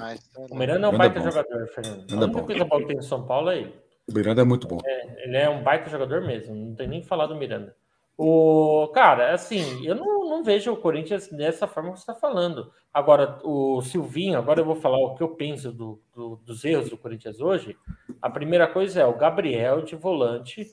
O 0.49 0.55
Miranda 0.55 0.87
é 0.87 0.89
um 0.89 0.97
baita 0.97 1.19
é 1.19 1.23
jogador, 1.23 1.67
Fernando. 1.67 2.11
A 2.11 2.15
única 2.15 2.39
é 2.39 2.43
coisa 2.43 2.65
boa 2.65 2.81
que 2.81 2.87
tem 2.87 2.95
no 2.95 3.03
São 3.03 3.23
Paulo 3.23 3.51
é 3.51 3.59
ele. 3.59 3.75
O 4.09 4.13
Miranda 4.13 4.41
é 4.41 4.43
muito 4.43 4.67
bom. 4.67 4.79
É, 4.83 5.23
ele 5.23 5.37
é 5.37 5.47
um 5.47 5.61
baita 5.61 5.87
jogador 5.87 6.21
mesmo. 6.21 6.55
Não 6.55 6.73
tem 6.73 6.87
nem 6.87 7.01
que 7.01 7.07
falar 7.07 7.27
do 7.27 7.35
Miranda. 7.35 7.75
O 8.17 8.87
cara, 8.93 9.33
assim, 9.33 9.85
eu 9.85 9.93
não, 9.93 10.27
não 10.27 10.43
vejo 10.43 10.71
o 10.71 10.77
Corinthians 10.77 11.27
dessa 11.27 11.67
forma 11.67 11.91
que 11.91 11.99
você 11.99 12.11
está 12.11 12.15
falando. 12.15 12.71
Agora, 12.91 13.39
o 13.43 13.81
Silvinho, 13.83 14.39
agora 14.39 14.61
eu 14.61 14.65
vou 14.65 14.75
falar 14.75 14.97
o 14.97 15.15
que 15.15 15.21
eu 15.21 15.29
penso 15.29 15.71
do, 15.71 16.01
do, 16.13 16.37
dos 16.37 16.65
erros 16.65 16.89
do 16.89 16.97
Corinthians 16.97 17.39
hoje. 17.39 17.77
A 18.19 18.29
primeira 18.31 18.67
coisa 18.67 19.01
é 19.01 19.05
o 19.05 19.15
Gabriel 19.15 19.83
de 19.83 19.95
volante 19.95 20.67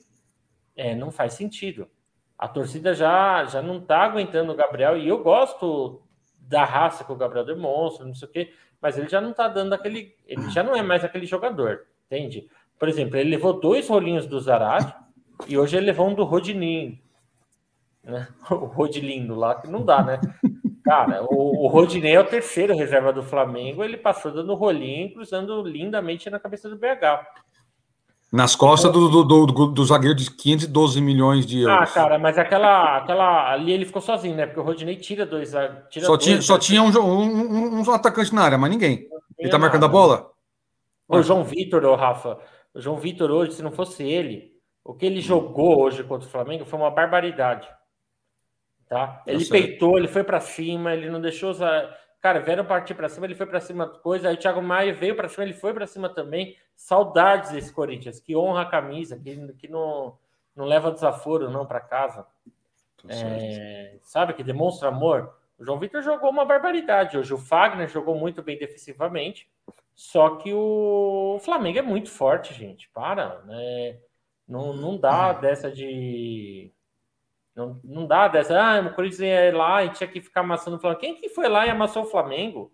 é, 0.75 0.95
não 0.95 1.11
faz 1.11 1.33
sentido 1.33 1.87
a 2.39 2.47
torcida 2.47 2.93
já, 2.93 3.43
já 3.43 3.61
não 3.61 3.79
está 3.79 4.01
aguentando 4.03 4.53
o 4.53 4.55
Gabriel, 4.55 4.97
e 4.97 5.05
eu 5.05 5.21
gosto 5.21 6.01
da 6.39 6.63
raça 6.63 7.03
que 7.03 7.11
o 7.11 7.15
Gabriel 7.17 7.45
demonstra, 7.45 8.05
não 8.05 8.15
sei 8.15 8.29
o 8.29 8.31
quê, 8.31 8.53
mas 8.81 8.97
ele 8.97 9.09
já 9.09 9.19
não 9.19 9.31
está 9.31 9.49
dando 9.49 9.73
aquele. 9.73 10.15
Ele 10.25 10.49
já 10.49 10.63
não 10.63 10.73
é 10.73 10.81
mais 10.81 11.03
aquele 11.03 11.25
jogador, 11.25 11.85
entende? 12.05 12.49
Por 12.79 12.87
exemplo, 12.87 13.17
ele 13.17 13.29
levou 13.29 13.59
dois 13.59 13.89
rolinhos 13.89 14.25
do 14.25 14.39
Zarate 14.39 14.95
e 15.49 15.57
hoje 15.57 15.75
ele 15.75 15.87
levou 15.87 16.07
um 16.07 16.15
do 16.15 16.23
Rodininho. 16.23 16.97
Né? 18.01 18.25
O 18.49 18.65
Rodilindo 18.67 19.35
lá, 19.35 19.55
que 19.55 19.67
não 19.67 19.83
dá, 19.83 20.01
né? 20.01 20.21
Cara, 20.85 21.21
o, 21.23 21.65
o 21.65 21.67
Rodinei 21.67 22.15
é 22.15 22.19
o 22.21 22.25
terceiro 22.25 22.73
reserva 22.73 23.11
do 23.11 23.21
Flamengo, 23.21 23.83
ele 23.83 23.97
passou 23.97 24.31
dando 24.31 24.55
rolinho, 24.55 25.13
cruzando 25.13 25.61
lindamente 25.61 26.29
na 26.29 26.39
cabeça 26.39 26.69
do 26.69 26.77
BH. 26.77 27.27
Nas 28.31 28.55
costas 28.55 28.91
do, 28.91 29.09
do, 29.09 29.23
do, 29.23 29.67
do, 29.67 29.85
zagueiro 29.85 30.13
de 30.13 30.29
512 30.29 31.01
milhões 31.01 31.47
de 31.47 31.61
euros. 31.61 31.89
Ah, 31.89 31.93
cara, 31.93 32.19
mas 32.19 32.37
aquela, 32.37 32.97
aquela 32.97 33.51
ali 33.51 33.71
ele 33.71 33.85
ficou 33.85 34.01
sozinho, 34.01 34.35
né? 34.35 34.45
Porque 34.45 34.59
o 34.59 34.63
Rodinei 34.63 34.97
tira 34.97 35.25
dois. 35.25 35.51
Tira 35.89 36.05
só, 36.05 36.15
dois, 36.15 36.23
tinha, 36.23 36.41
só 36.41 36.59
tinha 36.59 36.83
um, 36.83 36.89
um, 36.89 37.79
um, 37.79 37.91
atacante 37.91 38.33
na 38.33 38.43
área, 38.43 38.57
mas 38.57 38.69
ninguém. 38.69 39.07
Ele 39.37 39.49
tá 39.49 39.57
nada. 39.57 39.59
marcando 39.59 39.85
a 39.85 39.87
bola? 39.87 40.31
O 41.07 41.23
João 41.23 41.43
Vitor, 41.43 41.83
o 41.83 41.95
Rafa. 41.95 42.37
O 42.71 42.79
João 42.79 42.97
Vitor 42.97 43.31
hoje, 43.31 43.53
se 43.53 43.63
não 43.63 43.71
fosse 43.71 44.03
ele, 44.03 44.51
o 44.83 44.93
que 44.93 45.07
ele 45.07 45.21
jogou 45.21 45.81
hoje 45.81 46.03
contra 46.03 46.27
o 46.27 46.31
Flamengo 46.31 46.65
foi 46.65 46.77
uma 46.77 46.91
barbaridade. 46.91 47.67
Tá? 48.87 49.23
Ele 49.25 49.43
peitou, 49.45 49.97
ele 49.97 50.07
foi 50.07 50.23
para 50.23 50.39
cima, 50.39 50.93
ele 50.93 51.09
não 51.09 51.19
deixou. 51.19 51.55
Cara, 52.21 52.39
vieram 52.41 52.65
partir 52.65 52.93
para 52.93 53.09
cima, 53.09 53.25
ele 53.25 53.35
foi 53.35 53.47
para 53.47 53.59
cima 53.59 53.87
coisa. 53.87 54.29
Aí 54.29 54.35
o 54.35 54.37
Thiago 54.37 54.61
Maia 54.61 54.93
veio 54.93 55.15
para 55.15 55.27
cima, 55.27 55.43
ele 55.43 55.53
foi 55.53 55.73
para 55.73 55.87
cima 55.87 56.09
também. 56.09 56.55
Saudades 56.79 57.51
desse 57.51 57.73
Corinthians, 57.73 58.21
que 58.21 58.37
honra 58.37 58.61
a 58.61 58.65
camisa, 58.65 59.19
que, 59.19 59.53
que 59.55 59.67
não, 59.67 60.17
não 60.55 60.63
leva 60.63 60.93
desaforo 60.93 61.51
não 61.51 61.65
para 61.65 61.81
casa. 61.81 62.25
É, 63.05 63.97
sabe, 64.01 64.33
que 64.33 64.41
demonstra 64.41 64.87
amor. 64.87 65.35
O 65.57 65.65
João 65.65 65.77
Vitor 65.77 66.01
jogou 66.01 66.29
uma 66.29 66.45
barbaridade 66.45 67.17
hoje. 67.17 67.33
O 67.33 67.37
Fagner 67.37 67.89
jogou 67.89 68.15
muito 68.15 68.41
bem 68.41 68.57
defensivamente. 68.57 69.51
Só 69.93 70.37
que 70.37 70.53
o 70.53 71.37
Flamengo 71.41 71.79
é 71.79 71.81
muito 71.81 72.09
forte, 72.09 72.53
gente. 72.53 72.89
Para, 72.93 73.41
né? 73.41 73.99
Não, 74.47 74.73
não 74.73 74.97
dá 74.97 75.33
dessa 75.33 75.69
de. 75.69 76.71
Não, 77.53 77.77
não 77.83 78.07
dá 78.07 78.29
dessa. 78.29 78.57
Ah, 78.57 78.79
o 78.79 78.95
Corinthians 78.95 79.19
ia 79.19 79.55
lá 79.55 79.83
e 79.83 79.89
tinha 79.89 80.07
que 80.07 80.21
ficar 80.21 80.41
amassando 80.41 80.77
o 80.77 80.79
Flamengo. 80.79 81.01
Quem 81.01 81.15
que 81.15 81.27
foi 81.27 81.49
lá 81.49 81.67
e 81.67 81.69
amassou 81.69 82.03
o 82.03 82.09
Flamengo? 82.09 82.71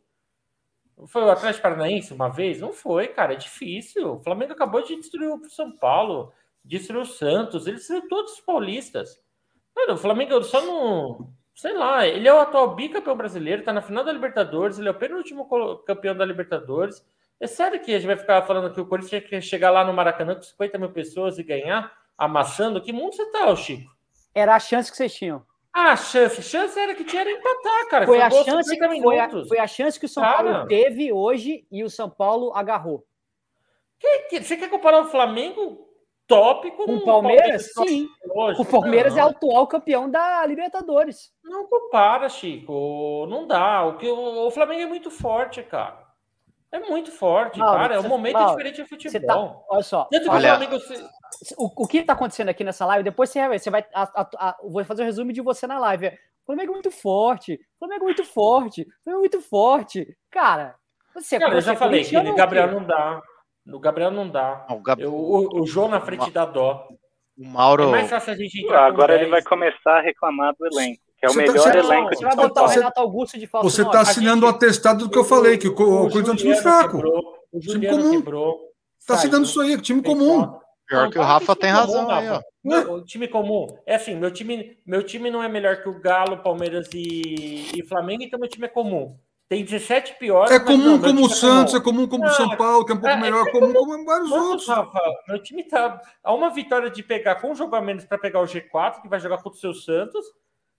Foi 1.07 1.23
o 1.23 1.29
Atlético 1.29 1.63
Paranaense 1.63 2.13
uma 2.13 2.29
vez? 2.29 2.59
Não 2.61 2.71
foi, 2.71 3.07
cara. 3.07 3.33
É 3.33 3.37
difícil. 3.37 4.13
O 4.13 4.19
Flamengo 4.19 4.53
acabou 4.53 4.81
de 4.81 4.95
destruir 4.95 5.29
o 5.29 5.49
São 5.49 5.71
Paulo, 5.71 6.31
destruiu 6.63 7.01
o 7.01 7.05
Santos, 7.05 7.67
ele 7.67 7.77
destruiu 7.77 8.07
todos 8.07 8.33
os 8.33 8.41
paulistas. 8.41 9.21
Mano, 9.75 9.93
o 9.93 9.97
Flamengo 9.97 10.41
só 10.43 10.61
não. 10.61 11.33
Sei 11.53 11.73
lá, 11.73 12.05
ele 12.05 12.27
é 12.27 12.33
o 12.33 12.39
atual 12.39 12.75
bicampeão 12.75 13.15
brasileiro, 13.15 13.63
tá 13.63 13.71
na 13.71 13.81
final 13.81 14.03
da 14.03 14.11
Libertadores, 14.11 14.77
ele 14.77 14.87
é 14.87 14.91
o 14.91 14.97
penúltimo 14.97 15.47
campeão 15.85 16.15
da 16.15 16.25
Libertadores. 16.25 17.05
É 17.39 17.47
sério 17.47 17.81
que 17.81 17.93
a 17.93 17.99
gente 17.99 18.07
vai 18.07 18.17
ficar 18.17 18.41
falando 18.43 18.73
que 18.73 18.79
o 18.79 18.85
Corinthians 18.85 19.23
quer 19.25 19.41
chegar 19.41 19.71
lá 19.71 19.83
no 19.83 19.93
Maracanã 19.93 20.35
com 20.35 20.41
50 20.41 20.77
mil 20.77 20.91
pessoas 20.91 21.37
e 21.37 21.43
ganhar, 21.43 21.91
amassando? 22.17 22.81
Que 22.81 22.93
mundo 22.93 23.13
você 23.13 23.29
tá, 23.31 23.53
Chico? 23.55 23.89
Era 24.33 24.55
a 24.55 24.59
chance 24.59 24.89
que 24.89 24.97
vocês 24.97 25.13
tinham. 25.13 25.45
Ah, 25.77 25.91
a 25.91 25.95
chance, 25.97 26.41
chance 26.41 26.79
era 26.79 26.95
que 26.95 27.03
tinha 27.03 27.21
era 27.21 27.31
empatar, 27.31 27.89
cara. 27.89 28.05
Foi, 28.05 28.21
a 28.21 28.29
chance, 28.29 28.77
foi, 29.01 29.19
a, 29.19 29.29
foi 29.29 29.59
a 29.59 29.67
chance 29.67 29.99
que 29.99 30.05
o 30.05 30.09
São 30.09 30.23
cara, 30.23 30.53
Paulo 30.53 30.67
teve 30.69 31.11
hoje 31.11 31.67
e 31.69 31.83
o 31.83 31.89
São 31.89 32.09
Paulo 32.09 32.53
agarrou. 32.55 33.05
Que, 33.99 34.19
que, 34.29 34.41
você 34.41 34.55
quer 34.55 34.69
comparar 34.69 35.01
o 35.01 35.09
Flamengo 35.09 35.85
top 36.27 36.71
com, 36.71 36.83
o 36.83 37.03
Palmeiras? 37.03 37.73
Palmeiras 37.73 37.73
sim. 37.73 38.07
Hoje? 38.33 38.61
O 38.61 38.63
Palmeiras 38.63 39.15
não. 39.15 39.23
é 39.23 39.29
atual 39.29 39.67
campeão 39.67 40.09
da 40.09 40.45
Libertadores. 40.45 41.33
Não 41.43 41.67
compara, 41.67 42.29
Chico. 42.29 43.27
Não 43.29 43.45
dá. 43.45 43.83
O, 43.83 43.97
que, 43.97 44.07
o, 44.07 44.47
o 44.47 44.51
Flamengo 44.51 44.83
é 44.83 44.87
muito 44.87 45.11
forte, 45.11 45.61
cara. 45.61 46.05
É 46.71 46.79
muito 46.79 47.11
forte, 47.11 47.59
Mauro, 47.59 47.77
cara. 47.77 47.95
É 47.95 47.99
um 47.99 48.07
momento 48.07 48.33
Mauro, 48.35 48.51
diferente 48.51 48.81
de 48.81 48.87
futebol. 48.87 49.49
Tá, 49.49 49.61
olha 49.69 49.83
só. 49.83 50.09
Olha, 50.13 50.55
Flamengo, 50.55 50.79
o, 51.57 51.83
o 51.83 51.87
que 51.87 51.99
está 51.99 52.13
acontecendo 52.13 52.49
aqui 52.49 52.63
nessa 52.63 52.85
live, 52.85 53.03
depois 53.03 53.29
você 53.29 53.47
vai. 53.47 53.59
Você 53.59 53.69
vai 53.69 53.85
a, 53.93 54.03
a, 54.03 54.29
a, 54.49 54.57
vou 54.63 54.83
fazer 54.85 55.03
um 55.03 55.05
resumo 55.05 55.33
de 55.33 55.41
você 55.41 55.67
na 55.67 55.79
live. 55.79 56.07
O 56.07 56.45
Flamengo 56.45 56.71
é 56.71 56.73
muito 56.73 56.91
forte. 56.91 57.53
O 57.53 57.79
Flamengo 57.79 58.03
é 58.03 58.05
muito 58.05 58.23
forte. 58.23 58.81
O 58.81 59.03
Flamengo 59.03 59.19
é 59.19 59.29
muito 59.29 59.41
forte. 59.41 60.17
Cara, 60.29 60.75
você 61.13 61.39
Cara, 61.39 61.55
eu 61.55 61.61
já 61.61 61.75
falei 61.75 62.03
que 62.03 62.17
o 62.17 62.35
Gabriel 62.35 62.71
não 62.71 62.83
dá. 62.83 63.21
No 63.65 63.79
Gabriel 63.79 64.11
não 64.11 64.29
dá. 64.29 64.65
Não, 64.69 64.77
o, 64.77 64.81
Gab... 64.81 65.01
eu, 65.01 65.13
o, 65.13 65.61
o 65.61 65.65
João 65.65 65.87
na 65.87 65.99
frente 65.99 66.29
da 66.29 66.45
dó. 66.45 66.87
O 67.37 67.47
Mauro. 67.47 67.83
É 67.83 67.91
mais 67.91 68.09
fácil 68.09 68.33
a 68.33 68.35
gente 68.35 68.69
Agora 68.69 69.15
ele 69.15 69.29
vai 69.29 69.41
começar 69.41 69.97
a 69.97 70.01
reclamar 70.01 70.53
do 70.57 70.67
elenco. 70.67 71.01
Que 71.17 71.25
é 71.25 71.29
o 71.29 71.33
você 71.33 71.45
tá- 71.45 71.51
melhor 71.51 71.71
tá, 71.71 71.77
elenco 71.79 72.09
você, 72.09 72.15
de 72.15 72.23
vai 72.23 72.35
botar 72.35 72.63
o 72.63 72.67
Renato 72.67 72.99
Augusto 72.99 73.39
de 73.39 73.47
falso 73.47 73.69
Você 73.69 73.81
está 73.81 74.01
assinando 74.01 74.45
o 74.45 74.49
atestado 74.49 75.05
do 75.05 75.09
que 75.09 75.17
eu 75.17 75.23
falei, 75.23 75.57
que 75.57 75.67
o, 75.67 75.71
o 75.71 75.75
Corinthians 76.09 76.27
é 76.27 76.31
um 76.31 76.35
time 76.35 76.55
fraco. 76.55 76.97
Quebrou, 76.97 77.39
o 77.51 77.59
time 77.59 77.87
comum. 77.87 78.69
Está 78.99 79.15
assinando 79.15 79.45
isso 79.45 79.59
aí, 79.61 79.81
time 79.81 80.03
comum. 80.03 80.59
Pior 80.87 81.09
que 81.09 81.17
o 81.17 81.23
Rafa 81.23 81.55
tem 81.55 81.71
razão 81.71 82.09
aí, 82.09 82.29
ó. 82.29 82.41
O 82.93 83.03
time 83.03 83.27
comum. 83.27 83.67
É 83.85 83.95
assim, 83.95 84.15
meu 84.15 84.31
time, 84.31 84.77
meu 84.85 85.03
time 85.03 85.31
não 85.31 85.41
é 85.41 85.47
melhor 85.47 85.81
que 85.81 85.89
o 85.89 85.99
Galo, 85.99 86.37
Palmeiras 86.37 86.87
e, 86.93 87.71
e 87.75 87.83
Flamengo, 87.87 88.23
então 88.23 88.39
meu 88.39 88.49
time 88.49 88.65
é 88.65 88.69
comum. 88.69 89.17
Tem 89.47 89.63
17 89.63 90.15
piores. 90.17 90.51
É 90.51 90.59
comum 90.59 90.97
não, 90.97 90.99
como 90.99 91.21
o 91.21 91.31
é 91.31 91.33
Santos, 91.33 91.75
é 91.75 91.79
comum 91.79 92.07
como 92.07 92.25
o 92.25 92.31
São 92.31 92.55
Paulo, 92.57 92.83
que 92.83 92.91
é 92.91 92.95
um 92.95 92.99
pouco 92.99 93.15
é, 93.15 93.19
melhor, 93.19 93.47
é 93.47 93.51
comum 93.51 93.73
como 93.73 94.05
vários 94.05 94.31
outros. 94.31 94.67
Rafa, 94.67 94.99
meu 95.27 95.41
time 95.41 95.63
tá 95.63 96.01
a 96.23 96.33
uma 96.33 96.49
vitória 96.49 96.89
de 96.89 97.03
pegar 97.03 97.35
com 97.35 97.51
um 97.51 97.55
jogo 97.55 97.75
a 97.75 97.81
menos 97.81 98.05
para 98.05 98.17
pegar 98.17 98.41
o 98.41 98.45
G4, 98.45 99.01
que 99.01 99.07
vai 99.07 99.19
jogar 99.19 99.37
contra 99.37 99.57
o 99.57 99.61
seu 99.61 99.73
Santos, 99.73 100.25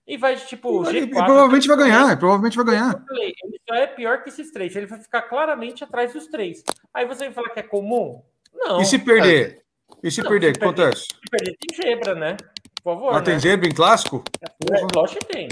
e 0.05 0.17
vai, 0.17 0.35
tipo, 0.35 0.83
G4. 0.83 0.95
E 0.95 1.07
provavelmente 1.09 1.69
vai 1.69 1.77
ganhar, 1.77 2.19
provavelmente 2.19 2.57
vai 2.57 2.67
ganhar. 2.67 3.05
Falei, 3.07 3.35
ele 3.43 3.61
só 3.69 3.75
é 3.77 3.87
pior 3.87 4.23
que 4.23 4.31
esses 4.31 4.51
três, 4.51 4.75
ele 4.75 4.87
vai 4.87 5.01
ficar 5.01 5.23
claramente 5.23 5.85
atrás 5.85 6.13
dos 6.13 6.27
três. 6.27 6.65
Aí 6.93 7.07
você 7.07 7.27
vai 7.27 7.33
falar 7.33 7.51
que 7.51 7.61
é 7.61 7.65
comum? 7.65 8.23
Não. 8.53 8.81
E 8.81 8.85
se 8.85 8.99
perder? 8.99 9.66
E 10.03 10.11
se 10.11 10.23
não, 10.23 10.31
perder, 10.31 10.51
o 10.51 10.53
que 10.59 10.65
acontece? 10.65 11.03
Se 11.03 11.31
perder, 11.31 11.57
tem 11.57 11.77
zebra, 11.77 12.15
né? 12.15 12.37
Por 12.83 12.95
favor. 12.95 13.13
Ah, 13.13 13.19
né? 13.19 13.25
tem 13.25 13.39
zebra 13.39 13.69
em 13.69 13.75
clássico? 13.75 14.23
É, 14.41 14.97
lógico 14.97 15.25
que 15.27 15.33
tem. 15.33 15.49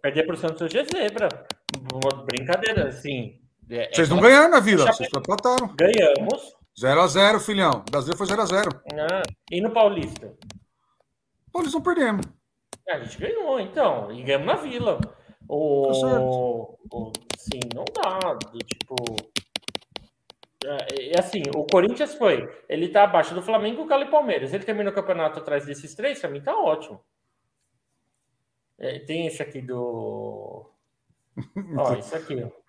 Perder 0.00 0.26
pro 0.26 0.36
Santos 0.36 0.62
hoje 0.62 0.78
é 0.78 0.84
zebra. 0.84 1.28
Brincadeira, 2.26 2.88
assim. 2.88 3.40
É, 3.70 3.84
é 3.84 3.94
vocês 3.94 4.08
não 4.08 4.20
ganharam 4.20 4.50
na 4.50 4.60
vila, 4.60 4.92
vocês 4.92 5.08
empataram. 5.14 5.74
Ganhamos. 5.76 6.54
0x0, 6.80 7.40
filhão. 7.40 7.84
O 7.86 7.90
Brasil 7.90 8.16
foi 8.16 8.26
0x0. 8.26 8.80
Ah, 8.98 9.22
e 9.50 9.60
no 9.60 9.70
Paulista? 9.70 10.34
Paulista 11.52 11.78
não 11.78 11.84
perdemos. 11.84 12.26
A 12.88 12.98
gente 12.98 13.18
ganhou, 13.18 13.60
então. 13.60 14.10
E 14.12 14.22
ganhamos 14.22 14.46
na 14.46 14.56
vila. 14.56 14.98
O, 15.48 15.90
tá 15.92 16.20
o, 16.20 17.12
sim, 17.36 17.60
não 17.74 17.84
dá. 17.94 18.38
Tipo. 18.66 18.94
É, 20.64 21.12
é, 21.12 21.18
assim, 21.18 21.42
o 21.54 21.64
Corinthians 21.64 22.14
foi. 22.14 22.48
Ele 22.68 22.88
tá 22.88 23.04
abaixo 23.04 23.34
do 23.34 23.42
Flamengo, 23.42 23.82
o 23.82 23.86
Galo 23.86 24.04
e 24.04 24.10
Palmeiras. 24.10 24.52
Ele 24.52 24.64
termina 24.64 24.90
o 24.90 24.94
campeonato 24.94 25.38
atrás 25.38 25.66
desses 25.66 25.94
três, 25.94 26.20
pra 26.20 26.30
mim 26.30 26.40
tá 26.40 26.56
ótimo. 26.56 27.00
É, 28.78 28.98
tem 29.00 29.26
esse 29.26 29.42
aqui 29.42 29.60
do. 29.60 30.70
Ó, 31.76 31.94
isso 31.94 32.14
aqui, 32.14 32.42
ó. 32.42 32.62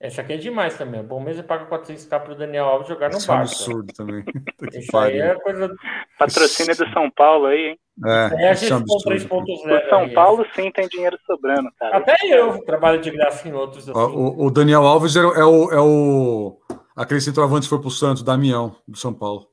Esse 0.00 0.20
aqui 0.20 0.34
é 0.34 0.36
demais 0.36 0.78
também. 0.78 1.02
Bom 1.02 1.20
mesmo 1.20 1.42
paga 1.42 1.66
400k 1.66 2.20
pro 2.20 2.36
Daniel 2.36 2.66
Alves 2.66 2.86
jogar 2.86 3.10
no 3.10 3.18
Isso 3.18 3.26
Barça. 3.26 3.52
É 3.52 3.56
absurdo 3.56 3.92
também. 3.92 4.24
Isso 4.72 4.96
aí 4.96 5.18
é 5.18 5.34
coisa. 5.34 5.74
Patrocínio 6.16 6.76
do 6.76 6.88
São 6.92 7.10
Paulo 7.10 7.46
aí, 7.46 7.70
hein? 7.70 7.78
É, 8.06 8.44
é 8.44 8.50
a 8.50 8.54
gestão 8.54 8.84
3.0. 8.84 9.26
O 9.32 9.90
São 9.90 10.08
Paulo 10.10 10.46
sim 10.54 10.70
tem 10.70 10.86
dinheiro 10.86 11.18
sobrando, 11.26 11.68
cara. 11.76 11.96
Até 11.96 12.14
eu 12.26 12.64
trabalho 12.64 13.00
de 13.00 13.10
graça 13.10 13.48
em 13.48 13.52
outros. 13.52 13.88
Assim. 13.88 13.98
O, 13.98 14.46
o, 14.46 14.50
Daniel 14.52 14.86
Alves 14.86 15.16
é, 15.16 15.18
é, 15.18 15.44
o, 15.44 15.72
é 15.72 15.80
o. 15.80 16.60
Aquele 16.98 17.20
centroavante 17.20 17.62
que 17.62 17.68
foi 17.68 17.80
pro 17.80 17.92
Santos, 17.92 18.24
Damião, 18.24 18.74
do 18.86 18.98
São 18.98 19.14
Paulo. 19.14 19.46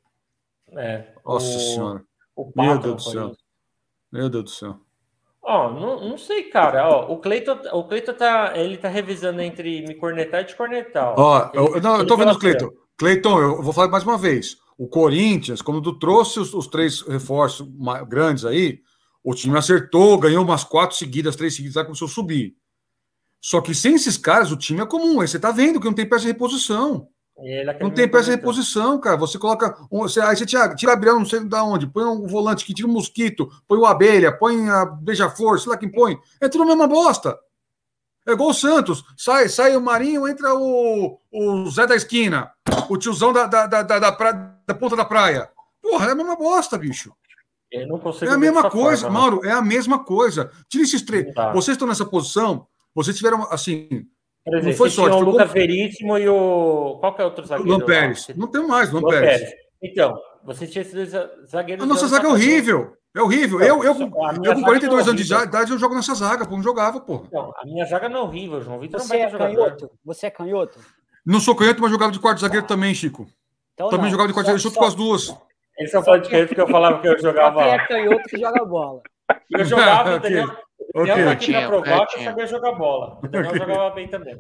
É. 0.76 1.14
Nossa 1.24 1.46
o, 1.46 1.60
senhora. 1.60 2.04
O 2.36 2.52
Meu 2.56 2.80
Deus 2.80 2.96
do 2.96 3.12
céu. 3.12 3.36
Meu 4.12 4.30
Deus 4.32 4.44
do 4.46 4.50
céu. 4.50 4.80
Ó, 5.44 5.72
não, 5.72 6.10
não 6.10 6.18
sei, 6.18 6.46
cara. 6.46 6.90
Ó, 6.90 7.14
o 7.14 7.20
Cleiton, 7.20 7.60
o 7.72 7.84
Cleiton 7.84 8.14
tá, 8.14 8.54
ele 8.58 8.78
tá 8.78 8.88
revisando 8.88 9.42
entre 9.42 9.86
me 9.86 9.94
cornetar 9.94 10.42
e 10.42 10.46
te 10.46 10.56
cornetar. 10.56 11.14
Ó, 11.16 11.52
eu, 11.54 11.80
não, 11.80 12.00
eu 12.00 12.08
tô 12.08 12.18
vendo 12.18 12.32
o 12.32 12.40
Cleiton. 12.40 12.72
Cleiton, 12.98 13.40
eu 13.40 13.62
vou 13.62 13.72
falar 13.72 13.90
mais 13.90 14.04
uma 14.04 14.18
vez. 14.18 14.58
O 14.76 14.88
Corinthians, 14.88 15.62
quando 15.62 15.84
tu 15.84 16.00
trouxe 16.00 16.40
os, 16.40 16.52
os 16.52 16.66
três 16.66 17.02
reforços 17.02 17.68
grandes 18.08 18.44
aí, 18.44 18.80
o 19.24 19.36
time 19.36 19.56
acertou, 19.56 20.18
ganhou 20.18 20.44
umas 20.44 20.64
quatro 20.64 20.98
seguidas, 20.98 21.36
três 21.36 21.56
seguidas, 21.56 21.78
aí 21.78 21.84
começou 21.84 22.08
a 22.08 22.12
subir. 22.12 22.56
Só 23.40 23.62
que 23.62 23.76
sem 23.76 23.94
esses 23.94 24.18
caras, 24.18 24.52
o 24.52 24.58
time 24.58 24.82
é 24.82 24.86
comum. 24.88 25.22
Aí 25.22 25.28
você 25.28 25.40
tá 25.40 25.52
vendo 25.52 25.80
que 25.80 25.86
não 25.86 25.94
tem 25.94 26.10
peça 26.10 26.22
de 26.22 26.30
reposição. 26.30 27.08
Não 27.82 27.90
tem 27.90 28.08
peça 28.08 28.26
de 28.26 28.32
reposição, 28.32 29.00
cara. 29.00 29.18
Você 29.18 29.38
coloca. 29.38 29.76
Um, 29.92 30.00
você, 30.00 30.22
aí 30.22 30.36
você 30.36 30.46
tira, 30.46 30.74
tira 30.74 30.94
Gabriel, 30.94 31.20
não 31.20 31.26
sei 31.26 31.42
da 31.42 31.64
onde, 31.64 31.86
põe 31.86 32.06
um 32.06 32.26
volante 32.28 32.64
que 32.64 32.74
tira 32.74 32.88
um 32.88 32.94
mosquito, 32.94 33.50
põe 33.68 33.78
o 33.78 33.86
abelha, 33.86 34.32
põe 34.32 34.70
a 34.70 34.86
beija-flor, 34.86 35.60
sei 35.60 35.70
lá 35.70 35.78
quem 35.78 35.92
põe. 35.92 36.18
É 36.40 36.48
tudo 36.48 36.64
a 36.64 36.68
mesma 36.68 36.88
bosta. 36.88 37.38
É 38.28 38.32
igual 38.32 38.50
o 38.50 38.54
Santos. 38.54 39.04
Sai, 39.18 39.50
sai 39.50 39.76
o 39.76 39.82
Marinho, 39.82 40.28
entra 40.28 40.56
o, 40.56 41.20
o 41.32 41.70
Zé 41.70 41.86
da 41.86 41.96
esquina, 41.96 42.52
o 42.90 42.98
tiozão 42.98 43.32
da, 43.32 43.46
da, 43.46 43.68
da, 43.68 43.84
da, 43.84 44.00
da, 44.00 44.32
da 44.66 44.74
ponta 44.74 44.96
da 44.96 45.06
praia. 45.06 45.50
Porra, 45.82 46.08
é 46.08 46.12
a 46.12 46.16
mesma 46.16 46.36
bosta, 46.36 46.78
bicho. 46.78 47.14
Eu 47.72 47.88
não 47.88 48.00
consigo 48.00 48.32
é 48.32 48.34
a 48.34 48.38
mesma 48.38 48.70
coisa, 48.70 49.04
forma, 49.04 49.20
né? 49.20 49.20
Mauro, 49.20 49.46
é 49.46 49.52
a 49.52 49.62
mesma 49.62 50.04
coisa. 50.04 50.52
Tira 50.70 50.84
esses 50.84 51.02
três. 51.02 51.34
Vocês 51.54 51.76
estão 51.76 51.88
nessa 51.88 52.06
posição, 52.06 52.66
vocês 52.94 53.16
tiveram, 53.16 53.44
assim, 53.52 54.08
não 54.46 54.74
foi 54.74 54.90
sorte. 54.90 55.16
O 55.16 55.20
Lucas 55.22 55.52
Veríssimo 55.52 56.18
e 56.18 56.28
o. 56.28 56.98
Qual 57.00 57.16
que 57.16 57.22
é 57.22 57.26
outro 57.26 57.46
zagueiro? 57.46 57.70
Luan 57.70 57.86
Pérez. 57.86 58.28
Não 58.36 58.48
tem 58.48 58.66
mais, 58.66 58.92
Luan 58.92 59.10
Pérez. 59.10 59.42
Pérez. 59.42 59.56
Então, 59.82 60.20
você 60.44 60.68
tinha 60.68 60.82
esses 60.84 61.14
zagueiros. 61.50 61.84
A 61.84 61.88
nossa 61.88 62.08
zaga 62.08 62.28
é 62.28 62.32
horrível. 62.32 62.96
É 63.16 63.22
horrível. 63.22 63.62
Então, 63.62 63.84
eu, 63.84 63.94
eu, 63.96 64.00
eu, 64.44 64.56
com 64.56 64.62
42 64.62 65.08
é 65.08 65.10
anos 65.10 65.26
de 65.26 65.34
idade, 65.34 65.72
eu 65.72 65.80
jogo 65.80 65.96
nessa 65.96 66.14
zaga, 66.14 66.46
pô, 66.46 66.56
não 66.56 66.64
jogava, 66.64 67.00
pô. 67.00 67.24
Então, 67.28 67.54
a 67.58 67.66
minha 67.66 67.86
zaga 67.86 68.10
não 68.10 68.20
é 68.20 68.24
horrível, 68.24 68.62
João 68.62 68.78
Vitor 68.78 69.00
Você 69.00 69.18
é 69.18 69.30
canhoto? 69.30 69.92
Você 70.04 70.26
é 70.26 70.30
canhoto? 70.30 70.80
Não 71.26 71.40
sou 71.40 71.56
canhoto, 71.56 71.82
mas 71.82 71.92
jogava 71.92 72.12
de 72.12 72.20
quarto 72.20 72.42
zagueiro 72.42 72.68
também, 72.68 72.94
Chico. 72.94 73.26
Então, 73.74 73.90
também 73.90 74.06
não. 74.06 74.12
jogava 74.12 74.28
de 74.28 74.34
quarto 74.34 74.48
zagueiro, 74.48 74.64
junto 74.64 74.78
com 74.78 74.86
as 74.86 74.94
duas. 74.94 75.36
Eles 75.78 75.92
são 75.92 76.04
falando 76.04 76.24
de 76.24 76.30
canhoto 76.30 76.48
porque 76.50 76.62
eu 76.62 76.68
falava 76.68 77.00
que 77.00 77.08
eu 77.08 77.18
jogava. 77.22 77.64
Quem 77.64 77.72
é 77.72 77.88
canhoto 77.88 78.24
que 78.30 78.38
joga 78.38 78.66
bola. 78.66 79.02
Eu 79.50 79.66
jogava, 79.66 80.16
entendeu? 80.18 80.65
O 80.96 81.00
Daniel 81.00 81.32
okay. 81.34 81.58
aqui 81.58 81.68
provar 81.68 82.08
que 82.08 82.20
eu 82.20 82.24
sabia 82.24 82.48
jogar 82.48 82.72
bola. 82.72 83.20
O 83.22 83.28
Daniel 83.28 83.52
okay. 83.52 83.60
jogava 83.60 83.90
bem 83.94 84.08
também. 84.08 84.38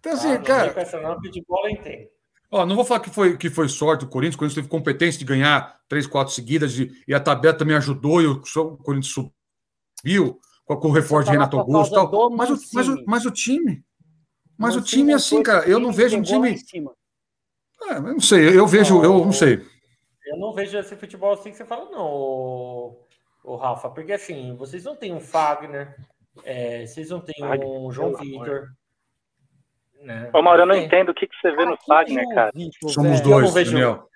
Então, 0.00 0.12
assim, 0.14 0.32
ah, 0.32 0.38
cara. 0.38 0.74
Não, 1.02 1.20
de 1.20 1.44
bola 1.46 1.70
entendo. 1.70 2.08
Ó, 2.50 2.64
não 2.64 2.74
vou 2.74 2.84
falar 2.86 3.00
que 3.00 3.10
foi, 3.10 3.36
que 3.36 3.50
foi 3.50 3.68
sorte 3.68 4.04
o 4.04 4.08
Corinthians, 4.08 4.34
o 4.34 4.38
Corinthians 4.38 4.56
teve 4.56 4.68
competência 4.68 5.18
de 5.18 5.24
ganhar 5.26 5.78
três, 5.88 6.06
quatro 6.06 6.32
seguidas 6.32 6.78
e, 6.78 6.90
e 7.06 7.14
a 7.14 7.20
tabela 7.20 7.56
também 7.56 7.76
ajudou 7.76 8.20
e 8.22 8.26
o, 8.26 8.42
o 8.42 8.76
Corinthians 8.78 9.14
subiu 9.14 10.40
com, 10.64 10.76
com 10.76 10.88
o 10.88 10.92
reforço 10.92 11.26
de 11.26 11.32
Renato 11.32 11.58
Augusto 11.58 11.92
e 11.92 11.94
tal. 11.94 12.30
Mas 12.30 12.50
o, 12.50 12.58
mas, 12.74 12.88
o, 12.88 13.04
mas 13.06 13.26
o 13.26 13.30
time. 13.30 13.84
Mas 14.58 14.76
o 14.76 14.80
time, 14.80 15.12
assim, 15.12 15.42
cara, 15.42 15.66
eu 15.68 15.78
não 15.78 15.92
vejo 15.92 16.16
um 16.16 16.22
time. 16.22 16.56
É, 17.88 17.96
eu 17.96 18.02
não 18.02 18.20
sei, 18.20 18.58
eu 18.58 18.66
vejo, 18.66 18.96
não, 18.96 19.04
eu 19.04 19.24
não 19.24 19.32
sei. 19.32 19.60
Eu 20.26 20.38
não 20.38 20.52
vejo 20.52 20.78
esse 20.78 20.96
futebol 20.96 21.32
assim 21.32 21.50
que 21.50 21.56
você 21.56 21.64
fala, 21.64 21.90
não, 21.90 22.96
o, 23.42 23.56
Rafa, 23.56 23.90
porque 23.90 24.12
assim, 24.12 24.54
vocês 24.56 24.84
não 24.84 24.96
têm 24.96 25.12
um 25.12 25.20
Fagner, 25.20 25.96
é, 26.44 26.86
vocês 26.86 27.10
não 27.10 27.20
têm 27.20 27.44
um 27.44 27.90
João 27.90 28.14
Vitor. 28.14 28.68
Né? 30.00 30.30
Ô, 30.32 30.42
Mauro, 30.42 30.62
eu 30.62 30.66
não 30.66 30.74
entendo 30.74 31.10
o 31.10 31.14
que, 31.14 31.26
que 31.26 31.36
você 31.40 31.54
vê 31.54 31.64
no 31.64 31.76
Fagner, 31.86 32.28
cara. 32.34 32.50
Somos 32.88 33.20
dois, 33.20 33.52
vejo... 33.54 33.72
Daniel. 33.72 34.08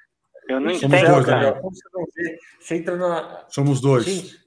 Eu 0.49 0.61
não 0.61 0.75
Somos 0.75 0.83
entendo, 0.83 1.13
dois, 1.13 1.27
cara. 1.27 1.63
Você 2.61 2.77
entra 2.77 2.97
na... 2.97 3.45
Somos 3.49 3.81
dois. 3.81 4.05
Gente, 4.05 4.47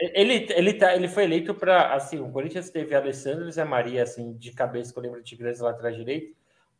ele, 0.00 0.46
ele, 0.50 0.74
tá, 0.74 0.94
ele 0.94 1.06
foi 1.06 1.24
eleito 1.24 1.54
para. 1.54 1.94
Assim, 1.94 2.18
o 2.18 2.30
Corinthians 2.30 2.70
teve 2.70 2.94
Alessandro 2.94 3.48
e 3.48 3.52
Zé 3.52 3.64
Maria, 3.64 4.02
assim, 4.02 4.32
de 4.34 4.52
cabeça, 4.52 4.92
que 4.92 4.98
eu 4.98 5.02
lembro 5.02 5.22
de 5.22 5.36
grandes 5.36 5.60
laterais 5.60 5.96
direito. 5.96 6.34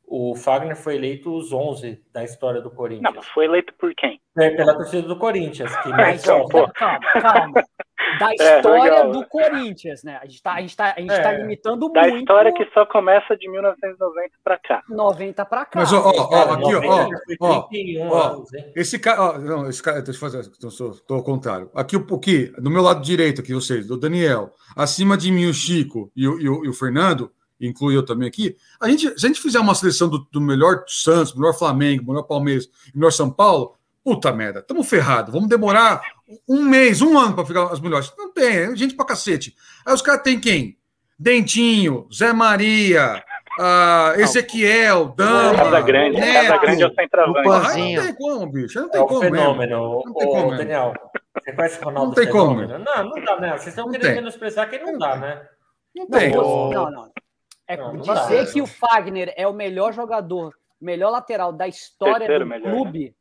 O 0.06 0.34
Fagner 0.34 0.76
foi 0.76 0.96
eleito 0.96 1.34
os 1.34 1.52
11 1.52 2.00
da 2.12 2.22
história 2.22 2.60
do 2.60 2.70
Corinthians. 2.70 3.02
Não, 3.02 3.12
mas 3.14 3.26
foi 3.28 3.46
eleito 3.46 3.72
por 3.74 3.94
quem? 3.94 4.20
É, 4.36 4.50
pela 4.50 4.74
torcida 4.74 5.08
do 5.08 5.16
Corinthians. 5.16 5.74
Que 5.82 5.88
mais 5.88 6.22
então, 6.22 6.46
calma, 6.74 7.00
calma. 7.00 7.64
Da 8.18 8.30
é, 8.38 8.56
história 8.56 8.98
é, 8.98 9.10
do 9.10 9.26
Corinthians, 9.26 10.02
né? 10.04 10.18
A 10.22 10.26
gente 10.26 10.42
tá, 10.42 10.54
a 10.54 10.60
gente 10.60 10.76
tá, 10.76 10.94
a 10.96 11.00
gente 11.00 11.08
tá 11.08 11.14
é. 11.14 11.22
tá 11.22 11.32
limitando 11.32 11.90
da 11.90 12.02
muito. 12.02 12.12
Da 12.12 12.18
história 12.18 12.52
que 12.52 12.64
só 12.72 12.84
começa 12.84 13.36
de 13.36 13.50
1990 13.50 14.30
para 14.42 14.58
cá. 14.58 14.82
90 14.88 15.44
para 15.46 15.64
cá. 15.64 15.80
Mas, 15.80 15.92
ó, 15.92 16.00
ó, 16.00 16.28
ó 16.30 16.52
aqui, 16.52 16.74
ó, 16.74 17.08
ó, 17.40 17.68
ó, 18.12 18.44
esse 18.76 18.98
cara, 18.98 19.22
ó, 19.22 19.38
não, 19.38 19.68
esse 19.68 19.82
cara, 19.82 20.02
deixa 20.02 20.24
eu 20.24 20.30
fazer, 20.30 20.40
estou 20.40 21.16
ao 21.16 21.24
contrário. 21.24 21.70
Aqui, 21.74 21.96
o 21.96 22.18
que, 22.18 22.52
do 22.58 22.70
meu 22.70 22.82
lado 22.82 23.00
direito 23.00 23.40
aqui, 23.40 23.54
vocês, 23.54 23.86
do 23.86 23.96
Daniel, 23.96 24.52
acima 24.76 25.16
de 25.16 25.32
mim 25.32 25.46
o 25.46 25.54
Chico 25.54 26.10
e 26.14 26.28
o, 26.28 26.38
e 26.38 26.48
o, 26.48 26.64
e 26.66 26.68
o 26.68 26.74
Fernando, 26.74 27.32
inclui 27.60 27.96
eu 27.96 28.04
também 28.04 28.28
aqui, 28.28 28.56
a 28.80 28.88
gente, 28.88 29.18
se 29.18 29.26
a 29.26 29.28
gente 29.28 29.40
fizer 29.40 29.60
uma 29.60 29.74
seleção 29.74 30.08
do, 30.08 30.26
do 30.30 30.40
melhor 30.40 30.84
Santos, 30.86 31.34
melhor 31.34 31.56
Flamengo, 31.56 32.06
melhor 32.06 32.24
Palmeiras, 32.24 32.68
melhor 32.94 33.10
São 33.10 33.30
Paulo, 33.30 33.74
puta 34.02 34.32
merda, 34.32 34.60
estamos 34.60 34.88
ferrados, 34.88 35.32
vamos 35.32 35.48
demorar 35.48 36.02
um 36.48 36.62
mês, 36.62 37.00
um 37.00 37.18
ano 37.18 37.34
para 37.34 37.46
ficar 37.46 37.72
as 37.72 37.80
melhores. 37.80 38.12
Não 38.18 38.32
tem, 38.32 38.56
é 38.56 38.76
gente 38.76 38.94
pra 38.94 39.06
cacete. 39.06 39.54
Aí 39.86 39.94
os 39.94 40.02
caras 40.02 40.22
têm 40.22 40.38
quem? 40.38 40.76
Dentinho, 41.18 42.08
Zé 42.12 42.32
Maria, 42.32 43.22
uh, 43.58 44.20
Ezequiel, 44.20 45.14
Dama. 45.16 45.56
Casa 45.56 45.80
Grande, 45.80 46.20
Neto, 46.20 46.48
Casa 46.48 46.60
Grande 46.60 46.82
é 46.82 46.86
o 46.86 46.94
centroavante. 46.94 47.94
Não 47.96 48.02
tem 48.04 48.14
como, 48.14 48.52
bicho. 48.52 48.80
Não 48.80 48.90
tem 48.90 49.00
é 49.00 49.06
como. 49.06 49.20
Fenômeno. 49.20 50.02
Não 50.04 50.14
tem 50.14 50.28
como. 50.28 50.56
Daniel, 50.56 50.94
você 51.38 51.52
conhece 51.52 51.80
o 51.80 51.84
Ronaldo? 51.84 52.08
Não 52.08 52.14
tem 52.14 52.30
como. 52.30 52.62
Não, 52.62 52.78
não 52.78 53.24
dá, 53.24 53.40
né? 53.40 53.50
Vocês 53.52 53.68
estão 53.68 53.90
querendo 53.90 54.06
tem. 54.06 54.14
menosprezar 54.16 54.68
quem 54.68 54.82
não 54.82 54.98
dá, 54.98 55.16
né? 55.16 55.42
Não 55.94 56.06
tem. 56.08 56.30
Não, 56.32 56.90
não. 56.90 57.10
É 57.66 57.76
não, 57.76 57.96
dizer 57.96 58.52
que 58.52 58.60
o 58.60 58.66
Fagner 58.66 59.32
é 59.36 59.48
o 59.48 59.52
melhor 59.52 59.92
jogador, 59.92 60.54
melhor 60.80 61.10
lateral 61.10 61.52
da 61.52 61.66
história 61.66 62.18
Terceiro 62.18 62.44
do 62.44 62.48
melhor, 62.48 62.70
clube. 62.70 63.04
Né? 63.08 63.14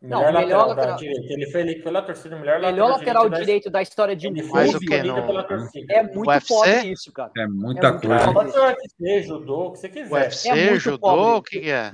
Não, 0.00 0.20
melhor, 0.20 0.32
melhor 0.32 0.66
lateral, 0.68 0.68
lateral... 0.68 0.96
direito. 0.96 1.32
Ele 1.32 1.50
foi 1.50 1.60
eleito 1.60 1.82
pela 1.82 2.02
torcida, 2.02 2.36
melhor, 2.36 2.60
melhor 2.60 2.90
lateral, 2.90 3.24
lateral 3.24 3.40
direito, 3.40 3.64
da... 3.64 3.78
da... 3.78 3.82
história 3.82 4.14
de 4.14 4.28
um 4.28 4.34
clube. 4.34 4.48
O 4.48 5.04
não? 5.04 5.68
É 5.90 6.02
muito 6.04 6.28
UFC? 6.28 6.54
pobre 6.54 6.92
isso, 6.92 7.12
cara. 7.12 7.32
É 7.36 7.46
muita 7.48 7.86
é 7.88 7.92
coisa. 8.00 8.32
Pode 8.32 8.52
ser 8.52 8.60
UFC, 8.60 9.22
judô, 9.22 9.66
o 9.66 9.72
que 9.72 9.78
você 9.78 9.88
quiser. 9.88 10.12
UFC, 10.12 10.48
é 10.50 10.78
judô, 10.78 11.36
o 11.36 11.42
que 11.42 11.70
é? 11.70 11.90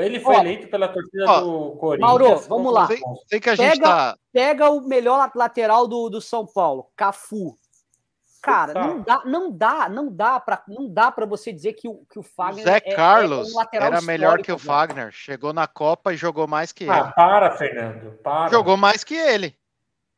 Ele 0.00 0.20
foi 0.20 0.36
eleito 0.36 0.68
pela 0.68 0.88
torcida 0.88 1.24
ó, 1.26 1.40
do 1.40 1.76
Corinthians. 1.76 2.10
Mauro, 2.10 2.38
vamos 2.40 2.72
lá. 2.72 2.86
Sei, 2.86 2.98
sei 3.26 3.40
que 3.40 3.50
a 3.50 3.54
gente 3.54 3.70
pega, 3.70 3.84
tá... 3.84 4.18
pega 4.30 4.70
o 4.70 4.82
melhor 4.82 5.30
lateral 5.34 5.88
do, 5.88 6.10
do 6.10 6.20
São 6.20 6.46
Paulo, 6.46 6.90
Cafu. 6.94 7.56
Cara, 8.44 8.74
não 8.74 9.00
dá, 9.00 9.22
não 9.24 9.50
dá, 9.50 9.88
não 9.88 10.12
dá 10.14 10.38
para 10.38 10.62
não 10.68 10.86
dá 10.92 11.10
para 11.10 11.24
você 11.24 11.50
dizer 11.50 11.72
que 11.72 11.88
o, 11.88 12.04
que 12.10 12.18
o 12.18 12.22
Fagner 12.22 12.64
Zé 12.64 12.76
é, 12.76 12.94
Carlos 12.94 13.54
é 13.54 13.58
um 13.58 13.64
era 13.72 14.02
melhor 14.02 14.42
que 14.42 14.52
o 14.52 14.58
Fagner, 14.58 15.10
chegou 15.12 15.52
na 15.52 15.66
Copa 15.66 16.12
e 16.12 16.16
jogou 16.16 16.46
mais 16.46 16.70
que 16.70 16.88
ah, 16.88 16.98
ele. 16.98 17.08
Ah, 17.08 17.12
para, 17.12 17.50
Fernando, 17.52 18.18
para. 18.22 18.50
Jogou 18.50 18.76
mais 18.76 19.02
que 19.02 19.14
ele. 19.14 19.56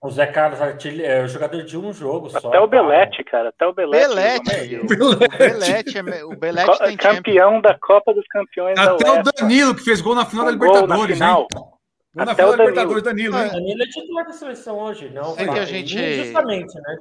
O 0.03 0.11
Zé 0.11 0.27
Carlos 0.27 0.61
é 0.61 1.23
o 1.23 1.29
jogador 1.29 1.63
de 1.63 1.79
um 1.79 1.93
jogo 1.93 2.29
só. 2.29 2.39
Até 2.49 2.61
o 2.61 2.67
Belete, 2.67 3.25
cara, 3.25 3.49
até 3.49 3.67
o 3.67 3.73
Belete. 3.73 4.09
Belete, 4.09 4.77
o 4.77 4.87
Belete, 4.87 5.99
o 6.25 6.37
Belete 6.37 6.79
tem 6.79 6.97
campeão 6.97 7.55
champion. 7.55 7.61
da 7.61 7.79
Copa 7.79 8.13
dos 8.13 8.27
Campeões 8.27 8.79
Até 8.79 9.11
o 9.11 9.23
Danilo 9.23 9.75
que 9.75 9.83
fez 9.83 10.01
gol 10.01 10.15
na 10.15 10.27
final 10.27 10.45
da 10.45 10.51
Libertadores, 10.51 11.19
na 11.19 11.27
final. 11.27 11.49
Gol 11.53 11.81
na 12.15 12.35
final 12.35 12.49
o 12.49 12.57
da 12.57 12.65
Libertadores, 12.65 13.03
Danilo. 13.03 13.33
Danilo, 13.33 13.53
Danilo 13.55 13.83
é 13.83 13.87
titular 13.87 14.27
da 14.27 14.33
seleção 14.33 14.79
hoje, 14.79 15.11
não. 15.11 15.35
Sei 15.35 15.49
que 15.49 15.59
a 15.59 15.65
gente 15.65 16.25
justamente, 16.25 16.75
né? 16.75 16.99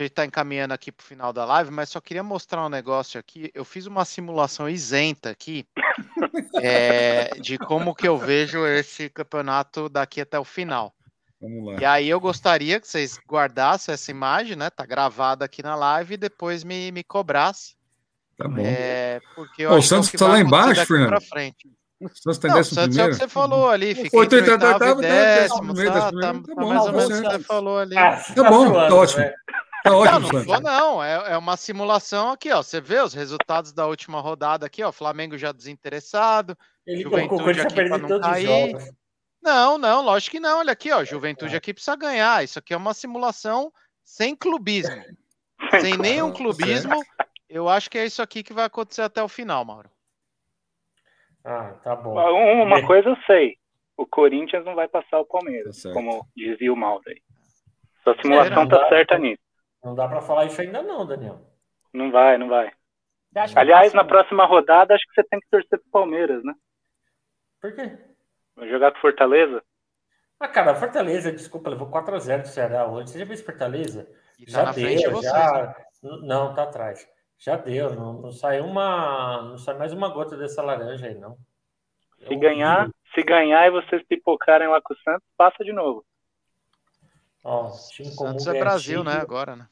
A 0.00 0.02
gente 0.02 0.10
está 0.10 0.24
encaminhando 0.24 0.74
aqui 0.74 0.90
para 0.90 1.02
o 1.02 1.06
final 1.06 1.32
da 1.32 1.44
live, 1.44 1.70
mas 1.70 1.88
só 1.88 2.00
queria 2.00 2.22
mostrar 2.22 2.64
um 2.66 2.68
negócio 2.68 3.18
aqui. 3.18 3.50
Eu 3.54 3.64
fiz 3.64 3.86
uma 3.86 4.04
simulação 4.04 4.68
isenta 4.68 5.30
aqui 5.30 5.66
é, 6.60 7.30
de 7.40 7.58
como 7.58 7.94
que 7.94 8.06
eu 8.06 8.18
vejo 8.18 8.66
esse 8.66 9.08
campeonato 9.08 9.88
daqui 9.88 10.20
até 10.20 10.38
o 10.38 10.44
final. 10.44 10.94
Vamos 11.40 11.66
lá. 11.66 11.80
E 11.80 11.84
aí 11.84 12.08
eu 12.08 12.18
gostaria 12.18 12.80
que 12.80 12.88
vocês 12.88 13.18
guardassem 13.28 13.92
essa 13.92 14.10
imagem, 14.10 14.56
né? 14.56 14.70
Tá 14.70 14.84
gravada 14.84 15.44
aqui 15.44 15.62
na 15.62 15.74
live 15.74 16.14
e 16.14 16.18
depois 16.18 16.64
me, 16.64 16.90
me 16.90 17.04
cobrasse. 17.04 17.76
Tá 18.36 18.48
bom. 18.48 18.62
É, 18.64 19.20
porque 19.34 19.62
eu 19.62 19.70
oh, 19.70 19.76
o 19.76 19.82
Santos 19.82 20.12
está 20.12 20.26
lá 20.26 20.40
embaixo, 20.40 20.86
Fernando. 20.86 21.20
Frente. 21.22 21.70
O 22.00 22.08
Santos 22.08 22.36
está 22.36 22.48
em 22.48 22.54
décimo 22.54 22.74
Santos 22.74 22.96
primeiro. 22.96 23.02
é 23.02 23.06
o 23.06 23.10
que 23.10 23.24
você 23.24 23.28
falou 23.28 23.70
ali. 23.70 23.94
Fica 23.94 24.16
entre 24.16 24.50
oitavo 24.50 25.00
e 25.00 25.02
décimo. 25.02 25.74
Tá, 25.74 25.92
tá, 25.92 26.12
tá 26.12 26.32
mais 26.32 26.82
ou 26.82 26.92
menos 26.92 27.18
o 27.18 27.22
que 27.22 27.28
você 27.28 27.38
falou 27.40 27.78
ali. 27.78 27.96
Ah, 27.96 28.22
tá 28.34 28.50
bom, 28.50 28.72
tá 28.72 28.94
ótimo. 28.94 29.20
Né? 29.20 29.34
Tá 29.84 29.94
ótimo, 29.94 30.32
não, 30.32 30.44
não, 30.44 30.60
não. 30.60 31.04
É, 31.04 31.32
é 31.34 31.36
uma 31.36 31.58
simulação 31.58 32.30
aqui, 32.30 32.50
ó. 32.50 32.62
Você 32.62 32.80
vê 32.80 33.00
os 33.00 33.12
resultados 33.12 33.70
da 33.70 33.86
última 33.86 34.18
rodada 34.18 34.64
aqui, 34.64 34.82
ó. 34.82 34.90
Flamengo 34.90 35.36
já 35.36 35.52
desinteressado. 35.52 36.56
Ele 36.86 37.02
Juventude 37.02 37.60
aqui 37.60 37.74
para 37.74 37.98
não 37.98 38.20
cair. 38.20 38.74
Não, 39.42 39.76
não, 39.76 40.02
lógico 40.02 40.36
que 40.36 40.40
não. 40.40 40.60
Olha 40.60 40.72
aqui, 40.72 40.90
ó. 40.90 41.04
Juventude 41.04 41.54
aqui 41.54 41.74
precisa 41.74 41.94
ganhar. 41.96 42.42
Isso 42.42 42.58
aqui 42.58 42.72
é 42.72 42.76
uma 42.78 42.94
simulação 42.94 43.70
sem 44.02 44.34
clubismo. 44.34 45.04
sem 45.82 45.98
nenhum 45.98 46.32
clubismo. 46.32 46.94
Eu 47.46 47.68
acho 47.68 47.90
que 47.90 47.98
é 47.98 48.06
isso 48.06 48.22
aqui 48.22 48.42
que 48.42 48.54
vai 48.54 48.64
acontecer 48.64 49.02
até 49.02 49.22
o 49.22 49.28
final, 49.28 49.66
Mauro. 49.66 49.90
Ah, 51.44 51.74
tá 51.84 51.94
bom. 51.94 52.14
Uma 52.14 52.86
coisa 52.86 53.10
eu 53.10 53.16
sei. 53.26 53.58
O 53.98 54.06
Corinthians 54.06 54.64
não 54.64 54.74
vai 54.74 54.88
passar 54.88 55.20
o 55.20 55.26
Palmeiras, 55.26 55.82
tá 55.82 55.92
como 55.92 56.26
dizia 56.34 56.72
o 56.72 56.76
Mauro 56.76 57.04
aí. 57.06 57.20
Sua 58.02 58.16
simulação 58.20 58.66
tá 58.66 58.88
certa 58.88 59.18
nisso. 59.18 59.43
Não 59.84 59.94
dá 59.94 60.08
para 60.08 60.22
falar 60.22 60.46
isso 60.46 60.60
ainda 60.60 60.82
não, 60.82 61.06
Daniel. 61.06 61.40
Não 61.92 62.10
vai, 62.10 62.38
não 62.38 62.48
vai. 62.48 62.72
Aliás, 63.54 63.92
na 63.92 64.04
próxima 64.04 64.46
rodada, 64.46 64.94
acho 64.94 65.06
que 65.06 65.14
você 65.14 65.24
tem 65.24 65.38
que 65.38 65.48
torcer 65.50 65.78
pro 65.78 65.90
Palmeiras, 65.90 66.42
né? 66.42 66.54
Por 67.60 67.74
quê? 67.74 67.98
Vai 68.56 68.68
jogar 68.68 68.92
com 68.92 69.00
Fortaleza? 69.00 69.62
Ah, 70.40 70.48
cara, 70.48 70.74
Fortaleza, 70.74 71.32
desculpa, 71.32 71.70
levou 71.70 71.90
4x0 71.90 72.42
do 72.42 72.48
Ceará 72.48 72.86
hoje. 72.86 73.10
Você 73.10 73.18
já 73.18 73.24
viu 73.24 73.36
Fortaleza? 73.36 74.08
E 74.38 74.46
tá 74.46 74.64
já 74.64 74.72
deu, 74.72 75.10
vocês, 75.10 75.32
já. 75.32 75.66
Né? 76.02 76.18
Não, 76.22 76.54
tá 76.54 76.62
atrás. 76.62 77.08
Já 77.38 77.56
deu, 77.56 77.94
não, 77.94 78.14
não 78.14 78.32
saiu 78.32 78.64
uma. 78.64 79.42
Não 79.42 79.58
sai 79.58 79.76
mais 79.76 79.92
uma 79.92 80.08
gota 80.08 80.36
dessa 80.36 80.62
laranja 80.62 81.06
aí, 81.06 81.14
não. 81.14 81.36
Se 82.26 82.34
ganhar, 82.36 82.88
se 83.14 83.22
ganhar 83.22 83.66
e 83.66 83.70
vocês 83.70 84.02
pipocarem 84.06 84.68
lá 84.68 84.80
com 84.80 84.94
o 84.94 84.98
Santos, 84.98 85.28
passa 85.36 85.62
de 85.62 85.72
novo. 85.72 86.04
Ó, 87.42 87.70
time 87.90 88.14
comum 88.16 88.38
Santos 88.38 88.46
é 88.46 88.58
Brasil, 88.58 89.04
né? 89.04 89.18
Agora, 89.20 89.56
né? 89.56 89.68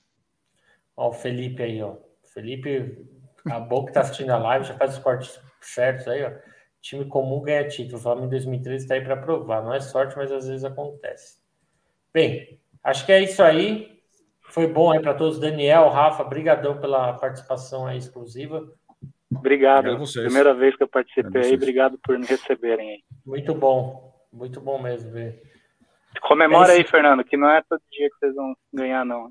Ó, 0.97 1.09
o 1.09 1.13
Felipe 1.13 1.63
aí, 1.63 1.83
ó. 1.83 1.97
Felipe, 2.33 3.07
acabou 3.45 3.85
que 3.85 3.93
tá 3.93 4.01
assistindo 4.01 4.31
a 4.31 4.39
live, 4.39 4.65
já 4.65 4.75
faz 4.75 4.97
os 4.97 5.03
cortes 5.03 5.41
certos 5.61 6.09
aí, 6.09 6.25
ó. 6.25 6.31
Time 6.81 7.05
comum 7.05 7.41
ganha 7.43 7.69
título. 7.69 7.99
O 7.99 8.01
Flamengo 8.01 8.27
em 8.27 8.31
2013 8.31 8.85
está 8.85 8.95
aí 8.95 9.01
para 9.03 9.17
provar. 9.17 9.63
Não 9.63 9.73
é 9.73 9.81
sorte, 9.81 10.17
mas 10.17 10.33
às 10.33 10.49
vezes 10.49 10.65
acontece. 10.65 11.39
Bem, 12.13 12.61
acho 12.83 13.07
que 13.07 13.13
é 13.13 13.23
isso 13.23 13.43
aí. 13.43 14.01
Foi 14.49 14.67
bom 14.67 14.91
aí 14.91 15.01
para 15.01 15.15
todos. 15.15 15.39
Daniel, 15.39 15.89
Rafa, 15.89 16.25
brigadão 16.25 16.81
pela 16.81 17.13
participação 17.15 17.87
aí 17.87 17.99
exclusiva. 17.99 18.69
Obrigado. 19.31 19.89
obrigado 19.89 20.13
Primeira 20.13 20.55
vez 20.55 20.77
que 20.77 20.83
eu 20.83 20.89
participei 20.89 21.43
aí. 21.43 21.55
Obrigado 21.55 21.99
por 22.03 22.19
me 22.19 22.27
receberem 22.27 22.91
aí. 22.91 23.05
Muito 23.25 23.55
bom. 23.55 24.13
Muito 24.33 24.61
bom 24.61 24.81
mesmo 24.81 25.11
ver. 25.13 25.41
Comemora 26.21 26.73
é 26.73 26.77
aí, 26.77 26.85
Fernando, 26.85 27.25
que 27.25 27.37
não 27.37 27.49
é 27.49 27.63
todo 27.63 27.81
dia 27.91 28.09
que 28.11 28.17
vocês 28.19 28.35
vão 28.35 28.55
ganhar, 28.73 29.05
não. 29.05 29.31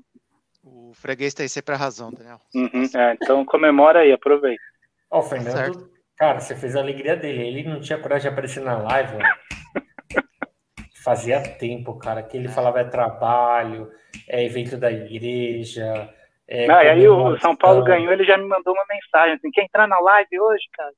O 0.62 0.92
freguês 0.94 1.34
tem 1.34 1.48
sempre 1.48 1.74
a 1.74 1.78
razão, 1.78 2.12
Daniel. 2.12 2.40
Uhum, 2.54 2.88
é, 2.94 3.14
então 3.14 3.44
comemora 3.44 4.00
aí, 4.00 4.12
aproveita. 4.12 4.62
Ó, 5.10 5.18
o 5.18 5.22
Fernando, 5.22 5.52
certo. 5.52 5.90
cara, 6.16 6.40
você 6.40 6.54
fez 6.54 6.76
a 6.76 6.80
alegria 6.80 7.16
dele. 7.16 7.42
Ele 7.42 7.68
não 7.68 7.80
tinha 7.80 7.98
coragem 7.98 8.28
de 8.28 8.32
aparecer 8.32 8.62
na 8.62 8.78
live, 8.78 9.18
Fazia 11.04 11.42
tempo, 11.42 11.98
cara, 11.98 12.22
que 12.22 12.36
ele 12.36 12.46
falava 12.46 12.80
é 12.80 12.84
trabalho, 12.84 13.90
é 14.28 14.44
evento 14.44 14.76
da 14.76 14.90
igreja. 14.90 16.08
É 16.46 16.68
não, 16.68 16.80
e 16.80 16.88
aí 16.88 17.08
o 17.08 17.36
São 17.40 17.56
Paulo 17.56 17.82
ganhou, 17.82 18.12
ele 18.12 18.24
já 18.24 18.38
me 18.38 18.46
mandou 18.46 18.72
uma 18.72 18.84
mensagem 18.88 19.34
assim: 19.34 19.50
quer 19.50 19.64
entrar 19.64 19.88
na 19.88 19.98
live 19.98 20.40
hoje, 20.40 20.62
cara? 20.72 20.92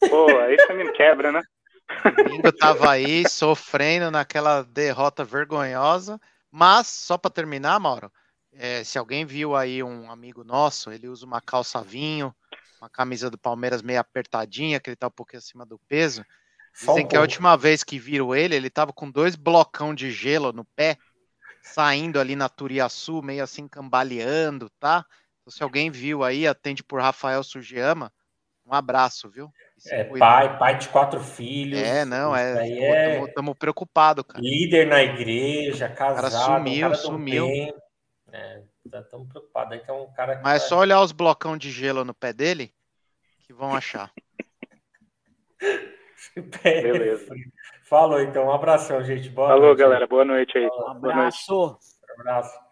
Pô, 0.08 0.38
aí 0.38 0.56
você 0.56 0.72
me 0.72 0.90
quebra, 0.92 1.32
né? 1.32 1.42
Domingo 2.16 2.50
tava 2.50 2.90
aí 2.90 3.28
sofrendo 3.28 4.10
naquela 4.10 4.62
derrota 4.62 5.22
vergonhosa, 5.22 6.18
mas 6.50 6.86
só 6.86 7.18
para 7.18 7.30
terminar, 7.30 7.78
Mauro, 7.78 8.10
é, 8.58 8.82
se 8.82 8.98
alguém 8.98 9.24
viu 9.24 9.54
aí 9.54 9.82
um 9.82 10.10
amigo 10.10 10.42
nosso, 10.42 10.90
ele 10.90 11.08
usa 11.08 11.26
uma 11.26 11.40
calça 11.40 11.82
vinho, 11.82 12.34
uma 12.80 12.88
camisa 12.88 13.30
do 13.30 13.38
Palmeiras 13.38 13.82
meio 13.82 14.00
apertadinha, 14.00 14.80
que 14.80 14.90
ele 14.90 14.96
tá 14.96 15.08
um 15.08 15.10
pouquinho 15.10 15.38
acima 15.38 15.66
do 15.66 15.78
peso. 15.88 16.24
Dizem 16.78 17.06
que 17.06 17.16
a 17.16 17.20
última 17.20 17.56
vez 17.56 17.82
que 17.82 17.98
viram 17.98 18.34
ele, 18.34 18.54
ele 18.54 18.68
tava 18.68 18.92
com 18.92 19.10
dois 19.10 19.34
blocão 19.34 19.94
de 19.94 20.10
gelo 20.10 20.52
no 20.52 20.64
pé, 20.64 20.98
saindo 21.62 22.20
ali 22.20 22.36
na 22.36 22.48
Turiaçu, 22.48 23.22
meio 23.22 23.42
assim 23.42 23.66
cambaleando, 23.66 24.70
tá? 24.78 25.04
Então, 25.40 25.50
se 25.50 25.62
alguém 25.62 25.90
viu 25.90 26.22
aí, 26.22 26.46
atende 26.46 26.82
por 26.82 27.00
Rafael 27.00 27.42
Sugiyama, 27.42 28.12
Um 28.66 28.74
abraço, 28.74 29.28
viu? 29.30 29.50
É 29.86 30.04
pai, 30.04 30.58
pai 30.58 30.78
de 30.78 30.88
quatro 30.88 31.20
filhos. 31.20 31.80
É, 31.80 32.04
não, 32.04 32.34
é. 32.34 32.66
Estamos 33.26 33.52
é... 33.52 33.58
preocupados, 33.58 34.24
cara. 34.26 34.42
Líder 34.42 34.86
na 34.86 35.02
igreja, 35.02 35.88
casado. 35.88 36.30
Cara 36.32 36.58
sumiu, 36.58 36.80
cara 36.80 36.94
sumiu. 36.94 37.48
É, 38.36 38.62
estamos 39.00 39.28
preocupados. 39.28 39.72
Aí 39.72 39.80
tem 39.80 39.94
um 39.94 40.12
cara 40.12 40.38
Mas 40.42 40.62
é 40.62 40.66
só 40.66 40.78
olhar 40.78 41.00
os 41.00 41.10
blocão 41.10 41.56
de 41.56 41.70
gelo 41.70 42.04
no 42.04 42.12
pé 42.12 42.34
dele 42.34 42.70
que 43.40 43.52
vão 43.54 43.74
achar. 43.74 44.12
Beleza. 46.62 47.34
Falou 47.84 48.20
então, 48.20 48.46
um 48.46 48.52
abração, 48.52 49.02
gente. 49.02 49.30
Boa 49.30 49.48
Falou, 49.48 49.66
noite, 49.68 49.78
galera. 49.78 50.06
Boa 50.06 50.24
noite 50.24 50.58
aí. 50.58 50.66
Um 50.66 50.88
abraço. 50.88 51.78
Um 52.18 52.20
abraço. 52.20 52.66